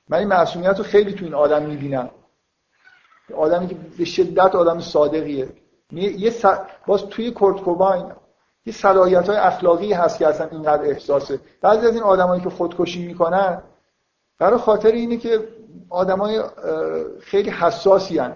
من 0.09 0.17
این 0.17 0.27
معصومیت 0.27 0.77
رو 0.77 0.83
خیلی 0.83 1.13
تو 1.13 1.25
این 1.25 1.33
آدم 1.33 1.63
می‌بینم. 1.63 2.09
آدمی 3.37 3.67
که 3.67 3.75
به 3.97 4.05
شدت 4.05 4.55
آدم 4.55 4.79
صادقیه. 4.79 5.49
یه 5.91 6.33
باز 6.87 7.05
توی 7.05 7.31
کورت 7.31 7.61
کوباین 7.61 8.05
یه 8.65 8.73
صلاحیت 8.73 9.29
های 9.29 9.37
اخلاقی 9.37 9.93
هست 9.93 10.19
که 10.19 10.27
اصلا 10.27 10.47
اینقدر 10.47 10.83
احساسه. 10.83 11.39
بعضی 11.61 11.87
از 11.87 11.93
این 11.93 12.03
آدمایی 12.03 12.41
که 12.41 12.49
خودکشی 12.49 13.07
می‌کنن 13.07 13.61
برای 14.41 14.57
خاطر 14.57 14.91
اینه 14.91 15.17
که 15.17 15.47
آدمای 15.89 16.41
خیلی 17.19 17.49
حساسی 17.49 18.17
هن. 18.17 18.35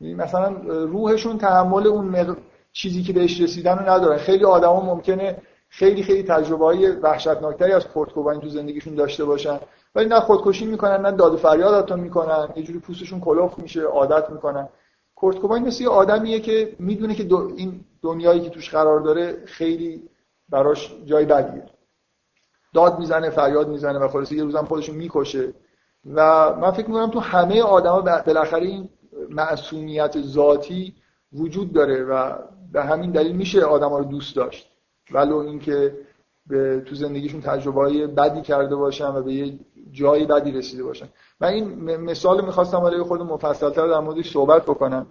یعنی 0.00 0.14
مثلا 0.14 0.48
روحشون 0.66 1.38
تحمل 1.38 1.86
اون 1.86 2.36
چیزی 2.72 3.02
که 3.02 3.12
بهش 3.12 3.40
رسیدن 3.40 3.78
رو 3.78 3.90
ندارن. 3.90 4.16
خیلی 4.16 4.44
آدما 4.44 4.80
ممکنه 4.80 5.36
خیلی 5.68 6.02
خیلی 6.02 6.22
تجربه 6.22 6.64
های 6.64 6.90
وحشتناکتری 6.90 7.72
از 7.72 7.86
کورت 7.86 8.10
تو 8.10 8.48
زندگیشون 8.48 8.94
داشته 8.94 9.24
باشن. 9.24 9.58
ولی 9.94 10.08
نه 10.08 10.20
خودکشی 10.20 10.66
می‌کنن 10.66 11.06
نه 11.06 11.12
داد 11.12 11.34
و 11.34 11.36
فریاد 11.36 11.92
می‌کنن. 11.92 12.48
یه 12.56 12.62
جوری 12.62 12.78
پوستشون 12.78 13.20
کلوف 13.20 13.58
میشه 13.58 13.82
عادت 13.82 14.30
می‌کنن. 14.30 14.68
کورت 15.14 15.38
کوباین 15.38 15.66
مثل 15.66 15.82
یه 15.82 15.88
آدمیه 15.88 16.40
که 16.40 16.76
می‌دونه 16.78 17.14
که 17.14 17.26
این 17.56 17.80
دنیایی 18.02 18.40
که 18.40 18.50
توش 18.50 18.70
قرار 18.70 19.00
داره 19.00 19.44
خیلی 19.46 20.02
براش 20.48 20.94
جای 21.04 21.24
بدیه. 21.24 21.75
داد 22.76 22.98
می‌زنه 22.98 23.30
فریاد 23.30 23.68
می‌زنه 23.68 23.98
و 23.98 24.08
خلاصه 24.08 24.36
یه 24.36 24.44
روزم 24.44 24.64
خودشو 24.64 24.92
می‌کشه. 24.92 25.52
و 26.14 26.20
من 26.60 26.70
فکر 26.70 26.86
می‌کنم 26.86 27.10
تو 27.10 27.20
همه 27.20 27.62
آدما 27.62 28.00
بالاخره 28.00 28.66
این 28.66 28.88
معصومیت 29.30 30.20
ذاتی 30.20 30.94
وجود 31.32 31.72
داره 31.72 32.04
و 32.04 32.32
به 32.72 32.84
همین 32.84 33.10
دلیل 33.10 33.36
میشه 33.36 33.64
آدما 33.64 33.98
رو 33.98 34.04
دوست 34.04 34.36
داشت. 34.36 34.70
ولو 35.12 35.36
اینکه 35.36 35.94
به 36.46 36.82
تو 36.86 36.94
زندگیشون 36.94 37.40
تجربه 37.40 37.80
های 37.80 38.06
بدی 38.06 38.40
کرده 38.40 38.76
باشن 38.76 39.08
و 39.08 39.22
به 39.22 39.32
یه 39.32 39.58
جایی 39.92 40.26
بدی 40.26 40.50
رسیده 40.52 40.84
باشن. 40.84 41.08
من 41.40 41.48
این 41.48 41.96
مثال 41.96 42.44
می‌خواستم 42.44 42.80
برای 42.80 43.02
خود 43.02 43.20
مفصلتر 43.20 43.86
در 43.88 44.00
موردش 44.00 44.32
صحبت 44.32 44.62
بکنم 44.62 45.06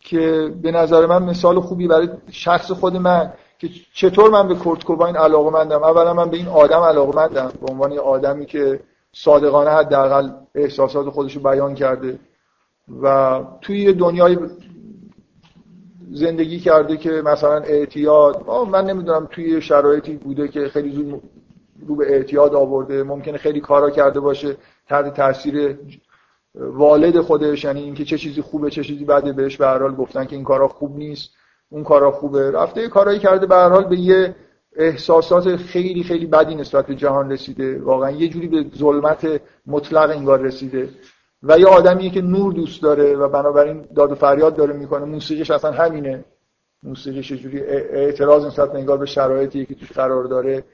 که 0.00 0.54
به 0.62 0.70
نظر 0.70 1.06
من 1.06 1.22
مثال 1.22 1.60
خوبی 1.60 1.88
برای 1.88 2.08
شخص 2.30 2.70
خود 2.70 2.96
من 2.96 3.32
که 3.58 3.68
چطور 3.94 4.30
من 4.30 4.48
به 4.48 4.54
کورت 4.54 4.84
کوباین 4.84 5.16
علاقه 5.16 5.50
مندم 5.50 5.82
اولا 5.82 6.14
من 6.14 6.30
به 6.30 6.36
این 6.36 6.48
آدم 6.48 6.80
علاقه 6.80 7.16
مندم 7.16 7.52
به 7.60 7.72
عنوان 7.72 7.92
یه 7.92 8.00
آدمی 8.00 8.46
که 8.46 8.80
صادقانه 9.12 9.70
حداقل 9.70 10.30
احساسات 10.54 11.08
خودش 11.08 11.36
رو 11.36 11.42
بیان 11.42 11.74
کرده 11.74 12.18
و 13.02 13.40
توی 13.60 13.78
یه 13.78 13.92
دنیای 13.92 14.38
زندگی 16.10 16.60
کرده 16.60 16.96
که 16.96 17.10
مثلا 17.10 17.58
اعتیاد 17.60 18.50
من 18.70 18.84
نمی‌دونم 18.84 19.28
توی 19.30 19.60
شرایطی 19.60 20.16
بوده 20.16 20.48
که 20.48 20.68
خیلی 20.68 20.90
زود 20.90 21.22
رو 21.86 21.96
به 21.96 22.12
اعتیاد 22.12 22.54
آورده 22.54 23.02
ممکنه 23.02 23.38
خیلی 23.38 23.60
کارا 23.60 23.90
کرده 23.90 24.20
باشه 24.20 24.56
تحت 24.88 25.14
تاثیر 25.14 25.78
والد 26.54 27.20
خودش 27.20 27.64
یعنی 27.64 27.82
اینکه 27.82 28.04
چه 28.04 28.18
چیزی 28.18 28.42
خوبه 28.42 28.70
چه 28.70 28.84
چیزی 28.84 29.04
بده 29.04 29.32
بهش 29.32 29.56
به 29.56 29.66
هر 29.66 29.78
حال 29.78 29.94
گفتن 29.94 30.24
که 30.24 30.36
این 30.36 30.44
کارا 30.44 30.68
خوب 30.68 30.96
نیست. 30.96 31.30
اون 31.70 31.84
کارا 31.84 32.10
خوبه. 32.10 32.50
رفته 32.50 32.80
یه 32.80 32.88
کارایی 32.88 33.18
کرده 33.18 33.46
به 33.46 33.56
حال 33.56 33.84
به 33.84 33.96
یه 33.96 34.34
احساسات 34.76 35.56
خیلی 35.56 36.02
خیلی 36.02 36.26
بدی 36.26 36.54
نسبت 36.54 36.86
به 36.86 36.94
جهان 36.94 37.32
رسیده. 37.32 37.80
واقعا 37.80 38.10
یه 38.10 38.28
جوری 38.28 38.48
به 38.48 38.64
ظلمت 38.76 39.40
مطلق 39.66 40.10
انگار 40.10 40.40
رسیده. 40.40 40.88
و 41.42 41.58
یه 41.58 41.66
آدمیه 41.66 42.10
که 42.10 42.22
نور 42.22 42.52
دوست 42.52 42.82
داره 42.82 43.16
و 43.16 43.28
بنابراین 43.28 43.84
داد 43.96 44.12
و 44.12 44.14
فریاد 44.14 44.56
داره 44.56 44.72
می‌کنه. 44.72 45.04
موسیقیش 45.04 45.50
اصلا 45.50 45.72
همینه. 45.72 46.24
موسیقیش 46.82 47.30
یه 47.30 47.36
جوری 47.36 47.60
اعتراض 47.60 48.46
نسبت 48.46 48.74
انگار 48.74 48.98
به 48.98 49.06
شرایطی 49.06 49.66
که 49.66 49.74
توش 49.74 49.92
قرار 49.92 50.24
داره. 50.24 50.64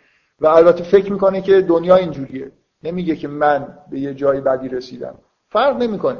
و 0.40 0.46
البته 0.46 0.84
فکر 0.84 1.12
می‌کنه 1.12 1.40
که 1.40 1.60
دنیا 1.60 1.96
اینجوریه. 1.96 2.52
نمیگه 2.82 3.16
که 3.16 3.28
من 3.28 3.78
به 3.90 4.00
یه 4.00 4.14
جایی 4.14 4.40
بدی 4.40 4.68
رسیدم. 4.68 5.14
فرق 5.48 5.76
نمی‌کنه. 5.76 6.18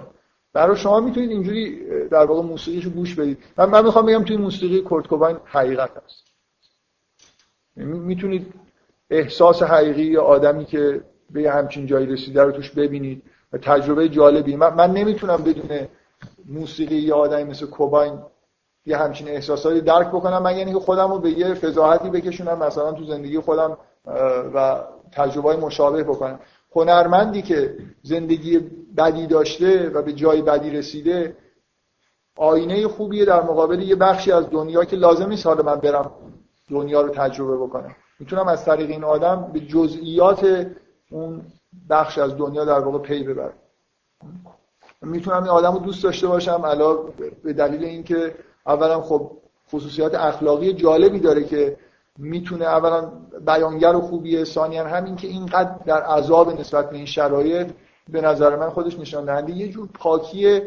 برای 0.53 0.77
شما 0.77 1.01
می‌تونید 1.01 1.31
اینجوری 1.31 1.81
در 2.09 2.25
واقع 2.25 2.43
موسیقیشو 2.43 2.91
گوش 2.91 3.15
بدید. 3.15 3.39
من, 3.59 3.71
من 3.71 3.85
می‌خوام 3.85 4.07
بگم 4.07 4.25
توی 4.25 4.37
موسیقی 4.37 4.81
کورت 4.81 5.07
کوباین 5.07 5.37
حقیقت 5.45 5.91
هست. 5.97 6.25
می‌تونید 7.77 8.55
احساس 9.11 9.63
حقیقی 9.63 10.17
آدمی 10.17 10.65
که 10.65 11.01
به 11.31 11.51
همچین 11.51 11.87
جایی 11.87 12.07
رسیده 12.07 12.43
رو 12.43 12.53
توش 12.53 12.71
ببینید 12.71 13.23
و 13.53 13.59
تجربه 13.59 14.09
جالبی. 14.09 14.57
من, 14.57 14.75
من 14.75 14.91
نمی‌تونم 14.91 15.37
بدون 15.37 15.89
موسیقی 16.47 16.97
یه 16.97 17.15
آدمی 17.15 17.45
مثل 17.45 17.67
کوباین 17.67 18.19
یه 18.87 18.97
همچین 18.97 19.29
احساساتی 19.29 19.81
درک 19.81 20.09
بکنم 20.09 20.43
من 20.43 20.57
یعنی 20.57 20.75
خودم 20.75 21.13
رو 21.13 21.19
به 21.19 21.31
یه 21.31 21.55
فضاحتی 21.55 22.11
بکشونم 22.11 22.59
مثلا 22.59 22.93
تو 22.93 23.05
زندگی 23.05 23.39
خودم 23.39 23.79
و 24.55 24.85
تجربه 25.13 25.57
مشابه 25.57 26.03
بکنم. 26.03 26.41
هنرمندی 26.77 27.43
که 27.43 27.77
زندگی 28.03 28.61
بدی 28.97 29.27
داشته 29.27 29.91
و 29.91 30.03
به 30.03 30.13
جای 30.13 30.43
بدی 30.43 30.71
رسیده 30.71 31.37
آینه 32.37 32.89
خوبیه 32.89 33.25
در 33.25 33.43
مقابل 33.43 33.83
یه 33.83 33.97
بخشی 33.97 34.33
از 34.33 34.51
دنیا 34.51 34.85
که 34.85 34.97
لازم 34.97 35.29
نیست 35.29 35.47
حالا 35.47 35.63
من 35.63 35.77
برم 35.77 36.11
دنیا 36.71 37.01
رو 37.01 37.09
تجربه 37.09 37.57
بکنم. 37.57 37.97
می‌تونم 38.19 38.49
از 38.49 38.65
طریق 38.65 38.91
این 38.91 39.05
آدم 39.05 39.51
به 39.53 39.61
جزئیات 39.61 40.67
اون 41.11 41.43
بخش 41.91 42.19
از 42.19 42.37
دنیا 42.37 42.65
در 42.65 42.79
واقع 42.79 42.99
پی 42.99 43.25
ببرم. 43.25 43.53
می‌تونم 45.03 45.43
این 45.43 45.49
آدم 45.49 45.73
رو 45.73 45.79
دوست 45.79 46.05
داشته 46.05 46.27
باشم 46.27 46.67
علا 46.67 46.95
به 47.45 47.53
دلیل 47.53 47.85
اینکه 47.85 48.35
اولا 48.67 49.01
خب 49.01 49.31
خصوصیات 49.73 50.15
اخلاقی 50.15 50.73
جالبی 50.73 51.19
داره 51.19 51.45
که 51.45 51.77
می‌تونه 52.19 52.65
اولا 52.65 53.13
بیانگر 53.47 53.97
و 53.97 54.01
خوبیه 54.01 54.45
ثانیا 54.45 54.89
همین 54.89 55.17
که 55.17 55.29
اینقدر 55.29 55.75
در 55.87 56.03
عذاب 56.03 56.61
نسبت 56.61 56.91
به 56.91 56.97
این 56.97 57.07
شرایط 57.07 57.71
به 58.09 58.21
نظر 58.21 58.57
من 58.57 58.71
خودش 58.71 58.99
نشان 58.99 59.25
دهنده. 59.25 59.53
یه 59.53 59.69
جور 59.69 59.89
پاکی 59.95 60.61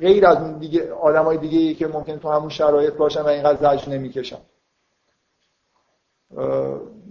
غیر 0.00 0.26
از 0.26 0.36
اون 0.36 0.58
دیگه 0.58 0.92
آدمای 0.92 1.38
دیگه 1.38 1.74
که 1.74 1.86
ممکن 1.86 2.16
تو 2.16 2.30
همون 2.30 2.48
شرایط 2.48 2.94
باشن 2.94 3.20
و 3.20 3.26
اینقدر 3.26 3.76
زجر 3.76 3.88
نمی‌کشن. 3.88 4.38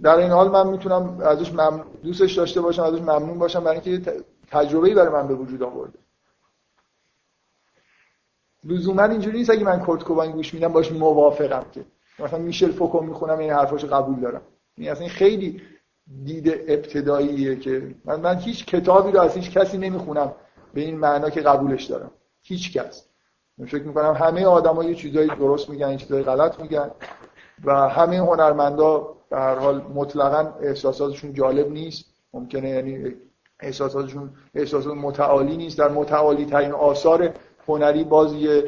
در 0.02 0.16
این 0.16 0.30
حال 0.30 0.50
من 0.50 0.66
می‌تونم 0.66 1.20
ازش 1.20 1.52
مم... 1.52 1.84
دوستش 2.02 2.32
داشته 2.32 2.60
باشم 2.60 2.82
ازش 2.82 3.00
ممنون 3.00 3.38
باشم 3.38 3.64
برای 3.64 3.80
اینکه 3.80 4.22
تجربه‌ای 4.50 4.94
برای 4.94 5.12
من 5.12 5.28
به 5.28 5.34
وجود 5.34 5.62
آورده. 5.62 5.98
لزوما 8.64 9.04
اینجوری 9.04 9.38
نیست 9.38 9.50
اگه 9.50 9.64
من 9.64 9.80
کورت 9.80 10.04
کوباین 10.04 10.32
گوش 10.32 10.54
میدم 10.54 10.72
باش 10.72 10.92
موافقم 10.92 11.64
که. 11.72 11.84
مثلا 12.18 12.38
میشل 12.38 12.72
فوکو 12.72 13.00
می‌خونم 13.00 13.38
این 13.38 13.50
حرفاشو 13.50 13.86
قبول 13.86 14.20
دارم. 14.20 14.42
این 14.76 14.90
اصلا 14.90 15.08
خیلی 15.08 15.62
دید 16.24 16.48
ابتداییه 16.48 17.56
که 17.56 17.94
من, 18.04 18.20
من 18.20 18.38
هیچ 18.38 18.66
کتابی 18.66 19.12
رو 19.12 19.20
از 19.20 19.34
هیچ 19.34 19.50
کسی 19.50 19.78
نمی‌خونم 19.78 20.32
به 20.74 20.80
این 20.80 20.98
معنا 20.98 21.30
که 21.30 21.40
قبولش 21.40 21.84
دارم. 21.84 22.10
هیچ 22.42 22.72
کس. 22.72 23.04
من 23.58 23.66
فکر 23.66 23.82
می‌کنم 23.82 24.12
همه 24.12 24.46
آدما 24.46 24.84
یه 24.84 24.94
چیزایی 24.94 25.28
درست 25.28 25.70
میگن 25.70 25.90
یه 25.90 25.96
چیزایی 25.96 26.24
غلط 26.24 26.60
میگن 26.60 26.90
و 27.64 27.88
همه 27.88 28.18
هنرمندا 28.18 29.14
به 29.30 29.36
هر 29.36 29.54
حال 29.54 29.82
مطلقا 29.94 30.54
احساساتشون 30.62 31.34
جالب 31.34 31.70
نیست. 31.70 32.04
ممکنه 32.32 32.68
یعنی 32.68 33.14
احساساتشون 33.60 34.30
احساسات 34.54 34.94
متعالی 34.96 35.56
نیست. 35.56 35.78
در 35.78 35.88
متعالی 35.88 36.44
ترین 36.44 36.72
آثار 36.72 37.34
هنری 37.68 38.04
باز 38.04 38.32
یه 38.32 38.64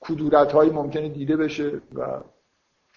کدورت 0.00 0.54
ممکنه 0.54 1.08
دیده 1.08 1.36
بشه 1.36 1.80
و 1.94 2.20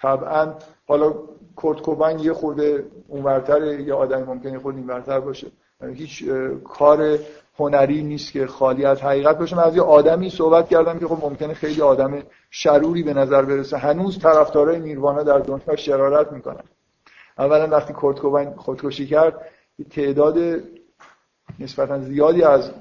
طبعا 0.02 0.54
حالا 0.88 1.14
کورت 1.60 1.82
کوباین 1.82 2.20
یه 2.20 2.34
خورده 2.34 2.86
اونورتر 3.08 3.80
یه 3.80 3.94
آدمی 3.94 4.24
ممکنه 4.24 4.60
خود 4.60 4.76
اینورتر 4.76 5.20
باشه. 5.20 5.48
یعنی 5.82 5.94
هیچ 5.94 6.30
کار 6.64 7.20
هنری 7.58 8.04
نیست 8.04 8.32
که 8.32 8.48
خالی 8.48 8.86
از 8.86 9.02
حقیقت 9.02 9.38
باشه. 9.38 9.56
من 9.56 9.64
از 9.64 9.76
یه 9.76 9.82
آدمی 9.82 10.30
صحبت 10.30 10.70
کردم 10.70 11.00
که 11.00 11.08
خب 11.08 11.26
ممکنه 11.26 11.54
خیلی 11.54 11.82
آدم 11.82 12.24
شروری 12.50 13.04
به 13.04 13.14
نظر 13.14 13.42
برسه. 13.42 13.78
هنوز 13.78 14.20
طرفدارای 14.20 14.80
نیروانا 14.80 15.24
در 15.24 15.40
دنیا 15.40 15.76
شرارت 15.76 16.32
می‌کنن. 16.32 16.64
اولا 17.38 17.68
وقتی 17.68 17.94
کورت 17.94 18.20
کوباین 18.20 18.54
خودکشی 18.56 19.08
کرد 19.08 19.46
تعداد 19.90 20.38
نسبتا 21.60 22.00
زیادی 22.00 22.44
از 22.44 22.72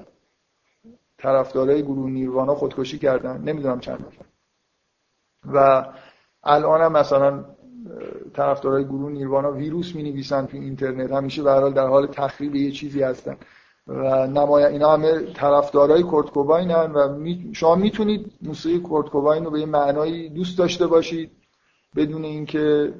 طرفدارای 1.17 1.83
گروه 1.83 2.09
نیروانا 2.09 2.55
خودکشی 2.55 2.99
کردن. 2.99 3.37
نمی‌دونم 3.37 3.79
چند 3.79 3.99
نفر 3.99 4.25
و 5.53 5.85
الان 6.43 6.81
هم 6.81 6.91
مثلا 6.91 7.45
طرفدارای 8.33 8.83
گروه 8.83 9.11
نیروانا 9.11 9.51
ویروس 9.51 9.95
می 9.95 10.03
نویسن 10.03 10.45
تو 10.45 10.57
اینترنت. 10.57 11.11
همیشه 11.11 11.43
به 11.43 11.51
حال 11.51 11.73
در 11.73 11.87
حال 11.87 12.07
تخریب 12.07 12.55
یه 12.55 12.71
چیزی 12.71 13.03
هستن. 13.03 13.37
و 13.87 14.27
نمای 14.27 14.63
اینا 14.63 14.93
همه 14.93 15.21
طرفدارای 15.21 16.03
کورت 16.03 16.29
کوباینن 16.29 16.91
و 16.91 17.17
می... 17.17 17.49
شما 17.53 17.75
می‌تونید 17.75 18.31
موسیقی 18.41 18.79
کورت 18.79 19.09
کوباین 19.09 19.45
رو 19.45 19.51
به 19.51 19.59
یه 19.59 19.65
معنایی 19.65 20.29
دوست 20.29 20.57
داشته 20.57 20.87
باشید 20.87 21.31
بدون 21.95 22.25
اینکه 22.25 22.93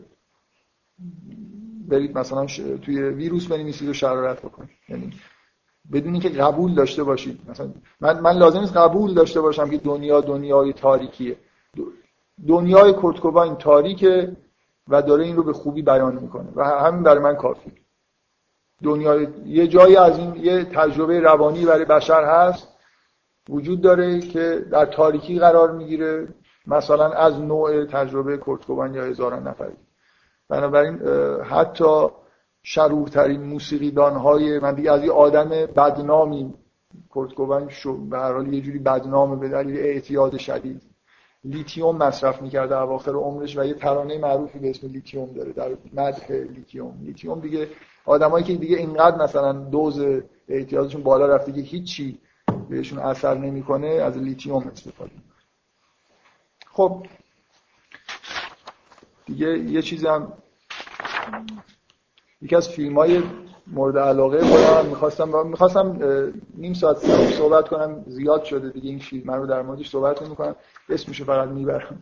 برید 1.87 2.17
مثلا 2.17 2.47
ش... 2.47 2.55
توی 2.81 3.01
ویروس 3.01 3.47
بنویسید 3.47 3.89
و 3.89 3.93
شرارت 3.93 4.41
بکنید. 4.41 4.69
یعنی 4.89 5.13
بدون 5.91 6.13
اینکه 6.13 6.29
قبول 6.29 6.73
داشته 6.73 7.03
باشید. 7.03 7.39
مثلا 7.49 7.73
من 8.01 8.19
من 8.19 8.37
لازم 8.37 8.59
نیست 8.59 8.77
قبول 8.77 9.13
داشته 9.13 9.41
باشم 9.41 9.69
که 9.69 9.77
دنیا 9.77 10.21
دنیای 10.21 10.73
تاریکیه. 10.73 11.37
دنیای 12.47 12.93
کورت 12.93 13.19
کوباین 13.19 13.55
تاریکه. 13.55 14.35
و 14.89 15.01
داره 15.01 15.23
این 15.23 15.35
رو 15.35 15.43
به 15.43 15.53
خوبی 15.53 15.81
بیان 15.81 16.15
می‌کنه. 16.15 16.49
و 16.55 16.63
همین 16.63 17.03
برای 17.03 17.23
من 17.23 17.35
کافی 17.35 17.71
دنیا 18.83 19.21
یه 19.45 19.67
جایی 19.67 19.95
از 19.95 20.19
این 20.19 20.35
یه 20.35 20.63
تجربه 20.63 21.19
روانی 21.19 21.65
برای 21.65 21.85
بشر 21.85 22.23
هست 22.23 22.67
وجود 23.49 23.81
داره 23.81 24.19
که 24.19 24.65
در 24.71 24.85
تاریکی 24.85 25.39
قرار 25.39 25.71
می‌گیره 25.71 26.27
مثلا 26.67 27.11
از 27.11 27.39
نوع 27.39 27.85
تجربه 27.85 28.37
کورتکوبان 28.37 28.93
یا 28.93 29.03
هزاران 29.03 29.47
نفری. 29.47 29.75
بنابراین 30.49 30.99
حتی 31.43 32.07
شرورترین 32.63 33.43
موسیقیدان 33.43 34.13
های 34.13 34.59
من 34.59 34.75
دیگه 34.75 34.91
از 34.91 35.03
یه 35.03 35.11
آدم 35.11 35.49
بدنامی 35.49 36.53
کورت 37.09 37.36
کوباین 37.36 37.69
شو 37.69 37.97
به 37.97 38.17
هر 38.17 38.33
حال 38.33 38.53
یه 38.53 38.61
جوری 38.61 38.79
بدنامه 38.79 39.35
به 39.35 39.49
دلیل 39.49 39.77
اعتیاد 39.77 40.37
شدید. 40.37 40.81
لیتیوم 41.43 41.97
مصرف 41.97 42.41
می‌کرده 42.41 42.77
اواخر 42.77 43.11
عمرش 43.11 43.57
و 43.57 43.65
یه 43.65 43.73
ترانه 43.73 44.17
معروفی 44.17 44.59
به 44.59 44.69
اسم 44.69 44.87
لیتیوم 44.87 45.33
داره 45.33 45.53
در 45.53 45.69
مدح 45.93 46.31
لیتیوم. 46.31 46.99
لیتیوم 47.03 47.39
دیگه 47.39 47.69
آدمایی 48.05 48.45
که 48.45 48.55
دیگه 48.55 48.77
اینقدر 48.77 49.17
مثلا 49.17 49.53
دوز 49.53 49.99
اعتیادشون 50.47 51.03
بالا 51.03 51.35
رفته 51.35 51.51
که 51.51 51.61
هیچی 51.61 52.19
بهشون 52.69 52.99
اثر 52.99 53.37
نمی‌کنه 53.37 53.87
از 53.87 54.17
لیتیوم 54.17 54.67
استفاده 54.67 55.11
خب 56.67 57.05
دیگه 59.25 59.59
یه 59.59 59.81
چیزی 59.81 60.07
هم 60.07 60.33
یکی 62.41 62.55
از 62.55 62.69
فیلم 62.69 62.97
های 62.97 63.23
مورد 63.71 63.97
علاقه 63.97 64.41
خودم 64.41 64.89
می‌خواستم 64.89 65.47
می‌خواستم 65.47 65.97
نیم 66.57 66.73
ساعت 66.73 66.97
صحبت 67.37 67.67
کنم 67.67 68.03
زیاد 68.07 68.43
شده 68.43 68.69
دیگه 68.69 68.89
این 68.89 68.99
فیلم. 68.99 69.23
من 69.25 69.37
رو 69.37 69.47
در 69.47 69.61
موردش 69.61 69.89
صحبت 69.89 70.21
نمی 70.21 70.35
کنم 70.35 70.55
اسمشو 70.89 71.25
فقط 71.25 71.49
می‌برم. 71.49 72.01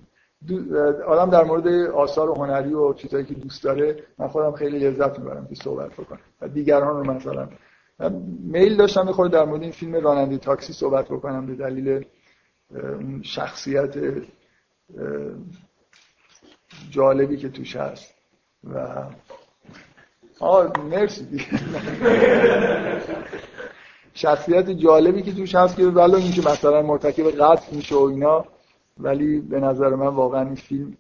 آدم 1.08 1.30
در 1.30 1.44
مورد 1.44 1.68
آثار 1.92 2.30
هنری 2.30 2.74
و 2.74 2.94
چیزایی 2.94 3.26
که 3.26 3.34
دوست 3.34 3.64
داره 3.64 4.04
من 4.18 4.28
خودم 4.28 4.52
خیلی 4.52 4.80
لذت 4.80 5.20
می‌برم 5.20 5.48
که 5.48 5.56
صحبت 5.56 5.92
بکنم. 5.94 6.20
و 6.42 6.48
دیگران 6.48 6.98
رو 6.98 7.14
مثلا. 7.14 7.50
میل 8.44 8.78
داشتم 8.78 9.12
خود 9.12 9.32
در 9.32 9.46
مورد 9.46 9.62
این 9.62 9.72
فیلم 9.72 9.96
راننده 9.96 10.38
تاکسی 10.38 10.74
صحبت 10.74 11.06
بکنم 11.06 11.46
به 11.46 11.56
دلیل 11.56 12.06
شخصیت 13.22 13.96
جالبی 16.90 17.38
که 17.38 17.50
توش 17.50 17.76
هست. 17.76 18.14
و 18.74 19.04
آه 20.40 20.72
مرسی. 20.90 21.46
شخصیت 24.14 24.70
جالبی 24.70 25.22
که 25.22 25.34
توش 25.34 25.56
هست 25.56 25.76
که 25.76 25.84
ولو 25.84 26.16
اینکه 26.16 26.42
مثلا 26.42 26.82
مرتکب 26.82 27.32
قتل 27.32 27.76
میشه 27.76 27.96
و 27.96 28.02
اینا 28.02 28.46
ولی 29.00 29.40
به 29.40 29.60
نظر 29.60 29.90
من 29.90 30.08
واقعا 30.08 30.42
این 30.42 30.56
فیلم 30.56 30.98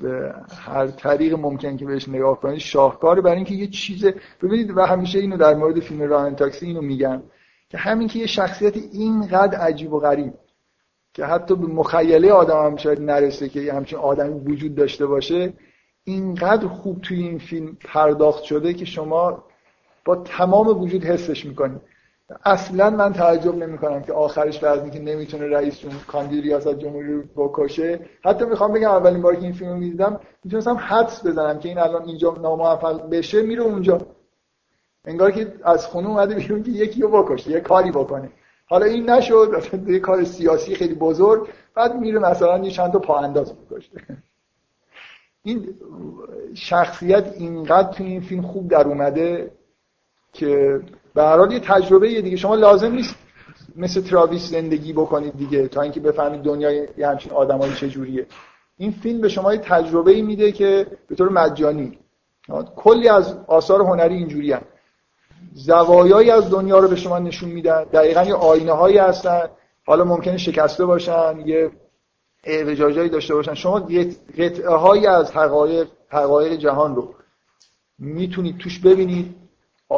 به 0.00 0.34
هر 0.64 0.86
طریق 0.86 1.34
ممکن 1.34 1.76
که 1.76 1.84
بهش 1.84 2.08
نگاه 2.08 2.40
کنید 2.40 2.58
شاهکاره. 2.58 3.20
برای 3.20 3.36
اینکه 3.36 3.54
یه 3.54 3.66
چیز 3.66 4.06
ببینید 4.42 4.76
و 4.76 4.80
همیشه 4.86 5.18
اینو 5.18 5.36
در 5.36 5.54
مورد 5.54 5.80
فیلم 5.80 6.02
ران 6.02 6.36
تاکسی 6.36 6.66
اینو 6.66 6.80
میگم 6.80 7.22
که 7.70 7.78
همین 7.78 8.08
که 8.08 8.18
یه 8.18 8.26
شخصیت 8.26 8.76
اینقدر 8.76 9.58
عجیب 9.58 9.92
و 9.92 10.00
غریب 10.00 10.32
که 11.14 11.24
حتی 11.24 11.54
به 11.54 11.66
مخیله 11.66 12.32
آدم 12.32 12.66
هم 12.66 12.76
شاید 12.76 13.00
نرسه 13.00 13.48
که 13.48 13.72
همچین 13.72 13.98
آدمی 13.98 14.40
وجود 14.40 14.74
داشته 14.74 15.06
باشه 15.06 15.52
اینقدر 16.04 16.68
خوب 16.68 17.00
توی 17.00 17.22
این 17.22 17.38
فیلم 17.38 17.76
پرداخت 17.84 18.42
شده 18.42 18.74
که 18.74 18.84
شما 18.84 19.44
با 20.04 20.16
تمام 20.16 20.82
وجود 20.82 21.04
حسش 21.04 21.44
می‌کنید 21.44 21.80
اصلا 22.44 22.90
من 22.90 23.12
تعجب 23.12 23.54
نمی 23.54 23.78
کنم 23.78 24.02
که 24.02 24.12
آخرش 24.12 24.58
بعد 24.58 24.92
که 24.92 24.98
نمی‌تونه 24.98 25.46
رئیس 25.46 25.78
جمهور 25.78 26.04
کاندید 26.06 26.44
ریاست 26.44 26.74
جمهوری 26.78 27.12
رو 27.12 27.22
بکشه. 27.36 28.00
حتی 28.24 28.44
می‌خوام 28.44 28.72
بگم 28.72 28.90
اولین 28.90 29.22
باری 29.22 29.36
که 29.36 29.42
این 29.42 29.52
فیلم 29.52 29.70
رو 29.70 29.76
می‌دیدم 29.76 30.20
می‌تونستم 30.44 30.76
حدس 30.76 31.26
بزنم 31.26 31.58
که 31.58 31.68
این 31.68 31.78
الان 31.78 32.04
اینجا 32.04 32.36
ناموفق 32.42 33.10
بشه 33.10 33.42
میره 33.42 33.62
اونجا. 33.62 33.98
انگار 35.04 35.30
که 35.30 35.54
از 35.64 35.86
خونه 35.86 36.08
اومده 36.08 36.34
بیرون 36.34 36.62
که 36.62 36.70
یکی 36.70 37.02
رو 37.02 37.22
بکشه 37.22 37.50
یه 37.50 37.60
کاری 37.60 37.90
بکنه. 37.90 38.30
حالا 38.66 38.86
این 38.86 39.10
نشد 39.10 39.62
یه 39.86 39.98
کار 39.98 40.24
سیاسی 40.24 40.74
خیلی 40.74 40.94
بزرگ 40.94 41.48
بعد 41.74 41.96
میره 41.96 42.18
مثلا 42.18 42.58
یه 42.58 42.70
چند 42.70 42.92
تا 42.92 42.98
پا 42.98 43.18
انداز 43.18 43.52
بکشه. 43.52 43.90
این 45.44 45.74
شخصیت 46.54 47.32
اینقدر 47.38 47.92
تو 47.92 48.04
این 48.04 48.20
فیلم 48.20 48.42
خوب 48.42 48.70
در 48.70 48.88
اومده 48.88 49.52
که 50.32 50.80
به 51.14 51.22
هر 51.22 51.52
یه 51.52 51.60
تجربه 51.60 52.22
دیگه. 52.22 52.36
شما 52.36 52.54
لازم 52.54 52.92
نیست 52.92 53.14
مثل 53.76 54.00
تراویس 54.00 54.50
زندگی 54.50 54.92
بکنید 54.92 55.36
دیگه 55.36 55.68
تا 55.68 55.82
اینکه 55.82 56.00
بفهمید 56.00 56.42
دنیای 56.42 56.88
یه 56.98 57.08
همچین 57.08 57.32
آدمایی 57.32 57.74
چجوریه 57.74 58.26
این 58.78 58.90
فیلم 58.90 59.20
به 59.20 59.28
شما 59.28 59.54
یه 59.54 59.60
تجربه 59.60 60.22
میده 60.22 60.52
که 60.52 60.86
به 61.08 61.14
طور 61.14 61.28
مجانی. 61.28 61.98
کلی 62.76 63.08
از 63.08 63.36
آثار 63.46 63.80
هنری 63.80 64.14
اینجوری 64.14 64.52
هم. 64.52 64.62
زوایایی 65.54 66.30
از 66.30 66.50
دنیا 66.50 66.78
رو 66.78 66.88
به 66.88 66.96
شما 66.96 67.18
نشون 67.18 67.50
میدن. 67.50 67.84
دقیقا 67.84 68.22
یه 68.22 68.34
آینه 68.34 68.72
هایی 68.72 68.98
هستن. 68.98 69.48
حالا 69.86 70.04
ممکنه 70.04 70.36
شکسته 70.36 70.84
باشن. 70.84 71.42
یه 71.46 71.70
اعوجاجایی 72.44 73.08
داشته 73.08 73.34
باشن. 73.34 73.54
شما 73.54 73.80
قطعه 74.38 74.74
هایی 74.76 75.06
از 75.06 75.32
حقایق 75.32 75.88
حقایق 76.08 76.52
جهان 76.52 76.96
رو 76.96 77.14
می‌تونید 77.98 78.58
توش 78.58 78.78
ببینید 78.78 79.34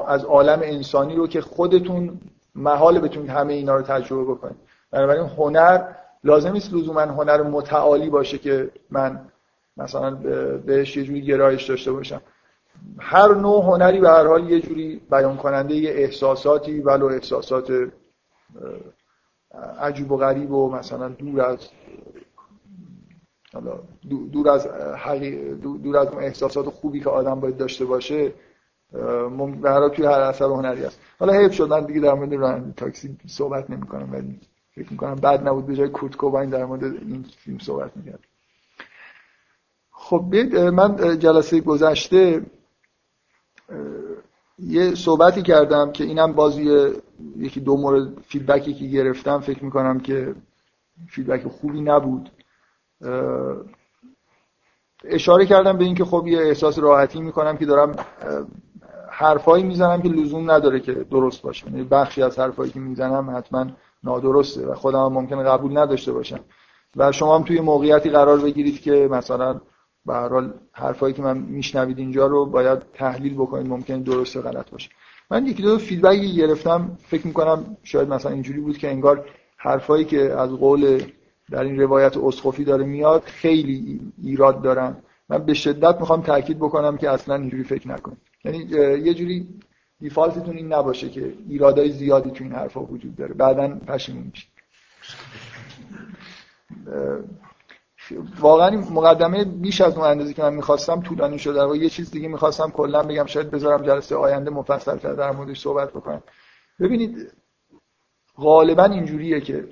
از 0.08 0.24
عالم 0.24 0.60
انسانی 0.62 1.16
رو 1.16 1.26
که 1.26 1.40
خودتون 1.40 2.20
محال 2.54 3.00
بتونید 3.00 3.30
همه 3.30 3.52
اینا 3.54 3.76
رو 3.76 3.82
تجربه 3.82 4.34
بکنید. 4.34 4.56
بنابراین 4.90 5.26
هنر 5.26 5.84
لازم 6.24 6.52
نیست 6.52 6.72
لزوما 6.72 7.00
هنر 7.00 7.42
متعالی 7.42 8.10
باشه 8.10 8.38
که 8.38 8.70
من 8.90 9.20
مثلا 9.76 10.10
بهش 10.66 10.96
یه 10.96 11.04
جوری 11.04 11.22
گرایش 11.22 11.64
داشته 11.64 11.92
باشم. 11.92 12.20
هر 12.98 13.34
نوع 13.34 13.64
هنری 13.64 14.00
به 14.00 14.08
هر 14.08 14.26
حال 14.26 14.50
یه 14.50 14.60
جوری 14.60 15.00
بیان 15.10 15.36
کننده 15.36 15.74
یه 15.74 15.90
احساساتی 15.90 16.80
ولو 16.80 17.06
احساسات 17.06 17.72
عجیب 19.80 20.12
و 20.12 20.16
غریب 20.16 20.50
و 20.50 20.70
مثلا 20.70 21.08
دور 21.08 21.40
از 21.40 21.58
دور 24.32 24.48
از 24.50 24.68
دور 25.62 25.96
از 25.96 26.08
اون 26.08 26.22
احساسات 26.22 26.66
خوبی 26.66 27.00
که 27.00 27.10
آدم 27.10 27.40
باید 27.40 27.56
داشته 27.56 27.84
باشه 27.84 28.32
هر 29.64 29.88
توی 29.88 30.04
هر 30.06 30.20
اثر 30.20 30.44
هنری 30.44 30.84
است 30.84 31.00
حالا 31.18 31.32
حیف 31.32 31.52
شد. 31.52 31.68
من 31.68 31.84
دیگه 31.84 32.00
در 32.00 32.14
مورد 32.14 32.34
راننده 32.34 32.72
تاکسی 32.72 33.16
صحبت 33.26 33.70
نمی 33.70 33.86
کنم 33.86 34.12
ولی 34.12 34.40
فکر 34.74 34.90
می 34.90 34.96
کنم 34.96 35.14
بعد 35.14 35.48
نبود 35.48 35.66
به 35.66 35.76
جای 35.76 35.88
کورت 35.88 36.16
کوباین 36.16 36.50
در 36.50 36.64
مورد 36.64 36.84
این 36.84 37.24
فیلم 37.38 37.58
صحبت 37.58 37.96
می‌کرد. 37.96 38.20
خب 39.90 40.34
من 40.56 41.18
جلسه 41.18 41.60
گذشته 41.60 42.46
یه 44.58 44.94
صحبتی 44.94 45.42
کردم 45.42 45.92
که 45.92 46.04
اینم 46.04 46.32
بازی 46.32 46.92
یکی 47.36 47.60
دو 47.60 47.76
مورد 47.76 48.20
feedback 48.20 48.68
ی 48.68 48.74
که 48.74 48.86
گرفتم 48.86 49.40
فکر 49.40 49.64
می‌کنم 49.64 50.00
که 50.00 50.34
feedback 51.08 51.46
خوبی 51.46 51.80
نبود. 51.80 52.30
اشاره 55.04 55.46
کردم 55.46 55.78
به 55.78 55.84
اینکه 55.84 56.04
خب 56.04 56.26
یه 56.26 56.38
احساس 56.38 56.78
راحتی 56.78 57.20
می‌کنم 57.20 57.56
که 57.56 57.66
دارم 57.66 57.96
حرفایی 59.10 59.64
می‌زنم 59.64 60.02
که 60.02 60.08
لزوم 60.08 60.50
نداره 60.50 60.80
که 60.80 60.92
درست 60.92 61.42
باشه. 61.42 61.66
یعنی 61.66 61.84
بخشی 61.84 62.22
از 62.22 62.38
حرفایی 62.38 62.70
که 62.70 62.80
می‌زنم 62.80 63.36
حتما 63.36 63.66
نادرسته 64.04 64.66
و 64.66 64.74
خودم 64.74 65.04
هم 65.04 65.12
ممکنه 65.12 65.42
قبول 65.42 65.78
نداشته 65.78 66.12
باشم. 66.12 66.40
و 66.96 67.12
شما 67.12 67.38
هم 67.38 67.44
توی 67.44 67.60
موقعیتی 67.60 68.10
قرار 68.10 68.38
بگیرید 68.38 68.80
که 68.80 69.08
مثلا 69.10 69.60
به 70.06 70.14
هر 70.14 70.28
حال 70.28 70.54
حرفایی 70.72 71.14
که 71.14 71.22
من 71.22 71.38
میشنوید 71.38 71.98
اینجا 71.98 72.26
رو 72.26 72.46
باید 72.46 72.78
تحلیل 72.94 73.34
بکنید 73.34 73.68
ممکنه 73.68 73.98
درست 73.98 74.36
غلط 74.36 74.70
باشه. 74.70 74.90
من 75.30 75.46
یکی 75.46 75.62
دو 75.62 75.78
فیدبکی 75.78 76.34
گرفتم 76.34 76.98
فکر 77.06 77.26
می‌کنم 77.26 77.76
شاید 77.82 78.08
مثلا 78.08 78.32
اینجوری 78.32 78.60
بود 78.60 78.78
که 78.78 78.90
انگار 78.90 79.24
حرفایی 79.56 80.04
که 80.04 80.32
از 80.32 80.50
قول 80.50 81.02
در 81.50 81.62
این 81.62 81.80
روایت 81.80 82.16
اسخفی 82.16 82.64
داره 82.64 82.84
میاد 82.84 83.22
خیلی 83.22 84.00
ایراد 84.22 84.62
دارن. 84.62 84.96
من 85.28 85.38
به 85.38 85.54
شدت 85.54 86.00
می‌خوام 86.00 86.22
تاکید 86.22 86.58
بکنم 86.58 86.96
که 86.96 87.10
اصلا 87.10 87.34
اینجوری 87.34 87.64
فکر 87.64 87.88
نکنید. 87.88 88.18
یعنی 88.44 88.58
یه 89.04 89.14
جوری 89.14 89.48
دیفالتتون 90.00 90.56
این 90.56 90.72
نباشه 90.72 91.08
که 91.08 91.34
ایرادای 91.48 91.92
زیادی 91.92 92.30
تو 92.30 92.44
این 92.44 92.52
حرفا 92.52 92.80
وجود 92.80 93.16
داره. 93.16 93.34
بعدا 93.34 93.68
پشیمون 93.68 94.22
میشید 94.32 94.48
واقعا 98.40 98.70
مقدمه 98.70 99.44
بیش 99.44 99.80
از 99.80 99.96
اون 99.96 100.06
اندازه 100.06 100.34
که 100.34 100.42
من 100.42 100.54
می‌خواستم 100.54 101.00
طولانی 101.00 101.38
شده. 101.38 101.64
و 101.64 101.76
یه 101.76 101.88
چیز 101.88 102.10
دیگه 102.10 102.28
می‌خواستم 102.28 102.70
کلا 102.70 103.02
بگم 103.02 103.26
شاید 103.26 103.50
بذارم 103.50 103.82
جلسه 103.86 104.16
آینده 104.16 104.50
مفصل 104.50 104.96
در 104.96 105.30
موردش 105.30 105.60
صحبت 105.60 105.90
بکنم. 105.90 106.22
ببینید 106.80 107.32
غالبا 108.36 108.84
اینجوریه 108.84 109.40
که 109.40 109.68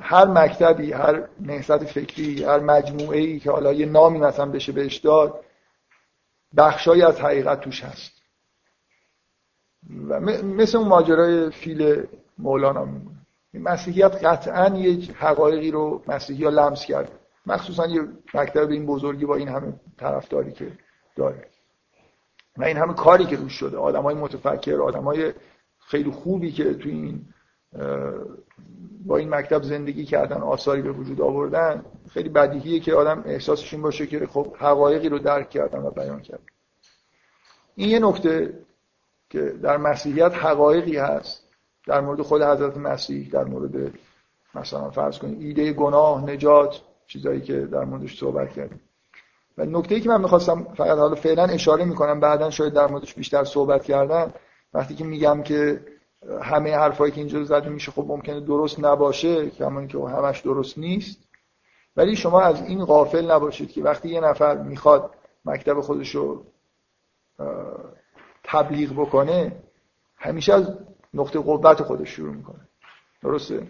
هر 0.00 0.24
مکتبی 0.24 0.92
هر 0.92 1.28
نهضت 1.40 1.84
فکری 1.84 2.44
هر 2.44 2.60
مجموعه 2.60 3.18
ای 3.18 3.38
که 3.38 3.50
حالا 3.50 3.72
یه 3.72 3.86
نامی 3.86 4.18
مثلا 4.18 4.46
بشه 4.46 4.72
بهش 4.72 4.96
داد 4.96 5.44
بخشایی 6.56 7.02
از 7.02 7.20
حقیقت 7.20 7.60
توش 7.60 7.84
هست. 7.84 8.12
و 10.08 10.20
مثل 10.20 10.78
اون 10.78 10.88
ماجرای 10.88 11.50
فیل 11.50 12.06
مولانا 12.38 12.84
میمونه. 12.84 13.16
مسیحیت 13.54 14.24
قطعا 14.24 14.78
یه 14.78 15.14
حقایقی 15.14 15.70
رو 15.70 16.02
مسیحی 16.06 16.44
ها 16.44 16.50
لمس 16.50 16.84
کرد 16.84 17.12
مخصوصا 17.46 17.86
یه 17.86 18.02
مکتب 18.34 18.70
این 18.70 18.86
بزرگی 18.86 19.24
با 19.24 19.36
این 19.36 19.48
همه 19.48 19.72
طرفداری 19.98 20.52
که 20.52 20.72
داره. 21.16 21.48
و 22.56 22.64
این 22.64 22.76
همه 22.76 22.94
کاری 22.94 23.24
که 23.24 23.36
روش 23.36 23.52
شده. 23.52 23.76
آدم 23.76 24.02
های 24.02 24.14
متفکر 24.14 24.82
آدم 24.82 25.04
های 25.04 25.32
خیلی 25.78 26.10
خوبی 26.10 26.52
که 26.52 26.74
تو 26.74 26.88
این 26.88 27.24
با 29.06 29.16
این 29.16 29.34
مکتب 29.34 29.62
زندگی 29.62 30.04
کردن 30.04 30.36
آثاری 30.36 30.82
به 30.82 30.92
وجود 30.92 31.20
آوردن 31.20 31.84
خیلی 32.10 32.28
بدیهیه 32.28 32.80
که 32.80 32.94
آدم 32.94 33.22
احساسش 33.26 33.72
این 33.72 33.82
باشه 33.82 34.06
که 34.06 34.26
خب 34.26 34.56
حقایقی 34.58 35.08
رو 35.08 35.18
درک 35.18 35.50
کردن 35.50 35.78
و 35.78 35.90
بیان 35.90 36.20
کردن. 36.20 36.44
این 37.74 37.88
یه 37.88 37.98
نکته 37.98 38.58
که 39.30 39.40
در 39.40 39.76
مسیحیت 39.76 40.34
حقایقی 40.34 40.96
هست. 40.96 41.42
در 41.86 42.00
مورد 42.00 42.22
خود 42.22 42.42
حضرت 42.42 42.76
مسیح 42.76 43.30
در 43.30 43.44
مورد 43.44 43.92
مثلا 44.54 44.90
فرض 44.90 45.18
کنید 45.18 45.42
ایده 45.42 45.72
گناه 45.72 46.30
نجات 46.30 46.80
چیزایی 47.06 47.40
که 47.40 47.60
در 47.60 47.84
موردش 47.84 48.18
صحبت 48.18 48.52
کردیم. 48.52 48.80
و 49.58 49.64
نکته 49.64 49.94
ای 49.94 50.00
که 50.00 50.08
من 50.08 50.20
می‌خواستم 50.20 50.64
فقط 50.74 50.98
حالا 50.98 51.14
فعلا 51.14 51.44
اشاره 51.44 51.84
می‌کنم 51.84 52.20
بعدا 52.20 52.50
شاید 52.50 52.72
در 52.72 52.86
موردش 52.86 53.14
بیشتر 53.14 53.44
صحبت 53.44 53.84
کردن 53.84 54.32
وقتی 54.74 54.94
که 54.94 55.04
میگم 55.04 55.42
که 55.42 55.80
همه 56.42 56.76
حرفایی 56.76 57.12
که 57.12 57.20
اینجا 57.20 57.44
زده 57.44 57.68
میشه 57.68 57.92
خب 57.92 58.04
ممکنه 58.08 58.40
درست 58.40 58.80
نباشه 58.80 59.50
کما 59.50 59.86
که 59.86 59.98
همش 59.98 60.40
درست 60.40 60.78
نیست. 60.78 61.18
ولی 61.96 62.16
شما 62.16 62.40
از 62.40 62.62
این 62.62 62.84
غافل 62.84 63.30
نباشید 63.30 63.72
که 63.72 63.82
وقتی 63.82 64.08
یه 64.08 64.20
نفر 64.20 64.62
می‌خواد 64.62 65.14
مکتب 65.44 65.80
خودش 65.80 66.14
رو 66.14 66.44
تبلیغ 68.44 68.92
بکنه 68.92 69.62
همیشه 70.16 70.54
از 70.54 70.78
نقطه 71.14 71.38
قوت 71.38 71.82
خودش 71.82 72.08
شروع 72.08 72.34
می‌کنه. 72.34 72.68
درسته؟ 73.22 73.66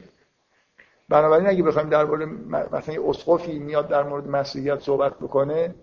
بنابراین 1.09 1.47
اگه 1.47 1.63
بخوایم 1.63 1.89
درباره 1.89 2.27
مثلا 2.73 2.95
یه 2.95 3.09
اسقفی 3.09 3.59
میاد 3.59 3.89
در 3.89 4.03
مورد 4.03 4.29
مسیحیت 4.29 4.81
صحبت 4.81 5.19
بکنه 5.19 5.75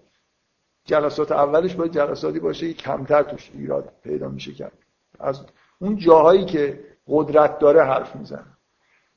جلسات 0.86 1.32
اولش 1.32 1.76
باید 1.76 1.92
جلساتی 1.92 2.40
باشه 2.40 2.74
که 2.74 2.84
کمتر 2.84 3.24
توش 3.24 3.52
ایراد 3.54 3.94
پیدا 4.04 4.28
میشه 4.28 4.54
کرد 4.54 4.78
از 5.20 5.46
اون 5.80 5.96
جاهایی 5.96 6.46
که 6.46 6.80
قدرت 7.08 7.60
داره 7.60 7.84
حرف 7.84 8.16
می‌زنه. 8.16 8.46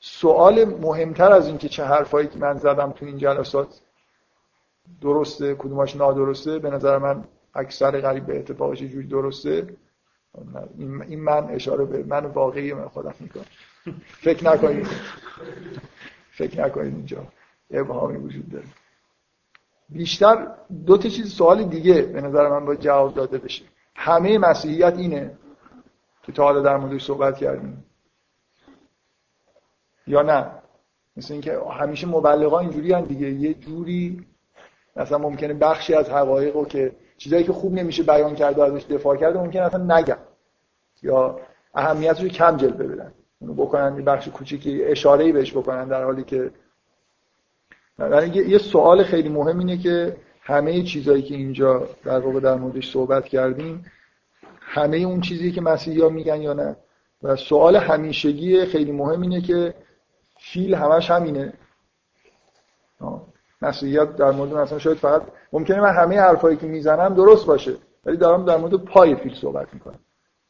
سوال 0.00 0.64
مهمتر 0.64 1.32
از 1.32 1.46
این 1.46 1.58
که 1.58 1.68
چه 1.68 1.84
حرفایی 1.84 2.28
که 2.28 2.38
من 2.38 2.58
زدم 2.58 2.92
تو 2.92 3.06
این 3.06 3.18
جلسات 3.18 3.80
درسته 5.00 5.54
کدوماش 5.54 5.96
نادرسته؟ 5.96 6.58
به 6.58 6.70
نظر 6.70 6.98
من 6.98 7.24
اکثر 7.54 8.00
قریب 8.00 8.26
به 8.26 8.38
اتفاقش 8.38 8.82
جوری 8.82 9.06
درسته؟ 9.06 9.76
این 10.78 11.20
من 11.20 11.44
اشاره 11.50 11.84
به 11.84 12.02
من 12.02 12.26
واقعی 12.26 12.72
من 12.72 12.88
خودم 12.88 13.14
می‌کنم. 13.20 13.44
فکر 14.06 14.44
نکنید. 14.44 14.86
فکر 16.30 16.64
نکنید 16.64 16.94
اینجا 16.94 17.26
ابهامی 17.70 18.16
وجود 18.16 18.50
داره. 18.50 18.66
بیشتر 19.88 20.48
دو 20.86 20.98
تا 20.98 21.08
چیز 21.08 21.34
سوال 21.34 21.64
دیگه 21.64 22.02
به 22.02 22.20
نظر 22.20 22.48
من 22.48 22.64
باید 22.64 22.80
جواب 22.80 23.14
داده 23.14 23.38
بشه. 23.38 23.64
همه 23.94 24.38
مسیحیت 24.38 24.94
اینه. 24.96 25.38
که 26.22 26.32
تا 26.32 26.42
حالا 26.42 26.60
در 26.60 26.76
موردش 26.76 27.04
صحبت 27.04 27.36
کردیم. 27.36 27.84
یا 30.06 30.22
نه؟ 30.22 30.46
مثل 31.16 31.32
اینکه 31.32 31.58
همیشه 31.80 32.06
مبلغا 32.06 32.58
اینجوری 32.58 32.92
هم 32.92 33.04
دیگه. 33.04 33.30
یه 33.30 33.54
جوری 33.54 34.26
مثلا 34.96 35.18
ممکنه 35.18 35.54
بخشی 35.54 35.94
از 35.94 36.10
حقایق 36.10 36.56
رو 36.56 36.64
که 36.64 36.96
چیزایی 37.16 37.44
که 37.44 37.52
خوب 37.52 37.72
نمیشه 37.74 38.02
بیان 38.02 38.34
کرد 38.34 38.58
و 38.58 38.62
ازش 38.62 38.84
دفاع 38.84 39.16
کرده 39.16 39.38
ممکنه 39.38 39.62
اصلا 39.62 39.98
نگم 39.98 40.18
یا 41.02 41.40
اهمیتش 41.74 42.22
رو 42.22 42.28
کم 42.28 42.56
جلوه 42.56 42.86
بدن. 42.86 43.12
اونو 43.38 43.54
بکنن 43.54 43.96
یه 43.96 44.02
بخش 44.02 44.28
کوچیکی 44.28 44.84
اشاره 44.84 45.32
بهش 45.32 45.52
بکنن 45.52 45.88
در 45.88 46.04
حالی 46.04 46.24
که 46.24 46.52
یه 48.34 48.58
سوال 48.58 49.04
خیلی 49.04 49.28
مهم 49.28 49.58
اینه 49.58 49.78
که 49.78 50.16
همه 50.42 50.82
چیزایی 50.82 51.22
که 51.22 51.34
اینجا 51.34 51.88
در 52.04 52.18
واقع 52.18 52.40
در 52.40 52.54
موردش 52.54 52.92
صحبت 52.92 53.24
کردیم 53.24 53.84
همه 54.74 54.96
اون 54.96 55.20
چیزی 55.20 55.52
که 55.52 55.60
مسیحی 55.60 56.00
ها 56.00 56.08
میگن 56.08 56.42
یا 56.42 56.52
نه. 56.52 56.76
و 57.22 57.36
سوال 57.36 57.76
همیشگی 57.76 58.66
خیلی 58.66 58.92
مهم 58.92 59.20
اینه 59.20 59.40
که 59.40 59.74
فیل 60.38 60.74
همش 60.74 61.10
همینه. 61.10 61.52
مسیحیت 63.62 64.16
در 64.16 64.30
مورد 64.30 64.54
مثلا 64.54 64.78
شاید 64.78 64.98
فقط 64.98 65.22
ممکنه 65.52 65.80
من 65.80 65.94
همه 65.94 66.20
حرفایی 66.20 66.56
که 66.56 66.66
می‌زنم 66.66 67.14
درست 67.14 67.46
باشه 67.46 67.74
ولی 68.04 68.16
دارم 68.16 68.44
در 68.44 68.56
مورد 68.56 68.74
پای 68.74 69.16
فیل 69.16 69.34
صحبت 69.34 69.74
می‌کنم. 69.74 69.98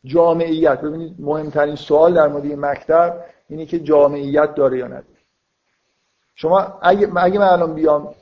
جامعیت. 0.05 0.81
ببینید 0.81 1.17
مهمترین 1.19 1.77
سوال 1.77 2.15
در 2.15 2.29
مورد 2.29 2.47
مکتب 2.47 3.25
اینه 3.49 3.67
که 3.67 3.81
جامعیت 3.81 4.55
داره 4.55 4.79
یا 4.79 4.87
نداره 4.87 5.07
شما 6.35 6.79
اگه, 6.83 7.09
اگه 7.17 7.39
من 7.39 7.47
الان 7.47 7.75
بیام 7.75 8.15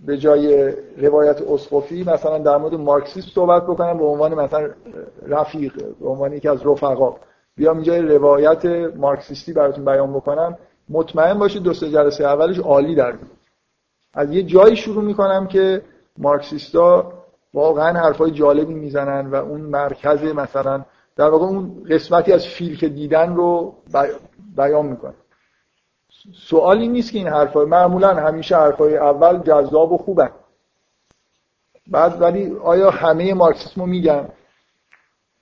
به 0.00 0.18
جای 0.18 0.72
روایت 0.96 1.42
اسقفی 1.42 2.04
مثلا 2.04 2.38
در 2.38 2.56
مورد 2.56 2.74
مارکسیسم 2.74 3.28
صحبت 3.34 3.62
بکنم 3.62 3.98
به 3.98 4.04
عنوان 4.04 4.34
مثلا 4.34 4.70
رفیق 5.26 5.72
به 6.00 6.08
عنوان 6.08 6.32
یکی 6.32 6.48
از 6.48 6.66
رفقا. 6.66 7.16
بیام 7.56 7.76
اینجا 7.76 7.96
روایت 7.96 8.66
مارکسیستی 8.96 9.52
براتون 9.52 9.84
بیان 9.84 10.12
بکنم. 10.12 10.58
مطمئن 10.88 11.38
باشید 11.38 11.62
دو 11.62 11.74
سه 11.74 11.90
جلسه 11.90 12.24
اولش 12.24 12.58
عالی 12.58 12.94
در 12.94 13.14
از 14.14 14.32
یه 14.32 14.42
جایی 14.42 14.76
شروع 14.76 15.04
می‌کنم 15.04 15.46
که 15.46 15.82
مارکسیستا 16.18 17.12
واقعا 17.54 18.00
حرفای 18.00 18.30
جالبی 18.30 18.74
می‌زنن 18.74 19.26
و 19.30 19.34
اون 19.34 19.60
مرکز 19.60 20.22
مثلا 20.22 20.84
در 21.16 21.30
واقع 21.30 21.44
اون 21.44 21.84
قسمتی 21.90 22.32
از 22.32 22.46
فیل 22.46 22.78
که 22.78 22.88
دیدن 22.88 23.34
رو 23.34 23.74
بیان 24.56 24.86
می‌کنن. 24.86 25.14
سوالی 26.32 26.88
نیست 26.88 27.12
که 27.12 27.18
این 27.18 27.28
حرفای 27.28 27.66
معمولا 27.66 28.14
همیشه 28.14 28.56
حرفای 28.56 28.96
اول 28.96 29.38
جذاب 29.38 29.92
و 29.92 29.96
خوبن 29.96 30.30
بعد 31.86 32.22
ولی 32.22 32.56
آیا 32.62 32.90
همه 32.90 33.34
مارکسیسم 33.34 33.80
رو 33.80 33.86
میگن؟ 33.86 34.28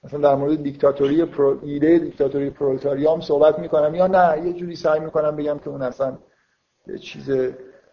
مثلا 0.05 0.21
در 0.21 0.35
مورد 0.35 0.63
دیکتاتوری 0.63 1.25
پرو... 1.25 1.59
ایده 1.63 1.99
دیکتاتوری 1.99 2.51
پرولتاریام 2.51 3.21
صحبت 3.21 3.59
می‌کنم 3.59 3.95
یا 3.95 4.07
نه؟ 4.07 4.47
یه 4.47 4.53
جوری 4.53 4.77
سعی 4.77 5.01
می‌کنم 5.01 5.37
بگم 5.37 5.59
که 5.59 5.71
اون 5.71 5.83
اصلا 5.83 6.19
یه 6.87 6.99
چیز 6.99 7.31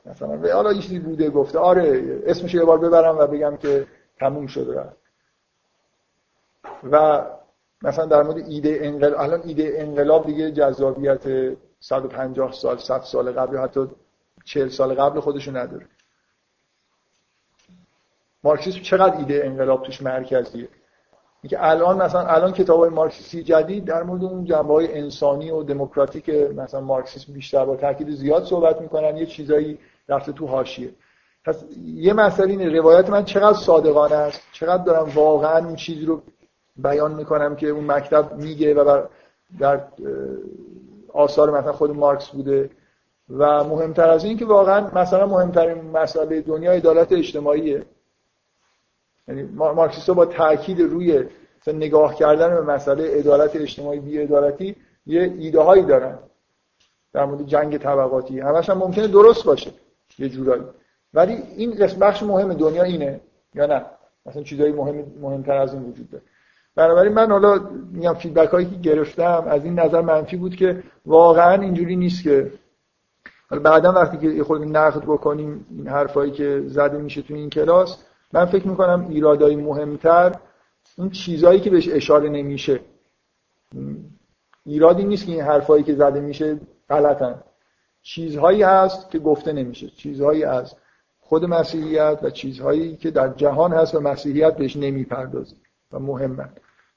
مثلا 0.06 0.54
حالا 0.54 0.74
یه 0.74 0.82
چیزی 0.82 1.00
بوده 1.00 1.30
گفته. 1.30 1.60
آره 1.60 2.22
اسمش 2.26 2.54
یه 2.54 2.64
بار 2.64 2.78
ببرم 2.78 3.18
و 3.18 3.28
بگم 3.28 3.58
که 3.58 3.88
تموم 4.20 4.48
شده. 4.48 4.80
رفت 4.80 4.98
و 6.92 7.26
مثلا 7.82 8.06
در 8.06 8.24
مورد 8.24 8.38
ایده 8.38 8.80
انقلاب 8.82 9.20
الان 9.20 9.42
ایده 9.46 9.74
انقلاب 9.76 10.26
دیگه 10.26 10.52
جذابیت 10.52 11.24
150 11.80 12.52
سال 12.52 12.78
100 12.78 13.02
سال 13.02 13.32
قبل 13.32 13.54
یا 13.54 13.62
حتی 13.62 13.88
40 14.46 14.70
سال 14.70 14.94
قبل 14.94 15.20
خودشو 15.20 15.58
نداره. 15.58 15.86
مارکسیسم 18.44 18.80
چقدر 18.80 19.18
ایده 19.18 19.42
انقلاب 19.46 19.84
توش 19.84 20.02
مرکزیه؟ 20.02 20.68
اینکه 21.42 21.66
الان 21.66 22.02
مثلا 22.02 22.22
الان 22.22 22.52
کتاب 22.52 22.80
های 22.80 22.90
مارکسیستی 22.90 23.44
جدید 23.44 23.86
در 23.86 24.04
مورد 24.04 24.24
اون 24.24 24.46
جنبه 24.46 24.74
های 24.74 24.98
انسانی 24.98 25.52
و 25.52 25.64
دموکراتیک 25.64 26.30
مثلا 26.30 26.82
مارکسیسم 26.82 27.34
بیشتر 27.34 27.66
با 27.66 27.76
تاکید 27.76 28.10
زیاد 28.10 28.46
صحبت 28.46 28.82
می‌کنن 28.82 29.18
یه 29.18 29.26
چیزایی 29.26 29.80
رفته 30.10 30.32
تو 30.32 30.48
حاشیه. 30.48 30.90
پس 31.46 31.64
یه 31.86 32.14
مسئله 32.14 32.50
اینه 32.52 32.80
روایت 32.80 33.10
من 33.10 33.26
چقدر 33.26 33.58
صادقانه 33.58 34.16
است 34.16 34.42
چقدر 34.52 34.84
دارم 34.84 35.10
واقعا 35.10 35.68
این 35.68 35.76
چیزی 35.76 36.06
رو 36.06 36.22
بیان 36.78 37.14
می‌کنم 37.16 37.56
که 37.56 37.68
اون 37.68 37.92
مکتب 37.92 38.36
میگه 38.36 38.74
و 38.74 39.02
در 39.60 39.82
آثار 41.14 41.60
مثلا 41.60 41.72
خود 41.72 41.92
مارکس 41.92 42.30
بوده. 42.30 42.70
و 43.30 43.64
مهمتر 43.64 44.10
از 44.10 44.24
این 44.24 44.38
که 44.38 44.46
واقعا 44.46 44.92
مثلا 44.94 45.26
مهمترین 45.26 45.82
مسئله 45.82 46.42
دنیا 46.42 46.72
عدالت 46.72 47.12
اجتماعیه. 47.12 47.86
یعنی 49.28 49.44
مارکسیستا 49.44 50.14
با 50.14 50.26
تاکید 50.26 50.82
روی 50.82 51.24
نگاه 51.68 52.16
کردن 52.16 52.50
به 52.50 52.62
مسئله 52.62 53.20
عدالت 53.20 53.56
اجتماعی 53.56 54.00
بی 54.00 54.18
عدالتی 54.18 54.76
یه 55.06 55.22
ایده 55.22 55.62
هایی 55.62 55.84
دارن. 55.84 56.20
در 57.14 57.26
مورد 57.26 57.46
جنگ 57.46 57.78
طبقاتی. 57.78 58.40
همش 58.40 58.70
هم 58.70 58.78
ممکنه 58.78 59.08
درست 59.08 59.46
باشه. 59.46 59.72
یه 60.20 60.30
جورایی. 60.30 60.64
ولی 61.14 61.34
این 61.34 61.72
بخش 62.00 62.24
مهم 62.24 62.54
دنیا 62.54 62.84
اینه 62.84 63.22
یا 63.56 63.66
نه؟ 63.66 63.86
مثلا 64.26 64.44
چیزایی 64.44 64.72
مهم 64.72 65.06
مهمتر 65.22 65.58
از 65.58 65.74
این 65.74 65.84
وجود 65.84 66.10
داره. 66.10 66.24
بنابراین 66.80 67.14
من 67.14 67.32
حالا 67.32 67.70
میگم 67.92 68.14
فیدبک 68.14 68.50
هایی 68.50 68.66
که 68.66 68.76
گرفتم 68.76 69.44
از 69.48 69.66
این 69.66 69.80
نظر 69.80 70.02
منفی 70.02 70.38
بود 70.38 70.56
که 70.56 70.84
واقعا 71.06 71.62
اینجوری 71.62 71.96
نیست 71.96 72.24
که 72.24 72.52
حالا 73.50 73.62
بعدا 73.62 73.92
وقتی 73.92 74.18
که 74.18 74.44
خود 74.44 74.64
نقد 74.64 75.04
بکنیم 75.04 75.66
این 75.70 75.88
حرفایی 75.88 76.32
که 76.32 76.64
زده 76.66 76.98
میشه 76.98 77.22
تو 77.22 77.34
این 77.34 77.50
کلاس 77.50 78.04
من 78.34 78.46
فکر 78.46 78.68
می‌کنم 78.68 79.06
ایرادای 79.10 79.56
مهمتر 79.56 80.36
اون 80.98 81.10
چیزهایی 81.10 81.60
که 81.60 81.70
بهش 81.70 81.90
اشاره 81.90 82.30
نمیشه. 82.30 82.80
ایرادی 84.66 85.04
نیست 85.04 85.26
که 85.26 85.32
این 85.32 85.42
حرفایی 85.42 85.84
که 85.84 85.96
زده 85.96 86.20
میشه 86.20 86.60
غلطن. 86.90 87.44
چیزهایی 88.02 88.64
هست 88.64 89.12
که 89.12 89.20
گفته 89.20 89.54
نمیشه. 89.54 89.88
چیزهایی 89.88 90.44
از 90.44 90.76
خود 91.20 91.46
مسیحیت 91.46 92.20
و 92.24 92.30
چیزهایی 92.30 92.96
که 92.96 93.12
در 93.12 93.28
جهان 93.28 93.74
هست 93.74 93.96
و 93.96 94.00
مسیحیت 94.00 94.58
بهش 94.58 94.76
نمی‌پردازه 94.76 95.56
و 95.92 96.00
مهمه 96.00 96.50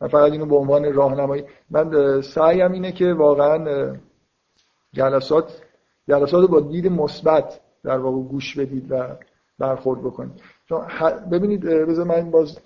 من 0.02 0.08
فقط 0.08 0.32
اینو 0.32 0.46
به 0.46 0.56
عنوان 0.56 0.92
راهنمایی 0.92 1.44
من 1.70 2.20
سعیم 2.20 2.72
اینه 2.72 2.92
که 2.92 3.12
واقعا 3.12 3.92
جلسات 4.92 5.62
جلسات 6.08 6.50
با 6.50 6.60
دید 6.60 6.86
مثبت 6.86 7.60
در 7.84 7.98
واقع 7.98 8.22
گوش 8.22 8.58
بدید 8.58 8.92
و 8.92 9.16
برخورد 9.58 10.00
بکنید. 10.00 10.40
ببینید 11.32 11.60
بذار 11.60 12.06
من 12.06 12.30
باز 12.30 12.58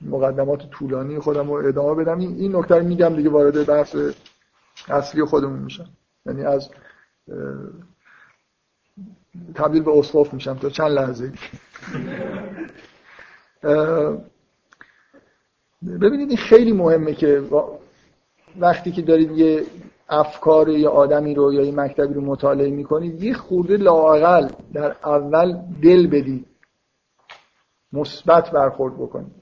مقدمات 0.00 0.70
طولانی 0.70 1.18
خودم 1.18 1.50
رو 1.50 1.66
ادامه 1.68 1.94
بدم. 2.04 2.18
این 2.18 2.56
نکته 2.56 2.80
میگم 2.80 3.16
دیگه 3.16 3.30
وارد 3.30 3.66
بحث 3.66 3.96
اصلی 4.88 5.24
خودمون 5.24 5.58
میشم. 5.58 5.88
یعنی 6.26 6.44
از 6.44 6.70
تبدیل 9.54 9.82
به 9.82 9.98
اسقف 9.98 10.34
میشم 10.34 10.54
تا 10.54 10.70
چند 10.70 10.90
لحظه 10.90 11.32
ببینید 15.86 16.28
این 16.28 16.38
خیلی 16.38 16.72
مهمه 16.72 17.14
که 17.14 17.42
وقتی 18.60 18.92
که 18.92 19.02
دارید 19.02 19.30
یه 19.30 19.62
افکار 20.08 20.68
یا 20.68 20.90
آدمی 20.90 21.34
رو 21.34 21.52
یا 21.52 21.62
یه 21.62 21.72
مکتبی 21.72 22.14
رو 22.14 22.20
مطالعه 22.20 22.70
می‌کنید 22.70 23.22
یه 23.22 23.34
خورده 23.34 23.76
لاقل 23.76 24.48
در 24.72 24.96
اول 25.04 25.58
دل 25.82 26.06
بدید. 26.06 26.46
مثبت 27.92 28.50
برخورد 28.50 28.94
بکنید. 28.94 29.32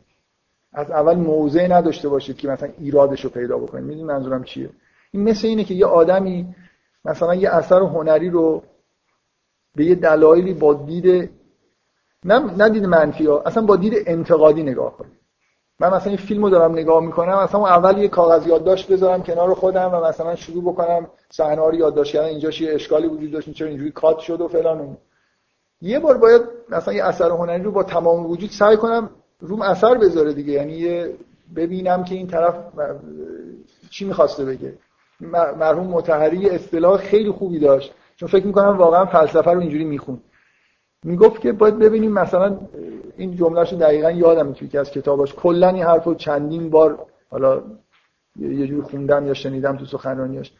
از 0.72 0.90
اول 0.90 1.14
موضع 1.14 1.68
نداشته 1.68 2.08
باشید 2.08 2.36
که 2.36 2.48
مثلا 2.48 2.68
ایرادش 2.78 3.24
رو 3.24 3.30
پیدا 3.30 3.58
بکنید. 3.58 3.84
می‌دونید 3.84 4.06
منظورم 4.06 4.44
چیه؟ 4.44 4.70
این 5.10 5.22
مثل 5.22 5.48
اینه 5.48 5.64
که 5.64 5.74
یه 5.74 5.86
آدمی 5.86 6.54
مثلا 7.04 7.34
یه 7.34 7.50
اثر 7.50 7.80
هنری 7.80 8.30
رو 8.30 8.62
به 9.74 9.84
یه 9.84 9.94
دلایلی 9.94 10.54
با 10.54 10.74
دید 10.74 11.30
نه 12.24 12.68
دید 12.68 12.84
منفی 12.84 13.26
ها 13.26 13.42
اصلا 13.46 13.66
با 13.66 13.76
دید 13.76 13.94
انتقادی 14.06 14.62
نگاه 14.62 14.96
کنید 14.96 15.15
من 15.80 15.88
مثلا 15.88 16.08
این 16.08 16.16
فیلمو 16.16 16.50
دارم 16.50 16.72
نگاه 16.72 17.04
می‌کنم 17.04 17.42
مثلا 17.42 17.66
اول 17.66 17.98
یه 17.98 18.08
کاغذ 18.08 18.46
یادداشت 18.46 18.92
بذارم 18.92 19.22
کنار 19.22 19.54
خودم 19.54 19.90
و 19.94 20.00
مثلا 20.00 20.34
شروع 20.34 20.62
بکنم 20.62 21.06
صحنه 21.30 21.66
رو 21.66 21.74
یادداشت 21.74 22.12
کردن 22.12 22.26
اینجاش 22.26 22.60
یه 22.60 22.74
اشکالی 22.74 23.06
وجود 23.06 23.30
داشت 23.30 23.50
چرا 23.50 23.68
اینجوری 23.68 23.90
کات 23.90 24.18
شد 24.18 24.40
و 24.40 24.48
فلان 24.48 24.96
یه 25.82 25.98
بار 25.98 26.18
باید 26.18 26.42
مثلا 26.68 26.94
یه 26.94 27.04
اثر 27.04 27.30
هنری 27.30 27.62
رو 27.62 27.70
با 27.70 27.82
تمام 27.82 28.26
وجود 28.26 28.50
سعی 28.50 28.76
کنم 28.76 29.10
روم 29.40 29.62
اثر 29.62 29.94
بذاره 29.94 30.32
دیگه 30.32 30.52
یعنی 30.52 31.04
ببینم 31.56 32.04
که 32.04 32.14
این 32.14 32.26
طرف 32.26 32.54
چی 33.90 34.04
می‌خواسته 34.04 34.44
بگه. 34.44 34.74
مرحوم 35.58 35.86
متحری 35.86 36.50
اصطلاح 36.50 36.96
خیلی 36.96 37.30
خوبی 37.30 37.58
داشت. 37.58 37.94
چون 38.16 38.28
فکر 38.28 38.46
می‌کنم 38.46 38.78
واقعا 38.78 39.06
فلسفه 39.06 39.50
رو 39.50 39.60
اینجوری 39.60 39.84
میخون 39.84 40.20
می‌گفت 41.06 41.40
که 41.40 41.52
باید 41.52 41.78
ببینیم 41.78 42.12
مثلا 42.12 42.58
این 43.16 43.36
جملهش 43.36 43.72
دقیقا 43.72 44.10
یادم 44.10 44.52
توی 44.52 44.68
که 44.68 44.80
از 44.80 44.90
کتاباش 44.90 45.34
کلا 45.34 45.68
این 45.68 45.84
حرفو 45.84 46.14
چندین 46.14 46.70
بار 46.70 47.06
حالا 47.30 47.62
یه 48.40 48.66
جور 48.66 48.84
خوندم 48.84 49.26
یا 49.26 49.34
شنیدم 49.34 49.76
تو 49.76 49.84
سخنرانیاش 49.84 50.52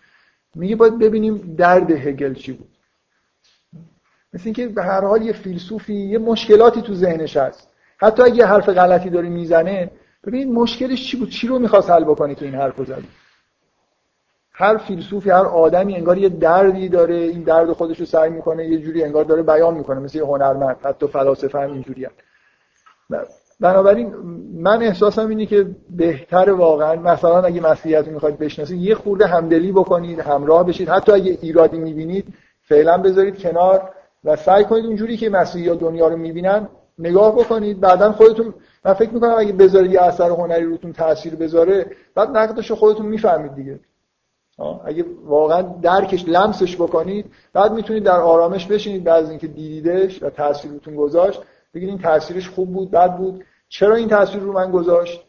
میگه 0.54 0.76
باید 0.76 0.98
ببینیم 0.98 1.54
درد 1.58 1.90
هگل 1.90 2.34
چی 2.34 2.52
بود. 2.52 2.68
مثل 4.32 4.42
اینکه 4.44 4.68
به 4.68 4.82
هر 4.82 5.00
حال 5.04 5.22
یه 5.22 5.32
فیلسوفی 5.32 5.94
یه 5.94 6.18
مشکلاتی 6.18 6.82
تو 6.82 6.94
ذهنش 6.94 7.36
هست. 7.36 7.68
حتی 7.98 8.22
اگه 8.22 8.46
حرف 8.46 8.68
غلطی 8.68 9.10
داره 9.10 9.28
می‌زنه 9.28 9.90
ببینید 10.24 10.48
مشکلش 10.48 11.10
چی 11.10 11.16
بود؟ 11.16 11.28
چی 11.28 11.46
رو 11.46 11.58
می‌خواست 11.58 11.90
حل 11.90 12.04
بکنی 12.04 12.34
تو 12.34 12.44
این 12.44 12.54
حرفو 12.54 12.84
زدی؟ 12.84 13.08
هر 14.58 14.76
فیلسوفی 14.76 15.30
هر 15.30 15.44
آدمی 15.46 15.96
انگار 15.96 16.18
یه 16.18 16.28
دردی 16.28 16.88
داره 16.88 17.14
این 17.14 17.42
درد 17.42 17.72
خودش 17.72 18.00
رو 18.00 18.06
سعی 18.06 18.30
می‌کنه 18.30 18.66
یه 18.66 18.78
جوری 18.78 19.04
انگار 19.04 19.24
داره 19.24 19.42
بیان 19.42 19.74
می‌کنه 19.74 20.00
مثل 20.00 20.18
یه 20.18 20.24
هنرمند 20.24 20.76
حتی 20.82 21.06
فلاسفه 21.06 21.58
هم 21.58 21.72
اینجوری 21.72 22.06
بنابراین 23.60 24.14
من 24.54 24.82
احساسم 24.82 25.28
اینه 25.28 25.46
که 25.46 25.66
بهتر 25.90 26.50
واقعا 26.50 26.94
مثلا 26.94 27.42
اگه 27.42 27.60
مسیحیت 27.60 28.06
رو 28.06 28.12
می‌خواید 28.12 28.38
بشناسید 28.38 28.82
یه 28.82 28.94
خورده 28.94 29.26
همدلی 29.26 29.72
بکنید 29.72 30.20
همراه 30.20 30.66
بشید. 30.66 30.88
حتی 30.88 31.12
اگه 31.12 31.38
ایرادی 31.42 31.78
می‌بینید 31.78 32.34
فعلا 32.62 32.98
بذارید 32.98 33.38
کنار 33.38 33.90
و 34.24 34.36
سعی 34.36 34.64
کنید 34.64 34.86
اونجوری 34.86 35.16
که 35.16 35.30
مسیحی 35.30 35.76
دنیا 35.76 36.08
رو 36.08 36.16
می‌بینن 36.16 36.68
نگاه 36.98 37.36
بکنید. 37.36 37.80
بعدا 37.80 38.12
خودتون 38.12 38.54
من 38.84 38.94
فکر 38.94 39.10
می‌کنم 39.10 39.34
اگه 39.38 39.52
بذارید 39.52 39.92
یه 39.92 40.02
اثر 40.02 40.30
هنری 40.30 40.64
روتون 40.64 40.92
تاثیر 40.92 41.36
بذاره 41.36 41.86
بعد 42.14 42.36
نقدش 42.36 42.72
خودتون 42.72 43.06
می‌فهمید 43.06 43.54
دیگه. 43.54 43.80
اگه 44.84 45.04
واقعا 45.24 45.62
درکش 45.62 46.24
لمسش 46.28 46.76
بکنید 46.76 47.26
بعد 47.52 47.72
می‌تونید 47.72 48.02
در 48.02 48.20
آرامش 48.20 48.66
بشینید 48.66 49.04
بعد 49.04 49.24
از 49.24 49.30
اینکه 49.30 49.46
دیدیدش 49.46 50.22
و 50.22 50.30
تاثیر 50.30 50.70
روتون 50.70 50.96
گذاشت 50.96 51.40
بگید 51.74 51.88
این 51.88 51.98
تاثیرش 51.98 52.48
خوب 52.48 52.72
بود 52.72 52.90
بد 52.90 53.16
بود. 53.16 53.44
چرا 53.68 53.94
این 53.94 54.08
تاثیر 54.08 54.40
رو 54.40 54.52
من 54.52 54.70
گذاشت؟ 54.70 55.22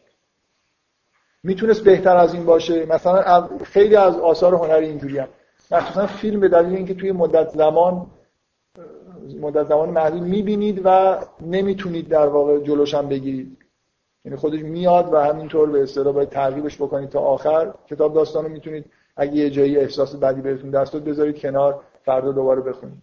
می‌تونست 1.42 1.84
بهتر 1.84 2.16
از 2.16 2.34
این 2.34 2.44
باشه؟ 2.44 2.86
مثلا 2.86 3.48
خیلی 3.64 3.96
از 3.96 4.18
آثار 4.18 4.54
هنری 4.54 4.86
اینجوری 4.86 5.18
هم 5.18 5.28
مخصوصا 5.70 6.06
فیلم 6.06 6.40
به 6.40 6.48
دلیل 6.48 6.76
اینکه 6.76 6.94
توی 6.94 7.12
مدت 7.12 7.48
زمان 7.48 8.06
مدت 9.40 9.66
زمان 9.66 9.88
محدود 9.88 10.22
می‌بینید 10.22 10.80
و 10.84 11.18
نمی‌تونید 11.40 12.08
در 12.08 12.26
واقع 12.26 12.58
جلوشم 12.58 13.08
بگیرید. 13.08 13.56
یعنی 14.24 14.36
خودش 14.36 14.60
میاد 14.60 15.12
و 15.12 15.16
همینطور 15.16 15.70
به 15.70 15.82
اصطلاح 15.82 16.14
باید 16.14 16.28
ترغیبش 16.28 16.76
بکنید 16.76 17.08
تا 17.08 17.20
آخر. 17.20 17.72
کتاب 17.90 18.14
داستان 18.14 18.44
رو 18.44 18.50
می‌تونید 18.50 18.84
اگه 19.18 19.34
یه 19.34 19.50
جایی 19.50 19.76
احساس 19.76 20.16
بدی 20.16 20.40
بهتون 20.40 20.70
دست 20.70 20.92
داد 20.92 21.04
بذارید 21.04 21.38
کنار 21.38 21.80
فردا 22.04 22.32
دوباره 22.32 22.60
بخونید. 22.60 23.02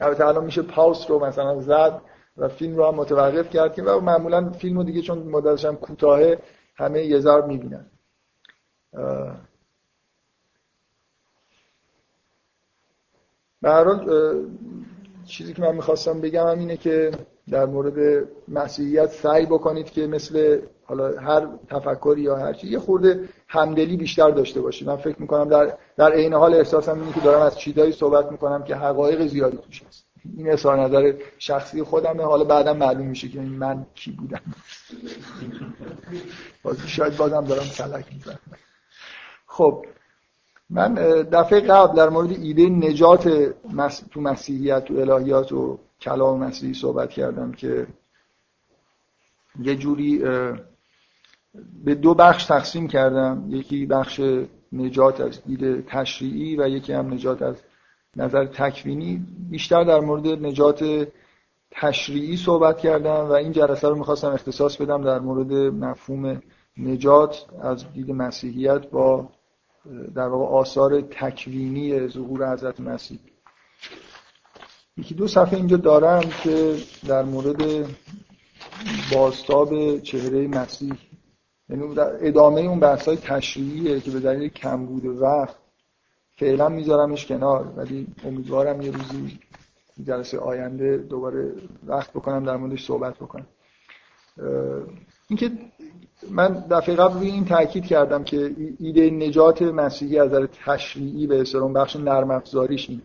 البته 0.00 0.26
الان 0.26 0.44
میشه 0.44 0.62
پاوس 0.62 1.10
رو 1.10 1.24
مثلا 1.24 1.60
زد 1.60 2.00
و 2.36 2.48
فیلم 2.48 2.76
رو 2.76 2.86
هم 2.86 2.94
متوقف 2.94 3.50
کرد 3.50 3.78
و 3.78 4.00
معمولا 4.00 4.50
فیلم 4.50 4.76
رو 4.78 4.84
دیگه 4.84 5.02
چون 5.02 5.18
مدتش 5.18 5.64
هم 5.64 5.76
کوتاهه 5.76 6.38
همه 6.76 7.04
یه 7.04 7.20
ذره 7.20 7.46
می‌بینن. 7.46 7.86
هر 13.62 13.84
چیزی 15.24 15.54
که 15.54 15.62
من 15.62 15.74
می‌خواستم 15.74 16.20
بگم 16.20 16.46
هم 16.46 16.58
اینه 16.58 16.76
که 16.76 17.10
در 17.50 17.66
مورد 17.66 18.28
مسیحیت 18.48 19.06
سعی 19.06 19.46
بکنید 19.46 19.90
که 19.90 20.06
مثل 20.06 20.60
حالا 20.86 21.20
هر 21.20 21.48
تفکری 21.68 22.20
یا 22.20 22.36
هر 22.36 22.52
چیزی 22.52 22.72
یه 22.72 22.78
خورده 22.78 23.28
همدلی 23.48 23.96
بیشتر 23.96 24.30
داشته 24.30 24.60
باشید 24.60 24.88
من 24.88 24.96
فکر 24.96 25.20
می‌کنم 25.20 25.48
در 25.48 25.74
در 25.96 26.12
عین 26.12 26.34
حال 26.34 26.54
احساسم 26.54 27.00
اینه 27.00 27.12
که 27.12 27.20
دارم 27.20 27.42
از 27.42 27.58
چیزایی 27.58 27.92
صحبت 27.92 28.32
می‌کنم 28.32 28.62
که 28.62 28.76
حقایق 28.76 29.26
زیادی 29.26 29.56
توش 29.56 29.82
هست. 29.82 30.04
این 30.36 30.52
اظهار 30.52 30.80
نظر 30.80 31.14
شخصی 31.38 31.82
خودمه. 31.82 32.24
حالا 32.24 32.44
بعدا 32.44 32.74
معلوم 32.74 33.06
میشه 33.06 33.28
که 33.28 33.40
من 33.40 33.86
کی 33.94 34.10
بودم. 34.10 34.40
شاید 36.86 37.16
بازم 37.16 37.44
دارم 37.44 37.64
کلک 37.64 38.06
می‌زنم. 38.12 38.38
خب 39.46 39.86
من 40.70 40.94
دفعه 41.32 41.60
قبل 41.60 41.96
در 41.96 42.08
مورد 42.08 42.30
ایده 42.30 42.62
نجات 42.68 43.28
تو 44.10 44.20
مسیحیت 44.20 44.90
و 44.90 44.98
الهیات 44.98 45.52
و 45.52 45.78
کلام 46.00 46.44
مسیحی 46.44 46.74
صحبت 46.74 47.10
کردم 47.10 47.52
که 47.52 47.86
یه 49.60 49.76
جوری 49.76 50.24
به 51.84 51.94
دو 51.94 52.14
بخش 52.14 52.44
تقسیم 52.44 52.88
کردم. 52.88 53.44
یکی 53.48 53.86
بخش 53.86 54.20
نجات 54.72 55.20
از 55.20 55.44
دید 55.44 55.86
تشریعی 55.86 56.56
و 56.56 56.68
یکی 56.68 56.92
هم 56.92 57.14
نجات 57.14 57.42
از 57.42 57.56
نظر 58.16 58.46
تکوینی. 58.46 59.26
بیشتر 59.50 59.84
در 59.84 60.00
مورد 60.00 60.26
نجات 60.26 61.08
تشریعی 61.70 62.36
صحبت 62.36 62.78
کردم 62.78 63.28
و 63.28 63.32
این 63.32 63.52
جلسه 63.52 63.88
رو 63.88 63.98
می‌خواستم 63.98 64.28
اختصاص 64.28 64.76
بدم 64.76 65.04
در 65.04 65.18
مورد 65.18 65.52
مفهوم 65.52 66.42
نجات 66.76 67.46
از 67.62 67.92
دید 67.92 68.10
مسیحیت 68.10 68.90
با 68.90 69.28
در 70.14 70.28
واقع 70.28 70.44
آثار 70.44 71.00
تکوینی 71.00 72.08
ظهور 72.08 72.52
حضرت 72.52 72.80
مسیح. 72.80 73.18
یکی 74.96 75.14
دو 75.14 75.26
صفحه 75.26 75.56
اینجا 75.56 75.76
دارم 75.76 76.20
که 76.42 76.76
در 77.08 77.22
مورد 77.22 77.86
باستاب 79.12 79.98
چهره 79.98 80.48
مسیح 80.48 80.92
یعنی 81.68 81.94
ادامه 81.98 82.60
اون 82.60 82.80
بحث 82.80 83.08
های 83.08 83.16
تشریعیه 83.16 84.00
که 84.00 84.10
به 84.10 84.20
دلیل 84.20 84.48
کمبود 84.48 85.06
وقت 85.06 85.56
فعلا 86.36 86.68
میذارمش 86.68 87.26
کنار. 87.26 87.72
ولی 87.76 88.06
امیدوارم 88.24 88.82
یه 88.82 88.90
روزی 88.90 89.38
جلسه 90.06 90.38
آینده 90.38 90.96
دوباره 90.96 91.52
وقت 91.86 92.10
بکنم 92.10 92.44
در 92.44 92.56
موردش 92.56 92.86
صحبت 92.86 93.14
بکنم. 93.14 93.46
اینکه 95.28 95.50
من 96.30 96.64
دفعه 96.70 96.94
قبل 96.94 97.14
روی 97.14 97.30
این 97.30 97.44
تاکید 97.44 97.86
کردم 97.86 98.24
که 98.24 98.56
ایده 98.80 99.10
نجات 99.10 99.62
مسیحی 99.62 100.18
از 100.18 100.28
نظر 100.28 100.46
تشریعی 100.64 101.26
به 101.26 101.40
اصطلاح 101.40 101.72
بخش 101.72 101.96
نرم 101.96 102.30
افزاریش 102.30 102.90
این 102.90 103.02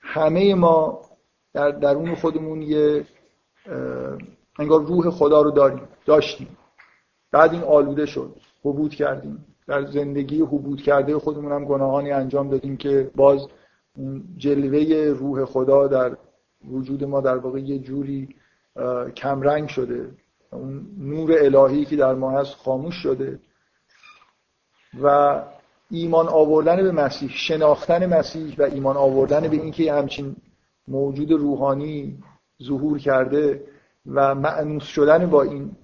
همه 0.00 0.54
ما 0.54 1.00
در 1.52 1.70
درون 1.70 2.14
خودمون 2.14 2.62
یه 2.62 3.04
انگار 4.58 4.82
روح 4.82 5.10
خدا 5.10 5.42
رو 5.42 5.50
داریم 5.50 5.82
داشتیم. 6.06 6.56
بعد 7.32 7.52
این 7.52 7.62
آلوده 7.62 8.06
شد. 8.06 8.36
حبود 8.64 8.94
کردیم. 8.94 9.44
در 9.66 9.86
زندگی 9.86 10.40
حبود 10.40 10.82
کرده 10.82 11.18
خودمون 11.18 11.52
هم 11.52 11.64
گناهانی 11.64 12.10
انجام 12.10 12.50
دادیم 12.50 12.76
که 12.76 13.10
باز 13.16 13.46
جلوه 14.36 15.14
روح 15.18 15.44
خدا 15.44 15.86
در 15.86 16.16
وجود 16.70 17.04
ما 17.04 17.20
در 17.20 17.36
واقع 17.36 17.58
یه 17.58 17.78
جوری 17.78 18.28
کمرنگ 19.16 19.68
شده. 19.68 20.10
اون 20.52 20.86
نور 20.98 21.32
الهی 21.38 21.84
که 21.84 21.96
در 21.96 22.14
ما 22.14 22.30
هست 22.30 22.54
خاموش 22.54 22.94
شده. 22.94 23.40
و 25.02 25.42
ایمان 25.90 26.28
آوردن 26.28 26.76
به 26.76 26.92
مسیح 26.92 27.30
شناختن 27.30 28.06
مسیح 28.06 28.54
و 28.58 28.62
ایمان 28.62 28.96
آوردن 28.96 29.40
به 29.40 29.56
اینکه 29.56 29.92
همچین 29.92 30.36
موجود 30.88 31.32
روحانی 31.32 32.18
ظهور 32.62 32.98
کرده 32.98 33.64
و 34.06 34.34
معنوس 34.34 34.82
شدن 34.82 35.30
با 35.30 35.42
این 35.42 35.76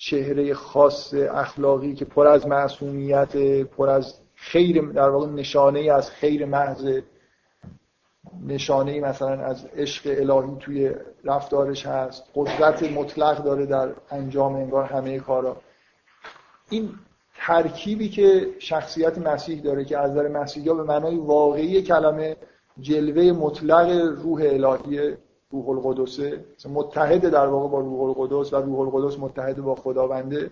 چهره 0.00 0.54
خاص 0.54 1.14
اخلاقی 1.14 1.94
که 1.94 2.04
پر 2.04 2.26
از 2.26 2.46
معصومیت 2.46 3.36
پر 3.62 3.90
از 3.90 4.14
خیر 4.34 4.82
در 4.82 5.08
واقع 5.08 5.26
نشانه 5.26 5.92
از 5.92 6.10
خیر 6.10 6.46
محض 6.46 7.00
نشانه 8.46 9.00
مثلا 9.00 9.44
از 9.44 9.66
عشق 9.66 10.02
الهی 10.06 10.56
توی 10.60 10.94
رفتارش 11.24 11.86
هست. 11.86 12.24
قدرت 12.34 12.82
مطلق 12.82 13.44
داره 13.44 13.66
در 13.66 13.90
انجام 14.10 14.54
انگار 14.54 14.84
همه 14.84 15.18
کارا. 15.18 15.56
این 16.70 16.90
ترکیبی 17.36 18.08
که 18.08 18.48
شخصیت 18.58 19.18
مسیح 19.18 19.62
داره 19.62 19.84
که 19.84 19.98
از 19.98 20.10
نظر 20.10 20.28
مسیحا 20.28 20.74
به 20.74 20.82
معنای 20.82 21.16
واقعی 21.16 21.82
کلمه 21.82 22.36
جلوه 22.80 23.32
مطلق 23.32 23.88
روح 24.22 24.42
الهی 24.42 25.16
روح 25.50 25.68
القدسه 25.68 26.44
متحد 26.68 27.28
در 27.28 27.46
واقع 27.46 27.68
با 27.68 27.80
روح 27.80 28.00
القدس 28.02 28.52
و 28.52 28.56
روح 28.56 28.80
القدس 28.80 29.18
متحد 29.18 29.60
با 29.60 29.74
خداونده. 29.74 30.50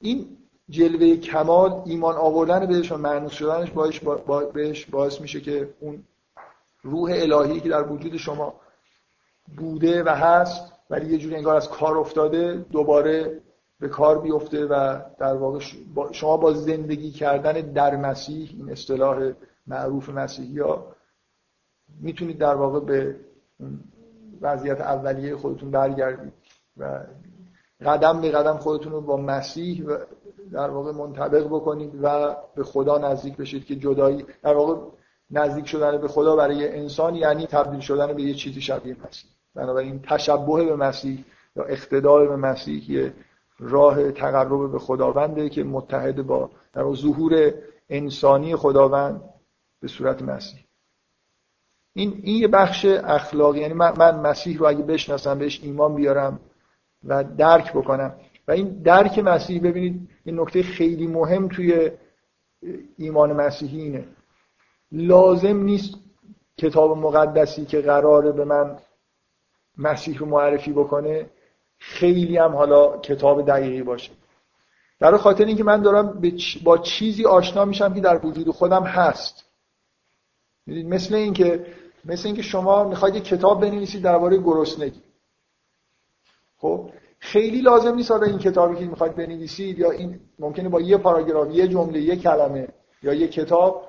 این 0.00 0.38
جلوه 0.68 1.16
کمال 1.16 1.82
ایمان 1.86 2.14
آوردن 2.14 2.66
بهش 2.66 2.92
و 2.92 2.96
معنوس 2.96 3.32
شدنش 3.32 3.70
باش 3.70 4.00
بهش 4.54 4.86
باعث 4.86 5.20
میشه 5.20 5.40
که 5.40 5.74
اون 5.80 6.04
روح 6.82 7.10
الهی 7.14 7.60
که 7.60 7.68
در 7.68 7.92
وجود 7.92 8.16
شما 8.16 8.54
بوده 9.56 10.02
و 10.02 10.08
هست 10.08 10.72
ولی 10.90 11.12
یه 11.12 11.18
جوری 11.18 11.36
انگار 11.36 11.56
از 11.56 11.68
کار 11.68 11.98
افتاده 11.98 12.54
دوباره 12.70 13.40
به 13.80 13.88
کار 13.88 14.18
بیفته 14.18 14.66
و 14.66 15.00
در 15.18 15.34
واقع 15.34 15.58
شما 16.12 16.36
با 16.36 16.52
زندگی 16.52 17.10
کردن 17.10 17.52
در 17.52 17.96
مسیح 17.96 18.50
این 18.58 18.70
اصطلاح 18.70 19.32
معروف 19.66 20.08
مسیحی 20.08 20.58
ها 20.58 20.86
می‌تونید 22.00 22.38
در 22.38 22.54
واقع 22.54 22.80
به 22.80 23.16
وضعیت 24.40 24.80
اولیه 24.80 25.36
خودتون 25.36 25.70
برگردید 25.70 26.32
و 26.76 27.00
قدم 27.86 28.20
به 28.20 28.30
قدم 28.30 28.56
خودتون 28.56 28.92
رو 28.92 29.00
با 29.00 29.16
مسیح 29.16 29.84
در 30.52 30.70
واقع 30.70 30.92
منطبق 30.92 31.46
بکنید 31.46 31.92
و 32.02 32.36
به 32.54 32.64
خدا 32.64 32.98
نزدیک 32.98 33.36
بشید 33.36 33.64
که 33.64 33.76
جدایی 33.76 34.26
در 34.42 34.54
واقع 34.54 34.74
نزدیک 35.30 35.66
شدن 35.66 35.98
به 35.98 36.08
خدا 36.08 36.36
برای 36.36 36.78
انسان 36.78 37.14
یعنی 37.14 37.46
تبدیل 37.46 37.80
شدن 37.80 38.12
به 38.12 38.22
یه 38.22 38.34
چیزی 38.34 38.60
شبیه 38.60 38.96
مسیح. 39.08 39.30
بنابراین 39.54 40.02
تشبه 40.02 40.64
به 40.64 40.76
مسیح 40.76 41.24
یا 41.56 41.64
اقتدار 41.64 42.28
به 42.28 42.36
مسیح 42.36 42.90
یه 42.90 43.14
راه 43.58 44.12
تقرب 44.12 44.72
به 44.72 44.78
خداونده 44.78 45.48
که 45.48 45.64
متحد 45.64 46.22
با 46.22 46.50
در 46.72 46.94
ظهور 46.94 47.52
انسانی 47.88 48.56
خداوند 48.56 49.20
به 49.80 49.88
صورت 49.88 50.22
مسیح. 50.22 50.67
این 51.92 52.20
این 52.22 52.36
یه 52.36 52.48
بخش 52.48 52.84
اخلاقی. 52.84 53.60
یعنی 53.60 53.74
من, 53.74 53.92
من 53.98 54.20
مسیح 54.20 54.58
رو 54.58 54.66
اگه 54.66 54.82
بشناسم 54.82 55.38
بهش 55.38 55.60
ایمان 55.62 55.94
بیارم 55.94 56.40
و 57.04 57.24
درک 57.24 57.72
بکنم. 57.72 58.14
و 58.48 58.52
این 58.52 58.82
درک 58.82 59.18
مسیح 59.18 59.62
ببینید 59.62 60.08
این 60.24 60.40
نکته 60.40 60.62
خیلی 60.62 61.06
مهم 61.06 61.48
توی 61.48 61.90
ایمان 62.96 63.32
مسیحی 63.32 63.80
اینه. 63.80 64.04
لازم 64.92 65.56
نیست 65.56 65.94
کتاب 66.58 66.98
مقدسی 66.98 67.64
که 67.64 67.80
قراره 67.80 68.32
به 68.32 68.44
من 68.44 68.78
مسیح 69.78 70.18
رو 70.18 70.26
معرفی 70.26 70.72
بکنه 70.72 71.30
خیلی 71.78 72.36
هم 72.36 72.56
حالا 72.56 72.98
کتاب 72.98 73.46
دقیقی 73.46 73.82
باشه. 73.82 74.12
برای 75.00 75.18
خاطر 75.18 75.44
اینکه 75.44 75.64
من 75.64 75.82
دارم 75.82 76.22
با 76.64 76.78
چیزی 76.78 77.24
آشنا 77.24 77.64
میشم 77.64 77.94
که 77.94 78.00
در 78.00 78.26
وجود 78.26 78.50
خودم 78.50 78.82
هست. 78.82 79.44
مثل 80.68 81.14
اینکه 81.14 81.66
مثل 82.04 82.26
اینکه 82.26 82.42
شما 82.42 82.84
می‌خواید 82.84 83.14
یه 83.14 83.20
کتاب 83.20 83.60
بنویسید 83.60 84.02
درباره 84.02 84.38
گرسنگی. 84.38 85.02
خب؟ 86.56 86.90
خیلی 87.18 87.60
لازم 87.60 87.94
نیست 87.94 88.10
حالا 88.10 88.26
این 88.26 88.38
کتابی 88.38 88.76
که 88.76 88.84
می‌خواید 88.84 89.16
بنویسید 89.16 89.78
یا 89.78 89.90
این 89.90 90.20
ممکنه 90.38 90.68
با 90.68 90.80
یه 90.80 90.96
پاراگراف 90.96 91.54
یه 91.54 91.68
جمله 91.68 92.00
یه 92.00 92.16
کلمه 92.16 92.68
یا 93.02 93.14
یه 93.14 93.28
کتاب 93.28 93.88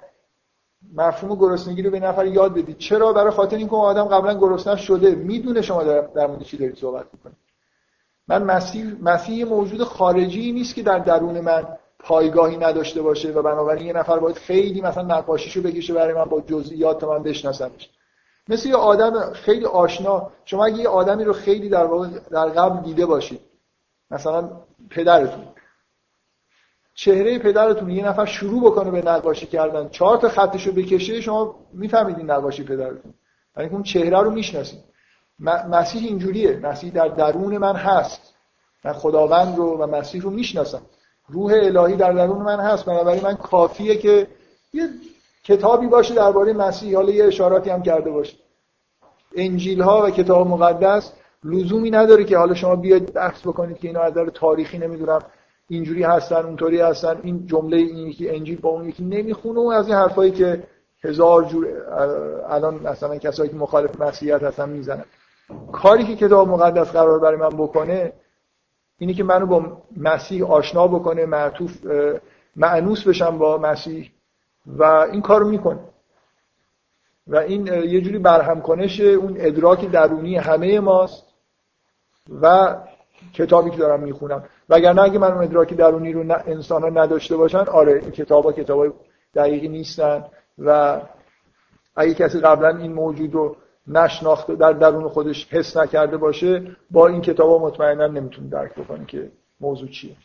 مفهوم 0.96 1.36
گرسنگی 1.36 1.82
رو 1.82 1.92
به 1.92 2.00
نفر 2.00 2.26
یاد 2.26 2.54
بدید. 2.54 2.78
چرا؟ 2.78 3.14
برای 3.14 3.32
خاطر 3.32 3.58
اینکه 3.58 3.76
آدم 3.76 4.06
قبلا 4.06 4.34
گرسنه 4.40 4.76
شده. 4.76 5.16
می‌دونه 5.16 5.62
شما 5.62 5.84
در, 5.84 6.02
در 6.02 6.28
مورد 6.28 6.44
چی 6.44 6.58
دارید 6.58 6.76
صحبت 6.76 7.06
می‌کنید. 7.14 7.38
من 8.28 8.44
مسیح 8.44 8.86
مسیح 9.02 9.46
موجود 9.46 9.84
خارجی 9.84 10.52
نیست 10.52 10.76
که 10.76 10.84
در 10.84 11.00
درون 11.00 11.42
من 11.42 11.78
پایگاهی 12.00 12.58
نداشته 12.58 13.02
باشه 13.02 13.32
و 13.32 13.42
بنابراین 13.42 13.88
یه 13.88 13.94
نفر 13.94 14.20
باید 14.20 14.38
خیلی 14.38 14.82
مثلا 14.82 15.04
نقاشیشو 15.04 15.62
بکشه 15.62 15.94
برای 15.94 16.14
من 16.14 16.26
با 16.26 16.42
جزئیات 16.42 17.02
تا 17.02 17.10
من 17.10 17.24
بشناسمش. 17.24 17.90
مثل 18.48 18.70
یه 18.70 18.76
آدم 18.76 19.34
خیلی 19.34 19.66
آشنا 19.66 20.32
شما 20.46 20.66
اگه 20.66 20.78
یه 20.78 20.90
آدمی 20.90 21.24
رو 21.24 21.34
خیلی 21.34 21.70
در 21.70 21.86
واقع 21.86 22.08
در 22.32 22.46
قبل 22.46 22.84
دیده 22.84 23.06
باشید 23.06 23.42
مثلا 24.12 24.50
پدرتون 24.90 25.44
چهره 26.94 27.40
پدرتون 27.40 27.90
یه 27.90 28.06
نفر 28.06 28.26
شروع 28.26 28.72
بکنه 28.72 28.92
به 28.92 29.02
نقاشی 29.02 29.46
کردن 29.46 29.90
چهار 29.90 30.18
تا 30.18 30.30
خطش 30.30 30.68
رو 30.68 30.74
بکشه 30.74 31.22
شما 31.22 31.56
می‌فهمید 31.74 32.18
این 32.18 32.32
نقاشی 32.32 32.64
پدرتون. 32.64 33.14
یعنی 33.58 33.70
اون 33.70 33.84
چهره 33.84 34.22
رو 34.22 34.32
می‌شناسید 34.32 34.80
مسیح 35.70 36.08
اینجوریه. 36.08 36.60
مسیح 36.64 36.92
در 36.92 37.08
درون 37.08 37.58
من 37.58 37.76
هست. 37.76 38.34
من 38.86 38.94
خداوند 38.94 39.58
رو 39.58 39.78
و 39.78 39.88
مسیح 39.88 40.22
رو 40.22 40.30
می‌شناسم. 40.30 40.82
روح 41.32 41.54
الهی 41.56 41.96
در 41.96 42.12
درون 42.12 42.42
من 42.42 42.60
هست 42.60 42.86
بنابراین 42.86 43.24
من 43.24 43.36
کافیه 43.36 43.96
که 43.96 44.28
یه 44.74 44.90
کتابی 45.44 45.88
باشه 45.88 46.16
درباره 46.16 46.54
مسیح. 46.54 46.96
حالا 46.96 47.12
یه 47.12 47.26
اشاراتی 47.26 47.70
هم 47.70 47.84
کرده 47.84 48.12
باشه. 48.12 48.38
انجیل 49.36 49.82
ها 49.82 50.04
و 50.06 50.10
کتاب 50.10 50.48
مقدس 50.48 51.14
لزومی 51.44 51.92
نداره 51.92 52.24
که 52.24 52.38
حالا 52.38 52.54
شما 52.54 52.76
بیاید 52.76 53.14
بحث 53.14 53.42
بکنید 53.42 53.78
که 53.78 53.88
اینا 53.88 54.02
از 54.02 54.12
نظر 54.12 54.30
تاریخی 54.30 54.78
نمی‌دونم 54.78 55.20
اینجوری 55.68 56.04
هستن 56.04 56.46
اونطوری 56.46 56.82
هستن. 56.82 57.20
این 57.24 57.48
جمله 57.48 57.78
این 57.78 57.98
یکی 57.98 58.30
انجیل 58.30 58.60
با 58.62 58.70
اون 58.70 58.90
یکی 58.90 59.04
نمی‌خونه. 59.04 59.76
از 59.76 59.88
این 59.88 59.96
حرفایی 59.96 60.32
که 60.32 60.64
هزار 61.04 61.44
جور 61.44 61.68
الان 62.50 62.80
مثلا 62.84 63.18
کسایی 63.18 63.50
که 63.50 63.56
مخالف 63.56 64.02
مسیحیت 64.02 64.44
هستن 64.44 64.70
می‌زنن. 64.70 65.06
کاری 65.72 66.04
که 66.04 66.16
کتاب 66.16 66.48
مقدس 66.48 66.92
قرار 66.92 67.20
برای 67.20 67.38
من 67.38 67.50
بکنه 67.50 68.14
اینی 69.00 69.14
که 69.14 69.24
منو 69.24 69.46
با 69.46 69.82
مسیح 69.98 70.52
آشنا 70.52 70.88
بکنه 70.88 71.26
معطوف 71.26 71.86
معنوس 72.56 73.08
بشم 73.08 73.38
با 73.38 73.58
مسیح 73.58 74.12
و 74.66 74.84
این 74.84 75.22
کارو 75.22 75.50
می‌کنه. 75.50 75.80
و 77.28 77.38
این 77.38 77.68
یه 77.68 78.02
جوری 78.02 78.20
برهم 78.20 78.62
کنش 78.62 79.00
اون 79.00 79.36
ادراک 79.40 79.92
درونی 79.92 80.36
همه 80.36 80.80
ماست 80.80 81.26
و 82.42 82.76
کتابی 83.34 83.70
که 83.70 83.78
دارم 83.78 84.00
می‌خونم. 84.00 84.44
وگرنه 84.70 85.02
اگه 85.02 85.20
من 85.20 85.32
اون 85.32 85.44
ادراک 85.44 85.74
درونی 85.74 86.14
رو 86.14 86.36
انسان 86.46 86.84
ها 86.84 86.90
نداشته 86.90 87.38
باشن 87.38 87.58
آره 87.58 87.94
این 88.02 88.12
کتاب 88.12 88.46
ها 88.46 88.52
کتاب 88.52 88.80
های 88.80 88.92
دقیقی 89.36 89.68
نیستن 89.68 90.26
و 90.58 91.02
اگه 91.96 92.14
کسی 92.14 92.40
قبلا 92.40 92.78
این 92.78 92.94
موجود 92.94 93.34
رو 93.34 93.56
نشناخته 93.90 94.56
در 94.56 94.74
درون 94.74 95.10
خودش 95.10 95.48
حس 95.54 95.78
نکرده 95.78 96.18
باشه 96.18 96.76
با 96.92 97.08
این 97.08 97.22
کتاب 97.22 97.62
مطمئنا 97.62 98.08
نمی‌تونه 98.08 98.50
درک 98.50 98.76
بکنه 98.76 99.06
که 99.06 99.32
موضوع 99.62 99.90
چیه. 99.90 100.16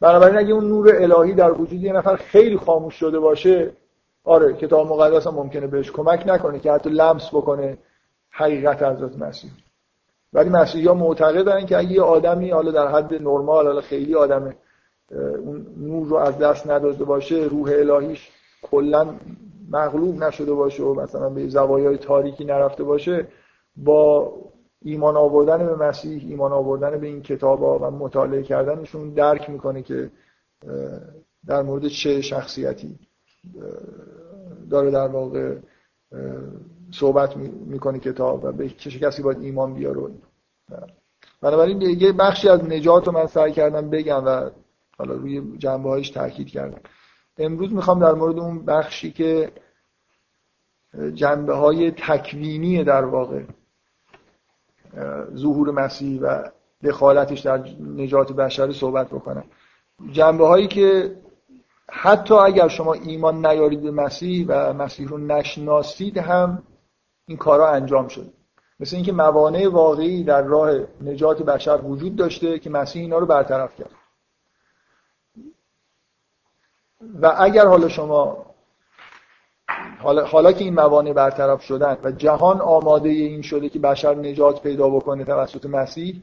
بنابراین 0.00 0.38
اگه 0.38 0.52
اون 0.52 0.68
نور 0.68 0.94
الهی 0.94 1.34
در 1.34 1.52
وجود 1.52 1.72
یه 1.72 1.92
نفر 1.92 2.16
خیلی 2.16 2.56
خاموش 2.56 2.94
شده 2.94 3.18
باشه 3.18 3.72
آره 4.24 4.52
کتاب 4.52 4.86
مقدس 4.86 5.26
هم 5.26 5.34
ممکنه 5.34 5.66
بهش 5.66 5.90
کمک 5.90 6.22
نکنه 6.26 6.58
که 6.58 6.72
حتی 6.72 6.90
لمس 6.90 7.28
بکنه 7.28 7.78
حقیقت 8.30 8.82
حضرت 8.82 9.18
مسیح. 9.18 9.50
ولی 10.32 10.48
مسیحی 10.48 10.86
ها 10.86 10.94
معتقدن 10.94 11.66
که 11.66 11.78
اگه 11.78 11.92
یه 11.92 12.02
آدمی 12.02 12.50
حالا 12.50 12.70
در 12.70 12.88
حد 12.88 13.14
نرمال 13.14 13.66
حالا 13.66 13.80
خیلی 13.80 14.14
آدم 14.14 14.54
اون 15.44 15.66
نور 15.76 16.06
رو 16.06 16.16
از 16.16 16.38
دست 16.38 16.70
نداده 16.70 17.04
باشه 17.04 17.36
روح 17.36 17.70
الهیش 17.72 18.30
کلا 18.62 19.14
مغلوب 19.70 20.24
نشده 20.24 20.52
باشه 20.52 20.82
و 20.82 21.00
مثلا 21.00 21.28
به 21.28 21.48
زوایای 21.48 21.98
تاریکی 21.98 22.44
نرفته 22.44 22.84
باشه 22.84 23.28
با 23.76 24.32
ایمان 24.82 25.16
آوردن 25.16 25.66
به 25.66 25.76
مسیح 25.76 26.24
ایمان 26.28 26.52
آوردن 26.52 27.00
به 27.00 27.06
این 27.06 27.22
کتاب 27.22 27.60
ها 27.60 27.78
و 27.78 27.90
مطالعه 27.90 28.42
کردنشون 28.42 29.10
درک 29.10 29.50
می‌کنه 29.50 29.82
که 29.82 30.10
در 31.46 31.62
مورد 31.62 31.88
چه 31.88 32.20
شخصیتی 32.20 32.98
داره 34.70 34.90
در 34.90 35.08
واقع 35.08 35.56
صحبت 36.90 37.36
می‌کنه 37.66 37.98
کتاب 37.98 38.44
و 38.44 38.52
به 38.52 38.68
چه 38.68 38.90
کسی 38.90 39.22
باید 39.22 39.40
ایمان 39.40 39.74
بیاره 39.74 40.00
بنابراین 41.42 41.80
یه 41.80 42.12
بخشی 42.12 42.48
از 42.48 42.64
نجات 42.64 43.06
رو 43.06 43.12
من 43.12 43.26
سعی 43.26 43.52
کردم 43.52 43.90
بگم 43.90 44.24
و 44.26 44.50
حالا 44.98 45.14
روی 45.14 45.58
جنبه 45.58 45.88
هایش 45.88 46.10
تاکید 46.10 46.48
کردم. 46.48 46.80
امروز 47.40 47.72
می‌خوام 47.72 48.00
در 48.00 48.12
مورد 48.12 48.38
اون 48.38 48.64
بخشی 48.64 49.10
که 49.10 49.52
جنبه 51.14 51.54
های 51.54 51.90
تکوینی 51.90 52.84
در 52.84 53.04
واقع 53.04 53.42
ظهور 55.34 55.70
مسیح 55.70 56.20
و 56.20 56.42
دخالتش 56.84 57.40
در 57.40 57.64
نجات 57.96 58.32
بشری 58.32 58.72
صحبت 58.72 59.08
بکنم. 59.08 59.44
جنبه 60.12 60.46
هایی 60.46 60.66
که 60.68 61.16
حتی 61.90 62.34
اگر 62.34 62.68
شما 62.68 62.92
ایمان 62.92 63.46
نیارید 63.46 63.82
به 63.82 63.90
مسیح 63.90 64.46
و 64.48 64.72
مسیح 64.72 65.08
رو 65.08 65.18
نشناسید 65.18 66.18
هم 66.18 66.62
این 67.26 67.38
کارا 67.38 67.68
انجام 67.68 68.08
شده 68.08 68.30
مثل 68.80 68.96
اینکه 68.96 69.12
موانع 69.12 69.68
واقعی 69.68 70.24
در 70.24 70.42
راه 70.42 70.70
نجات 71.00 71.42
بشر 71.42 71.80
وجود 71.84 72.16
داشته 72.16 72.58
که 72.58 72.70
مسیح 72.70 73.02
اینا 73.02 73.18
رو 73.18 73.26
برطرف 73.26 73.76
کرد. 73.76 73.90
و 77.22 77.34
اگر 77.38 77.66
حالا 77.66 77.88
شما 77.88 78.46
حالا, 80.02 80.24
حالا 80.24 80.52
که 80.52 80.64
این 80.64 80.74
موانع 80.74 81.12
برطرف 81.12 81.62
شدن 81.62 81.96
و 82.04 82.10
جهان 82.10 82.60
آماده 82.60 83.08
این 83.08 83.42
شده 83.42 83.68
که 83.68 83.78
بشر 83.78 84.14
نجات 84.14 84.62
پیدا 84.62 84.88
بکنه 84.88 85.24
توسط 85.24 85.66
مسیح 85.66 86.22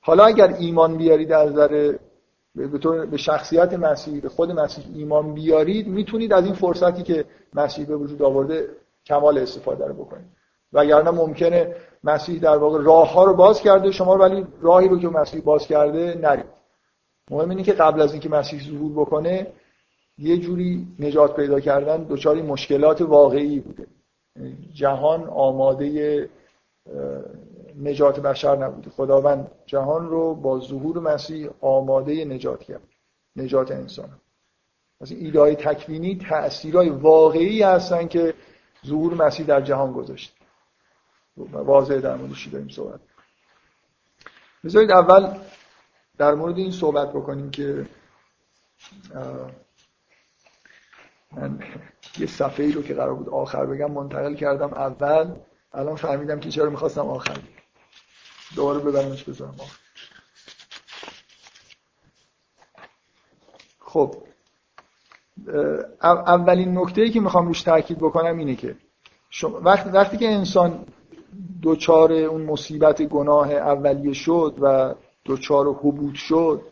حالا 0.00 0.24
اگر 0.24 0.54
ایمان 0.58 0.96
بیارید 0.96 1.32
از 1.32 1.52
نظر 1.52 1.98
به, 2.54 2.66
به 3.06 3.16
شخصیت 3.16 3.72
مسیح 3.72 4.20
به 4.20 4.28
خود 4.28 4.52
مسیح 4.52 4.84
ایمان 4.94 5.34
بیارید 5.34 5.88
می‌تونید 5.88 6.32
از 6.32 6.44
این 6.44 6.54
فرصتی 6.54 7.02
که 7.02 7.24
مسیح 7.54 7.86
به 7.86 7.96
وجود 7.96 8.22
آورده 8.22 8.68
کمال 9.06 9.38
استفاده 9.38 9.86
رو 9.86 9.94
بکنید. 9.94 10.26
وگرنه 10.72 11.10
ممکنه 11.10 11.74
مسیح 12.04 12.40
در 12.40 12.56
واقع 12.56 12.82
راه 12.82 13.12
ها 13.12 13.24
رو 13.24 13.34
باز 13.34 13.60
کرده 13.60 13.90
شما 13.90 14.16
ولی 14.16 14.46
راهی 14.60 14.88
رو 14.88 14.98
که 14.98 15.08
مسیح 15.08 15.42
باز 15.42 15.66
کرده 15.66 16.18
نرید. 16.22 16.44
مهم 17.30 17.50
اینه 17.50 17.62
که 17.62 17.72
قبل 17.72 18.00
از 18.00 18.12
اینکه 18.12 18.28
مسیح 18.28 18.60
ظهور 18.62 18.92
بکنه 18.92 19.46
یه 20.18 20.38
جوری 20.38 20.86
نجات 20.98 21.36
پیدا 21.36 21.60
کردن 21.60 22.04
دچار 22.04 22.42
مشکلات 22.42 23.00
واقعی 23.00 23.60
بوده. 23.60 23.86
جهان 24.74 25.24
آماده 25.24 26.28
نجات 27.82 28.20
بشر 28.20 28.56
نبوده. 28.56 28.90
خداوند 28.90 29.50
جهان 29.66 30.08
رو 30.08 30.34
با 30.34 30.60
ظهور 30.60 30.98
مسیح 30.98 31.50
آماده 31.60 32.24
نجات 32.24 32.62
کرد. 32.62 32.82
نجات 33.36 33.70
انسان. 33.70 34.08
این 35.00 35.24
ایده 35.24 35.40
های 35.40 35.54
تکوینی 35.56 36.16
تأثیرهای 36.16 36.88
واقعی 36.88 37.62
هستن 37.62 38.08
که 38.08 38.34
ظهور 38.86 39.14
مسیح 39.14 39.46
در 39.46 39.60
جهان 39.60 39.92
گذاشت 39.92 40.34
واضح 41.36 42.00
در 42.00 42.16
موردش 42.16 42.46
داریم 42.46 42.68
صحبت؟ 42.68 43.00
بذارید 44.64 44.90
اول 44.90 45.38
در 46.18 46.34
مورد 46.34 46.58
این 46.58 46.70
صحبت 46.70 47.08
بکنیم 47.08 47.50
که 47.50 47.86
من 51.36 51.58
یه 52.18 52.26
صفحه 52.26 52.66
ای 52.66 52.72
رو 52.72 52.82
که 52.82 52.94
قرار 52.94 53.14
بود 53.14 53.28
آخر 53.28 53.66
بگم 53.66 53.90
منتقل 53.90 54.34
کردم 54.34 54.74
اول. 54.74 55.34
الان 55.72 55.96
فهمیدم 55.96 56.40
که 56.40 56.50
چرا 56.50 56.70
می‌خواستم 56.70 57.06
آخر 57.06 57.36
دوباره 58.56 58.78
ببرمش 58.78 59.24
بذارم 59.24 59.54
آخر 59.58 59.78
خب. 63.78 64.14
اولین 66.02 66.78
نکته 66.78 67.02
ای 67.02 67.10
که 67.10 67.20
می‌خوام 67.20 67.46
روش 67.46 67.62
تاکید 67.62 67.98
بکنم 67.98 68.38
اینه 68.38 68.56
که 68.56 68.76
وقتی, 69.62 69.90
وقتی 69.90 70.16
که 70.16 70.28
انسان 70.28 70.84
دوچار 71.62 72.12
اون 72.12 72.42
مصیبت 72.42 73.02
گناه 73.02 73.52
اولیه 73.52 74.12
شد 74.12 74.54
و 74.60 74.94
دوچار 75.24 75.66
حبوط 75.66 76.14
شد 76.14 76.62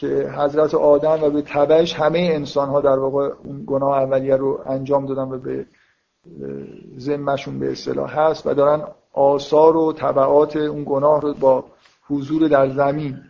که 0.00 0.32
حضرت 0.36 0.74
آدم 0.74 1.24
و 1.24 1.30
به 1.30 1.42
تبعش 1.42 1.94
همه 1.94 2.18
انسان 2.32 2.68
ها 2.68 2.80
در 2.80 2.98
واقع 2.98 3.30
اون 3.44 3.64
گناه 3.66 4.02
اولیه 4.02 4.36
رو 4.36 4.60
انجام 4.66 5.06
دادن 5.06 5.22
و 5.22 5.38
به 5.38 5.66
ذمهشون 6.98 7.58
به 7.58 7.72
اصطلاح 7.72 8.20
هست 8.20 8.46
و 8.46 8.54
دارن 8.54 8.84
آثار 9.12 9.76
و 9.76 9.92
طبعات 9.92 10.56
اون 10.56 10.84
گناه 10.86 11.20
رو 11.20 11.34
با 11.34 11.64
حضور 12.08 12.48
در 12.48 12.68
زمین 12.68 13.20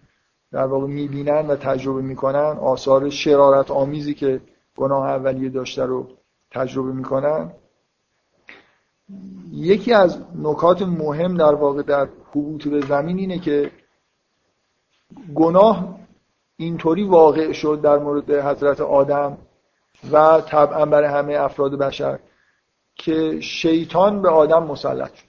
در 0.53 0.67
واقع 0.67 0.87
می‌بینن 0.87 1.47
و 1.47 1.57
تجربه 1.57 2.03
می‌کنن. 2.03 2.59
آثار 2.61 3.11
شرارت 3.11 3.71
آمیزی 3.71 4.15
که 4.15 4.41
گناه 4.77 5.09
اولیه 5.09 5.49
داشته 5.51 5.85
رو 5.85 6.07
تجربه 6.51 6.93
می‌کنن. 6.93 7.51
یکی 9.53 9.93
از 9.93 10.19
نکات 10.43 10.83
مهم 10.83 11.37
در 11.37 11.55
واقع 11.55 11.83
در 11.83 12.09
حبوط 12.31 12.69
به 12.69 12.81
زمین 12.81 13.19
اینه 13.19 13.39
که 13.39 13.71
گناه 15.35 15.99
اینطوری 16.61 17.05
واقع 17.05 17.53
شد 17.53 17.81
در 17.83 17.99
مورد 17.99 18.31
حضرت 18.31 18.81
آدم 18.81 19.39
و 20.13 20.41
طبعا 20.41 20.87
برای 20.87 21.09
همه 21.09 21.35
افراد 21.35 21.79
بشر 21.79 22.19
که 22.95 23.41
شیطان 23.41 24.23
به 24.23 24.29
آدم 24.29 24.63
مسلط 24.63 25.15
شد. 25.15 25.29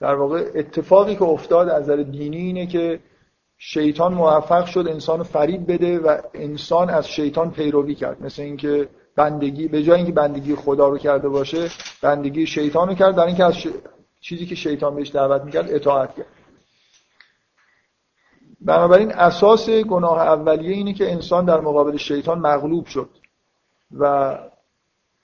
در 0.00 0.14
واقع 0.14 0.50
اتفاقی 0.54 1.16
که 1.16 1.22
افتاد 1.22 1.68
از 1.68 1.82
نظر 1.82 1.96
دینی 1.96 2.36
اینه 2.36 2.66
که 2.66 3.00
شیطان 3.58 4.14
موفق 4.14 4.66
شد 4.66 4.86
انسان 4.88 5.22
فریب 5.22 5.72
بده 5.72 5.98
و 5.98 6.18
انسان 6.34 6.90
از 6.90 7.08
شیطان 7.08 7.50
پیروی 7.50 7.94
کرد. 7.94 8.22
مثل 8.22 8.42
اینکه 8.42 8.88
بندگی 9.16 9.68
به 9.68 9.82
جای 9.82 9.96
اینکه 9.96 10.12
بندگی 10.12 10.54
خدا 10.54 10.88
رو 10.88 10.98
کرده 10.98 11.28
باشه 11.28 11.68
بندگی 12.02 12.46
شیطان 12.46 12.88
رو 12.88 12.94
کرد. 12.94 13.16
در 13.16 13.26
اینکه 13.26 13.44
از 13.44 13.54
چیزی 14.20 14.46
که 14.46 14.54
شیطان 14.54 14.94
بهش 14.94 15.10
دعوت 15.10 15.42
می‌کرد 15.42 15.74
اطاعت 15.74 16.14
کرد. 16.14 16.26
بنابراین 18.60 19.12
اساس 19.12 19.70
گناه 19.70 20.20
اولیه 20.20 20.74
اینه 20.74 20.92
که 20.92 21.12
انسان 21.12 21.44
در 21.44 21.60
مقابل 21.60 21.96
شیطان 21.96 22.38
مغلوب 22.38 22.86
شد 22.86 23.10
و 23.98 24.38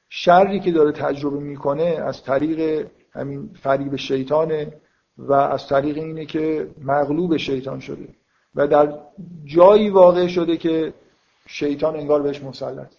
شری 0.08 0.60
که 0.60 0.72
داره 0.72 0.92
تجربه 0.92 1.38
می‌کنه 1.38 1.82
از 1.82 2.22
طریق 2.22 2.86
همین 3.12 3.50
فریب 3.62 3.96
شیطانه 3.96 4.72
و 5.18 5.32
از 5.32 5.68
طریق 5.68 5.96
اینه 5.96 6.26
که 6.26 6.70
مغلوب 6.82 7.36
شیطان 7.36 7.80
شده 7.80 8.08
و 8.54 8.66
در 8.66 8.98
جایی 9.44 9.90
واقع 9.90 10.26
شده 10.26 10.56
که 10.56 10.94
شیطان 11.46 11.96
انگار 11.96 12.22
بهش 12.22 12.42
مسلط. 12.42 12.92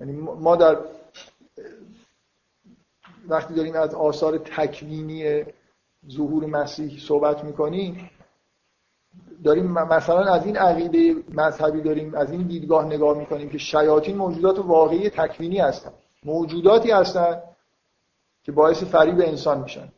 یعنی 0.00 0.12
ما 0.12 0.56
در 0.56 0.76
وقتی 3.28 3.54
داریم 3.54 3.74
از 3.74 3.94
آثار 3.94 4.38
تکوینی 4.38 5.44
ظهور 6.10 6.46
مسیح 6.46 6.98
صحبت 6.98 7.44
می‌کنیم 7.44 8.10
داریم 9.44 9.72
مثلا 9.72 10.34
از 10.34 10.46
این 10.46 10.56
عقیده 10.56 11.22
مذهبی 11.34 11.80
داریم 11.80 12.14
از 12.14 12.30
این 12.30 12.42
دیدگاه 12.42 12.84
نگاه 12.84 13.18
می‌کنیم 13.18 13.48
که 13.48 13.58
شیاطین 13.58 14.16
موجودات 14.16 14.58
واقعی 14.58 15.10
تکوینی 15.10 15.58
هستن. 15.58 15.90
موجوداتی 16.24 16.90
هستن 16.90 17.42
که 18.42 18.52
باعث 18.52 18.82
فریب 18.82 19.20
انسان 19.20 19.60
میشن. 19.60 19.88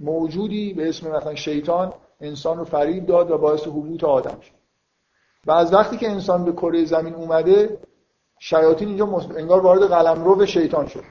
موجودی 0.00 0.74
به 0.74 0.88
اسم 0.88 1.10
مثلا 1.10 1.34
شیطان 1.34 1.92
انسان 2.20 2.58
رو 2.58 2.64
فریب 2.64 3.06
داد 3.06 3.30
و 3.30 3.38
باعث 3.38 3.66
حبوط 3.66 4.04
آدم 4.04 4.40
شد. 4.40 4.54
و 5.46 5.52
از 5.52 5.72
وقتی 5.72 5.96
که 5.96 6.10
انسان 6.10 6.44
به 6.44 6.52
کره 6.52 6.84
زمین 6.84 7.14
اومده 7.14 7.78
شیاطین 8.38 8.88
اینجا 8.88 9.06
انگار 9.36 9.60
وارد 9.60 9.82
قلمرو 9.82 10.46
شیطان 10.46 10.86
شد. 10.86 11.04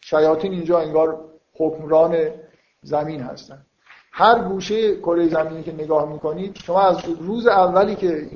شیاطین 0.00 0.52
اینجا 0.52 0.78
انگار 0.78 1.24
حکمران 1.54 2.30
زمین 2.82 3.20
هستن. 3.20 3.66
هر 4.18 4.38
گوشه 4.38 4.96
کره 4.96 5.28
زمینی 5.28 5.62
که 5.62 5.72
نگاه 5.72 6.12
می‌کنید 6.12 6.56
شما 6.56 6.80
از 6.80 7.04
روز 7.20 7.46
اولی 7.46 7.96
که 7.96 8.30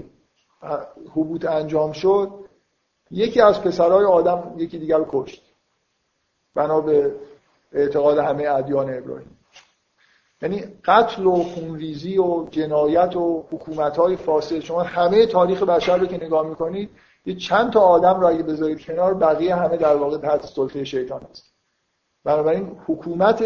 حبوط 1.11 1.45
انجام 1.45 1.93
شد 1.93 2.31
یکی 3.11 3.41
از 3.41 3.63
پسرهای 3.63 4.05
آدم 4.05 4.55
یکی 4.57 4.79
دیگر 4.79 4.97
رو 4.97 5.07
کشت. 5.09 5.43
بنا 6.55 6.81
به 6.81 7.15
اعتقاد 7.73 8.19
همه 8.19 8.49
ادیان 8.49 8.95
ابراهیم. 8.95 9.39
یعنی 10.43 10.65
قتل 10.85 11.27
و 11.27 11.37
خونریزی 11.43 12.19
و 12.19 12.49
جنایت 12.51 13.17
و 13.17 13.45
حکومت 13.51 13.97
های 13.97 14.17
فاسد. 14.17 14.59
شما 14.59 14.83
همه 14.83 15.27
تاریخ 15.27 15.63
بشر 15.63 15.97
رو 15.97 16.07
که 16.07 16.25
نگاه 16.25 16.47
می‌کنید 16.47 16.91
یه 17.27 17.35
چند 17.35 17.73
تا 17.73 17.81
آدم 17.81 18.21
رو 18.21 18.27
اگه 18.27 18.43
بذارید 18.43 18.87
کنار 18.87 19.15
بقیه 19.15 19.55
همه 19.55 19.77
در 19.77 19.97
واقع 19.97 20.19
تحت 20.19 20.47
سلطه 20.47 20.85
شیطان 20.85 21.23
هست 21.31 21.45
بنابراین 22.25 22.77
حکومت 22.87 23.45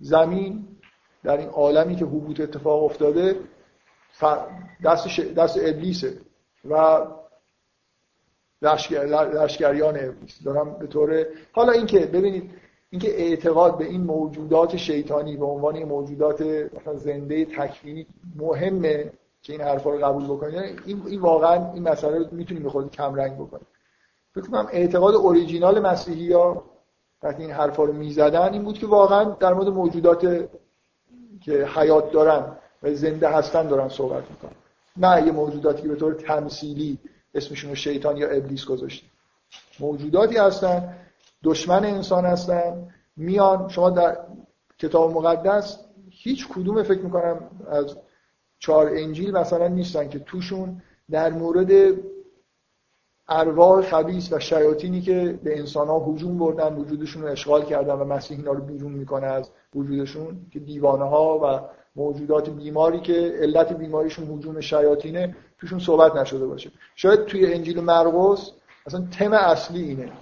زمین 0.00 0.73
در 1.24 1.36
این 1.36 1.48
عالمی 1.48 1.96
که 1.96 2.04
حبوط 2.04 2.40
اتفاق 2.40 2.84
افتاده 2.84 3.36
دست, 4.84 5.08
ش... 5.08 5.20
دست 5.20 5.58
ابلیسه 5.62 6.20
و 6.70 7.06
لشکریان 8.62 9.96
ابلیس. 9.96 10.42
دارم 10.44 10.78
به 10.78 10.86
طور 10.86 11.26
حالا 11.52 11.72
اینکه 11.72 11.98
ببینید 11.98 12.50
اینکه 12.90 13.20
اعتقاد 13.20 13.78
به 13.78 13.84
این 13.84 14.00
موجودات 14.00 14.76
شیطانی 14.76 15.36
به 15.36 15.44
عنوان 15.44 15.84
موجودات 15.84 16.42
زنده 16.94 17.44
تکوینی 17.44 18.06
مهمه 18.36 19.12
که 19.42 19.52
این 19.52 19.62
حرفا 19.62 19.90
رو 19.90 19.98
قبول 19.98 20.24
بکنید. 20.24 20.54
این, 20.86 21.02
این 21.06 21.20
واقعا 21.20 21.72
این 21.72 21.88
مسئله 21.88 22.18
رو 22.18 22.26
می‌تونیم 22.32 22.62
به 22.62 22.88
کم 22.88 23.14
رنگ 23.14 23.34
بکنیم. 23.34 23.66
فکر 24.34 24.46
کنم 24.46 24.68
اعتقاد 24.72 25.14
اوریجینال 25.14 25.80
مسیحی 25.80 26.32
ها 26.32 26.64
وقتی 27.22 27.42
این 27.42 27.50
حرفا 27.50 27.84
رو 27.84 27.92
می‌زدن 27.92 28.52
این 28.52 28.62
بود 28.62 28.78
که 28.78 28.86
واقعا 28.86 29.24
در 29.24 29.54
مورد 29.54 29.68
موجودات 29.68 30.48
که 31.44 31.66
حیات 31.66 32.12
دارن 32.12 32.56
و 32.82 32.94
زنده 32.94 33.28
هستن 33.28 33.68
دارن 33.68 33.88
صحبت 33.88 34.30
می‌کنن. 34.30 34.52
نه 34.96 35.26
یه 35.26 35.32
موجوداتی 35.32 35.82
که 35.82 35.88
به 35.88 35.96
طور 35.96 36.14
تمثیلی 36.14 36.98
اسمشون 37.34 37.70
رو 37.70 37.76
شیطان 37.76 38.16
یا 38.16 38.28
ابلیس 38.28 38.64
گذاشتیم 38.64 39.10
موجوداتی 39.80 40.36
هستن 40.36 40.96
دشمن 41.44 41.84
انسان 41.84 42.24
هستن 42.24 42.88
میان 43.16 43.68
شما 43.68 43.90
در 43.90 44.18
کتاب 44.78 45.12
مقدس 45.12 45.78
هیچ 46.10 46.48
کدوم 46.48 46.82
فکر 46.82 47.00
می‌کنم 47.00 47.50
از 47.70 47.96
چهار 48.58 48.90
انجیل 48.94 49.30
مثلا 49.30 49.68
نیستن 49.68 50.08
که 50.08 50.18
توشون 50.18 50.82
در 51.10 51.30
مورد 51.32 51.70
ارواح 53.28 53.82
خبیث 53.82 54.32
و 54.32 54.38
شیاطینی 54.38 55.00
که 55.00 55.38
به 55.44 55.58
انسان 55.58 55.88
ها 55.88 55.98
هجوم 55.98 56.38
بردن 56.38 56.74
وجودشون 56.74 57.22
رو 57.22 57.28
اشغال 57.28 57.64
کردن 57.64 57.94
و 57.94 58.04
مسیح 58.04 58.38
اینا 58.38 58.52
رو 58.52 58.64
بیرون 58.64 58.92
می‌کنه 58.92 59.26
از 59.26 59.50
وجودشون 59.74 60.46
که 60.52 60.58
دیوانه 60.58 61.04
ها 61.04 61.40
و 61.42 61.60
موجودات 61.96 62.50
بیماری 62.50 63.00
که 63.00 63.34
علت 63.40 63.72
بیماریشون 63.72 64.38
هجوم 64.38 64.60
شیاطینه 64.60 65.36
توشون 65.58 65.78
صحبت 65.78 66.16
نشده 66.16 66.46
باشه. 66.46 66.70
شاید 66.96 67.24
توی 67.24 67.52
انجیل 67.52 67.80
مرقس 67.80 68.50
اصلا 68.86 69.06
تم 69.18 69.32
اصلی 69.32 69.82
اینه. 69.82 70.12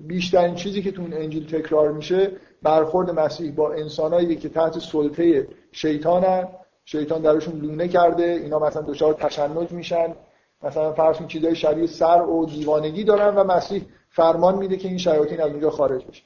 بیشترین 0.00 0.54
چیزی 0.54 0.82
که 0.82 0.92
تو 0.92 1.02
اون 1.02 1.12
انجیل 1.12 1.46
تکرار 1.46 1.92
میشه 1.92 2.30
برخورد 2.62 3.10
مسیح 3.10 3.52
با 3.52 3.72
انسانایی 3.72 4.36
که 4.36 4.48
تحت 4.48 4.78
سلطه 4.78 5.48
شیطانن. 5.72 6.48
شیطان 6.84 7.22
درشون 7.22 7.60
لونه 7.60 7.88
کرده 7.88 8.24
اینا 8.24 8.58
مثلا 8.58 8.82
دچار 8.82 9.14
تشنج 9.14 9.70
میشن. 9.70 10.14
مثلا 10.62 10.92
فرض 10.92 11.16
کنید 11.16 11.28
چیزای 11.30 11.54
شبیه 11.54 11.86
سر 11.86 12.22
و 12.22 12.46
دیوانگی 12.46 13.04
دارن 13.04 13.34
و 13.34 13.44
مسیح 13.44 13.82
فرمان 14.10 14.58
میده 14.58 14.76
که 14.76 14.88
این 14.88 14.98
شیاطین 14.98 15.40
از 15.40 15.50
اونجا 15.50 15.70
خارج 15.70 16.04
بشه. 16.04 16.22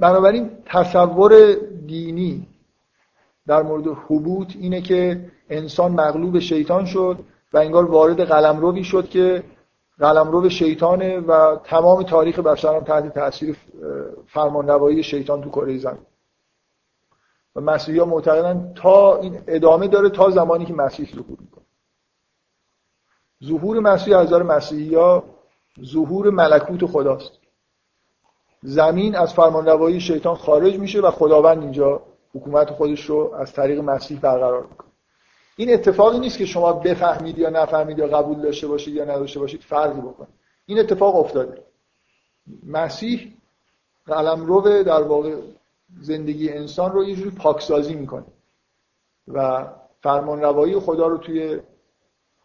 بنابراین 0.00 0.50
تصور 0.66 1.54
دینی 1.86 2.46
در 3.46 3.62
مورد 3.62 3.86
حبوط 3.86 4.52
اینه 4.58 4.80
که 4.80 5.30
انسان 5.50 5.92
مغلوب 5.92 6.38
شیطان 6.38 6.84
شد 6.84 7.18
و 7.52 7.58
انگار 7.58 7.90
وارد 7.90 8.20
قلمروی 8.20 8.84
شد 8.84 9.08
که 9.08 9.42
قلمرو 9.98 10.48
شیطانه 10.48 11.20
و 11.20 11.56
تمام 11.64 12.02
تاریخ 12.02 12.38
بشر 12.38 12.74
هم 12.74 12.80
تحت 12.80 13.14
تاثیر 13.14 13.56
فرمانروایی 14.26 15.02
شیطان 15.02 15.42
تو 15.42 15.50
کره 15.50 15.78
زمین. 15.78 16.06
و 17.56 17.60
مسیحی 17.60 17.98
ها 17.98 18.04
معتقدن 18.04 18.72
تا 18.74 19.16
این 19.16 19.38
ادامه 19.46 19.88
داره 19.88 20.08
تا 20.08 20.30
زمانی 20.30 20.64
که 20.64 20.74
مسیح 20.74 21.08
ظهور 21.14 21.38
ظهور 23.44 23.80
مسیح 23.80 24.18
از 24.18 24.26
نظر 24.26 24.42
مسیحی 24.42 24.94
ها 24.94 25.24
ظهور 25.84 26.30
ملکوت 26.30 26.86
خداست. 26.86 27.32
زمین 28.62 29.16
از 29.16 29.34
فرمانروایی 29.34 30.00
شیطان 30.00 30.34
خارج 30.34 30.78
میشه 30.78 31.00
و 31.00 31.10
خداوند 31.10 31.62
اینجا 31.62 32.02
حکومت 32.34 32.70
خودش 32.70 33.04
رو 33.04 33.34
از 33.34 33.52
طریق 33.52 33.80
مسیح 33.80 34.20
برقرار 34.20 34.62
می‌کنه. 34.62 34.88
این 35.56 35.72
اتفاقی 35.72 36.18
نیست 36.18 36.38
که 36.38 36.46
شما 36.46 36.72
بفهمید 36.72 37.38
یا 37.38 37.50
نفهمید 37.50 37.98
یا 37.98 38.06
قبول 38.06 38.40
داشته 38.42 38.66
باشید 38.66 38.94
یا 38.94 39.04
نداشته 39.04 39.40
باشید 39.40 39.60
فرقی 39.60 40.00
بکنه. 40.00 40.28
این 40.66 40.78
اتفاق 40.78 41.16
افتاده. 41.16 41.62
مسیح 42.66 43.36
قلمرو 44.06 44.82
در 44.82 45.02
واقع 45.02 45.36
زندگی 46.00 46.50
انسان 46.50 46.92
رو 46.92 47.04
یه 47.04 47.16
جوری 47.16 47.30
پاکسازی 47.30 47.94
می‌کنه 47.94 48.24
و 49.28 49.66
فرمان 50.02 50.40
روایی 50.40 50.78
خدا 50.78 51.06
رو 51.06 51.18
توی 51.18 51.60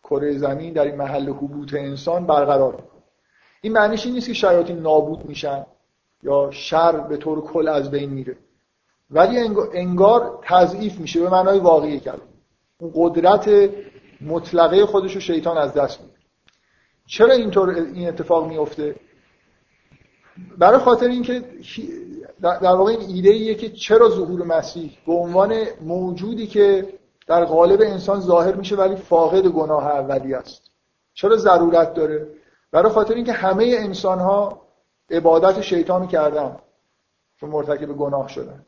کره 0.10 0.38
زمین 0.38 0.74
در 0.74 0.86
این 0.86 0.96
محل 0.96 1.30
حبوط 1.30 1.74
انسان 1.74 2.26
برقرار 2.26 2.84
این 3.62 3.74
معنیش 3.74 4.06
این 4.06 4.16
نیست 4.16 4.28
که 4.28 4.34
شیاطین 4.34 4.80
نابود 4.80 5.26
میشن 5.26 5.66
یا 6.24 6.52
شر 6.52 7.00
به 7.00 7.18
طور 7.18 7.42
کل 7.42 7.68
از 7.68 7.92
بین 7.92 8.10
میره. 8.10 8.38
ولی 9.12 9.38
انگار 9.74 10.40
تضعیف 10.44 11.00
میشه 11.00 11.20
به 11.20 11.30
معنای 11.30 11.60
واقعی 11.60 12.00
کرد 12.00 12.22
اون 12.78 12.92
قدرت 12.96 13.70
مطلقه 14.22 14.86
خودش 14.86 15.16
رو 15.16 15.22
شیطان 15.22 15.58
از 15.58 15.74
دست 15.74 16.02
میده. 16.02 16.14
چرا 17.06 17.34
اینطور 17.34 17.70
این 17.70 18.08
اتفاق 18.08 18.48
میفته 18.48 18.96
برای 20.58 20.80
خاطر 20.80 21.08
اینکه 21.08 21.44
در 22.42 22.76
واقع 22.76 22.92
این 22.92 23.16
ایده 23.16 23.30
ایه 23.30 23.56
که 23.56 23.70
چرا 23.70 24.10
ظهور 24.10 24.44
مسیح 24.44 24.98
به 25.08 25.14
عنوان 25.14 25.64
موجودی 25.82 26.48
که 26.48 26.99
در 27.30 27.46
قالب 27.46 27.82
انسان 27.82 28.20
ظاهر 28.20 28.56
میشه 28.56 28.76
ولی 28.76 28.96
فاقد 28.96 29.48
گناه 29.48 29.88
اولی 29.88 30.34
است. 30.34 30.72
چرا 31.14 31.36
ضرورت 31.36 31.94
داره؟ 31.94 32.28
برای 32.72 32.92
خاطر 32.92 33.14
اینکه 33.14 33.32
همه 33.32 33.76
انسان 33.80 34.20
ها 34.20 34.62
عبادت 35.12 35.62
شیطان 35.62 36.08
کردن 36.08 36.58
چون 37.40 37.50
مرتکب 37.50 37.86
گناه 37.86 38.28
شدن. 38.28 38.66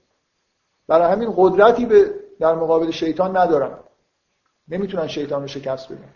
برای 0.87 1.11
همین 1.11 1.33
قدرتی 1.37 1.85
به 1.85 2.13
در 2.39 2.55
مقابل 2.55 2.91
شیطان 2.91 3.37
ندارن. 3.37 3.77
نمی‌تونن 4.67 5.07
شیطان 5.07 5.41
رو 5.41 5.47
شکست 5.47 5.91
بدن. 5.91 6.13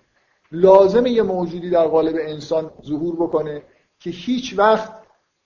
لازم 0.52 1.06
یه 1.06 1.24
موجودی 1.24 1.70
در 1.70 1.88
قالب 1.88 2.16
انسان 2.20 2.72
ظهور 2.86 3.16
بکنه 3.16 3.64
که 4.00 4.10
هیچ 4.10 4.56
وقت 4.58 4.94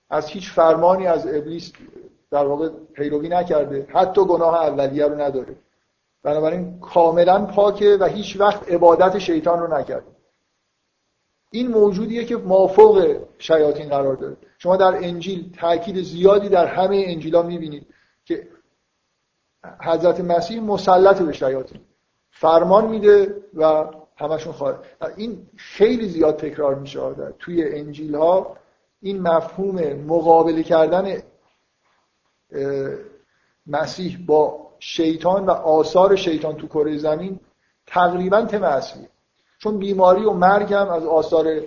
از 0.09 0.27
هیچ 0.27 0.51
فرمانی 0.51 1.07
از 1.07 1.27
ابلیس 1.27 1.71
در 2.31 2.45
واقع 2.45 2.69
پیروی 2.93 3.29
نکرده. 3.29 3.87
حتی 3.89 4.25
گناه 4.25 4.53
اولیه 4.53 5.05
رو 5.05 5.21
نداره. 5.21 5.55
بنابراین 6.23 6.79
کاملا 6.79 7.45
پاکه 7.45 7.97
و 7.99 8.05
هیچ 8.05 8.39
وقت 8.39 8.71
عبادت 8.71 9.17
شیطان 9.19 9.59
رو 9.59 9.77
نکرده 9.77 10.19
این 11.51 11.67
موجودیه 11.67 12.25
که 12.25 12.37
مافوق 12.37 13.17
شیاطین 13.37 13.89
قرار 13.89 14.15
داره. 14.15 14.37
شما 14.57 14.77
در 14.77 14.95
انجیل 14.95 15.51
تاکید 15.59 16.01
زیادی 16.01 16.49
در 16.49 16.65
همه 16.67 17.03
انجیلا 17.07 17.43
می‌بینید 17.43 17.87
که 18.25 18.47
حضرت 19.81 20.19
مسیح 20.19 20.61
مسلط 20.61 21.21
به 21.21 21.33
شیاطین. 21.33 21.81
فرمان 22.31 22.89
میده 22.89 23.35
و 23.53 23.85
همشون 24.17 24.53
خارج 24.53 24.77
این 25.17 25.47
خیلی 25.57 26.09
زیاد 26.09 26.37
تکرار 26.37 26.75
میشه 26.75 27.13
توی 27.39 27.63
انجیل 27.63 28.15
ها 28.15 28.57
این 29.01 29.21
مفهوم 29.21 29.93
مقابله 29.93 30.63
کردن 30.63 31.21
مسیح 33.67 34.25
با 34.25 34.68
شیطان 34.79 35.45
و 35.45 35.51
آثار 35.51 36.15
شیطان 36.15 36.55
تو 36.55 36.67
کره 36.67 36.97
زمین 36.97 37.39
تقریبا 37.87 38.41
تم 38.41 38.63
اصلی 38.63 39.07
چون 39.59 39.77
بیماری 39.77 40.25
و 40.25 40.31
مرگ 40.31 40.73
هم 40.73 40.89
از 40.89 41.05
آثار 41.05 41.61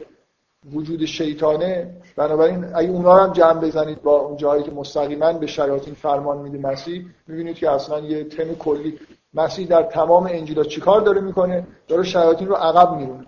وجود 0.73 1.05
شیطانه 1.05 1.95
بنابراین 2.17 2.65
اگه 2.75 2.91
اونا 2.91 3.15
هم 3.15 3.33
جمع 3.33 3.61
بزنید 3.61 4.03
با 4.03 4.17
اون 4.21 4.37
جایی 4.37 4.63
که 4.63 4.71
مستقیما 4.71 5.33
به 5.33 5.47
شیاطین 5.47 5.95
فرمان 5.95 6.39
میده 6.39 6.59
مسیح 6.59 7.07
می‌بینید 7.27 7.57
که 7.57 7.71
اصلا 7.71 8.01
یه 8.01 8.25
تم 8.25 8.55
کلی. 8.55 8.99
مسیح 9.35 9.69
در 9.69 9.83
تمام 9.83 10.27
انجیلا 10.27 10.65
چیکار 10.65 11.01
داره 11.01 11.21
می‌کنه؟ 11.21 11.67
داره 11.89 12.03
شیاطین 12.03 12.49
رو 12.49 12.55
عقب 12.55 12.97
میرونه. 12.97 13.27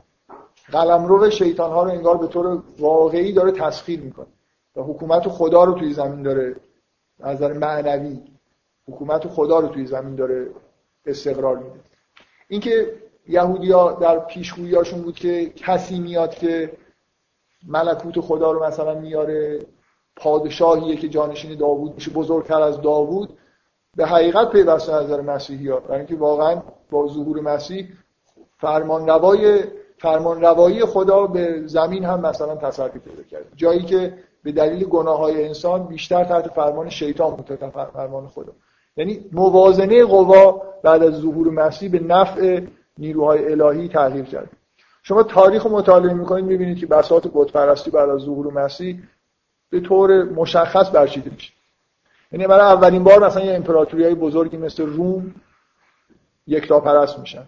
قلمرو 0.73 1.31
شیطان 1.31 1.71
ها 1.71 1.83
رو 1.83 1.91
انگار 1.91 2.17
به 2.17 2.27
طور 2.27 2.63
واقعی 2.79 3.33
داره 3.33 3.53
تسخیر 3.53 4.01
می‌کنه. 4.01 4.27
و 4.77 4.83
حکومت 4.83 5.29
خدا 5.29 5.65
رو 5.65 5.73
توی 5.73 5.93
زمین 5.93 6.23
داره 6.23 6.57
از 7.21 7.37
نظر 7.37 7.53
معنوی 7.53 8.23
حکومت 8.89 9.29
خدا 9.29 9.59
رو 9.59 9.69
توی 9.69 9.87
زمین 9.87 10.15
داره 10.15 10.47
استقرار 11.07 11.57
میده. 11.57 11.81
اینکه 12.49 12.95
یهودیا 13.29 13.93
در 13.93 14.19
پیشگوییاشون 14.19 15.03
بود 15.03 15.17
که 15.17 15.51
کسی 15.51 15.99
میاد 16.01 16.35
که 16.35 16.73
ملکوت 17.67 18.21
خدا 18.21 18.53
رو 18.53 18.65
مثلا 18.65 18.95
میاره 18.95 19.67
پادشاهیه 20.17 20.97
که 20.97 21.09
جانشین 21.09 21.55
داوود 21.55 21.95
میشه 21.95 22.11
بزرگتر 22.11 22.63
از 22.63 22.81
داوود 22.81 23.39
به 23.97 24.07
حقیقت 24.07 24.51
پیوسته 24.51 24.93
نظر 24.93 25.21
مسیحی 25.21 25.69
ها 25.69 25.81
برای 25.81 25.99
اینکه 25.99 26.17
واقعا 26.17 26.63
با 26.91 27.09
ظهور 27.09 27.41
مسیح 27.41 27.89
فرمان 28.59 29.07
روای 29.07 29.65
فرمان 29.99 30.41
روایی 30.41 30.85
خدا 30.85 31.27
به 31.27 31.63
زمین 31.67 32.05
هم 32.05 32.21
مثلا 32.21 32.57
تصرفی 32.57 32.99
پیدا 32.99 33.23
کرد 33.23 33.45
جایی 33.57 33.83
که 33.83 34.19
به 34.43 34.53
دلیل 34.53 34.85
گناه 34.85 35.19
های 35.19 35.45
انسان 35.45 35.87
بیشتر 35.87 36.25
تحت 36.25 36.49
فرمان 36.49 36.89
شیطان 36.89 37.37
بود 37.37 37.57
تا 37.57 37.71
فرمان 37.71 38.29
خدا. 38.29 38.53
یعنی 38.97 39.25
موازنه 39.33 40.05
قوا 40.05 40.63
بعد 40.83 41.03
از 41.03 41.15
ظهور 41.15 41.51
مسیح 41.51 41.91
به 41.91 41.99
نفع 41.99 42.61
نیروهای 42.99 43.53
الهی 43.53 43.89
تغییر 43.89 44.25
کرد. 44.25 44.51
شما 45.03 45.23
تاریخ 45.23 45.67
مطالعه 45.67 46.15
می‌کنید 46.15 46.45
می‌بینید 46.45 46.79
که 46.79 46.87
بساط 46.87 47.27
بت 47.35 47.53
پرستی 47.53 47.91
بعد 47.91 48.09
از 48.09 48.21
ظهور 48.21 48.53
مسیح 48.53 49.03
به 49.71 49.81
طور 49.81 50.23
مشخص 50.25 50.91
برچیده 50.95 51.31
میشه. 51.31 51.53
یعنی 52.33 52.47
برای 52.47 52.73
اولین 52.73 53.05
بار 53.05 53.27
مثلا 53.27 53.45
یه 53.45 53.55
امپراتوری 53.55 54.05
های 54.05 54.15
بزرگی 54.15 54.57
مثل 54.57 54.87
روم 54.87 55.35
یکتا 56.47 56.81
پرست 56.81 57.19
میشن. 57.19 57.45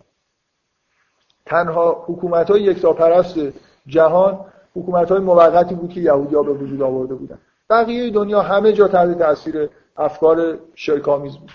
تنها 1.47 2.05
حکومت 2.06 2.51
های 2.51 2.62
یکتا 2.62 2.93
پرست 2.93 3.39
جهان 3.86 4.40
حکومت 4.77 5.10
های 5.10 5.20
موقتی 5.20 5.74
بود 5.74 5.90
که 5.90 6.01
یهودی 6.01 6.35
به 6.35 6.52
وجود 6.52 6.82
آورده 6.82 7.14
بودن. 7.14 7.39
بقیه 7.70 8.10
دنیا 8.10 8.43
همه 8.43 8.73
جا 8.73 8.89
تحت 8.89 9.18
تاثیر 9.18 9.68
افکار 9.98 10.59
شرکامیز 10.74 11.36
بود. 11.36 11.52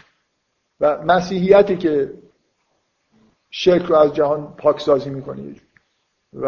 و 0.80 1.02
مسیحیتی 1.02 1.78
که 1.78 2.14
شرک 3.50 3.82
رو 3.86 3.96
از 3.96 4.14
جهان 4.14 4.54
پاکسازی 4.58 5.10
می‌کنه. 5.10 5.56
و 6.34 6.46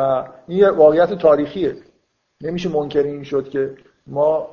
این 0.47 0.57
یه 0.57 0.69
واقعیت 0.69 1.13
تاریخیه. 1.13 1.77
نمیشه 2.41 2.69
منکر 2.69 3.03
این 3.03 3.23
شد 3.23 3.49
که 3.49 3.77
ما 4.07 4.49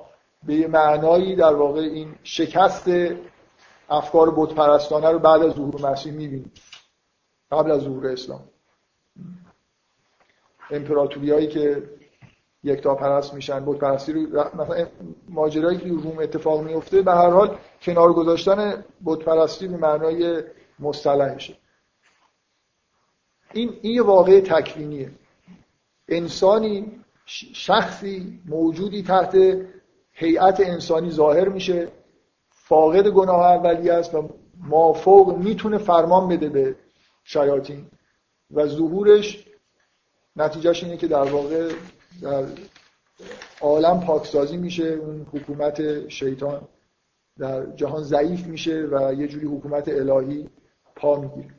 به 0.46 0.54
یه 0.54 0.66
معنایی 0.66 1.36
در 1.36 1.54
واقع 1.54 1.80
این 1.80 2.14
شکست 2.22 2.90
افکار 3.88 4.34
بتپرستانه 4.36 5.10
رو 5.10 5.18
بعد 5.18 5.42
از 5.42 5.52
ظهور 5.52 5.90
مسیح 5.90 6.12
می‌بینیم. 6.12 6.52
قبل 7.52 7.70
از 7.70 7.80
ظهور 7.80 8.06
اسلام. 8.06 8.42
امپراتوری 10.70 11.46
که 11.46 11.82
یکتا 12.64 12.94
پرست 12.94 13.34
میشن 13.34 13.64
بود 13.64 13.78
پرستی 13.78 14.12
رو 14.12 14.20
مثلا 14.54 14.86
ماجرایی 15.28 15.78
که 15.78 15.88
روم 15.88 16.18
اتفاق 16.18 16.62
میفته 16.62 17.02
به 17.02 17.12
هر 17.12 17.30
حال 17.30 17.58
کنار 17.82 18.12
گذاشتن 18.12 18.84
بود 19.00 19.24
پرستی 19.24 19.68
به 19.68 19.76
معنای 19.76 20.42
مصطلحشه 20.78 21.56
این 23.52 23.78
این 23.82 24.00
واقع 24.00 24.40
تکوینیه. 24.40 25.10
انسانی 26.08 26.92
شخصی 27.54 28.40
موجودی 28.46 29.02
تحت 29.02 29.36
هیئت 30.12 30.60
انسانی 30.60 31.10
ظاهر 31.10 31.48
میشه 31.48 31.88
فاقد 32.50 33.08
گناه 33.08 33.40
اولی 33.40 33.90
است 33.90 34.14
و 34.14 34.28
مافوق 34.56 35.36
می‌تونه 35.38 35.78
فرمان 35.78 36.28
بده 36.28 36.48
به 36.48 36.76
شیاطین. 37.24 37.86
و 38.50 38.66
ظهورش 38.66 39.44
نتیجهش 40.36 40.84
اینه 40.84 40.96
که 40.96 41.06
در 41.06 41.22
واقع 41.22 41.72
در 42.22 42.44
عالم 43.60 44.00
پاکسازی 44.00 44.56
میشه 44.56 44.84
اون 44.84 45.26
حکومت 45.32 46.08
شیطان 46.08 46.68
در 47.38 47.66
جهان 47.66 48.02
ضعیف 48.02 48.46
میشه 48.46 48.88
و 48.92 49.14
یه 49.14 49.28
جوری 49.28 49.46
حکومت 49.46 49.88
الهی 49.88 50.48
پا 50.96 51.20
می‌گیره. 51.20 51.54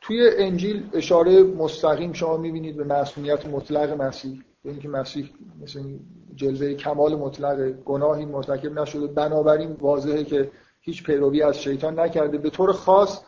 توی 0.00 0.30
انجیل 0.38 0.90
اشاره 0.92 1.42
مستقیم 1.42 2.12
شما 2.12 2.36
می‌بینید 2.36 2.76
به 2.76 2.84
معصومیت 2.84 3.46
مطلق 3.46 4.02
مسیح 4.02 4.42
به 4.64 4.70
اینکه 4.70 4.88
مسیح 4.88 5.30
مثل 5.62 5.98
جلوه 6.34 6.74
کمال 6.74 7.14
مطلق 7.14 7.70
گناهی 7.70 8.24
مرتکب 8.24 8.78
نشده. 8.78 9.06
بنابراین 9.06 9.72
واضحه 9.72 10.24
که 10.24 10.50
هیچ 10.80 11.02
پیروی 11.04 11.42
از 11.42 11.58
شیطان 11.62 12.00
نکرده. 12.00 12.38
به 12.38 12.50
طور 12.50 12.72
خاص 12.72 13.24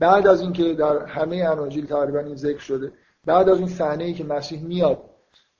بعد 0.00 0.26
از 0.26 0.40
اینکه 0.40 0.74
در 0.74 1.04
همه 1.04 1.36
اناجیل 1.36 1.86
تقریبا 1.86 2.18
این 2.18 2.36
ذکر 2.36 2.58
شده 2.58 2.92
بعد 3.26 3.48
از 3.48 3.58
این 3.58 3.68
صحنه 3.68 4.04
ای 4.04 4.14
که 4.14 4.24
مسیح 4.24 4.62
میاد 4.62 4.98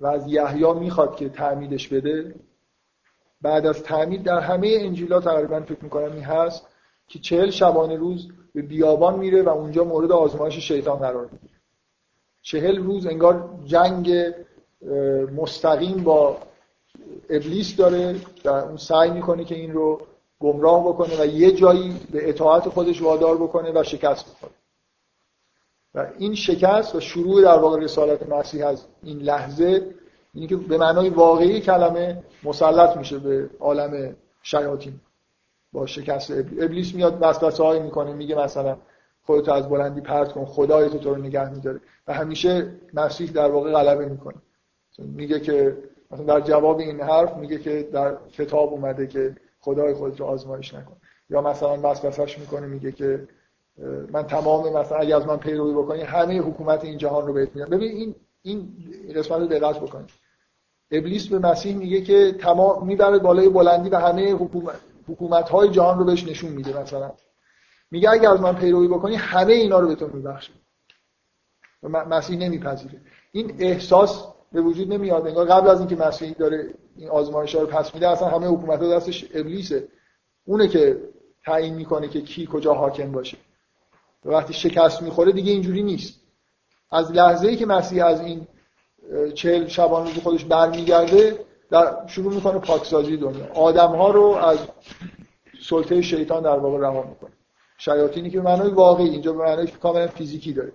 و 0.01 0.07
از 0.07 0.27
یحیی 0.27 0.73
می‌خواد 0.73 1.17
که 1.17 1.29
تعمیدش 1.29 1.89
بده 1.89 2.35
بعد 3.43 3.67
از 3.67 3.83
تعمید 3.83 4.23
در 4.23 4.41
همه 4.41 4.79
انجیلا 4.81 5.21
تقریبا 5.21 5.61
فکر 5.61 5.83
می‌کنم 5.83 6.12
این 6.12 6.25
هست 6.25 6.67
که 7.09 7.19
چهل 7.19 7.51
شبانه 7.51 7.97
روز 7.97 8.29
به 8.55 8.62
بیابان 8.62 9.19
میره 9.19 9.43
و 9.43 9.49
اونجا 9.49 9.85
مورد 9.85 10.12
آزمایش 10.12 10.69
شیطان 10.69 10.99
قرار 10.99 11.29
می‌گیره. 11.33 11.55
چهل 12.43 12.77
روز 12.77 13.07
انگار 13.07 13.59
جنگ 13.65 14.35
مستقیم 15.37 16.05
با 16.05 16.39
ابلیس 17.31 17.77
داره 17.77 18.17
و 18.45 18.49
اون 18.49 18.77
سعی 18.77 19.11
می‌کنه 19.11 19.45
که 19.45 19.55
این 19.55 19.73
رو 19.73 20.01
گمراه 20.41 20.85
بکنه 20.89 21.23
و 21.23 21.27
یه 21.27 21.53
جایی 21.53 22.01
به 22.12 22.29
اطاعت 22.29 22.69
خودش 22.69 23.03
وادار 23.03 23.37
بکنه 23.37 23.73
و 23.75 23.83
شکست 23.83 24.25
بخوره. 24.27 24.53
و 25.95 26.07
این 26.19 26.35
شکست 26.35 26.95
و 26.95 27.01
شروع 27.01 27.43
در 27.43 27.59
واقع 27.59 27.81
رسالت 27.81 28.29
مسیح 28.29 28.67
از 28.67 28.85
این 29.03 29.19
لحظه 29.19 29.87
اینی 30.35 30.47
که 30.47 30.57
به 30.57 30.79
معنای 30.79 31.09
واقعی 31.09 31.61
کلمه 31.61 32.23
مسلط 32.45 32.97
میشه 32.97 33.19
به 33.19 33.51
عالم 33.61 34.17
شیاطین. 34.43 35.01
با 35.73 35.87
شکست 35.87 36.31
ابلیس, 36.31 36.62
ابلیس 36.62 36.95
میاد 36.95 37.19
وسوسه 37.21 37.62
هایی 37.62 37.81
می‌کنه 37.81 38.12
میگه 38.12 38.35
مثلا 38.35 38.77
خودتو 39.23 39.53
از 39.53 39.69
بلندی 39.69 40.01
پرت 40.01 40.33
کن 40.33 40.45
خدای 40.45 40.89
تو 40.89 40.99
تو 40.99 41.15
رو 41.15 41.23
نگه 41.23 41.51
میداره. 41.51 41.81
و 42.09 42.15
همیشه 42.15 42.73
مسیح 42.95 43.31
در 43.31 43.51
واقع 43.51 43.73
غلبه 43.73 44.07
می‌کنه. 44.07 44.37
میگه 44.99 45.41
که 45.41 45.77
مثلا 46.11 46.25
در 46.25 46.41
جواب 46.41 46.79
این 46.79 47.01
حرف 47.01 47.37
میگه 47.37 47.59
که 47.59 47.89
در 47.93 48.17
کتاب 48.33 48.73
اومده 48.73 49.07
که 49.07 49.37
خدای 49.61 49.95
خودت 49.95 50.20
رو 50.20 50.27
آزمایش 50.27 50.74
نکن. 50.74 50.97
یا 51.31 51.41
مثلا 51.41 51.91
وسوسهش 51.91 52.39
می‌کنه 52.39 52.66
میگه 52.66 52.93
که 52.93 53.28
من 54.12 54.23
تمام 54.23 54.73
مثلا 54.73 54.99
اگه 54.99 55.16
از 55.16 55.27
من 55.27 55.37
پیروی 55.37 55.73
بکنی 55.73 56.03
همه 56.03 56.39
حکومت 56.39 56.85
این 56.85 56.99
جهان 56.99 57.27
رو 57.27 57.32
بهت 57.32 57.57
میدم 57.57 57.70
ببین 57.70 57.91
این 57.91 58.15
این 58.43 58.77
قسمت 59.15 59.39
رو 59.39 59.47
دقت 59.47 59.81
بکنید 59.81 60.11
ابلیس 60.91 61.28
به 61.28 61.39
مسیح 61.39 61.77
میگه 61.77 62.01
که 62.01 62.32
تمام 62.32 62.87
می‌بره 62.87 63.19
بالای 63.19 63.49
بلندی 63.49 63.89
و 63.89 63.97
همه 63.97 64.32
حکومت 64.32 64.81
حکومت 65.09 65.49
های 65.49 65.69
جهان 65.69 65.99
رو 65.99 66.05
بهش 66.05 66.28
نشون 66.28 66.51
میده 66.51 66.81
مثلا. 66.82 67.12
میگه 67.91 68.11
اگه 68.11 68.31
از 68.31 68.41
من 68.41 68.57
پیروی 68.57 68.89
بکنی 68.89 69.16
همه 69.16 69.53
اینا 69.53 69.78
رو 69.78 69.89
به 69.89 69.95
تو 69.95 70.09
میبخشه 70.12 70.53
و 71.82 71.89
مسیح 71.89 72.39
نمیپذیره. 72.39 73.01
این 73.32 73.57
احساس 73.59 74.24
به 74.53 74.61
وجود 74.61 74.93
نمیاد. 74.93 75.27
انگار 75.27 75.47
قبل 75.47 75.69
از 75.69 75.79
اینکه 75.79 75.97
مسیح 75.97 76.33
داره 76.33 76.75
این 76.97 77.09
آزمایش 77.09 77.55
ها 77.55 77.61
رو 77.61 77.67
پس 77.67 77.95
میده 77.95 78.09
اصلا 78.09 78.29
همه 78.29 78.47
حکومت 78.47 78.83
ها 78.83 78.89
دستش 78.89 79.25
ابلیسه. 79.35 79.89
اونه 80.45 80.69
که 80.69 81.01
تعیین 81.45 81.75
می‌کنه 81.75 82.09
که 82.09 82.21
کی 82.21 82.49
کجا 82.53 82.75
حاکم 82.75 83.13
باشه. 83.13 83.37
و 84.25 84.31
وقتی 84.31 84.53
شکست 84.53 85.03
می‌خوره 85.03 85.33
دیگه 85.33 85.53
اینجوری 85.53 85.83
نیست. 85.83 86.21
از 86.91 87.13
لحظه 87.13 87.49
ای 87.49 87.57
که 87.57 87.67
مسیح 87.67 88.07
از 88.07 88.21
این 88.21 88.47
چهل 89.35 89.67
شبان 89.67 90.07
روز 90.07 90.19
خودش 90.19 90.45
برمیگرده 90.45 91.39
در 91.71 92.07
شروع 92.07 92.35
می‌کنه 92.35 92.59
پاکسازی 92.59 93.17
دنیا. 93.17 93.47
آدم 93.55 93.89
ها 93.89 94.11
رو 94.11 94.25
از 94.25 94.59
سلطه 95.63 96.03
شیطان 96.03 96.43
در 96.43 96.59
واقع 96.59 96.79
رها 96.79 97.03
می‌کنه. 97.03 97.31
شیاطینی 97.79 98.31
که 98.31 98.41
به 98.41 98.45
معنای 98.45 98.71
واقعی 98.71 99.09
اینجا 99.09 99.33
به 99.33 99.39
معنای 99.39 99.67
کاملا 99.67 100.07
فیزیکی 100.07 100.53
داره. 100.53 100.73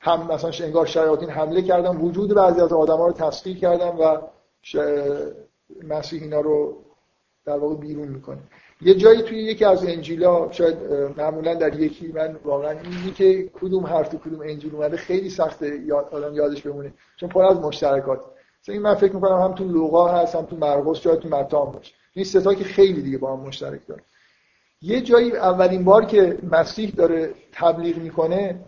هم 0.00 0.32
مثلا 0.32 0.66
انگار 0.66 0.86
شیاطین 0.86 1.30
حمله 1.30 1.62
کردن 1.62 1.96
وجود 1.96 2.34
بعضی 2.34 2.60
از 2.60 2.72
آدم 2.72 2.96
ها 2.96 3.06
رو 3.06 3.12
تسخیر 3.12 3.58
کردن 3.58 3.88
و 3.88 4.20
مسیح 5.88 6.22
اینا 6.22 6.40
رو 6.40 6.76
در 7.44 7.58
واقع 7.58 7.74
بیرون 7.74 8.08
می‌کنه. 8.08 8.38
یه 8.82 8.94
جایی 8.94 9.22
توی 9.22 9.42
یکی 9.42 9.64
از 9.64 9.86
انجیلا 9.86 10.52
شاید 10.52 10.76
معمولا 11.16 11.54
در 11.54 11.80
یکی 11.80 12.12
من 12.12 12.36
واقعا 12.44 12.70
اینی 12.70 13.10
که 13.10 13.50
کدوم 13.60 13.86
حرف 13.86 14.08
تو 14.08 14.18
کدوم 14.18 14.40
انجیل 14.40 14.74
اومده 14.74 14.96
خیلی 14.96 15.30
سخته 15.30 15.78
یاد 15.86 16.08
آدم 16.12 16.34
یادش 16.34 16.62
بمونه 16.62 16.92
چون 17.16 17.28
پر 17.28 17.44
از 17.44 17.56
مشترکات. 17.58 18.20
مثلا 18.62 18.72
این 18.72 18.82
من 18.82 18.94
فکر 18.94 19.12
می‌کنم 19.12 19.40
هم 19.40 19.54
تو 19.54 19.64
لوقا 19.64 20.08
هست 20.08 20.34
هم 20.34 20.44
تو 20.44 20.56
مرقس 20.56 20.96
شاید 20.96 21.18
تو 21.18 21.28
متی 21.28 21.56
باشه. 21.56 21.94
این 22.12 22.24
ستا 22.24 22.54
که 22.54 22.64
خیلی 22.64 23.02
دیگه 23.02 23.18
با 23.18 23.36
هم 23.36 23.40
مشترک 23.40 23.86
داره 23.86 24.02
یه 24.82 25.00
جایی 25.00 25.32
اولین 25.32 25.84
بار 25.84 26.04
که 26.04 26.38
مسیح 26.50 26.90
داره 26.90 27.34
تبلیغ 27.52 27.96
می‌کنه 27.96 28.60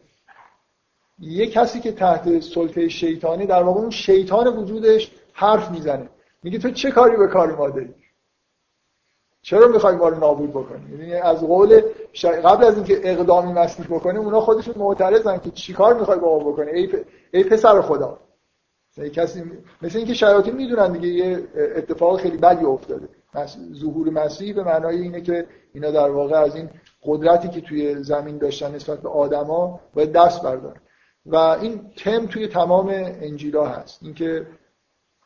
یه 1.23 1.47
کسی 1.47 1.81
که 1.81 1.93
تحت 1.93 2.41
سلطه 2.41 2.89
شیطانی 2.89 3.47
در 3.47 3.63
واقع 3.63 3.81
اون 3.81 3.91
شیطان 3.91 4.47
وجودش 4.57 5.11
حرف 5.33 5.71
می‌زنه. 5.71 6.09
میگه 6.43 6.59
تو 6.59 6.71
چه 6.71 6.91
کاری 6.91 7.17
به 7.17 7.27
کار 7.27 7.57
ما 7.57 7.71
داری 7.71 7.95
چرا 9.43 9.69
می‌خوای 9.69 9.97
ما 9.97 10.09
رو 10.09 10.19
نابود 10.19 10.51
بکنی؟ 10.51 10.99
یعنی 10.99 11.15
از 11.15 11.41
قول 11.41 11.81
قبل 12.45 12.65
از 12.65 12.75
اینکه 12.75 13.01
اقدامی 13.05 13.53
مسیح 13.53 13.87
بکنه 13.87 14.19
اونا 14.19 14.41
خودشون 14.41 14.75
معترضن 14.79 15.39
که 15.39 15.51
چیکار 15.51 15.95
می‌خوای 15.95 16.19
با 16.19 16.39
ما 16.39 16.53
بکنه 16.53 16.71
ای, 16.73 16.87
پ... 16.87 17.07
ای 17.35 17.45
پسر 17.45 17.81
خدا. 17.81 18.19
ای 18.99 19.11
کسی 19.11 19.43
مثل 19.83 19.99
اینکه 19.99 20.15
شیاطین 20.15 20.55
می‌دونن 20.55 20.93
دیگه 20.93 21.09
یه 21.09 21.49
اتفاق 21.77 22.21
خیلی 22.21 22.37
بدی 22.37 22.65
افتاده. 22.65 23.09
ظهور 23.75 24.11
مسیح 24.11 24.55
به 24.55 24.65
معنای 24.65 25.01
اینه 25.01 25.21
که 25.21 25.47
اینا 25.75 25.91
در 25.91 26.11
واقع 26.11 26.37
از 26.37 26.57
این 26.57 26.71
قدرتی 27.03 27.49
که 27.49 27.61
توی 27.61 28.03
زمین 28.03 28.39
داشتن 28.39 28.75
نسبت 28.75 29.03
به 29.03 29.09
آدما 29.09 29.81
باید 29.95 30.13
دست 30.13 30.43
بردارن. 30.43 30.81
و 31.27 31.37
این 31.37 31.91
تم 31.97 32.27
توی 32.27 32.49
تمام 32.49 32.89
انجیلا 32.95 33.67
هست. 33.67 33.99
اینکه 34.03 34.47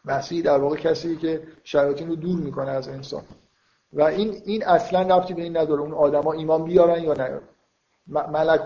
مسیح 0.05 0.43
در 0.43 0.59
واقع 0.59 0.77
کسی 0.77 1.17
که 1.17 1.43
شیاطین 1.65 2.09
رو 2.09 2.17
دور 2.17 2.37
می‌کنه 2.37 2.71
از 2.71 2.89
انسان. 2.89 3.23
و 3.93 4.03
این 4.03 4.43
این 4.45 4.65
اصلا 4.65 5.17
ربطی 5.17 5.35
به 5.35 5.43
این 5.43 5.57
نداره 5.57 5.81
اون 5.81 5.93
آدما 5.93 6.33
ایمان 6.33 6.65
بیارن 6.65 7.03
یا 7.03 7.15
نیارن 7.15 7.41
ملک... 8.07 8.61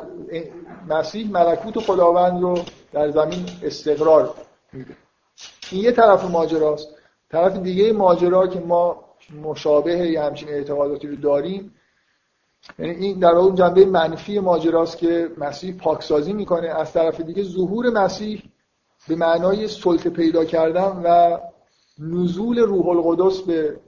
مسیح 0.88 1.30
ملکوت 1.30 1.78
خداوند 1.78 2.42
رو 2.42 2.58
در 2.92 3.10
زمین 3.10 3.46
استقرار 3.62 4.34
میده. 4.72 4.96
این 5.70 5.84
یه 5.84 5.92
طرف 5.92 6.24
ماجراست. 6.24 6.88
طرف 7.30 7.56
دیگه 7.56 7.92
ماجرا 7.92 8.46
که 8.46 8.60
ما 8.60 9.04
مشابه 9.42 9.92
یه 9.92 10.22
همچین 10.22 10.48
اعتقاداتی 10.48 11.08
رو 11.08 11.16
داریم 11.16 11.74
یعنی 12.78 12.94
این 12.94 13.18
در 13.18 13.30
اون 13.30 13.54
جنبه 13.54 13.84
منفی 13.84 14.38
ماجراست 14.38 14.98
که 14.98 15.30
مسیح 15.38 15.76
پاکسازی 15.76 16.32
می‌کنه. 16.32 16.68
از 16.68 16.92
طرف 16.92 17.20
دیگه 17.20 17.42
ظهور 17.42 17.90
مسیح 17.90 18.42
به 19.08 19.16
معنای 19.16 19.68
سلطه 19.68 20.10
پیدا 20.10 20.44
کردن 20.44 21.02
و 21.04 21.38
نزول 21.98 22.58
روح 22.58 22.88
القدس 22.88 23.40
به 23.40 23.80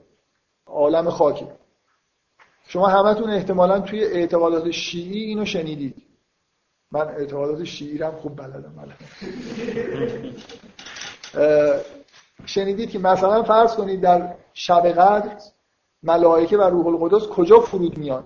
عالم 0.65 1.09
خاکی 1.09 1.47
شما 2.67 2.87
همتون 2.87 3.29
احتمالا 3.29 3.79
توی 3.79 4.03
اعتقادات 4.03 4.71
شیعی 4.71 5.23
اینو 5.23 5.45
شنیدید. 5.45 6.03
من 6.91 7.07
اعتقادات 7.07 7.63
شیعی 7.63 7.97
هم 7.97 8.11
خوب 8.11 8.35
بلدم. 8.35 8.75
بلدم 8.75 8.95
شنیدید 12.45 12.89
که 12.89 12.99
مثلا 12.99 13.43
فرض 13.43 13.75
کنید 13.75 14.01
در 14.01 14.35
شب 14.53 14.87
قدر 14.87 15.37
ملائکه 16.03 16.57
و 16.57 16.61
روح 16.61 16.87
القدس 16.87 17.27
کجا 17.27 17.59
فرود 17.59 17.97
میان؟ 17.97 18.23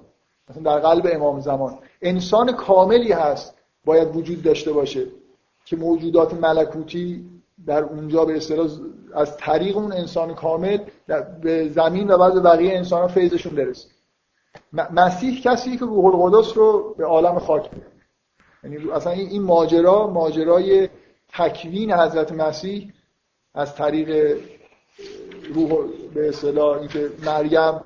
مثلا 0.50 0.64
در 0.64 0.80
قلب 0.80 1.10
امام 1.12 1.40
زمان. 1.40 1.78
انسان 2.02 2.52
کاملی 2.52 3.12
هست 3.12 3.56
باید 3.86 4.16
وجود 4.16 4.44
داشته 4.44 4.72
باشه 4.72 5.06
که 5.66 5.76
موجودات 5.76 6.34
ملکوتی 6.34 7.26
در 7.66 7.84
اونجا 7.84 8.26
به 8.26 8.38
اصطلاح 8.38 8.68
از 9.14 9.38
طریق 9.38 9.78
اون 9.78 9.92
انسان 9.92 10.36
کامل 10.36 10.78
به 11.42 11.70
زمین 11.70 12.12
و 12.12 12.18
بعد 12.18 12.44
بقیه 12.44 12.74
انسان 12.78 13.02
ها 13.02 13.08
فیضشون 13.08 13.56
برسه. 13.56 13.88
مسیح 14.74 15.42
کسی 15.42 15.78
که 15.78 15.86
روح 15.86 16.06
القدس 16.06 16.58
رو 16.58 16.96
به 16.98 17.06
عالم 17.06 17.40
خاک 17.40 17.70
میده 17.74 17.88
یعنی 18.64 18.92
اصلا 18.92 19.14
این 19.14 19.42
ماجرا 19.42 20.08
ماجرای 20.08 20.90
تکوین 21.34 21.92
حضرت 21.94 22.32
مسیح 22.32 22.94
از 23.54 23.76
طریق 23.76 24.38
روح 25.54 25.88
به 26.14 26.30
اصطلاح 26.30 26.78
اینکه 26.78 27.10
مریم 27.26 27.82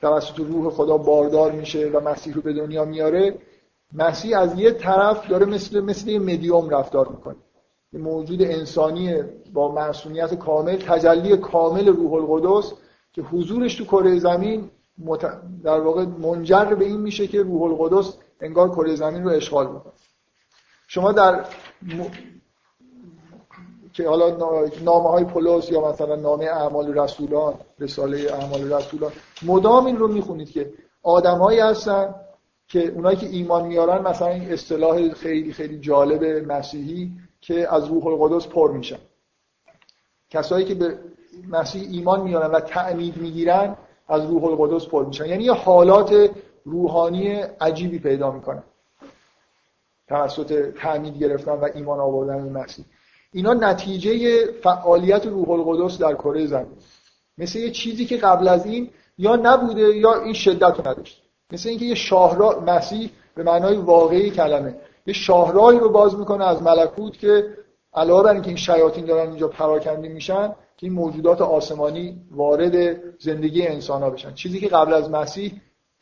توسط 0.00 0.38
روح 0.38 0.70
خدا 0.70 0.96
باردار 0.96 1.52
میشه 1.52 1.90
و 1.94 2.00
مسیح 2.00 2.34
رو 2.34 2.42
به 2.42 2.52
دنیا 2.52 2.84
میاره 2.84 3.38
مسیح 3.92 4.38
از 4.38 4.58
یه 4.58 4.70
طرف 4.70 5.28
داره 5.28 5.46
مثل 5.46 5.80
مثل 5.80 6.08
یه 6.08 6.18
مدیوم 6.18 6.68
رفتار 6.68 7.08
می‌کنه. 7.08 7.36
یه 7.92 8.00
موجود 8.00 8.42
انسانی 8.42 9.22
با 9.52 9.72
معصومیت 9.72 10.34
کامل 10.34 10.76
تجلی 10.76 11.36
کامل 11.36 11.88
روح 11.88 12.12
القدس 12.12 12.72
که 13.12 13.22
حضورش 13.22 13.74
تو 13.74 13.84
کره 13.84 14.18
زمین 14.18 14.70
در 15.64 15.80
واقع 15.80 16.04
منجر 16.04 16.64
به 16.64 16.84
این 16.84 17.00
میشه 17.00 17.26
که 17.26 17.42
روح 17.42 17.62
القدس 17.62 18.16
انگار 18.40 18.70
کره 18.70 18.94
زمین 18.94 19.24
رو 19.24 19.30
اشغال 19.30 19.66
می‌کنه. 19.66 19.92
شما 20.88 21.12
در 21.12 21.44
که 24.02 24.08
حالا 24.08 24.36
نامه 24.84 25.10
های 25.10 25.24
پولس 25.24 25.70
یا 25.70 25.90
مثلا 25.90 26.16
نامه 26.16 26.44
اعمال 26.44 26.98
رسولان 26.98 27.54
رساله 27.78 28.32
اعمال 28.32 28.72
رسولان 28.72 29.12
مدام 29.42 29.86
این 29.86 29.96
رو 29.96 30.08
می‌خونید 30.08 30.50
که 30.50 30.72
آدمایی 31.02 31.58
هستن 31.58 32.14
که 32.68 32.88
اونایی 32.88 33.16
که 33.16 33.26
ایمان 33.26 33.66
میارن 33.66 34.02
مثلا 34.02 34.28
این 34.28 34.52
اصطلاح 34.52 35.12
خیلی 35.14 35.52
خیلی 35.52 35.78
جالب 35.78 36.52
مسیحی 36.52 37.12
که 37.40 37.74
از 37.74 37.86
روح 37.86 38.06
القدس 38.06 38.46
پر 38.46 38.70
میشن. 38.70 38.98
کسایی 40.30 40.64
که 40.64 40.74
به 40.74 40.98
مسیح 41.48 41.88
ایمان 41.90 42.22
میارن 42.22 42.50
و 42.50 42.60
تعمید 42.60 43.16
می‌گیرن 43.16 43.76
از 44.08 44.24
روح 44.24 44.44
القدس 44.44 44.86
پر 44.86 45.04
میشن. 45.04 45.26
یعنی 45.26 45.44
یه 45.44 45.52
حالات 45.52 46.30
روحانی 46.64 47.32
عجیبی 47.60 47.98
پیدا 47.98 48.30
می‌کنن. 48.30 48.62
توسط 50.08 50.74
تعمید 50.82 51.18
گرفتن 51.18 51.52
و 51.52 51.68
ایمان 51.74 52.00
آوردن 52.00 52.52
به 52.52 52.60
مسیح. 52.60 52.84
اینا 53.32 53.54
نتیجه 53.54 54.46
فعالیت 54.62 55.26
روح 55.26 55.50
القدس 55.50 55.98
در 55.98 56.14
کره 56.14 56.46
زمین. 56.46 56.76
مثل 57.38 57.58
یه 57.58 57.70
چیزی 57.70 58.04
که 58.04 58.16
قبل 58.16 58.48
از 58.48 58.66
این 58.66 58.90
یا 59.18 59.36
نبوده 59.36 59.96
یا 59.96 60.22
این 60.22 60.32
شدت 60.32 60.78
رو 60.78 60.88
نداشت. 60.88 61.22
مثل 61.52 61.68
اینکه 61.68 61.84
یه 61.84 61.94
شاهراه 61.94 62.64
مسیح 62.64 63.10
به 63.34 63.42
معنای 63.42 63.76
واقعی 63.76 64.30
کلمه. 64.30 64.74
یه 65.06 65.14
شاهراهی 65.14 65.78
رو 65.78 65.88
باز 65.88 66.18
می‌کنه 66.18 66.44
از 66.44 66.62
ملکوت 66.62 67.18
که 67.18 67.56
علاوه 67.94 68.22
بر 68.22 68.32
اینکه 68.32 68.48
این 68.48 68.56
شیاطین 68.56 69.04
دارن 69.04 69.28
اینجا 69.28 69.48
پراکنده 69.48 70.08
میشن 70.08 70.48
که 70.48 70.86
این 70.86 70.92
موجودات 70.92 71.40
آسمانی 71.40 72.20
وارد 72.30 72.96
زندگی 73.18 73.66
انسان 73.66 74.02
ها 74.02 74.10
بشن. 74.10 74.34
چیزی 74.34 74.60
که 74.60 74.68
قبل 74.68 74.94
از 74.94 75.10
مسیح 75.10 75.52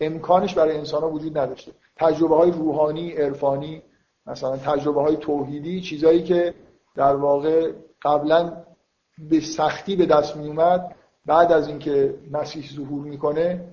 امکانش 0.01 0.55
برای 0.55 0.77
انسان 0.77 1.03
ها 1.03 1.11
وجود 1.11 1.39
نداشته. 1.39 1.73
تجربه 1.97 2.37
های 2.37 2.51
روحانی 2.51 3.13
عرفانی 3.13 3.83
مثلا 4.27 4.57
تجربه 4.57 5.03
های 5.03 5.17
توحیدی 5.17 5.81
چیزایی 5.81 6.23
که 6.23 6.55
در 6.99 7.17
واقع 7.17 7.73
قبلا 8.03 8.53
به 9.31 9.41
سختی 9.41 9.97
به 9.97 10.07
دست 10.07 10.37
می 10.37 10.49
اومد 10.49 10.95
بعد 11.27 11.53
از 11.53 11.69
اینکه 11.69 12.15
مسیح 12.33 12.71
ظهور 12.75 13.05
می‌کنه 13.05 13.65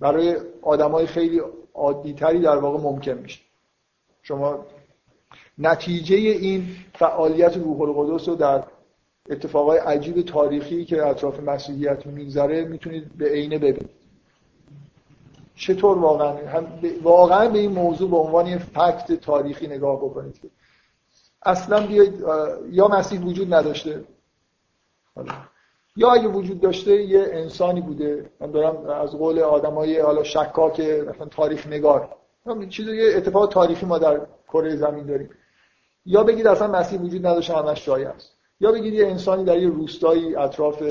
برای 0.00 0.36
آدمای 0.62 1.06
خیلی 1.06 1.40
عادیتری 1.74 2.40
در 2.40 2.56
واقع 2.56 2.80
ممکن 2.80 3.12
میشه. 3.12 3.40
شما 4.22 4.64
نتیجه 5.58 6.16
این 6.16 6.66
فعالیت 6.94 7.56
روح 7.56 7.80
القدس 7.80 8.28
رو 8.28 8.34
در 8.34 8.64
اتفاقای 9.30 9.78
عجیب 9.78 10.22
تاریخی 10.22 10.84
که 10.84 11.06
اطراف 11.06 11.40
مسیحیت 11.40 12.06
میگذره 12.06 12.64
می‌تونید 12.64 13.18
به 13.18 13.28
عینه 13.28 13.58
ببینید. 13.58 13.98
چطور 15.56 15.98
واقعا؟ 15.98 16.48
هم 16.48 16.66
واقعا 17.02 17.48
به 17.48 17.58
این 17.58 17.72
موضوع 17.72 18.10
به 18.10 18.16
عنوان 18.16 18.46
یه 18.46 18.58
فکت 18.58 19.12
تاریخی 19.12 19.66
نگاه 19.66 19.96
بکنید 19.96 20.50
اصلا 21.42 21.86
بیاید 21.86 22.24
یا 22.70 22.88
مسیح 22.88 23.20
وجود 23.20 23.54
نداشته. 23.54 24.04
یا 25.96 26.10
اگه 26.10 26.28
وجود 26.28 26.60
داشته 26.60 27.02
یه 27.02 27.28
انسانی 27.32 27.80
بوده. 27.80 28.30
من 28.40 28.50
دارم 28.50 28.86
از 28.86 29.10
قول 29.10 29.38
آدمای 29.38 30.00
حالا 30.00 30.24
شکاک 30.24 30.80
مثلا 30.80 31.26
تاریخ 31.26 31.66
نگار. 31.66 32.14
چیزی 32.68 32.96
یه 32.96 33.16
اتفاق 33.16 33.48
تاریخی 33.52 33.86
ما 33.86 33.98
در 33.98 34.20
کره 34.48 34.76
زمین 34.76 35.06
داریم. 35.06 35.30
یا 36.06 36.24
بگید 36.24 36.46
اصلا 36.46 36.68
مسیح 36.68 37.00
وجود 37.00 37.26
نداشته 37.26 37.54
همش 37.54 37.86
جایه 37.86 38.08
است. 38.08 38.36
یا 38.60 38.72
بگید 38.72 38.94
یه 38.94 39.06
انسانی 39.06 39.44
در 39.44 39.58
یه 39.58 39.68
روستایی 39.68 40.36
اطراف 40.36 40.82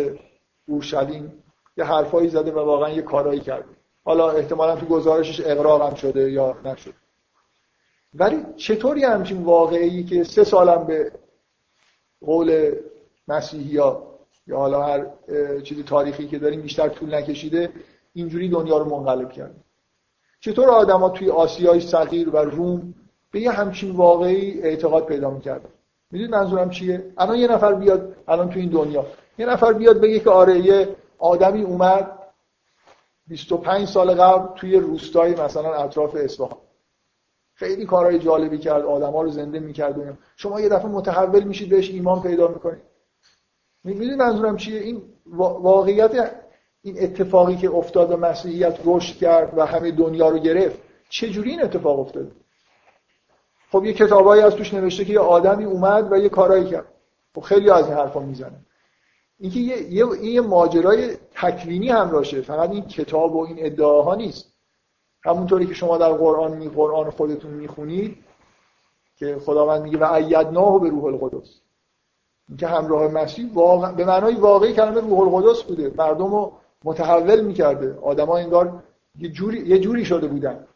اورشلیم 0.67 1.43
یه 1.77 1.83
حرفایی 1.83 2.29
زده 2.29 2.51
و 2.51 2.59
واقعا 2.59 2.89
یه 2.89 3.01
کارایی 3.01 3.39
کرده. 3.39 3.69
حالا 4.05 4.31
احتمالا 4.31 4.75
تو 4.75 4.85
گزارشش 4.85 5.41
اقرار 5.45 5.81
هم 5.81 5.95
شده 5.95 6.31
یا 6.31 6.57
نشده. 6.65 6.93
ولی 8.19 8.45
چطوری 8.55 9.03
همچین 9.03 9.43
واقعی 9.43 10.03
که 10.03 10.23
سه 10.23 10.43
سالم 10.43 10.83
به 10.83 11.11
قول 12.21 12.71
مسیحی 13.27 13.63
یا 13.63 14.03
یا 14.47 14.57
حالا 14.57 14.83
هر 14.83 15.05
چیز 15.63 15.85
تاریخی 15.85 16.27
که 16.27 16.39
داریم 16.39 16.61
بیشتر 16.61 16.89
طول 16.89 17.15
نکشیده 17.15 17.69
اینجوری 18.13 18.49
دنیا 18.49 18.77
رو 18.77 18.85
منقلب 18.85 19.31
کرد 19.31 19.55
چطور 20.39 20.69
آدما 20.69 21.09
توی 21.09 21.29
آسیای 21.29 21.79
صغیر 21.79 22.29
و 22.29 22.37
روم 22.37 22.93
به 23.31 23.39
یه 23.39 23.51
همچین 23.51 23.91
واقعی 23.91 24.61
اعتقاد 24.61 25.05
پیدا 25.05 25.29
می‌کردن؟ 25.29 25.69
می‌دونید 26.11 26.35
منظورم 26.35 26.69
چیه؟ 26.69 27.13
الان 27.17 27.37
یه 27.37 27.47
نفر 27.47 27.73
بیاد 27.73 28.15
الان 28.27 28.49
تو 28.49 28.59
این 28.59 28.69
دنیا 28.69 29.05
یه 29.37 29.45
نفر 29.45 29.73
بیاد 29.73 30.01
بگه 30.01 30.19
که 30.19 30.29
آره 30.29 30.59
یه 30.59 30.95
آدمی 31.17 31.61
اومد 31.61 32.11
25 33.27 33.87
سال 33.87 34.13
قبل 34.13 34.55
توی 34.55 34.75
روستای 34.75 35.35
مثلا 35.35 35.73
اطراف 35.73 36.15
اصفهان. 36.15 36.57
خیلی 37.57 37.85
کارهای 37.85 38.19
جالبی 38.19 38.57
کرد 38.57 38.85
آدما 38.85 39.21
رو 39.21 39.29
زنده 39.29 39.59
می‌کرد 39.59 40.17
شما 40.35 40.61
یه 40.61 40.69
دفعه 40.69 40.87
متحول 40.87 41.43
میشید 41.43 41.69
بهش 41.69 41.89
ایمان 41.89 42.21
پیدا 42.21 42.47
می‌کنید. 42.47 42.81
می‌دونید 43.83 44.13
منظورم 44.13 44.57
چیه؟ 44.57 44.81
این 44.81 45.01
واقعیت 45.35 46.31
این 46.81 47.03
اتفاقی 47.03 47.55
که 47.55 47.71
افتاد 47.71 48.11
و 48.11 48.17
مسیحیت 48.17 48.79
رشد 48.85 49.17
کرد 49.17 49.57
و 49.57 49.65
همه 49.65 49.91
دنیا 49.91 50.29
رو 50.29 50.37
گرفت 50.37 50.79
چه 51.09 51.29
جوری 51.29 51.49
این 51.49 51.63
اتفاق 51.63 51.99
افتاد؟ 51.99 52.31
خب 53.71 53.85
یه 53.85 53.93
کتابایی 53.93 54.41
از 54.41 54.55
توش 54.55 54.73
نوشته 54.73 55.05
که 55.05 55.13
یه 55.13 55.19
آدمی 55.19 55.63
اومد 55.63 56.11
و 56.11 56.17
یه 56.17 56.29
کارایی 56.29 56.65
کرد. 56.65 56.85
خب 57.35 57.41
خیلی 57.41 57.69
از 57.69 57.87
این 57.87 57.97
حرفا 57.97 58.19
می‌زنن 58.19 58.65
اینکه 59.39 59.59
یه 59.59 59.93
یه 59.93 60.07
این 60.07 60.39
ماجرای 60.39 61.17
تکوینی 61.35 61.89
هم 61.89 62.11
راشه 62.11 62.41
فقط 62.41 62.69
این 62.69 62.87
کتاب 62.87 63.35
و 63.35 63.45
این 63.45 63.57
ادعاها 63.59 64.15
نیست. 64.15 64.56
همونطوری 65.23 65.65
که 65.65 65.73
شما 65.73 65.97
در 65.97 66.13
قرآن 66.13 66.57
می 66.57 66.69
قرآن 66.69 67.09
خودتون 67.09 67.51
می‌خونید 67.51 68.17
که 69.15 69.37
خداوند 69.45 69.81
میگه 69.81 69.97
و 69.97 70.13
ایدناه 70.13 70.81
به 70.81 70.89
روح 70.89 71.05
القدس. 71.05 71.49
اینکه 72.49 72.67
همراه 72.67 73.07
مسیح 73.07 73.53
واقع... 73.53 73.91
به 73.91 74.05
معنای 74.05 74.35
واقعی 74.35 74.73
کلمه 74.73 75.01
روح 75.01 75.19
القدس 75.19 75.63
بوده. 75.63 75.93
مردم 75.97 76.31
رو 76.31 76.53
متحول 76.83 77.41
می‌کرده. 77.41 77.99
آدما 78.01 78.37
انگار 78.37 78.83
یه 79.19 79.29
جوری 79.29 79.67
یه 79.67 79.79
جوری 79.79 80.05
شده 80.05 80.27
بودن. 80.27 80.67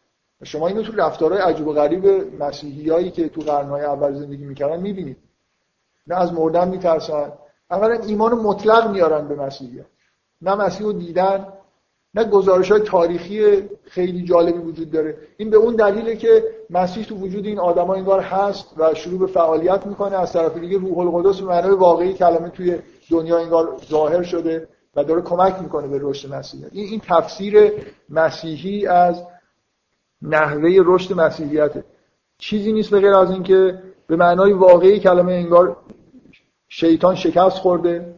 شما 0.43 0.68
اینو 0.68 0.84
تو 0.84 0.93
رفتارهای 0.95 1.41
عجیب 1.41 1.68
و 1.68 1.73
غریب 1.73 2.05
مسیحیایی 2.43 3.11
که 3.11 3.30
تو 3.30 3.41
قرنهای 3.41 3.84
اول 3.84 4.13
زندگی 4.13 4.45
می‌کردن 4.45 4.80
می‌بینید. 4.80 5.18
نه 6.07 6.15
از 6.15 6.34
مردن 6.34 6.68
میترسن. 6.68 7.31
اولا 7.72 7.93
ایمان 7.93 8.34
مطلق 8.34 8.91
میارن 8.91 9.27
به 9.27 9.35
مسیحیت. 9.35 9.85
نه 10.41 10.55
مسیح 10.55 10.85
رو 10.85 10.93
دیدن. 10.93 11.47
نه 12.13 12.23
گزارش 12.23 12.71
های 12.71 12.81
تاریخی 12.81 13.61
خیلی 13.83 14.23
جالبی 14.23 14.59
وجود 14.59 14.91
داره. 14.91 15.17
این 15.38 15.49
به 15.49 15.57
اون 15.57 15.75
دلیله 15.75 16.15
که 16.15 16.43
مسیح 16.69 17.05
تو 17.05 17.15
وجود 17.15 17.45
این 17.45 17.59
آدما 17.59 17.93
انگار 17.93 18.19
هست 18.19 18.73
و 18.77 18.93
شروع 18.93 19.19
به 19.19 19.27
فعالیت 19.27 19.88
می‌کنه. 19.88 20.19
از 20.19 20.33
طرف 20.33 20.57
دیگه 20.57 20.77
روح 20.77 20.97
القدس 20.97 21.39
به 21.39 21.47
معنای 21.47 21.75
واقعی 21.75 22.13
کلمه 22.13 22.49
توی 22.49 22.79
دنیا 23.09 23.38
انگار 23.38 23.77
ظاهر 23.89 24.23
شده 24.23 24.67
و 24.95 25.03
داره 25.03 25.21
کمک 25.21 25.61
می‌کنه 25.61 25.88
به 25.88 25.99
رشد 26.01 26.33
مسیحیت 26.33 26.69
این 26.71 26.85
این 26.85 27.01
تفسیر 27.07 27.71
مسیحی 28.09 28.88
از 28.88 29.23
نحوه 30.21 30.79
رشد 30.85 31.13
مسیحیته. 31.13 31.83
چیزی 32.38 32.73
نیست 32.73 32.89
به 32.89 32.99
غیر 32.99 33.13
از 33.13 33.31
اینکه 33.31 33.79
به 34.07 34.15
معنای 34.15 34.53
واقعی 34.53 34.99
کلمه 34.99 35.33
انگار 35.33 35.77
شیطان 36.69 37.15
شکست 37.15 37.57
خورده. 37.57 38.15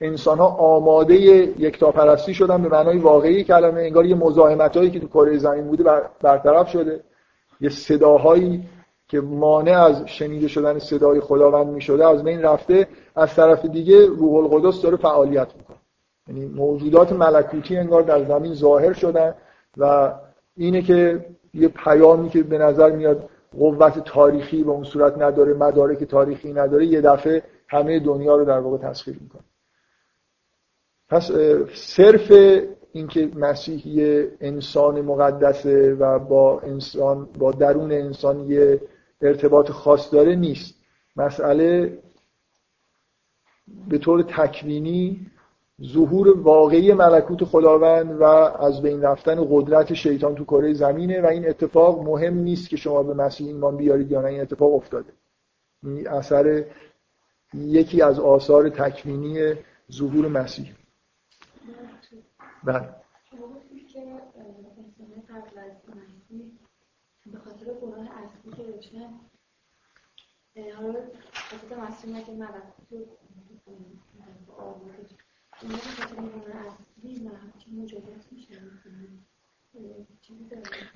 انسان 0.00 0.38
ها 0.38 0.46
آماده 0.46 1.14
یکتاپرستی 1.58 2.34
شدن 2.34 2.62
به 2.62 2.68
معنای 2.68 2.98
واقعی 2.98 3.44
کلمه 3.44 3.80
انگار 3.80 4.06
یه 4.06 4.14
مزاحمت 4.14 4.76
هایی 4.76 4.90
که 4.90 5.00
تو 5.00 5.06
کره 5.06 5.38
زمین 5.38 5.66
بوده 5.66 5.84
برطرف 6.22 6.68
شده. 6.68 7.00
یه 7.60 7.70
صداهایی 7.70 8.62
که 9.08 9.20
مانع 9.20 9.82
از 9.82 10.02
شنیده 10.06 10.48
شدن 10.48 10.78
صدای 10.78 11.20
خداوند 11.20 11.66
می 11.66 11.80
شده 11.80 12.08
از 12.08 12.24
بین 12.24 12.42
رفته 12.42 12.88
از 13.16 13.34
طرف 13.34 13.64
دیگه 13.64 14.06
روح 14.06 14.34
القدس 14.34 14.82
داره 14.82 14.96
فعالیت 14.96 15.48
می‌کنه. 15.56 15.76
یعنی 16.28 16.46
موجودات 16.46 17.12
ملکوتی 17.12 17.76
انگار 17.76 18.02
در 18.02 18.24
زمین 18.24 18.54
ظاهر 18.54 18.92
شدن 18.92 19.34
و 19.76 20.12
اینه 20.56 20.82
که 20.82 21.26
یه 21.54 21.68
پیامی 21.68 22.28
که 22.28 22.42
به 22.42 22.58
نظر 22.58 22.90
میاد 22.90 23.28
قوت 23.58 24.04
تاریخی 24.04 24.62
به 24.62 24.70
اون 24.70 24.84
صورت 24.84 25.18
نداره 25.18 25.54
مدارک 25.54 26.04
تاریخی 26.04 26.52
نداره 26.52 26.86
یه 26.86 27.00
دفعه 27.00 27.42
همه 27.68 28.00
دنیا 28.00 28.36
رو 28.36 28.44
در 28.44 28.58
واقع 28.58 28.78
تسخیر 28.78 29.16
می‌کنه. 29.20 29.42
پس 31.08 31.30
صرف 31.74 32.32
اینکه 32.92 33.30
مسیح 33.34 33.88
یه 33.88 34.32
انسان 34.40 35.00
مقدسه 35.00 35.94
و 35.94 36.18
با 36.18 36.60
انسان 36.60 37.28
با 37.38 37.52
درون 37.52 37.92
انسان 37.92 38.50
یه 38.50 38.80
ارتباط 39.22 39.70
خاص 39.70 40.12
داره 40.14 40.34
نیست. 40.34 40.74
مسئله 41.16 41.98
به 43.88 43.98
طور 43.98 44.22
تکوینی 44.22 45.26
ظهور 45.82 46.40
واقعی 46.40 46.92
ملکوت 46.92 47.44
خداوند 47.44 48.20
و 48.20 48.24
از 48.24 48.82
بین 48.82 49.02
رفتن 49.02 49.46
قدرت 49.50 49.94
شیطان 49.94 50.34
تو 50.34 50.44
کره 50.44 50.72
زمینه 50.72 51.20
و 51.20 51.26
این 51.26 51.48
اتفاق 51.48 52.02
مهم 52.02 52.34
نیست 52.34 52.68
که 52.68 52.76
شما 52.76 53.02
به 53.02 53.14
مسیح 53.14 53.46
ایمان 53.46 53.76
بیارید 53.76 54.10
یا 54.10 54.20
نه. 54.20 54.28
این 54.28 54.40
اتفاق 54.40 54.74
افتاده. 54.74 55.12
اثر 56.06 56.64
یکی 57.54 58.02
از 58.02 58.20
آثار 58.20 58.68
تکوینی 58.68 59.54
ظهور 59.92 60.28
مسیح. 60.28 60.66
بله. 62.66 62.94
به 67.32 67.38
خاطر 67.38 67.66
گناه 67.82 68.08
اصلی 68.24 68.52
که 68.56 68.62
داشتن 68.62 69.20
حالا 70.76 70.94
خاطر 71.50 71.76
مسیح 71.88 72.16
نگه 72.16 72.32
ملکوت 72.32 73.08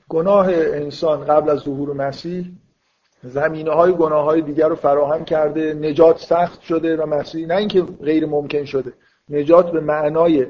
گناه 0.08 0.46
انسان 0.48 1.24
قبل 1.24 1.50
از 1.50 1.58
ظهور 1.58 1.92
مسیح 1.92 2.52
زمینه 3.22 3.70
های 3.70 3.92
گناه 3.92 4.24
های 4.24 4.42
دیگر 4.42 4.68
رو 4.68 4.76
فراهم 4.76 5.24
کرده 5.24 5.74
نجات 5.74 6.18
سخت 6.18 6.60
شده 6.60 6.96
و 6.96 7.06
مسیح 7.06 7.46
نه 7.46 7.56
اینکه 7.56 7.82
غیر 7.82 8.26
ممکن 8.26 8.64
شده 8.64 8.92
نجات 9.28 9.72
به 9.72 9.80
معنای 9.80 10.46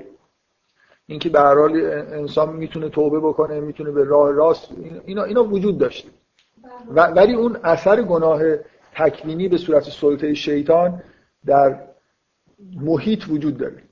اینکه 1.11 1.28
به 1.28 1.41
هر 1.41 1.55
حال 1.55 1.77
انسان 2.12 2.57
می‌تونه 2.57 2.89
توبه 2.89 3.20
بکنه 3.20 3.61
می‌تونه 3.61 3.91
به 3.91 4.05
راه 4.05 4.31
راست 4.31 4.70
اینا, 5.07 5.23
اینا 5.23 5.45
وجود 5.45 5.78
داشته. 5.78 6.09
ولی 6.91 7.35
اون 7.35 7.57
اثر 7.65 8.03
گناه 8.03 8.43
تکوینی 8.95 9.49
به 9.49 9.57
صورت 9.57 9.82
سلطه 9.82 10.35
شیطان 10.35 11.03
در 11.47 11.81
محیط 12.81 13.28
وجود 13.28 13.57
داره. 13.59 13.82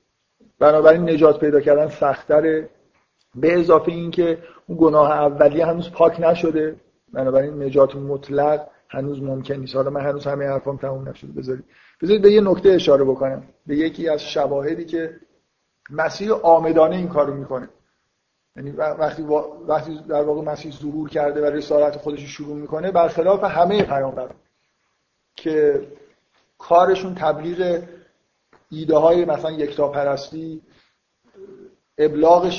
بنابراین 0.58 1.10
نجات 1.10 1.40
پیدا 1.40 1.60
کردن 1.60 1.88
سختره 1.88 2.68
به 3.34 3.58
اضافه 3.58 3.92
اینکه 3.92 4.38
اون 4.66 4.78
گناه 4.80 5.10
اولیه 5.10 5.66
هنوز 5.66 5.90
پاک 5.90 6.20
نشده. 6.20 6.76
بنابراین 7.12 7.62
نجات 7.62 7.96
مطلق 7.96 8.66
هنوز 8.88 9.22
ممکن 9.22 9.54
نیست. 9.54 9.76
حالا 9.76 9.90
من 9.90 10.00
هنوز 10.00 10.26
همه 10.26 10.46
حرفام 10.46 10.76
تموم 10.76 11.08
نشده. 11.08 11.32
بذارید 11.32 11.64
بذارید 12.02 12.22
به 12.22 12.32
یه 12.32 12.40
نکته 12.40 12.68
اشاره 12.68 13.04
بکنم. 13.04 13.42
به 13.66 13.76
یکی 13.76 14.08
از 14.08 14.22
شواهدی 14.22 14.84
که 14.84 15.10
مسیح 15.90 16.32
آمدانه 16.32 16.96
این 16.96 17.08
کارو 17.08 17.34
می‌کنه. 17.34 17.68
یعنی 18.56 18.70
وقتی 18.70 19.22
وقتی 19.68 20.00
در 20.08 20.22
واقع 20.22 20.42
مسیح 20.42 20.72
ظهور 20.72 21.08
کرده 21.08 21.42
و 21.42 21.44
رسالت 21.44 21.96
خودش 21.96 22.20
شروع 22.20 22.56
می‌کنه 22.56 22.90
برخلاف 22.90 23.44
همه 23.44 23.82
پیامبران 23.82 24.34
که 25.36 25.86
کارشون 26.58 27.14
تبلیغ 27.14 27.82
ایده 28.70 28.96
های 28.96 29.24
مثلا 29.24 29.50
یکتا 29.50 29.88
پرستی 29.88 30.62
ابلاغ 31.98 32.50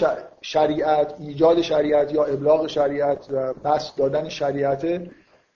شریعت 0.42 1.16
ایجاد 1.20 1.62
شریعت 1.62 2.14
یا 2.14 2.24
ابلاغ 2.24 2.68
شریعت 2.68 3.28
و 3.32 3.54
بس 3.54 3.96
دادن 3.96 4.30
شریعت 4.30 5.02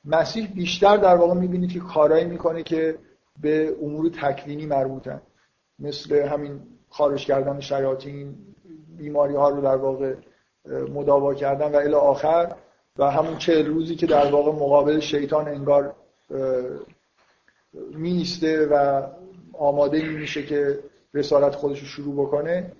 مسیح 0.05 0.53
بیشتر 0.53 0.97
در 0.97 1.15
واقع 1.15 1.33
می‌بینید 1.33 1.71
که 1.71 1.79
کارایی 1.79 2.25
می‌کنه 2.25 2.63
که 2.63 2.97
به 3.41 3.75
امور 3.81 4.09
تکوینی 4.09 4.65
مربوطن. 4.65 5.21
مثل 5.79 6.27
همین 6.27 6.61
خارج 6.93 7.25
کردن 7.25 7.59
شیاطین 7.59 8.35
بیماری 8.97 9.35
ها 9.35 9.49
رو 9.49 9.61
در 9.61 9.75
واقع 9.75 10.13
مداوا 10.93 11.33
کردن 11.33 11.71
و 11.71 11.75
الی 11.75 11.93
آخر. 11.93 12.55
و 12.97 13.11
همون 13.11 13.37
چهل 13.37 13.65
روزی 13.65 13.95
که 13.95 14.05
در 14.05 14.31
واقع 14.31 14.51
مقابل 14.51 14.99
شیطان 14.99 15.47
انگار 15.47 15.95
میسته 17.73 18.67
و 18.71 19.03
آماده 19.53 20.01
میشه 20.09 20.43
که 20.43 20.79
رسالت 21.13 21.55
خودش 21.55 21.79
رو 21.79 21.85
شروع 21.85 22.25
بکنه. 22.25 22.71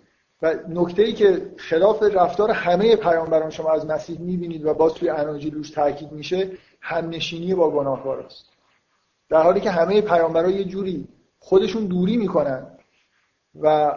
و 0.41 0.55
نکته 0.69 1.01
ای 1.01 1.13
که 1.13 1.51
خلاف 1.57 2.03
رفتار 2.03 2.51
همه 2.51 2.95
پیامبران 2.95 3.49
شما 3.49 3.71
از 3.71 3.85
مسیح 3.85 4.19
می‌بینید 4.19 4.65
و 4.65 4.73
باز 4.73 4.93
توی 4.93 5.09
اناجیل 5.09 5.55
روش 5.55 5.69
تاکید 5.69 6.11
میشه 6.11 6.51
همنشینی 6.81 7.55
با 7.55 7.71
گناهکار 7.71 8.19
است. 8.19 8.45
در 9.29 9.41
حالی 9.41 9.61
که 9.61 9.69
همه 9.69 10.01
پیامبران 10.01 10.49
یه 10.49 10.63
جوری 10.63 11.07
خودشون 11.39 11.85
دوری 11.85 12.17
می‌کنن 12.17 12.72
و 13.61 13.95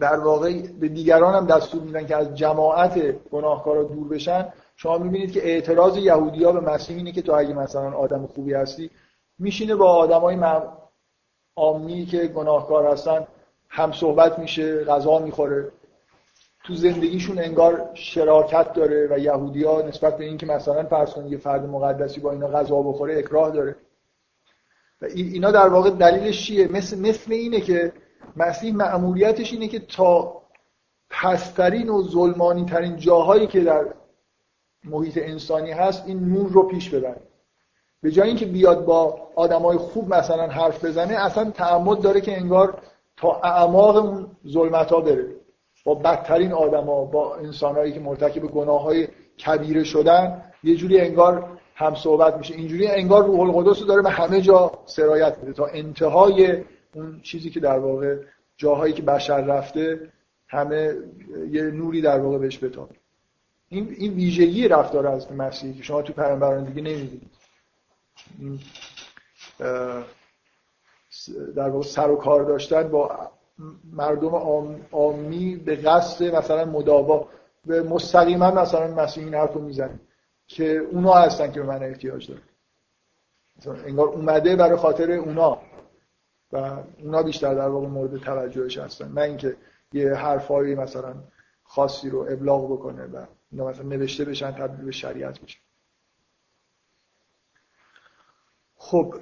در 0.00 0.18
واقع 0.18 0.62
به 0.80 0.88
دیگران 0.88 1.34
هم 1.34 1.46
دستور 1.46 1.82
میدن 1.82 2.06
که 2.06 2.16
از 2.16 2.34
جماعت 2.34 2.98
گناهکارا 3.30 3.82
دور 3.82 4.08
بشن 4.08 4.52
شما 4.76 4.98
می‌بینید 4.98 5.32
که 5.32 5.46
اعتراض 5.46 5.96
یهودیا 5.96 6.52
به 6.52 6.60
مسیح 6.60 6.96
اینه 6.96 7.12
که 7.12 7.22
تو 7.22 7.32
اگه 7.32 7.54
مثلا 7.54 7.92
آدم 7.92 8.26
خوبی 8.26 8.54
هستی 8.54 8.90
میشینه 9.38 9.74
با 9.74 9.92
آدمای 9.92 10.36
عامی 11.56 12.06
که 12.06 12.26
گناهکار 12.26 12.92
هستن 12.92 13.26
هم 13.68 13.92
صحبت 13.92 14.38
میشه 14.38 14.84
غذا 14.84 15.18
می‌خوره. 15.18 15.72
تو 16.64 16.74
زندگیشون 16.74 17.38
انگار 17.38 17.90
شراکت 17.94 18.72
داره 18.72 19.08
و 19.10 19.18
یهودی 19.18 19.64
ها 19.64 19.82
نسبت 19.82 20.16
به 20.16 20.24
اینکه 20.24 20.46
مثلا 20.46 20.84
فرض 20.84 21.14
یه 21.28 21.38
فرد 21.38 21.66
مقدسی 21.66 22.20
با 22.20 22.32
اینا 22.32 22.48
غذا 22.48 22.82
بخوره 22.82 23.18
اکراه 23.18 23.50
داره. 23.50 23.76
و 25.02 25.04
اینا 25.04 25.50
در 25.50 25.68
واقع 25.68 25.90
دلیلش 25.90 26.46
چیه؟ 26.46 26.68
مثل, 26.68 26.98
مثل 26.98 27.32
اینه 27.32 27.60
که 27.60 27.92
مسیح 28.36 28.74
معمولیتش 28.74 29.52
اینه 29.52 29.68
که 29.68 29.78
تا 29.78 30.42
پسترین 31.10 31.88
و 31.88 32.02
ظلمانی 32.02 32.64
ترین 32.64 32.96
جاهایی 32.96 33.46
که 33.46 33.60
در 33.60 33.94
محیط 34.84 35.18
انسانی 35.22 35.70
هست 35.70 36.02
این 36.06 36.20
نور 36.20 36.50
رو 36.50 36.62
پیش 36.62 36.90
ببره. 36.90 37.20
به 38.02 38.10
جای 38.10 38.28
اینکه 38.28 38.46
بیاد 38.46 38.84
با 38.84 39.28
آدمای 39.34 39.78
خوب 39.78 40.14
مثلا 40.14 40.46
حرف 40.46 40.84
بزنه 40.84 41.14
اصلا 41.14 41.50
تعمد 41.50 42.00
داره 42.00 42.20
که 42.20 42.36
انگار 42.36 42.82
تا 43.16 43.40
اعماق 43.44 43.96
اون 43.96 44.26
ظلمت 44.48 44.92
ها 44.92 45.00
بره. 45.00 45.26
با 45.84 45.94
بدترین 45.94 46.52
آدما 46.52 47.04
با 47.04 47.36
انسانهایی 47.36 47.92
که 47.92 48.00
مرتکب 48.00 48.42
گناه 48.42 48.82
های 48.82 49.08
کبیره 49.46 49.84
شدن 49.84 50.42
یه 50.64 50.76
جوری 50.76 51.00
انگار 51.00 51.58
هم 51.74 51.94
صحبت 51.94 52.36
میشه. 52.36 52.54
اینجوری 52.54 52.86
انگار 52.86 53.26
روح 53.26 53.40
القدس 53.40 53.82
داره 53.86 54.02
به 54.02 54.10
همه 54.10 54.40
جا 54.40 54.72
سرایت 54.84 55.38
میده. 55.38 55.52
تا 55.52 55.66
انتهای 55.66 56.64
اون 56.94 57.20
چیزی 57.20 57.50
که 57.50 57.60
در 57.60 57.78
واقع 57.78 58.16
جاهایی 58.56 58.92
که 58.92 59.02
بشر 59.02 59.40
رفته 59.40 60.12
همه 60.48 60.96
یه 61.50 61.62
نوری 61.62 62.00
در 62.00 62.20
واقع 62.20 62.38
بهش 62.38 62.64
بتابه 62.64 62.94
این 63.68 63.94
این 63.98 64.14
ویژگی 64.14 64.68
رفتار 64.68 65.06
از 65.06 65.32
مسیحی 65.32 65.74
که 65.74 65.82
شما 65.82 66.02
تو 66.02 66.12
پیامبران 66.12 66.64
دیگه 66.64 66.82
نمی‌دید 66.82 67.30
در 71.56 71.68
واقع 71.68 71.86
سر 71.86 72.10
و 72.10 72.16
کار 72.16 72.44
داشتن 72.44 72.88
با 72.88 73.30
مردم 73.92 74.34
عامی 74.92 75.56
به 75.56 75.76
قصد 75.76 76.34
مثلا 76.34 76.64
مداوا 76.64 77.28
به 77.66 77.82
مستقیما 77.82 78.50
مثلا 78.50 78.94
مسیح 78.94 79.24
این 79.24 79.34
حرف 79.34 79.56
که 80.46 80.76
اونا 80.78 81.12
هستن 81.12 81.52
که 81.52 81.60
به 81.60 81.66
من 81.66 81.82
احتیاج 81.82 82.28
داره 82.28 83.86
انگار 83.86 84.08
اومده 84.08 84.56
برای 84.56 84.76
خاطر 84.76 85.10
اونا. 85.12 85.58
و 86.54 86.82
اونا 86.98 87.22
بیشتر 87.22 87.54
در 87.54 87.68
واقع 87.68 87.86
مورد 87.86 88.16
توجهش 88.16 88.78
هستن. 88.78 89.12
نه 89.12 89.20
اینکه 89.20 89.56
یه 89.92 90.14
حرفایی 90.14 90.74
مثلا 90.74 91.14
خاصی 91.64 92.10
رو 92.10 92.26
ابلاغ 92.30 92.72
بکنه 92.72 93.06
و 93.06 93.26
اینا 93.52 93.68
مثلا 93.68 93.84
نوشته 93.84 94.24
بشن 94.24 94.50
تبدیل 94.50 94.84
به 94.84 94.92
شریعت 94.92 95.40
بشن 95.40 95.60
خب 98.76 99.14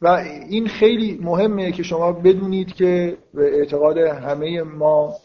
و 0.00 0.06
این 0.48 0.68
خیلی 0.68 1.18
مهمه 1.22 1.72
که 1.72 1.82
شما 1.82 2.12
بدونید 2.12 2.74
که 2.74 3.18
به 3.34 3.58
اعتقاد 3.58 3.98
همه 3.98 4.62
ما 4.62 5.16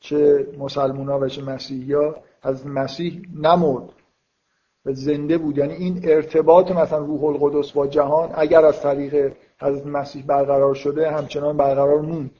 چه 0.00 0.46
مسلمان 0.58 1.08
ها 1.08 1.18
و 1.18 1.28
چه 1.28 1.42
مسیحی 1.42 1.94
از 2.42 2.66
مسیح 2.66 3.22
نمرد. 3.34 4.03
زنده 4.92 5.38
بود. 5.38 5.58
یعنی 5.58 5.74
این 5.74 6.00
ارتباط 6.04 6.72
مثلا 6.72 6.98
روح 6.98 7.24
القدس 7.24 7.72
با 7.72 7.86
جهان 7.86 8.30
اگر 8.34 8.64
از 8.64 8.80
طریق 8.80 9.32
حضرت 9.60 9.86
مسیح 9.86 10.24
برقرار 10.26 10.74
شده 10.74 11.10
همچنان 11.10 11.56
برقرار 11.56 12.00
موند. 12.00 12.30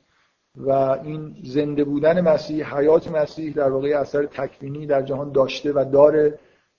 و 0.56 0.70
این 0.70 1.36
زنده 1.44 1.84
بودن 1.84 2.20
مسیح 2.20 2.76
حیات 2.76 3.10
مسیح 3.10 3.54
در 3.54 3.70
واقع 3.70 3.88
اثر 3.88 4.26
تکوینی 4.26 4.86
در 4.86 5.02
جهان 5.02 5.32
داشته 5.32 5.72
و 5.72 5.84
داره 5.92 6.38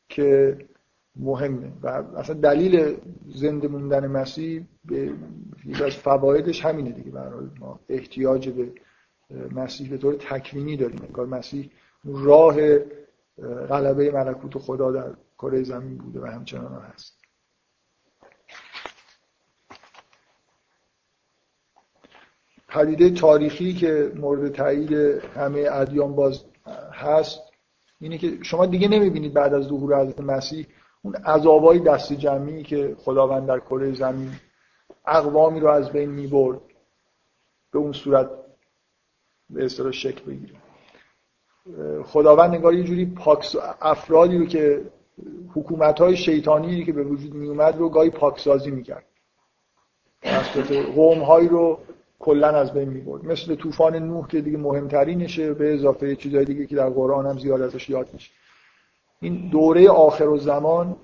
که 0.09 0.57
مهمه. 1.15 1.71
و 1.83 1.87
اصلا 1.87 2.35
دلیل 2.35 2.97
زنده 3.35 3.67
موندن 3.67 4.07
مسیح 4.07 4.63
به 4.85 5.11
یکی 5.65 5.83
از 5.83 5.95
فوایدش 5.95 6.65
همینه 6.65 6.91
دیگه. 6.91 7.11
برای 7.11 7.45
ما 7.59 7.79
احتیاج 7.89 8.49
به 8.49 8.71
مسیح 9.51 9.89
به 9.89 9.97
طور 9.97 10.13
تکوینی 10.13 10.77
داریم. 10.77 10.99
کار 11.13 11.25
مسیح 11.25 11.69
راه 12.05 12.55
غلبه 13.69 14.11
ملکوت 14.11 14.57
خدا 14.57 14.91
در 14.91 15.11
کره 15.37 15.63
زمین 15.63 15.97
بوده 15.97 16.21
و 16.21 16.25
همچنان 16.25 16.81
هست. 16.81 17.25
پدیده 22.67 23.09
تاریخی 23.09 23.73
که 23.73 24.11
مورد 24.15 24.51
تایید 24.51 24.93
همه 24.93 25.67
ادیان 25.71 26.15
باز 26.15 26.43
هست 26.93 27.39
اینه 27.99 28.17
که 28.17 28.43
شما 28.43 28.65
دیگه 28.65 28.87
نمی‌بینید 28.87 29.33
بعد 29.33 29.53
از 29.53 29.63
ظهور 29.63 30.01
حضرت 30.01 30.19
مسیح 30.19 30.67
اون 31.01 31.15
عذابای 31.15 31.79
دست 31.79 32.13
جمعی 32.13 32.63
که 32.63 32.95
خداوند 32.99 33.47
در 33.47 33.59
کره 33.59 33.93
زمین 33.93 34.31
اقوامی 35.05 35.59
رو 35.59 35.67
از 35.67 35.89
بین 35.89 36.09
می‌برد 36.09 36.59
به 37.71 37.79
اون 37.79 37.91
صورت 37.91 38.29
به 39.49 39.65
اصطلاح 39.65 39.91
شکل 39.91 40.25
بگیره. 40.25 40.55
خداوند 42.03 42.53
انگار 42.53 42.73
یه 42.73 42.83
جوری 42.83 43.05
پاکس 43.05 43.55
افرادی 43.81 44.37
رو 44.37 44.45
که 44.45 44.91
حکومت 45.53 45.99
های 45.99 46.17
شیطانی 46.17 46.85
که 46.85 46.93
به 46.93 47.03
وجود 47.03 47.33
می 47.33 47.47
اومد 47.47 47.77
رو 47.77 47.89
گاهی 47.89 48.09
پاکسازی 48.09 48.71
می‌کرد. 48.71 49.05
قوم 50.95 51.19
هایی 51.19 51.47
رو 51.47 51.79
کلا 52.19 52.47
از 52.47 52.73
بین 52.73 52.89
می‌برد. 52.89 53.25
مثل 53.25 53.55
طوفان 53.55 53.95
نوح 53.95 54.27
که 54.27 54.41
دیگه 54.41 54.57
مهمترینشه 54.57 55.53
به 55.53 55.73
اضافه 55.73 56.15
چیزهای 56.15 56.45
دیگه 56.45 56.65
که 56.65 56.75
در 56.75 56.89
قرآن 56.89 57.25
هم 57.25 57.39
زیاد 57.39 57.61
ازش 57.61 57.89
یاد 57.89 58.09
میشه 58.13 58.31
این 59.21 59.49
دوره 59.49 59.89
آخر 59.89 60.27
و 60.27 60.37
زمان 60.37 60.95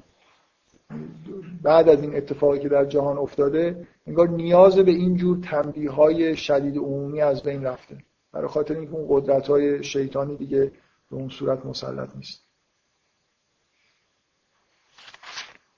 بعد 1.63 1.89
از 1.89 2.01
این 2.01 2.15
اتفاقی 2.15 2.59
که 2.59 2.69
در 2.69 2.85
جهان 2.85 3.17
افتاده 3.17 3.87
انگار 4.07 4.29
نیاز 4.29 4.77
به 4.77 4.91
این 4.91 5.15
جور 5.15 5.37
تنبیه 5.43 5.91
های 5.91 6.35
شدید 6.35 6.77
عمومی 6.77 7.21
از 7.21 7.43
بین 7.43 7.63
رفته. 7.63 7.97
برای 8.31 8.47
خاطر 8.47 8.75
اینکه 8.75 8.93
اون 8.93 9.05
قدرت 9.09 9.47
های 9.47 9.83
شیطانی 9.83 10.37
دیگه 10.37 10.71
به 11.11 11.15
اون 11.15 11.29
صورت 11.29 11.65
مسلط 11.65 12.15
نیست. 12.15 12.50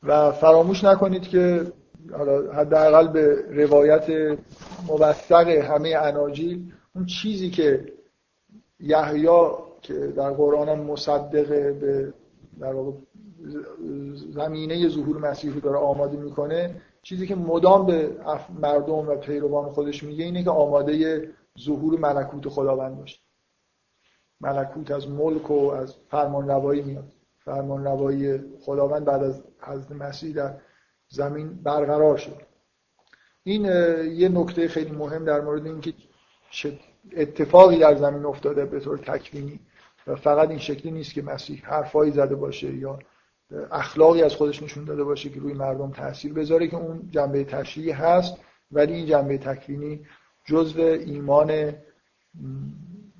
و 0.04 0.32
فراموش 0.32 0.84
نکنید 0.84 1.28
که 1.28 1.72
حداقل 2.54 3.08
به 3.08 3.46
روایت 3.50 4.38
موثق 4.88 5.48
همه 5.48 5.96
اناجیل 6.02 6.74
اون 6.96 7.06
چیزی 7.06 7.50
که 7.50 7.94
یحیی 8.80 9.28
که 9.82 9.94
در 9.94 10.30
قرآن 10.30 10.70
هم 10.70 10.80
مصدق 10.80 11.48
به 11.80 12.14
در 12.60 12.74
واقع 12.74 12.92
زمینه 14.34 14.90
ظهور 14.90 15.18
مسیح 15.18 15.54
رو 15.54 15.60
داره 15.60 15.78
آماده 15.78 16.18
می‌کنه 16.18 16.82
چیزی 17.02 17.28
که 17.28 17.36
مدام 17.36 17.86
به 17.86 18.12
مردم 18.62 18.94
و 18.94 19.16
پیروان 19.16 19.70
خودش 19.70 20.04
میگه 20.04 20.26
اینه 20.26 20.44
که 20.44 20.50
آماده 20.50 21.30
ظهور 21.60 22.00
ملکوت 22.00 22.50
خداوند 22.50 22.98
باشه. 22.98 23.20
ملکوت 24.42 24.92
از 24.92 25.08
ملک 25.08 25.52
و 25.52 25.70
از 25.70 25.96
فرمان 26.10 26.48
روایی 26.48 26.82
میاد. 26.82 27.12
فرمان 27.46 27.84
روایی 27.84 28.40
خداوند 28.62 29.06
بعد 29.06 29.24
از 29.24 29.44
حضرت 29.62 29.92
مسیح 29.92 30.36
در 30.36 30.54
زمین 31.08 31.54
برقرار 31.64 32.18
شد. 32.18 32.42
این 33.44 33.66
یه 34.12 34.30
نکته 34.30 34.68
خیلی 34.68 34.92
مهم 34.92 35.26
در 35.26 35.42
مورد 35.42 35.66
اینکه 35.66 35.94
چه 36.52 36.80
اتفاقی 37.18 37.80
در 37.80 37.96
زمین 37.96 38.26
افتاده 38.26 38.66
به 38.66 38.80
طور 38.80 38.98
تکوینی. 38.98 39.60
و 40.08 40.16
فقط 40.16 40.50
این 40.50 40.60
شکلی 40.60 40.92
نیست 40.92 41.14
که 41.14 41.22
مسیح 41.22 41.62
حرفایی 41.66 42.12
زده 42.12 42.36
باشه 42.36 42.74
یا 42.74 43.00
اخلاقی 43.72 44.24
از 44.24 44.36
خودش 44.36 44.64
نشون 44.64 44.86
داده 44.86 45.04
باشه 45.04 45.30
که 45.30 45.40
روی 45.40 45.54
مردم 45.54 45.92
تاثیر 45.92 46.34
بذاره 46.34 46.68
که 46.68 46.78
اون 46.78 47.10
جنبه 47.12 47.44
تشریعی 47.44 47.92
هست 47.92 48.38
ولی 48.72 48.94
این 48.94 49.06
جنبه 49.06 49.38
تکوینی 49.38 50.06
جزء 50.46 50.82
ایمان 50.82 51.74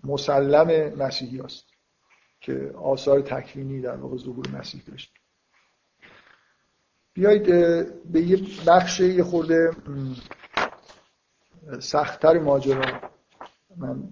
مسلم 0.04 0.94
مسیحی 0.98 1.40
است 1.40 1.66
که 2.44 2.72
آثار 2.84 3.22
تکوینی 3.22 3.82
در 3.82 3.96
واقع 3.96 4.18
ظهور 4.18 4.48
مسیح 4.60 4.82
داشت. 4.88 5.14
بیایید 7.14 7.46
به 8.12 8.22
یه 8.22 8.40
بخش 8.68 9.00
یه 9.00 9.24
خورده 9.24 9.72
سختتر 11.80 12.40
ماجرا. 12.40 13.00
من 13.78 14.04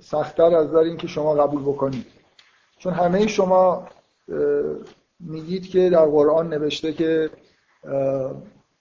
سختتر 0.00 0.54
از 0.54 0.72
در 0.72 0.78
اینکه 0.78 1.06
شما 1.06 1.34
قبول 1.34 1.62
بکنید. 1.62 2.06
چون 2.78 2.92
همه 2.92 3.26
شما 3.26 3.88
میگید 5.20 5.68
که 5.68 5.90
در 5.90 6.06
قرآن 6.06 6.48
نوشته 6.48 6.92
که 6.92 7.30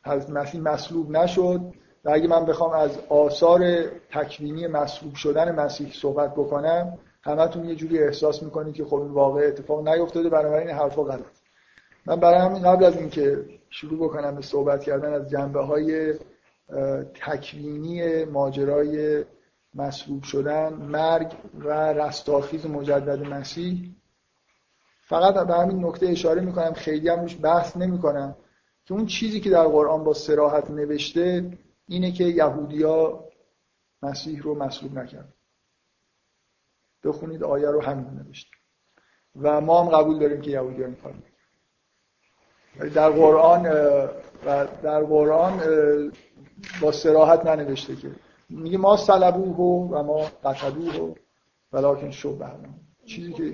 از 0.03 0.31
مسیح 0.31 0.61
مصلوب 0.61 1.11
نشد 1.11 1.61
و 2.06 2.10
اگه 2.10 2.27
من 2.27 2.45
بخوام 2.45 2.72
از 2.72 2.99
آثار 3.10 3.84
تکوینی 4.11 4.68
مصلوب 4.68 5.15
شدن 5.15 5.56
مسیح 5.56 5.94
صحبت 5.94 6.34
بکنم 6.34 6.99
همتون 7.30 7.65
یه 7.65 7.76
جوری 7.76 7.99
احساس 7.99 8.43
می‌کنید 8.43 8.76
که 8.76 8.85
خب 8.85 8.95
این 8.95 9.11
واقع 9.11 9.41
اتفاق 9.47 9.88
نیفتاده 9.88 10.30
بنابراین 10.30 10.68
این 10.68 10.77
حرفا 10.77 11.03
غلط. 11.03 11.26
من 12.06 12.15
برای 12.15 12.39
همین 12.39 12.61
قبل 12.64 12.84
از 12.84 12.97
اینکه 12.97 13.45
شروع 13.69 13.99
بکنم 13.99 14.35
به 14.35 14.41
صحبت 14.41 14.84
کردن 14.84 15.14
از 15.14 15.30
جنبه 15.30 15.61
های 15.61 16.14
تکوینی 17.14 18.26
ماجرای 18.26 19.26
مصلوب 19.76 20.23
شدن 20.23 20.73
مرگ 20.73 21.34
و 21.60 21.93
رستاخیز 21.93 22.65
مجدد 22.65 23.27
مسیح 23.27 23.95
فقط 25.01 25.47
به 25.47 25.53
همین 25.53 25.85
نکته 25.85 26.07
اشاره 26.07 26.41
می‌کنم 26.41 26.73
خیلی 26.73 27.10
هم 27.10 27.22
روش 27.22 27.38
بحث 27.41 27.77
نمی‌کنم 27.77 28.35
که 28.85 28.93
اون 28.93 29.06
چیزی 29.06 29.39
که 29.39 29.49
در 29.49 29.68
قرآن 29.68 30.03
با 30.03 30.14
سراحت 30.14 30.72
نوشته 30.72 31.51
اینه 31.88 32.11
که 32.11 32.23
یهودیا 32.23 33.26
مسیح 34.03 34.41
رو 34.41 34.56
مصلوب 34.56 34.97
نکرد 34.97 35.34
بخونید 37.04 37.44
آیه 37.44 37.70
رو 37.70 37.82
همین 37.82 38.06
نوشته. 38.06 38.52
و 39.42 39.62
ما 39.62 39.84
هم 39.84 39.90
قبول 39.90 40.20
داریم 40.20 40.42
که 40.42 40.52
یهودیا 40.52 40.86
این 40.86 40.96
کار 40.96 41.14
در 42.90 43.10
قرآن 43.10 43.66
و 44.46 44.68
در 44.84 45.04
قرآن 45.04 45.62
با 46.82 46.92
سراحت 46.92 47.46
ننوشته 47.46 47.96
که. 47.96 48.12
میگه 48.50 48.78
ما 48.78 48.98
صلبوه 48.98 49.90
و 49.92 50.04
ما 50.04 50.26
قتلوه 50.44 51.16
ولکن 51.74 52.12
شبه 52.12 52.46
چیزی 53.06 53.34
که 53.34 53.54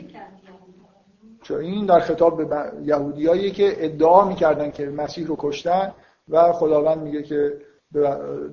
چون 1.41 1.59
این 1.59 1.85
در 1.85 1.99
خطاب 1.99 2.49
به 2.49 2.71
یهودیایی 2.83 3.51
که 3.51 3.85
ادعا 3.85 4.25
می‌کردن 4.25 4.71
که 4.71 4.85
مسیح 4.85 5.27
رو 5.27 5.35
کشتن 5.39 5.93
و 6.29 6.53
خداوند 6.53 7.01
میگه 7.01 7.23
که 7.23 7.57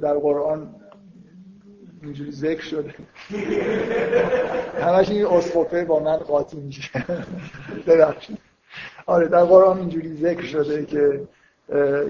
در 0.02 0.18
قرآن 0.18 0.74
اینجوری 2.02 2.32
ذکر 2.32 2.62
شده. 2.62 2.94
همش 4.80 5.10
این 5.10 5.26
اسقفه 5.26 5.84
با 5.84 6.00
من 6.00 6.16
قاطی 6.16 6.56
میشه. 6.56 6.90
ببخشید. 7.86 8.38
آره 9.06 9.28
در 9.28 9.44
قرآن 9.44 9.78
اینجوری 9.78 10.14
ذکر 10.14 10.42
شده 10.42 10.84
که 10.84 11.20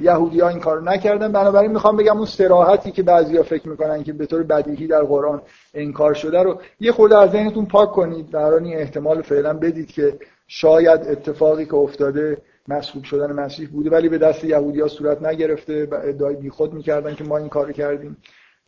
یهودی 0.00 0.40
ها 0.40 0.48
این 0.48 0.60
کار 0.60 0.82
نکردن. 0.82 1.32
بنابراین 1.32 1.72
می‌خوام 1.72 1.96
بگم 1.96 2.16
اون 2.16 2.26
سراحتی 2.26 2.90
که 2.90 3.02
بعضیا 3.02 3.42
فکر 3.42 3.68
می‌کنن 3.68 4.02
که 4.02 4.12
به 4.12 4.26
طور 4.26 4.42
بدیهی 4.42 4.86
در 4.86 5.02
قرآن 5.02 5.42
انکار 5.74 6.14
شده 6.14 6.42
رو 6.42 6.60
یه 6.80 6.92
خورده 6.92 7.18
از 7.18 7.30
ذهنتون 7.30 7.66
پاک 7.66 7.92
کنید. 7.92 8.30
در 8.30 8.44
این 8.44 8.76
احتمال 8.76 9.22
فعلا 9.22 9.54
بدید 9.54 9.92
که 9.92 10.18
شاید 10.46 11.00
اتفاقی 11.08 11.64
که 11.64 11.74
افتاده 11.74 12.36
مسلوب 12.68 13.04
شدن 13.04 13.32
مسیح 13.32 13.68
بوده 13.68 13.90
ولی 13.90 14.08
به 14.08 14.18
دست 14.18 14.44
یهودی 14.44 14.80
ها 14.80 14.88
صورت 14.88 15.22
نگرفته 15.22 15.86
و 15.86 15.94
ادعای 15.94 16.36
بیخود 16.36 16.72
می‌کردن 16.72 17.14
که 17.14 17.24
ما 17.24 17.36
این 17.36 17.48
کار 17.48 17.72
کردیم. 17.72 18.16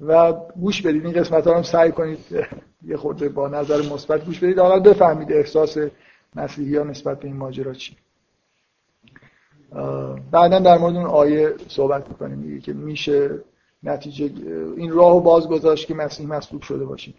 و 0.01 0.33
گوش 0.33 0.83
بدید. 0.83 1.07
این 1.07 1.15
قسمت 1.15 1.47
ها 1.47 1.53
رو 1.53 1.63
سعی 1.63 1.93
کنید. 1.93 2.19
یه 2.87 2.97
خورده 2.97 3.29
با 3.29 3.49
نظر 3.49 3.83
مثبت 3.93 4.25
گوش 4.25 4.39
بدید. 4.39 4.59
حالا 4.59 4.81
بفهمید 4.81 5.33
احساس 5.33 5.79
مسیحی 6.37 6.77
ها 6.77 6.85
نسبت 6.85 7.21
به 7.21 7.27
این 7.29 7.37
ماجرا 7.37 7.75
چی. 7.75 7.97
بعدا 10.31 10.59
در 10.59 10.79
مورد 10.79 10.97
اون 10.97 11.07
آیه 11.07 11.55
صحبت 11.69 12.09
می‌کنیم. 12.09 12.39
میگه 12.39 12.61
که 12.61 12.73
میشه 12.73 13.39
نتیجه 13.83 14.31
این 14.77 14.93
راهو 14.93 15.21
باز 15.21 15.49
گذاشت 15.49 15.87
که 15.87 15.95
مسیح 15.95 16.27
مسلوب 16.27 16.63
شده 16.63 16.85
باشیم 16.85 17.15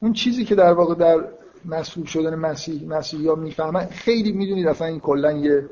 اون 0.00 0.12
چیزی 0.12 0.44
که 0.44 0.54
در 0.54 0.72
واقع 0.72 0.94
در 0.94 1.24
مسلوب 1.64 2.06
شدن 2.06 2.34
مسیح 2.34 2.88
مسیحی 2.88 3.28
ها 3.28 3.34
می‌فهمن 3.34 3.86
خیلی 3.86 4.32
می‌دونید 4.32 4.66
اصلا 4.66 4.86
این 4.86 5.00
کلا 5.00 5.32
یه 5.32 5.68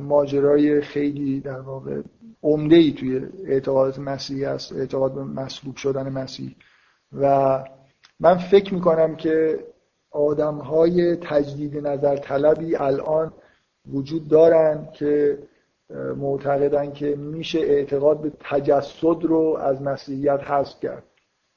ماجرای 0.00 0.80
خیلی 0.80 1.40
در 1.40 1.60
واقع 1.60 2.02
عمده 2.42 2.76
ای 2.76 2.92
توی 2.92 3.20
اعتقادات 3.46 3.98
مسیحی 3.98 4.44
است 4.44 4.72
اعتقاد 4.72 5.14
به 5.14 5.24
مسلوب 5.24 5.76
شدن 5.76 6.08
مسیح. 6.08 6.56
و 7.12 7.64
من 8.20 8.38
فکر 8.38 8.74
می‌کنم 8.74 9.16
که 9.16 9.58
آدم 10.10 10.54
های 10.54 11.16
تجدید 11.16 11.86
نظر 11.86 12.16
طلبی 12.16 12.76
الان 12.76 13.32
وجود 13.92 14.28
دارن 14.28 14.88
که 14.92 15.38
معتقدن 16.16 16.92
که 16.92 17.16
میشه 17.16 17.58
اعتقاد 17.58 18.20
به 18.20 18.32
تجسد 18.40 19.22
رو 19.24 19.58
از 19.60 19.82
مسیحیت 19.82 20.40
حذف 20.44 20.80
کرد. 20.80 21.02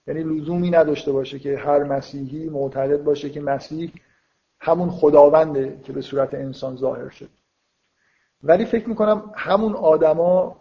یعنی 0.07 0.23
لزومی 0.23 0.69
نداشته 0.69 1.11
باشه 1.11 1.39
که 1.39 1.57
هر 1.57 1.83
مسیحی 1.83 2.49
معتقد 2.49 3.03
باشه 3.03 3.29
که 3.29 3.41
مسیح 3.41 3.91
همون 4.59 4.89
خداونده 4.89 5.79
که 5.83 5.93
به 5.93 6.01
صورت 6.01 6.33
انسان 6.33 6.75
ظاهر 6.75 7.09
شد. 7.09 7.29
ولی 8.43 8.65
فکر 8.65 8.89
می‌کنم 8.89 9.31
همون 9.35 9.75
آدما 9.75 10.57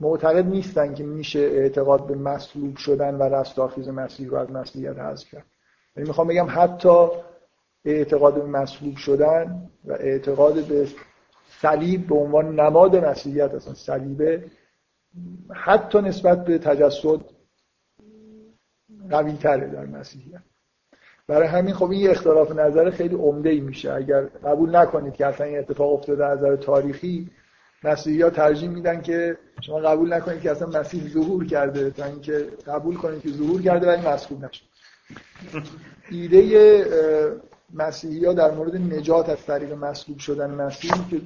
معتقد 0.00 0.46
نیستن 0.46 0.94
که 0.94 1.04
میشه 1.04 1.38
اعتقاد 1.38 2.06
به 2.06 2.14
مصلوب 2.14 2.76
شدن 2.76 3.14
و 3.14 3.22
رستاخیز 3.22 3.88
مسیح 3.88 4.28
رو 4.28 4.36
از 4.36 4.50
مسیحیت 4.50 4.98
حذف 4.98 5.28
کرد. 5.30 5.46
یعنی 5.96 6.08
می‌خوام 6.08 6.26
بگم 6.26 6.46
حتی 6.50 7.08
اعتقاد 7.84 8.34
به 8.34 8.44
مصلوب 8.44 8.96
شدن 8.96 9.70
و 9.84 9.92
اعتقاد 9.92 10.64
به 10.64 10.88
صلیب 11.60 12.06
به 12.06 12.14
عنوان 12.14 12.60
نماد 12.60 12.96
مسیحیت 12.96 13.54
اصلا 13.54 13.74
صلیبه 13.74 14.50
حتی 15.54 15.98
نسبت 16.00 16.44
به 16.44 16.58
تجسد 16.58 17.20
قوی 19.10 19.32
تره 19.32 19.66
در 19.66 19.86
مسیحیت. 19.86 20.42
برای 21.28 21.48
همین 21.48 21.74
خب 21.74 21.90
این 21.90 22.10
اختلاف 22.10 22.50
نظر 22.52 22.90
خیلی 22.90 23.14
عمده 23.14 23.50
ای 23.50 23.60
میشه. 23.60 23.92
اگر 23.92 24.22
قبول 24.22 24.76
نکنید 24.76 25.14
که 25.14 25.26
اصلا 25.26 25.46
این 25.46 25.58
اتفاق 25.58 25.92
افتاده 25.92 26.26
از 26.26 26.38
نظر 26.38 26.56
تاریخی 26.56 27.30
مسیحی 27.84 28.22
ها 28.22 28.30
ترجیح 28.30 28.68
میدن 28.68 29.02
که 29.02 29.38
شما 29.60 29.78
قبول 29.78 30.12
نکنید 30.12 30.40
که 30.40 30.50
اصلا 30.50 30.80
مسیح 30.80 31.08
ظهور 31.08 31.46
کرده 31.46 31.90
تا 31.90 32.04
اینکه 32.04 32.46
قبول 32.66 32.96
کنید 32.96 33.22
که 33.22 33.28
ظهور 33.28 33.62
کرده 33.62 33.86
ولی 33.86 34.08
مسئول 34.08 34.38
نشد. 34.44 34.64
ایده 36.10 36.86
مسیحی 37.74 38.24
ها 38.24 38.32
در 38.32 38.50
مورد 38.50 38.76
نجات 38.76 39.28
از 39.28 39.46
طریق 39.46 39.72
مسلوب 39.72 40.18
شدن 40.18 40.50
مسیح 40.50 40.92
که 41.10 41.20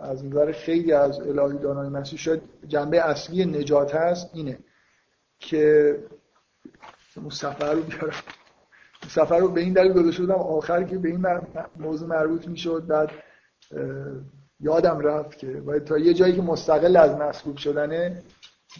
از 0.00 0.24
نظر 0.24 0.52
خیلی 0.52 0.92
از 0.92 1.20
الهی 1.20 1.58
دانای 1.58 1.88
مسیح 1.88 2.18
شاید 2.18 2.42
جنبه 2.68 3.00
اصلی 3.00 3.44
نجات 3.44 3.94
هست 3.94 4.30
اینه 4.34 4.58
که 5.38 5.98
سفر 7.30 7.72
رو 7.74 7.82
بیارم. 7.82 8.14
سفر 9.08 9.38
رو 9.38 9.48
به 9.48 9.60
این 9.60 9.72
دلیل 9.72 9.92
گذاشته 9.92 10.22
بودم. 10.22 10.34
آخر 10.34 10.84
که 10.84 10.98
به 10.98 11.08
این 11.08 11.26
موضوع 11.76 12.08
مربوط 12.08 12.48
می‌شد 12.48 12.86
بعد 12.86 13.10
یادم 14.60 15.00
رفت 15.00 15.38
که 15.38 15.46
باید 15.46 15.84
تا 15.84 15.98
یه 15.98 16.14
جایی 16.14 16.36
که 16.36 16.42
مستقل 16.42 16.96
از 16.96 17.14
مسلوب 17.16 17.56
شدنه 17.56 18.22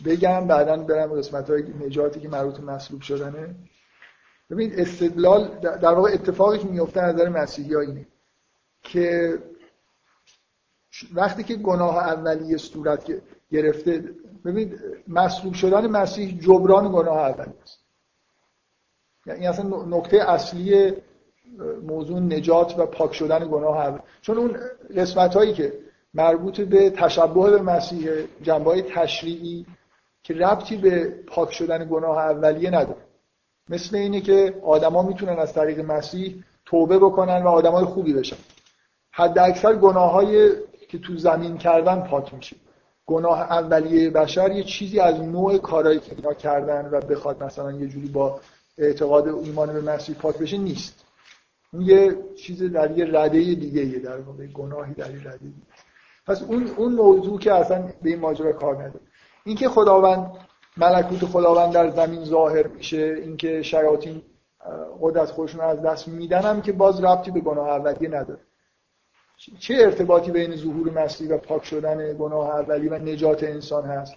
بگم 0.04 0.46
بعدا 0.46 0.76
برم 0.76 1.12
قسمت 1.12 1.50
های 1.50 1.62
نجاتی 1.62 2.20
که 2.20 2.28
مربوط 2.28 2.60
مسلوب 2.60 3.00
شدنه. 3.00 3.54
ببین 4.50 4.72
استدلال 4.80 5.58
در 5.62 5.94
واقع 5.94 6.10
اتفاقی 6.12 6.58
که 6.58 6.68
میفته 6.68 7.00
از 7.00 7.14
نظر 7.14 7.28
مسیحی 7.28 7.74
ها 7.74 7.80
اینه 7.80 8.06
که 8.82 9.38
وقتی 11.14 11.42
که 11.42 11.54
گناه 11.54 11.96
اولیه 11.96 12.56
صورت 12.56 13.12
گرفته 13.50 14.04
ببین 14.44 14.78
مسلوب 15.08 15.54
شدن 15.54 15.86
مسیح 15.86 16.40
جبران 16.40 16.92
گناه 16.92 17.18
اولیه 17.18 17.62
است. 17.62 17.85
یعنی 19.26 19.46
اصلا 19.46 19.84
نکته 19.84 20.30
اصلی 20.30 20.92
موضوع 21.82 22.20
نجات 22.20 22.78
و 22.78 22.86
پاک 22.86 23.14
شدن 23.14 23.48
گناه 23.48 23.76
اول 23.78 23.98
چون 24.20 24.38
اون 24.38 24.56
قسمت 24.96 25.36
هایی 25.36 25.52
که 25.52 25.72
مربوط 26.14 26.60
به 26.60 26.90
تشبه 26.90 27.50
به 27.50 27.62
مسیح 27.62 28.10
جنبه 28.42 28.70
های 28.70 28.82
تشریعی 28.82 29.66
که 30.22 30.34
ربطی 30.34 30.76
به 30.76 31.14
پاک 31.26 31.52
شدن 31.52 31.88
گناه 31.90 32.18
اولیه 32.18 32.70
نداره. 32.70 33.06
مثل 33.68 33.96
اینه 33.96 34.20
که 34.20 34.54
آدما 34.64 35.02
می‌تونن 35.02 35.38
از 35.38 35.52
طریق 35.52 35.80
مسیح 35.80 36.44
توبه 36.64 36.98
بکنن 36.98 37.42
و 37.42 37.48
آدمای 37.48 37.84
خوبی 37.84 38.12
بشن. 38.12 38.36
حد 39.10 39.38
اکثر 39.38 39.76
گناه 39.76 40.12
های 40.12 40.50
که 40.88 40.98
تو 40.98 41.16
زمین 41.16 41.58
کردن 41.58 42.00
پاک 42.00 42.34
میشه. 42.34 42.56
گناه 43.06 43.40
اولیه 43.40 44.10
بشر 44.10 44.50
یه 44.50 44.62
چیزی 44.62 45.00
از 45.00 45.20
نوع 45.20 45.58
کارهایی 45.58 46.00
که 46.00 46.16
اینا 46.16 46.34
کردن 46.34 46.88
و 46.92 47.00
بخواد 47.00 47.44
مثلا 47.44 47.72
یه 47.72 47.86
جوری 47.86 48.08
با 48.08 48.40
اعتقاد 48.78 49.28
و 49.28 49.38
ایمان 49.38 49.72
به 49.72 49.80
مسیح 49.80 50.16
پاک 50.16 50.38
بشه 50.38 50.58
نیست. 50.58 51.04
اون 51.72 51.82
یه 51.82 52.16
چیز 52.36 52.62
در 52.62 52.98
یه 52.98 53.04
رده 53.04 53.38
دیگه 53.38 53.84
یه 53.84 53.98
در 53.98 54.20
واقع 54.20 54.46
گناهی 54.46 54.94
در 54.94 55.10
یه 55.10 55.20
رده 55.20 55.38
دیگه 55.38 55.66
پس 56.26 56.42
اون 56.42 56.66
اون 56.76 56.92
موضوع 56.92 57.38
که 57.38 57.52
اصلا 57.52 57.92
به 58.02 58.10
این 58.10 58.18
ماجرا 58.18 58.52
کار 58.52 58.74
نداره. 58.74 59.04
اینکه 59.44 59.68
خداوند 59.68 60.32
ملکوت 60.76 61.24
خداوند 61.24 61.72
در 61.72 61.90
زمین 61.90 62.24
ظاهر 62.24 62.66
میشه 62.66 63.16
اینکه 63.22 63.62
شیاطین 63.62 64.22
قدرت 65.00 65.30
خودشون 65.30 65.60
از 65.60 65.82
دست 65.82 66.08
میدن 66.08 66.42
هم 66.42 66.62
که 66.62 66.72
باز 66.72 67.04
ربطی 67.04 67.30
به 67.30 67.40
گناه 67.40 67.68
اولیه 67.68 68.08
نداره. 68.08 68.40
چه 69.58 69.74
ارتباطی 69.74 70.30
بین 70.30 70.56
ظهور 70.56 70.90
مسیح 70.90 71.34
و 71.34 71.38
پاک 71.38 71.64
شدن 71.64 72.16
گناه 72.18 72.48
اولی 72.48 72.88
و 72.88 72.98
نجات 72.98 73.42
انسان 73.42 73.84
هست؟ 73.84 74.14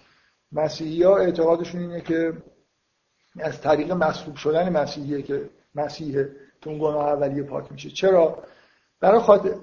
مسیحی 0.52 1.02
ها 1.02 1.16
اعتقادشون 1.16 1.80
اینه 1.80 2.00
که 2.00 2.32
از 3.38 3.60
طریق 3.60 3.92
مصلوب 3.92 4.36
شدن 4.36 4.68
مسیحیه 4.68 5.22
که 5.22 5.50
مسیحه 5.74 6.30
تو 6.60 6.70
اون 6.70 6.78
گناه 6.78 7.08
اولیه 7.08 7.42
پاک 7.42 7.72
میشه. 7.72 7.90
چرا؟ 7.90 8.42
برای 9.00 9.20
خاطر 9.20 9.54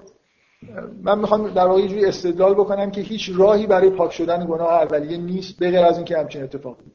من 1.02 1.18
می‌خوام 1.18 1.54
در 1.54 1.66
واقع 1.66 1.86
جوری 1.86 2.04
استدلال 2.04 2.54
بکنم 2.54 2.90
که 2.90 3.00
هیچ 3.00 3.30
راهی 3.34 3.66
برای 3.66 3.90
پاک 3.90 4.12
شدن 4.12 4.46
گناه 4.46 4.72
اولیه 4.72 5.16
نیست 5.16 5.58
به 5.58 5.70
غیر 5.70 5.84
از 5.84 5.96
اینکه 5.96 6.18
همچین 6.18 6.42
اتفاقی 6.42 6.92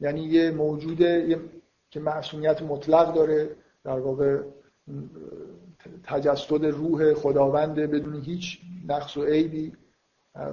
یعنی 0.00 0.20
یه 0.20 0.50
موجوده 0.50 1.40
که 1.90 2.00
معصومیت 2.00 2.62
مطلق 2.62 3.14
داره 3.14 3.50
در 3.84 3.98
واقع 3.98 4.40
تجسد 6.04 6.64
روح 6.64 7.14
خداوند 7.14 7.74
بدون 7.74 8.22
هیچ 8.22 8.60
نقص 8.88 9.16
و 9.16 9.24
عیبی 9.24 9.72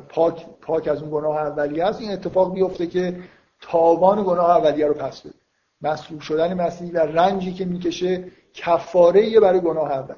پاک, 0.09 0.45
پاک 0.61 0.87
از 0.87 1.01
اون 1.01 1.11
گناه 1.11 1.37
اولیه 1.37 1.83
است. 1.83 2.01
این 2.01 2.11
اتفاق 2.11 2.53
بیفته 2.53 2.87
که 2.87 3.19
تاوان 3.61 4.23
گناه 4.23 4.49
اولیه 4.49 4.87
رو 4.87 4.93
پس 4.93 5.21
بده. 5.21 5.33
مصلوب 5.81 6.21
شدن 6.21 6.53
مسیحی 6.53 6.91
و 6.91 6.99
رنجی 6.99 7.53
که 7.53 7.65
می‌کشه 7.65 8.23
کفاره 8.53 9.39
برای 9.39 9.59
گناه 9.59 9.91
اول 9.91 10.15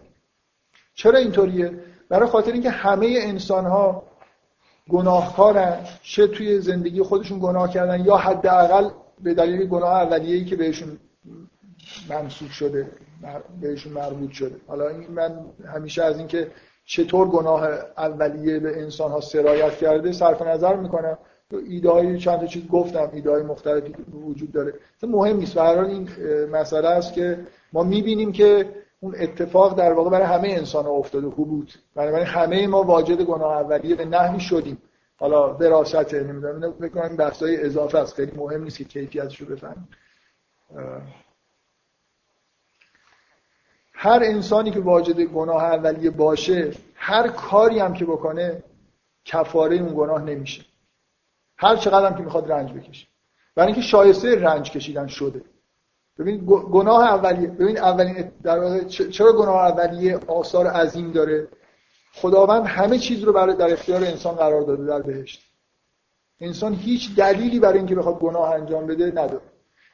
چرا 0.95 1.17
اینطوریه؟ 1.17 1.79
برای 2.09 2.29
خاطر 2.29 2.51
اینکه 2.51 2.69
همه 2.69 3.17
انسان 3.21 3.65
ها 3.65 4.03
گناهکارن 4.89 5.77
چه 6.01 6.27
توی 6.27 6.59
زندگی 6.59 7.01
خودشون 7.01 7.39
گناه 7.39 7.69
کردن 7.69 8.05
یا 8.05 8.17
حداقل 8.17 8.89
به 9.23 9.33
دلیل 9.33 9.67
گناه 9.67 9.91
اولیه‌ای 9.91 10.45
که 10.45 10.55
بهشون 10.55 10.97
منصوب 12.09 12.49
شده 12.49 12.91
بهشون 13.61 13.93
مربوط 13.93 14.31
شده. 14.31 14.55
حالا 14.67 14.87
این 14.87 15.11
من 15.11 15.45
همیشه 15.73 16.03
از 16.03 16.17
اینکه 16.17 16.51
چطور 16.85 17.27
گناه 17.27 17.67
اولیه 17.97 18.59
به 18.59 18.81
انسان 18.81 19.11
ها 19.11 19.21
سرایت 19.21 19.77
کرده 19.77 20.11
صرف 20.11 20.41
نظر 20.41 20.75
می‌کنم. 20.75 21.17
ایده 21.57 22.17
چند 22.17 22.39
تا 22.39 22.45
چیز 22.45 22.67
گفتم 22.67 23.09
ایده 23.13 23.31
های 23.31 23.43
مختلفی 23.43 23.93
وجود 24.13 24.51
داره. 24.51 24.73
مهم 25.03 25.37
نیست. 25.37 25.53
به 25.53 25.79
این 25.79 26.09
مسئله 26.51 26.87
است 26.87 27.13
که 27.13 27.39
ما 27.73 27.83
می‌بینیم 27.83 28.31
که 28.31 28.69
اون 28.99 29.15
اتفاق 29.19 29.77
در 29.77 29.93
واقع 29.93 30.09
برای 30.09 30.25
همه 30.25 30.47
انسان 30.47 30.85
ها 30.85 30.91
افتاده 30.91 31.27
حبوط. 31.27 31.71
برای 31.95 32.23
همه 32.23 32.67
ما 32.67 32.83
واجد 32.83 33.21
گناه 33.21 33.51
اولیه 33.51 33.95
به 33.95 34.05
نحوی 34.05 34.39
شدیم. 34.39 34.81
حالا 35.17 35.53
وراثت 35.53 36.13
نمی‌دونم 36.13 36.73
فکر 36.79 36.89
کنم 36.89 37.15
بحث 37.15 37.43
های 37.43 37.65
اضافه 37.65 37.97
است. 37.97 38.13
خیلی 38.13 38.31
مهم 38.31 38.63
نیست 38.63 38.77
که 38.77 38.83
کیفیتش 38.83 39.41
رو 39.41 39.55
بفهمیم 39.55 39.87
هر 43.93 44.19
انسانی 44.23 44.71
که 44.71 44.79
واجد 44.79 45.21
گناه 45.21 45.63
اولیه 45.63 46.09
باشه 46.09 46.71
هر 46.95 47.27
کاری 47.27 47.79
هم 47.79 47.93
که 47.93 48.05
بکنه 48.05 48.63
کفاره 49.25 49.75
اون 49.75 49.93
گناه 49.95 50.23
نمیشه. 50.23 50.68
هر 51.61 51.75
چقدر 51.75 52.05
هم 52.05 52.15
که 52.15 52.23
می‌خواد 52.23 52.51
رنج 52.51 52.73
بکشه. 52.73 53.07
برای 53.55 53.67
اینکه 53.67 53.81
شایسته 53.81 54.35
رنج 54.35 54.71
کشیدن 54.71 55.07
شده. 55.07 55.41
ببین 56.19 56.45
گناه 56.45 57.03
اولیه 57.03 57.47
ببین 57.47 57.77
اولین 57.77 58.31
در 58.43 58.83
چرا 58.87 59.33
گناه 59.33 59.55
اولیه 59.55 60.19
آثار 60.27 60.67
عظیم 60.67 61.11
داره؟ 61.11 61.47
خداوند 62.13 62.65
همه 62.65 62.97
چیز 62.97 63.23
رو 63.23 63.33
برای 63.33 63.55
در 63.55 63.73
اختیار 63.73 64.03
انسان 64.03 64.35
قرار 64.35 64.61
داده 64.61 64.85
در 64.85 65.01
بهشت. 65.01 65.41
انسان 66.39 66.73
هیچ 66.73 67.15
دلیلی 67.15 67.59
برای 67.59 67.77
اینکه 67.77 67.95
بخواد 67.95 68.19
گناه 68.19 68.51
انجام 68.51 68.87
بده 68.87 69.05
نداره. 69.05 69.41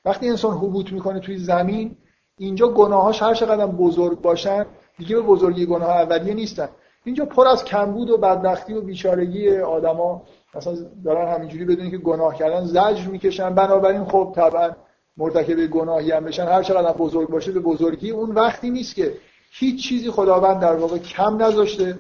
وقتی 0.06 0.30
انسان 0.30 0.58
حبوط 0.58 0.92
می‌کنه 0.92 1.20
توی 1.20 1.38
زمین 1.38 1.98
اینجا 2.38 2.68
گناهاش 2.68 3.22
هر 3.22 3.34
چقدر 3.34 3.68
بزرگ 3.68 4.22
باشن 4.22 4.66
دیگه 4.98 5.16
به 5.16 5.22
بزرگی 5.22 5.66
گناه 5.66 5.90
اولیه 5.90 6.34
نیستن. 6.34 6.70
اینجا 7.06 7.26
پر 7.26 7.48
از 7.48 7.66
کمبود 7.66 8.10
و 8.10 8.18
بدبختی 8.18 8.74
و 8.74 8.82
بیچارگی 8.82 9.58
آدما. 9.58 10.24
مثلا 10.56 10.74
دارن 11.06 11.34
همینجوری 11.34 11.66
بدونی 11.66 11.92
که 11.92 11.98
گناه 11.98 12.36
کردن 12.36 12.66
زجر 12.66 13.08
می‌کشن. 13.08 13.56
بنابراین 13.56 14.06
خب 14.06 14.34
طبعا 14.36 14.72
مرتکب 15.18 15.68
گناهی 15.68 16.12
هم 16.12 16.26
بشن. 16.26 16.46
هر 16.46 16.64
چقدر 16.64 16.94
بزرگ 16.94 17.30
باشه 17.30 17.52
به 17.52 17.60
بزرگی 17.60 18.12
اون 18.12 18.32
وقتی 18.32 18.70
نیست 18.70 18.96
که 18.96 19.14
هیچ 19.52 19.88
چیزی 19.90 20.12
خداوند 20.12 20.62
در 20.62 20.76
واقع 20.76 20.98
کم 20.98 21.44
نذاشته 21.44 22.00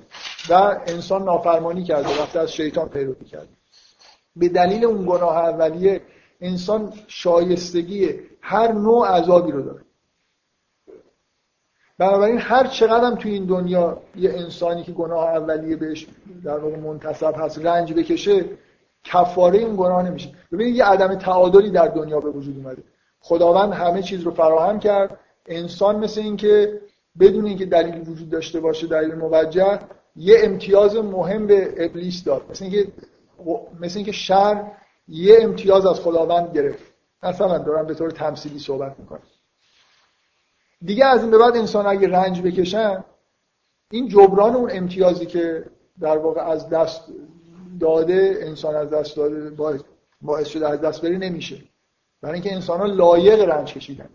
و 0.50 0.54
انسان 0.88 1.24
نافرمانی 1.24 1.84
کرده 1.84 2.22
وقتی 2.22 2.40
از 2.40 2.52
شیطان 2.52 2.90
پیروی 2.90 3.26
کرده. 3.26 3.50
به 4.36 4.50
دلیل 4.50 4.86
اون 4.86 5.06
گناه 5.06 5.38
اولیه 5.38 6.02
انسان 6.42 6.94
شایستگی 7.08 8.10
هر 8.42 8.72
نوع 8.72 9.08
عذابی 9.08 9.52
رو 9.52 9.62
داره. 9.62 9.85
بنابراین 11.98 12.38
هر 12.38 12.68
چقدر 12.68 13.06
هم 13.06 13.16
توی 13.16 13.32
این 13.32 13.46
دنیا 13.46 14.02
یه 14.16 14.30
انسانی 14.30 14.84
که 14.84 14.92
گناه 14.92 15.28
اولیه 15.28 15.76
بهش 15.76 16.08
در 16.44 16.58
واقع 16.58 16.78
منتصب 16.78 17.34
هست 17.38 17.66
رنج 17.66 17.94
بکشه 17.94 18.46
کفاره 19.04 19.60
این 19.60 19.76
گناه 19.76 20.04
نمیشه. 20.04 20.30
ببینید 20.52 20.76
یه 20.76 20.86
عدم 20.86 21.16
تعادلی 21.16 21.70
در 21.70 21.88
دنیا 21.88 22.20
به 22.20 22.30
وجود 22.30 22.58
اومده. 22.58 22.84
خداوند 23.20 23.74
همه 23.74 24.02
چیز 24.02 24.22
رو 24.22 24.32
فراهم 24.32 24.80
کرد. 24.80 25.20
انسان 25.46 25.96
مثل 25.96 26.22
اینکه 26.22 26.82
بدون 27.20 27.46
اینکه 27.46 27.66
دلیلی 27.66 28.00
وجود 28.00 28.30
داشته 28.30 28.60
باشه 28.60 28.88
دلیل 28.88 29.16
موجه 29.16 29.80
یه 30.16 30.38
امتیاز 30.44 30.96
مهم 30.96 31.48
به 31.48 31.74
ابلیس 31.78 32.24
داد. 32.24 32.42
مثل 32.50 32.66
اینکه 32.66 32.88
مثل 33.80 33.98
اینکه 33.98 34.12
شر 34.12 34.64
یه 35.08 35.38
امتیاز 35.42 35.86
از 35.86 36.00
خداوند 36.00 36.56
گرفت. 36.56 36.94
مثلا 37.24 37.58
دارم 37.58 37.86
به 37.86 37.94
طور 37.94 38.12
تمثیلی 38.12 38.60
صحبت 38.60 39.00
می‌کنم. 39.00 39.20
دیگه 40.82 41.06
از 41.06 41.22
این 41.22 41.32
به 41.32 41.38
بعد 41.38 41.58
انسان 41.58 41.86
اگه 41.86 42.08
رنج 42.08 42.42
بکشن 42.42 43.04
این 43.92 44.08
جبران 44.08 44.56
اون 44.56 44.70
امتیازی 44.74 45.26
که 45.26 45.66
در 46.00 46.18
واقع 46.18 46.42
از 46.42 46.70
دست 46.70 47.04
داده 47.80 48.40
انسان 48.42 48.76
از 48.76 48.90
دست 48.90 49.18
داده 49.18 49.52
باعث 50.22 50.48
شده 50.48 50.70
از 50.70 50.82
دست 50.82 51.02
بری 51.02 51.18
نمیشه. 51.18 51.62
برای 52.22 52.34
اینکه 52.34 52.54
انسان 52.54 52.80
ها 52.80 52.86
لایق 52.86 53.42
رنج 53.42 53.74
کشیدن. 53.74 54.10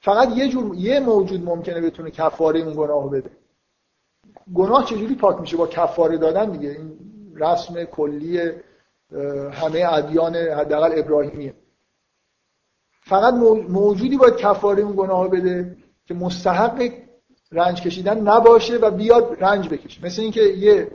فقط 0.00 0.36
یه 0.36 0.48
جور 0.48 0.74
یه 0.74 1.00
موجود 1.00 1.44
ممکنه 1.44 1.80
بتونه 1.80 2.10
کفاره 2.10 2.60
اون 2.60 2.74
گناه 2.74 3.10
بده. 3.10 3.30
گناه 4.54 4.84
چجوری 4.84 5.14
پاک 5.14 5.40
میشه؟ 5.40 5.56
با 5.56 5.66
کفاره 5.66 6.18
دادن 6.18 6.50
دیگه. 6.50 6.70
این 6.70 6.98
رسم 7.34 7.84
کلی 7.84 8.40
همه 9.52 9.86
ادیان 9.92 10.36
حداقل 10.36 10.98
ابراهیمیه. 10.98 11.54
فقط 13.00 13.34
موجودی 13.68 14.16
باید 14.16 14.36
کفاره 14.36 14.82
اون 14.82 14.96
گناه 14.96 15.28
به 15.28 15.76
که 16.10 16.16
مستحق 16.16 16.92
رنج 17.52 17.82
کشیدن 17.82 18.20
نباشه 18.20 18.76
و 18.76 18.90
بیاد 18.90 19.36
رنج 19.40 19.68
بکشه. 19.68 20.04
مثل 20.04 20.22
اینکه 20.22 20.42
یه 20.42 20.90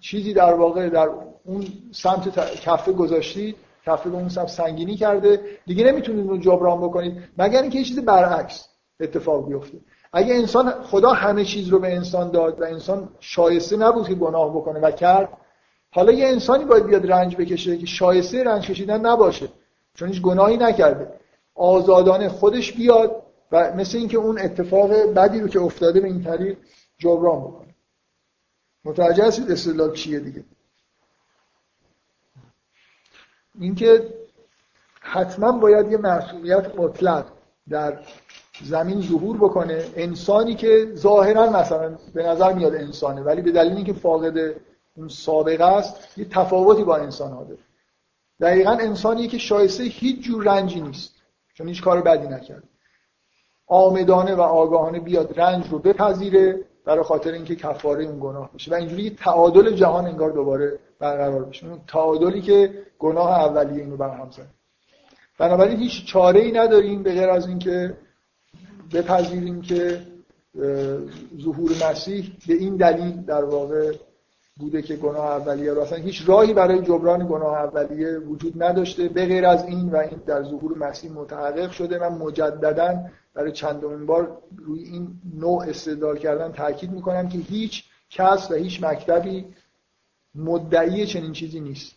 چیزی 0.00 0.32
در 0.32 0.54
واقع 0.54 0.88
در 0.88 1.08
اون 1.44 1.66
سمت 1.92 2.38
کفه 2.60 2.92
گذاشتید 2.92 3.56
کفه 3.86 4.10
به 4.10 4.16
اون 4.16 4.28
سمت 4.28 4.48
سنگینی 4.48 4.96
کرده 4.96 5.40
دیگه 5.66 5.84
نمی‌تونید 5.84 6.30
اون 6.30 6.40
جبران 6.40 6.80
بکنید 6.80 7.22
مگر 7.38 7.62
اینکه 7.62 7.78
یه 7.78 7.84
چیز 7.84 7.98
برعکس 7.98 8.68
اتفاق 9.00 9.46
بیفته. 9.48 9.78
اگه 10.12 10.34
انسان 10.34 10.70
خدا 10.70 11.10
همه 11.10 11.44
چیز 11.44 11.68
رو 11.68 11.78
به 11.78 11.94
انسان 11.94 12.30
داد 12.30 12.60
و 12.60 12.64
انسان 12.64 13.08
شایسته 13.20 13.76
نبود 13.76 14.08
که 14.08 14.14
گناه 14.14 14.56
بکنه 14.56 14.80
و 14.80 14.90
کرد 14.90 15.28
حالا 15.90 16.12
یه 16.12 16.26
انسانی 16.26 16.64
باید 16.64 16.86
بیاد 16.86 17.12
رنج 17.12 17.36
بکشه 17.36 17.78
که 17.78 17.86
شایسته 17.86 18.44
رنج 18.44 18.66
کشیدن 18.66 19.06
نباشه 19.06 19.48
چون 19.94 20.08
هیچ 20.08 20.22
گناهی 20.22 20.56
نکرده. 20.56 21.08
آزادانه 21.54 22.28
خودش 22.28 22.72
بیاد 22.72 23.23
و 23.52 23.72
مثل 23.72 23.98
اینکه 23.98 24.16
اون 24.16 24.38
اتفاق 24.38 24.92
بدی 24.92 25.40
رو 25.40 25.48
که 25.48 25.60
افتاده 25.60 26.00
به 26.00 26.08
این 26.08 26.24
طریق 26.24 26.58
جبران 26.98 27.40
بکنه. 27.40 27.74
متوجه 28.84 29.26
هستید 29.26 29.50
استدلال 29.50 29.92
چیه 29.92 30.20
دیگه؟ 30.20 30.44
اینکه 33.60 34.14
حتما 35.00 35.52
باید 35.52 35.92
یه 35.92 35.96
مسئولیت 35.96 36.78
مطلق 36.78 37.26
در 37.68 37.98
زمین 38.62 39.00
ظهور 39.00 39.36
بکنه. 39.36 39.84
انسانی 39.96 40.54
که 40.54 40.92
ظاهرا 40.94 41.50
مثلا 41.50 41.98
به 42.14 42.22
نظر 42.22 42.52
میاد 42.52 42.74
انسانه 42.74 43.20
ولی 43.20 43.42
به 43.42 43.52
دلیل 43.52 43.76
اینکه 43.76 43.92
فاقد 43.92 44.54
اون 44.96 45.08
سابقه 45.08 45.64
است 45.64 46.18
یه 46.18 46.24
تفاوتی 46.24 46.84
با 46.84 46.96
انسان 46.96 47.32
ها 47.32 47.44
داره 47.44 47.60
دقیقا 48.40 48.70
انسانی 48.70 49.28
که 49.28 49.38
شایسته 49.38 49.82
هیچ 49.82 50.24
جور 50.24 50.44
رنجی 50.44 50.80
نیست 50.80 51.14
چون 51.54 51.68
هیچ 51.68 51.82
کار 51.82 52.02
بدی 52.02 52.26
نکرد 52.26 52.68
آمدانه 53.74 54.34
و 54.34 54.40
آگاهانه 54.40 55.00
بیاد 55.00 55.40
رنج 55.40 55.68
رو 55.70 55.78
بپذیره 55.78 56.60
برای 56.84 57.02
خاطر 57.02 57.32
اینکه 57.32 57.56
کفاره 57.56 58.04
اون 58.04 58.18
گناه 58.20 58.50
بشه. 58.54 58.70
و 58.70 58.74
اینجوری 58.74 59.10
تعادل 59.10 59.74
جهان 59.74 60.06
انگار 60.06 60.30
دوباره 60.30 60.78
برقرار 60.98 61.44
بشه. 61.44 61.66
اون 61.66 61.80
تعادلی 61.88 62.40
که 62.40 62.70
گناه 62.98 63.30
اولیه 63.30 63.82
اینو 63.82 63.96
برهم 63.96 64.30
زد. 64.30 64.46
بنابراین 65.38 65.78
هیچ 65.78 66.06
چاره 66.06 66.40
ای 66.40 66.52
نداریم 66.52 67.02
به 67.02 67.12
غیر 67.12 67.28
از 67.28 67.48
اینکه 67.48 67.96
بپذیریم 68.92 69.60
که 69.60 70.00
ظهور 71.42 71.70
مسیح 71.90 72.32
به 72.48 72.54
این 72.54 72.76
دلیل 72.76 73.22
در 73.22 73.44
واقع 73.44 73.92
بوده 74.56 74.82
که 74.82 74.96
گناه 74.96 75.26
اولیه 75.26 75.72
رو 75.72 75.80
اصلا 75.80 75.98
هیچ 75.98 76.28
راهی 76.28 76.54
برای 76.54 76.82
جبران 76.82 77.26
گناه 77.28 77.54
اولیه 77.54 78.18
وجود 78.18 78.62
نداشته 78.62 79.08
به 79.08 79.26
غیر 79.26 79.46
از 79.46 79.64
این 79.64 79.88
و 79.90 79.96
این 79.96 80.20
در 80.26 80.42
ظهور 80.42 80.78
مسیح 80.78 81.12
متحقق 81.12 81.70
شده. 81.70 81.98
من 81.98 82.18
مجددا 82.18 83.04
برای 83.34 83.52
چندمین 83.52 84.06
بار 84.06 84.42
روی 84.56 84.82
این 84.82 85.08
نوع 85.34 85.64
استدلال 85.68 86.18
کردن 86.18 86.52
تاکید 86.52 86.90
می‌کنم 86.90 87.28
که 87.28 87.38
هیچ 87.38 87.84
کس 88.10 88.50
و 88.50 88.54
هیچ 88.54 88.84
مکتبی 88.84 89.46
مدعی 90.34 91.06
چنین 91.06 91.32
چیزی 91.32 91.60
نیست. 91.60 91.94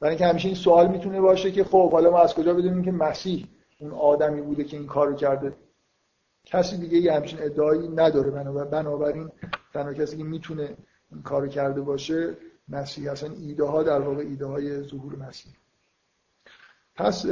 برای 0.00 0.10
اینکه 0.10 0.26
همیشه 0.26 0.48
این 0.48 0.56
سوال 0.56 0.88
می‌تونه 0.88 1.20
باشه 1.20 1.52
که 1.52 1.64
خب 1.64 1.92
حالا 1.92 2.10
ما 2.10 2.18
از 2.18 2.34
کجا 2.34 2.54
بدونیم 2.54 2.84
که 2.84 2.92
مسیح 2.92 3.46
اون 3.80 3.92
آدمی 3.92 4.40
بوده 4.40 4.64
که 4.64 4.76
این 4.76 4.86
کارو 4.86 5.14
کرده؟ 5.14 5.52
کسی 6.44 6.76
دیگه 6.76 6.98
یه 6.98 7.12
همچین 7.12 7.42
ادعایی 7.42 7.88
نداره. 7.88 8.30
بنابراین 8.64 9.30
تنها 9.74 9.94
کسی 9.94 10.16
که 10.16 10.24
می‌تونه 10.24 10.76
این 11.12 11.22
کارو 11.22 11.48
کرده 11.48 11.80
باشه 11.80 12.36
مسیح 12.68 13.12
اصلا 13.12 13.30
ایده 13.40 13.64
ها 13.64 13.82
در 13.82 14.00
واقع 14.00 14.22
ایده 14.22 14.46
های 14.46 14.82
ظهور 14.82 15.16
مسیح. 15.16 15.52
پس 16.96 17.26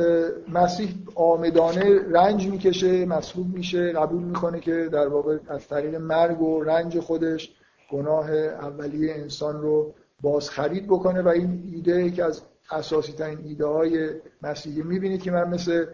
مسیح 0.48 0.94
آمدانه 1.14 2.12
رنج 2.12 2.48
می‌کشه 2.48 3.06
مصلوب 3.06 3.54
میشه 3.54 3.92
قبول 3.92 4.22
می‌کنه 4.22 4.60
که 4.60 4.88
در 4.92 5.08
واقع 5.08 5.38
از 5.48 5.68
طریق 5.68 5.94
مرگ 5.94 6.42
و 6.42 6.62
رنج 6.62 7.00
خودش 7.00 7.54
گناه 7.90 8.30
اولیه 8.30 9.14
انسان 9.14 9.60
رو 9.60 9.94
باز 10.22 10.50
خرید 10.50 10.86
بکنه 10.86 11.22
و 11.22 11.28
این 11.28 11.70
ایده 11.74 12.10
که 12.10 12.24
از 12.24 12.42
اساسی 12.70 13.12
ترین 13.12 13.38
ایده 13.44 13.66
های 13.66 14.10
مسیحی 14.42 14.82
می‌بینید 14.82 15.22
که 15.22 15.30
من 15.30 15.48
مثل 15.48 15.86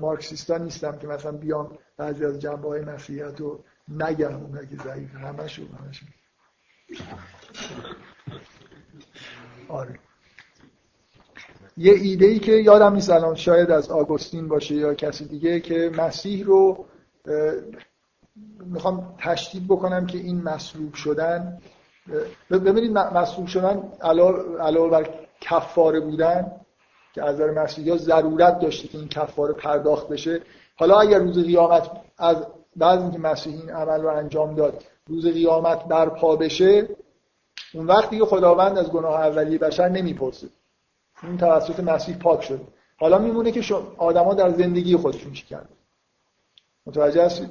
مارکسیستا 0.00 0.58
نیستم 0.58 0.98
که 0.98 1.06
مثلا 1.06 1.32
بیام 1.32 1.78
بعضی 1.96 2.24
از 2.24 2.38
جنبه 2.38 2.68
های 2.68 2.80
مسیحیت 2.80 3.40
رو 3.40 3.64
نگم 3.88 4.34
اون 4.34 4.66
که 4.66 4.76
ضعیف 4.84 5.14
همشون 5.14 5.66
همشون 5.66 6.08
آره. 9.68 9.98
یه 11.76 11.92
ایده 11.92 12.26
ای 12.26 12.38
که 12.38 12.52
یادم 12.52 12.94
نیست 12.94 13.10
الان 13.10 13.34
شاید 13.34 13.70
از 13.70 13.90
آگوستین 13.90 14.48
باشه 14.48 14.74
یا 14.74 14.94
کسی 14.94 15.24
دیگه 15.24 15.60
که 15.60 15.90
مسیح 15.96 16.44
رو 16.44 16.84
می‌خوام 18.66 19.14
تشدید 19.18 19.68
بکنم 19.68 20.06
که 20.06 20.18
این 20.18 20.42
مصلوب 20.42 20.94
شدن 20.94 21.58
ببینید 22.50 22.90
مصلوب 22.92 23.46
شدن 23.46 23.92
علاوه 24.60 24.90
بر 24.90 25.08
کفاره 25.40 26.00
بودن 26.00 26.52
که 27.12 27.24
از 27.24 27.34
نظر 27.34 27.50
مسیحی 27.50 27.90
ها 27.90 27.96
ضرورت 27.96 28.58
داشته 28.58 28.88
که 28.88 28.98
این 28.98 29.08
کفاره 29.08 29.52
پرداخت 29.52 30.08
بشه. 30.08 30.40
حالا 30.76 31.00
اگر 31.00 31.18
روز 31.18 31.44
قیامت 31.44 31.90
از 32.18 32.36
بعد 32.76 33.00
اینکه 33.00 33.18
مسیح 33.18 33.60
این 33.60 33.70
عمل 33.70 34.00
رو 34.02 34.08
انجام 34.08 34.54
داد 34.54 34.84
روز 35.10 35.26
قیامت 35.26 35.84
برپا 35.84 36.36
بشه 36.36 36.88
اون 37.74 37.86
وقتی 37.86 38.18
که 38.18 38.24
خداوند 38.24 38.78
از 38.78 38.90
گناه 38.90 39.20
اولیه 39.20 39.58
بشر 39.58 39.88
نمی‌پرسه. 39.88 40.48
این 41.22 41.38
توسط 41.38 41.80
مسیح 41.80 42.16
پاک 42.16 42.42
شده. 42.42 42.66
حالا 42.98 43.18
میمونه 43.18 43.52
که 43.52 43.74
آدما 43.98 44.34
در 44.34 44.50
زندگی 44.50 44.96
خودشون 44.96 45.32
چی 45.32 45.46
کردن؟ 45.46 45.68
متوجه 46.86 47.24
هستید 47.24 47.50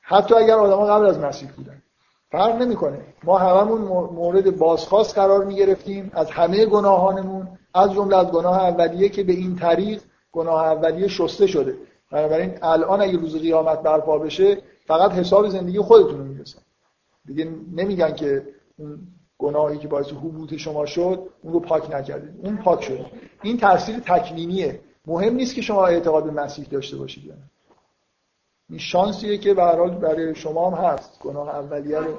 حتی 0.00 0.34
اگر 0.34 0.54
آدما 0.54 0.86
قبل 0.86 1.06
از 1.06 1.18
مسیح 1.18 1.50
بودن. 1.50 1.82
فرق 2.30 2.62
نمی‌کنه. 2.62 3.04
ما 3.24 3.38
هممون 3.38 3.80
مورد 4.12 4.58
بازخواست 4.58 5.14
قرار 5.14 5.44
می‌گرفتیم 5.44 6.10
از 6.14 6.30
همه 6.30 6.66
گناهانمون 6.66 7.58
از 7.74 7.92
جمله 7.92 8.16
از 8.16 8.26
گناه 8.26 8.58
اولیه 8.64 9.08
که 9.08 9.24
به 9.24 9.32
این 9.32 9.56
طریق 9.56 10.02
گناه 10.32 10.66
اولیه 10.66 11.08
شسته 11.08 11.46
شده. 11.46 11.76
بنابراین 12.10 12.58
الان 12.62 13.02
اگه 13.02 13.18
روز 13.18 13.36
قیامت 13.36 13.82
برپا 13.82 14.18
بشه 14.18 14.62
فقط 14.86 15.12
حساب 15.12 15.48
زندگی 15.48 15.80
خودتون 15.80 16.18
رو 16.18 16.24
می‌رسن 16.24 16.62
دیگه 17.24 17.44
نمیگن 17.72 18.14
که 18.14 18.46
اون 18.78 18.98
گناهی 19.38 19.78
که 19.78 19.88
باعث 19.88 20.06
حبوط 20.06 20.54
شما 20.54 20.86
شد 20.86 21.28
اون 21.42 21.52
رو 21.52 21.60
پاک 21.60 21.90
نکردید. 21.94 22.46
اون 22.46 22.56
پاک 22.56 22.84
شد 22.84 23.06
این 23.42 23.56
تاثیر 23.58 23.98
تکوینیه. 23.98 24.80
مهم 25.06 25.34
نیست 25.34 25.54
که 25.54 25.62
شما 25.62 25.86
اعتقاد 25.86 26.24
به 26.24 26.30
مسیح 26.30 26.64
داشته 26.64 26.96
باشید 26.96 27.24
یا 27.24 27.34
این 28.70 28.78
شانسیه 28.78 29.38
که 29.38 29.54
به 29.54 29.90
برای 29.90 30.34
شما 30.34 30.70
هم 30.70 30.84
هست. 30.84 31.18
گناه 31.20 31.48
اولیه 31.48 31.98
رو 31.98 32.14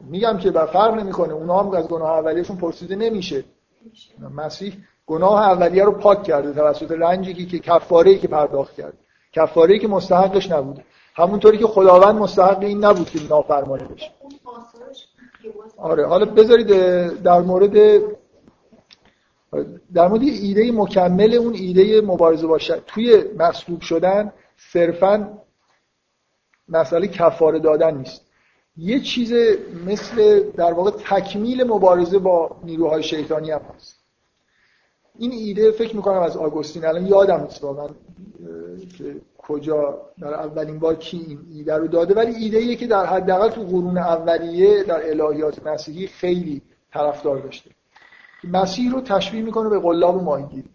میگم 0.00 0.38
که 0.38 0.50
بر 0.50 0.66
فرق 0.66 0.94
نمی‌کنه. 0.94 1.32
اونا 1.32 1.62
هم 1.62 1.70
از 1.70 1.88
گناه 1.88 2.10
اولیهشون 2.10 2.56
پرسیده 2.56 2.96
نمیشه. 2.96 3.44
مسیح 4.36 4.74
گناه 5.08 5.42
اولیه 5.42 5.84
رو 5.84 5.92
پاک 5.92 6.22
کرده 6.22 6.52
توسط 6.52 6.90
رنجی 6.90 7.46
که 7.46 7.58
کفاره 7.58 8.18
که 8.18 8.28
پرداخت 8.28 8.74
کرد 8.74 8.94
کفاره 9.32 9.78
که 9.78 9.88
مستحقش 9.88 10.50
نبوده. 10.50 10.84
همونطوری 11.14 11.58
که 11.58 11.66
خداوند 11.66 12.14
مستحق 12.14 12.62
این 12.62 12.84
نبود 12.84 13.10
که 13.10 13.18
نافرمانی 13.30 13.84
بشه. 13.84 14.10
آره 15.76 16.06
حالا 16.06 16.24
بذارید 16.24 16.66
در 17.22 17.40
مورد 17.40 18.02
در 19.94 20.08
مورد 20.08 20.22
ایده 20.22 20.72
مکمل 20.72 21.34
اون 21.34 21.54
ایده 21.54 22.00
مبارزه 22.00 22.46
باشه 22.46 22.82
توی 22.86 23.24
مصلوب 23.38 23.80
شدن 23.80 24.32
صرفا 24.56 25.38
مسئله 26.68 27.08
کفاره 27.08 27.58
دادن 27.58 27.96
نیست. 27.96 28.22
یه 28.76 29.00
چیز 29.00 29.32
مثل 29.86 30.40
در 30.50 30.72
واقع 30.72 30.90
تکمیل 30.90 31.64
مبارزه 31.64 32.18
با 32.18 32.56
نیروهای 32.64 33.02
شیطانی 33.02 33.50
هم 33.50 33.60
هست. 33.74 33.97
این 35.18 35.32
ایده 35.32 35.70
فکر 35.70 35.96
می‌کنم 35.96 36.22
از 36.22 36.36
آگوستین. 36.36 36.84
الان 36.84 37.06
یادم 37.06 37.40
نیست 37.40 37.64
واقعا 37.64 37.88
که 38.98 39.16
کجا 39.38 39.98
در 40.20 40.34
اولین 40.34 40.78
بار 40.78 40.94
کی 40.94 41.24
این 41.28 41.38
ایده 41.54 41.74
رو 41.76 41.86
داده. 41.88 42.14
ولی 42.14 42.34
ایده 42.34 42.58
ایه 42.58 42.76
که 42.76 42.86
در 42.86 43.06
حداقل 43.06 43.48
تو 43.48 43.62
قرون 43.62 43.98
اولیه 43.98 44.82
در 44.82 45.10
الهیات 45.10 45.66
مسیحی 45.66 46.06
خیلی 46.06 46.62
طرفدار 46.92 47.38
داشته. 47.38 47.70
مسیح 48.44 48.92
رو 48.92 49.00
تشبیه 49.00 49.42
می‌کنه 49.42 49.68
به 49.68 49.78
قلاب 49.78 50.22
ماهیگیری. 50.22 50.68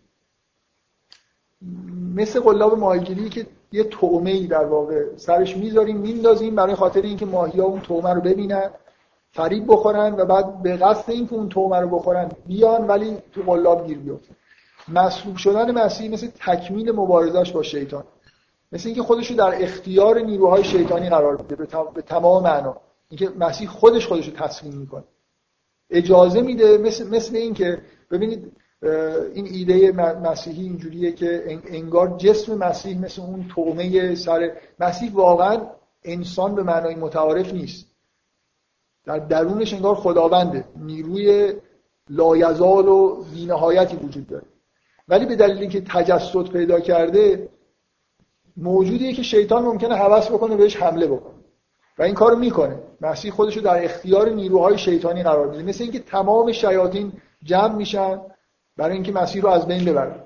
مثل 2.15 2.39
قلاب 2.39 2.79
ماهیگیری 2.79 3.29
که 3.29 3.45
یه 3.71 3.83
تومه 3.83 4.31
ای 4.31 4.47
در 4.47 4.65
واقع 4.65 5.15
سرش 5.15 5.57
می‌ذاریم 5.57 5.97
میندازیم 5.97 6.55
برای 6.55 6.75
خاطر 6.75 7.01
اینکه 7.01 7.25
ماهی 7.25 7.59
ها 7.59 7.65
اون 7.65 7.81
تومه 7.81 8.13
رو 8.13 8.21
ببینن. 8.21 8.69
فریب 9.33 9.63
بخورن 9.67 10.13
و 10.13 10.25
بعد 10.25 10.61
به 10.61 10.77
قصد 10.77 11.11
اینکه 11.11 11.33
اون 11.33 11.49
تومه 11.49 11.79
رو 11.79 11.89
بخورن 11.89 12.31
بیان 12.47 12.87
ولی 12.87 13.17
تو 13.31 13.41
قلاب 13.41 13.87
گیر 13.87 13.97
بیفتن. 13.97 14.35
مصلوب 14.87 15.37
شدن 15.37 15.71
مسیح 15.71 16.11
مثل 16.11 16.27
تکمیل 16.27 16.91
مبارزش 16.91 17.51
با 17.51 17.63
شیطان. 17.63 18.03
مثل 18.71 18.87
اینکه 18.87 19.03
خودش 19.03 19.31
رو 19.31 19.37
در 19.37 19.63
اختیار 19.63 20.19
نیروهای 20.19 20.63
شیطانی 20.63 21.09
قرار 21.09 21.37
میده 21.37 21.55
به 21.93 22.01
تمام 22.01 22.43
معنا. 22.43 22.77
اینکه 23.09 23.29
مسیح 23.39 23.67
خودش 23.67 24.07
خودش 24.07 24.27
رو 24.27 24.33
تسلیم 24.33 24.73
می‌کنه. 24.73 25.03
اجازه 25.89 26.41
میده 26.41 26.77
مثل, 26.77 27.09
مثل 27.09 27.35
اینکه 27.35 27.81
ببینید 28.11 28.51
این 29.33 29.45
ایده 29.45 29.91
مسیحی 30.23 30.63
اینجوریه 30.63 31.11
که 31.11 31.59
انگار 31.65 32.17
جسم 32.17 32.57
مسیح 32.57 32.99
مثل 32.99 33.21
اون 33.21 33.45
تومه 33.55 34.15
سر 34.15 34.51
مسیح 34.79 35.13
واقعا 35.13 35.61
انسان 36.03 36.55
به 36.55 36.63
معنای 36.63 36.95
متعارف 36.95 37.53
نیست. 37.53 37.92
در 39.05 39.19
درونش 39.19 39.73
انگار 39.73 39.95
خداونده. 39.95 40.65
نیروی 40.75 41.53
لایزال 42.09 42.87
و 42.87 43.23
بینهایتی 43.33 43.97
وجود 43.97 44.27
داره. 44.27 44.45
ولی 45.07 45.25
به 45.25 45.35
دلیل 45.35 45.57
اینکه 45.57 45.81
تجسد 45.81 46.49
پیدا 46.49 46.79
کرده 46.79 47.49
موجودیه 48.57 49.13
که 49.13 49.23
شیطان 49.23 49.63
ممکنه 49.63 49.95
حوض 49.95 50.29
بکنه 50.29 50.55
بهش 50.55 50.75
حمله 50.75 51.07
بکنه. 51.07 51.33
و 51.97 52.03
این 52.03 52.13
کارو 52.13 52.37
می‌کنه. 52.37 52.79
مسیح 53.01 53.31
خودش 53.31 53.57
رو 53.57 53.63
در 53.63 53.83
اختیار 53.83 54.29
نیروهای 54.29 54.77
شیطانی 54.77 55.23
قرار 55.23 55.47
میده. 55.47 55.63
مثل 55.63 55.83
اینکه 55.83 55.99
تمام 55.99 56.51
شیاطین 56.51 57.11
جمع 57.43 57.75
میشن 57.75 58.21
برای 58.77 58.93
اینکه 58.93 59.11
مسیح 59.11 59.41
رو 59.41 59.49
از 59.49 59.67
بین 59.67 59.85
ببرن. 59.85 60.23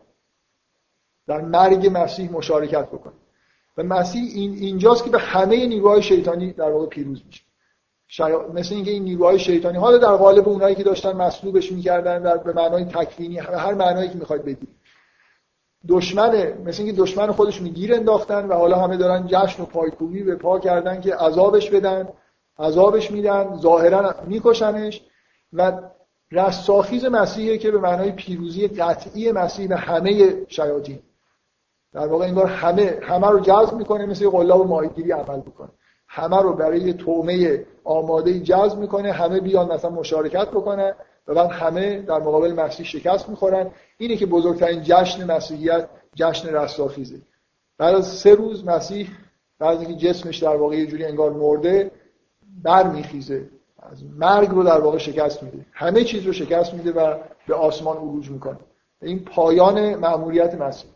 در 1.28 1.42
مرگ 1.42 1.90
مسیح 1.94 2.32
مشارکت 2.32 2.88
بکنه. 2.88 3.14
و 3.78 3.84
مسیح 3.84 4.32
این 4.36 4.54
اینجاست 4.54 5.04
که 5.04 5.10
به 5.10 5.20
همه 5.20 5.66
نیروهای 5.66 6.02
شیطانی 6.02 6.54
در 6.54 6.72
واقع 6.72 6.86
پیروز 6.86 7.22
میشه. 7.26 7.47
شاید 8.08 8.36
مثل 8.54 8.76
اینکه 8.76 8.92
این 8.92 9.04
نیروهای 9.04 9.40
شیطانی 9.40 9.78
حالا 9.78 9.98
در 9.98 10.16
قالب 10.16 10.50
اونایی 10.50 10.76
که 10.76 10.84
داشتن 10.84 11.12
مصلوبش 11.12 11.72
می‌کردن 11.72 12.22
در 12.22 12.38
به 12.38 12.54
معنای 12.54 12.86
تکوینی 12.86 13.40
هر 13.40 13.74
معنایی 13.74 14.10
که 14.10 14.16
می‌خواید 14.16 14.42
بدید 14.42 14.70
دشمن 15.88 16.54
مثل 16.66 16.84
اینکه 16.84 17.02
دشمن 17.02 17.32
خودشون 17.32 17.68
گیر 17.68 17.94
انداختن 17.94 18.48
و 18.48 18.54
حالا 18.54 18.78
همه 18.78 18.98
دارن 18.98 19.28
جشن 19.28 19.64
و 19.64 19.66
پایکوبی 19.66 20.24
به 20.24 20.36
پا 20.36 20.60
کردن 20.60 21.02
که 21.02 21.16
عذابش 21.16 21.70
بدن 21.70 22.10
عذابش 22.60 23.12
میدن 23.12 23.58
ظاهرا 23.62 24.16
میکشنش 24.28 25.02
و 25.54 25.82
رستاخیز 26.32 27.06
مسیحه 27.06 27.58
که 27.58 27.72
به 27.72 27.78
معنای 27.78 28.12
پیروزی 28.12 28.68
قطعی 28.68 29.32
مسیح 29.32 29.68
به 29.68 29.76
همه 29.76 30.46
شیاطین. 30.48 31.00
در 31.94 32.08
واقع 32.08 32.26
انگار 32.26 32.46
همه 32.46 33.00
همه 33.02 33.30
رو 33.30 33.40
جذب 33.40 33.74
می‌کنه 33.74 34.06
مثل 34.06 34.30
قلاب 34.30 34.68
ماهیگیری 34.68 35.12
عمل 35.12 35.42
می‌کنه. 35.46 35.70
همه 36.08 36.42
رو 36.42 36.54
برای 36.54 36.94
تومه 36.94 37.66
آماده 37.84 38.40
جذب 38.40 38.80
می‌کنه 38.80 39.12
همه 39.12 39.40
بیان 39.40 39.72
مثلا 39.72 39.92
مشارکت 39.92 40.48
بکنه 40.48 40.96
و 41.28 41.34
بعد 41.34 41.52
همه 41.52 42.02
در 42.02 42.20
مقابل 42.20 42.54
مسیح 42.54 42.86
شکست 42.86 43.30
می‌خورن. 43.30 43.72
اینه 43.98 44.16
که 44.16 44.26
بزرگترین 44.26 44.82
جشن 44.84 45.32
مسیحیت 45.32 45.90
جشن 46.16 46.56
رستاخیزه. 46.56 47.18
بعد 47.78 47.96
از 47.96 48.08
سه 48.08 48.36
روز 48.36 48.66
مسیح 48.66 49.10
بعد 49.60 49.80
اینکه 49.80 50.08
جسمش 50.08 50.38
در 50.38 50.56
واقع 50.56 50.76
یه 50.76 50.88
جوری 50.88 51.06
انگار 51.06 51.32
مرده 51.32 51.92
برمیخیزه. 52.64 53.50
از 53.92 54.04
مرگ 54.18 54.50
رو 54.50 54.64
در 54.64 54.80
واقع 54.80 54.98
شکست 54.98 55.44
میده. 55.44 55.66
همه 55.72 56.04
چیز 56.04 56.26
رو 56.26 56.34
شکست 56.34 56.74
میده 56.74 56.92
و 56.92 57.18
به 57.48 57.56
آسمان 57.56 57.98
عروج 57.98 58.32
می‌کنه. 58.32 58.58
این 59.02 59.20
پایان 59.20 59.96
مأموریت 59.96 60.56
مسیح. 60.56 60.90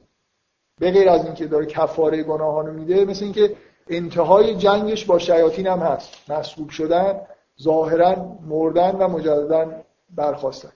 به 0.80 0.92
غیر 0.92 1.10
از 1.10 1.26
اینکه 1.26 1.48
داره 1.48 1.66
کفاره 1.66 2.24
گناهان 2.24 2.68
رو 2.68 2.74
میده 2.74 3.06
مثل 3.06 3.24
اینکه 3.24 3.56
انتهای 3.88 4.56
جنگش 4.56 5.06
با 5.06 5.20
شیاطین 5.20 5.68
هم 5.68 5.80
هست. 5.80 6.32
مصلوب 6.32 6.70
شدن 6.70 7.22
ظاهرا 7.62 8.16
مردن 8.48 8.92
و 8.92 9.08
مجددا 9.08 9.72
برخواستن. 10.10 10.72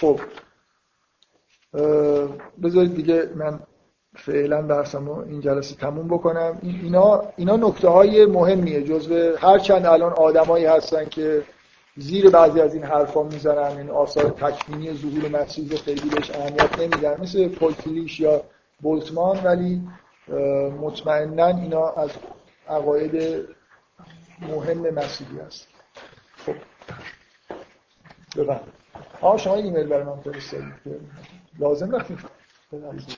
خب. 0.00 0.20
بذارید 2.62 2.94
دیگه 2.94 3.30
من 3.34 3.60
فعلا 4.16 4.62
درسم 4.62 5.06
رو 5.06 5.24
این 5.28 5.40
جلسه 5.40 5.74
تموم 5.74 6.08
بکنم. 6.08 6.58
اینا 6.62 7.22
اینا 7.36 7.56
نکته 7.56 7.88
های 7.88 8.26
مهمیه 8.26 8.84
هر 9.38 9.58
چند 9.58 9.86
الان 9.86 10.12
آدمایی 10.12 10.64
هستن 10.64 11.04
که 11.04 11.42
زیر 11.96 12.30
بعضی 12.30 12.60
از 12.60 12.74
این 12.74 12.84
حرفا 12.84 13.22
می‌زنن 13.22 13.76
این 13.76 13.90
آثار 13.90 14.30
تکوینی 14.30 14.94
ظهور 14.94 15.28
مسیح 15.42 15.76
خیلی 15.76 16.08
بهش 16.10 16.30
اهمیت 16.30 16.78
نمیدن. 16.78 17.20
مثل 17.20 17.48
پولکلیش 17.48 18.20
یا 18.20 18.42
بولتمان 18.80 19.44
ولی 19.44 19.82
مطمئنا 20.80 21.46
اینا 21.46 21.88
از 21.88 22.10
عقاید 22.68 23.46
مهم 24.40 24.94
مسیحی 24.94 25.38
هست. 25.46 25.68
خب. 26.46 26.54
ببند 28.36 28.60
آه 29.20 29.38
شما 29.38 29.54
ایمیل 29.54 29.86
برای 29.86 30.04
من 30.04 30.16
فرستادید. 30.16 30.72
لازم 31.58 31.96
نکنید 31.96 32.20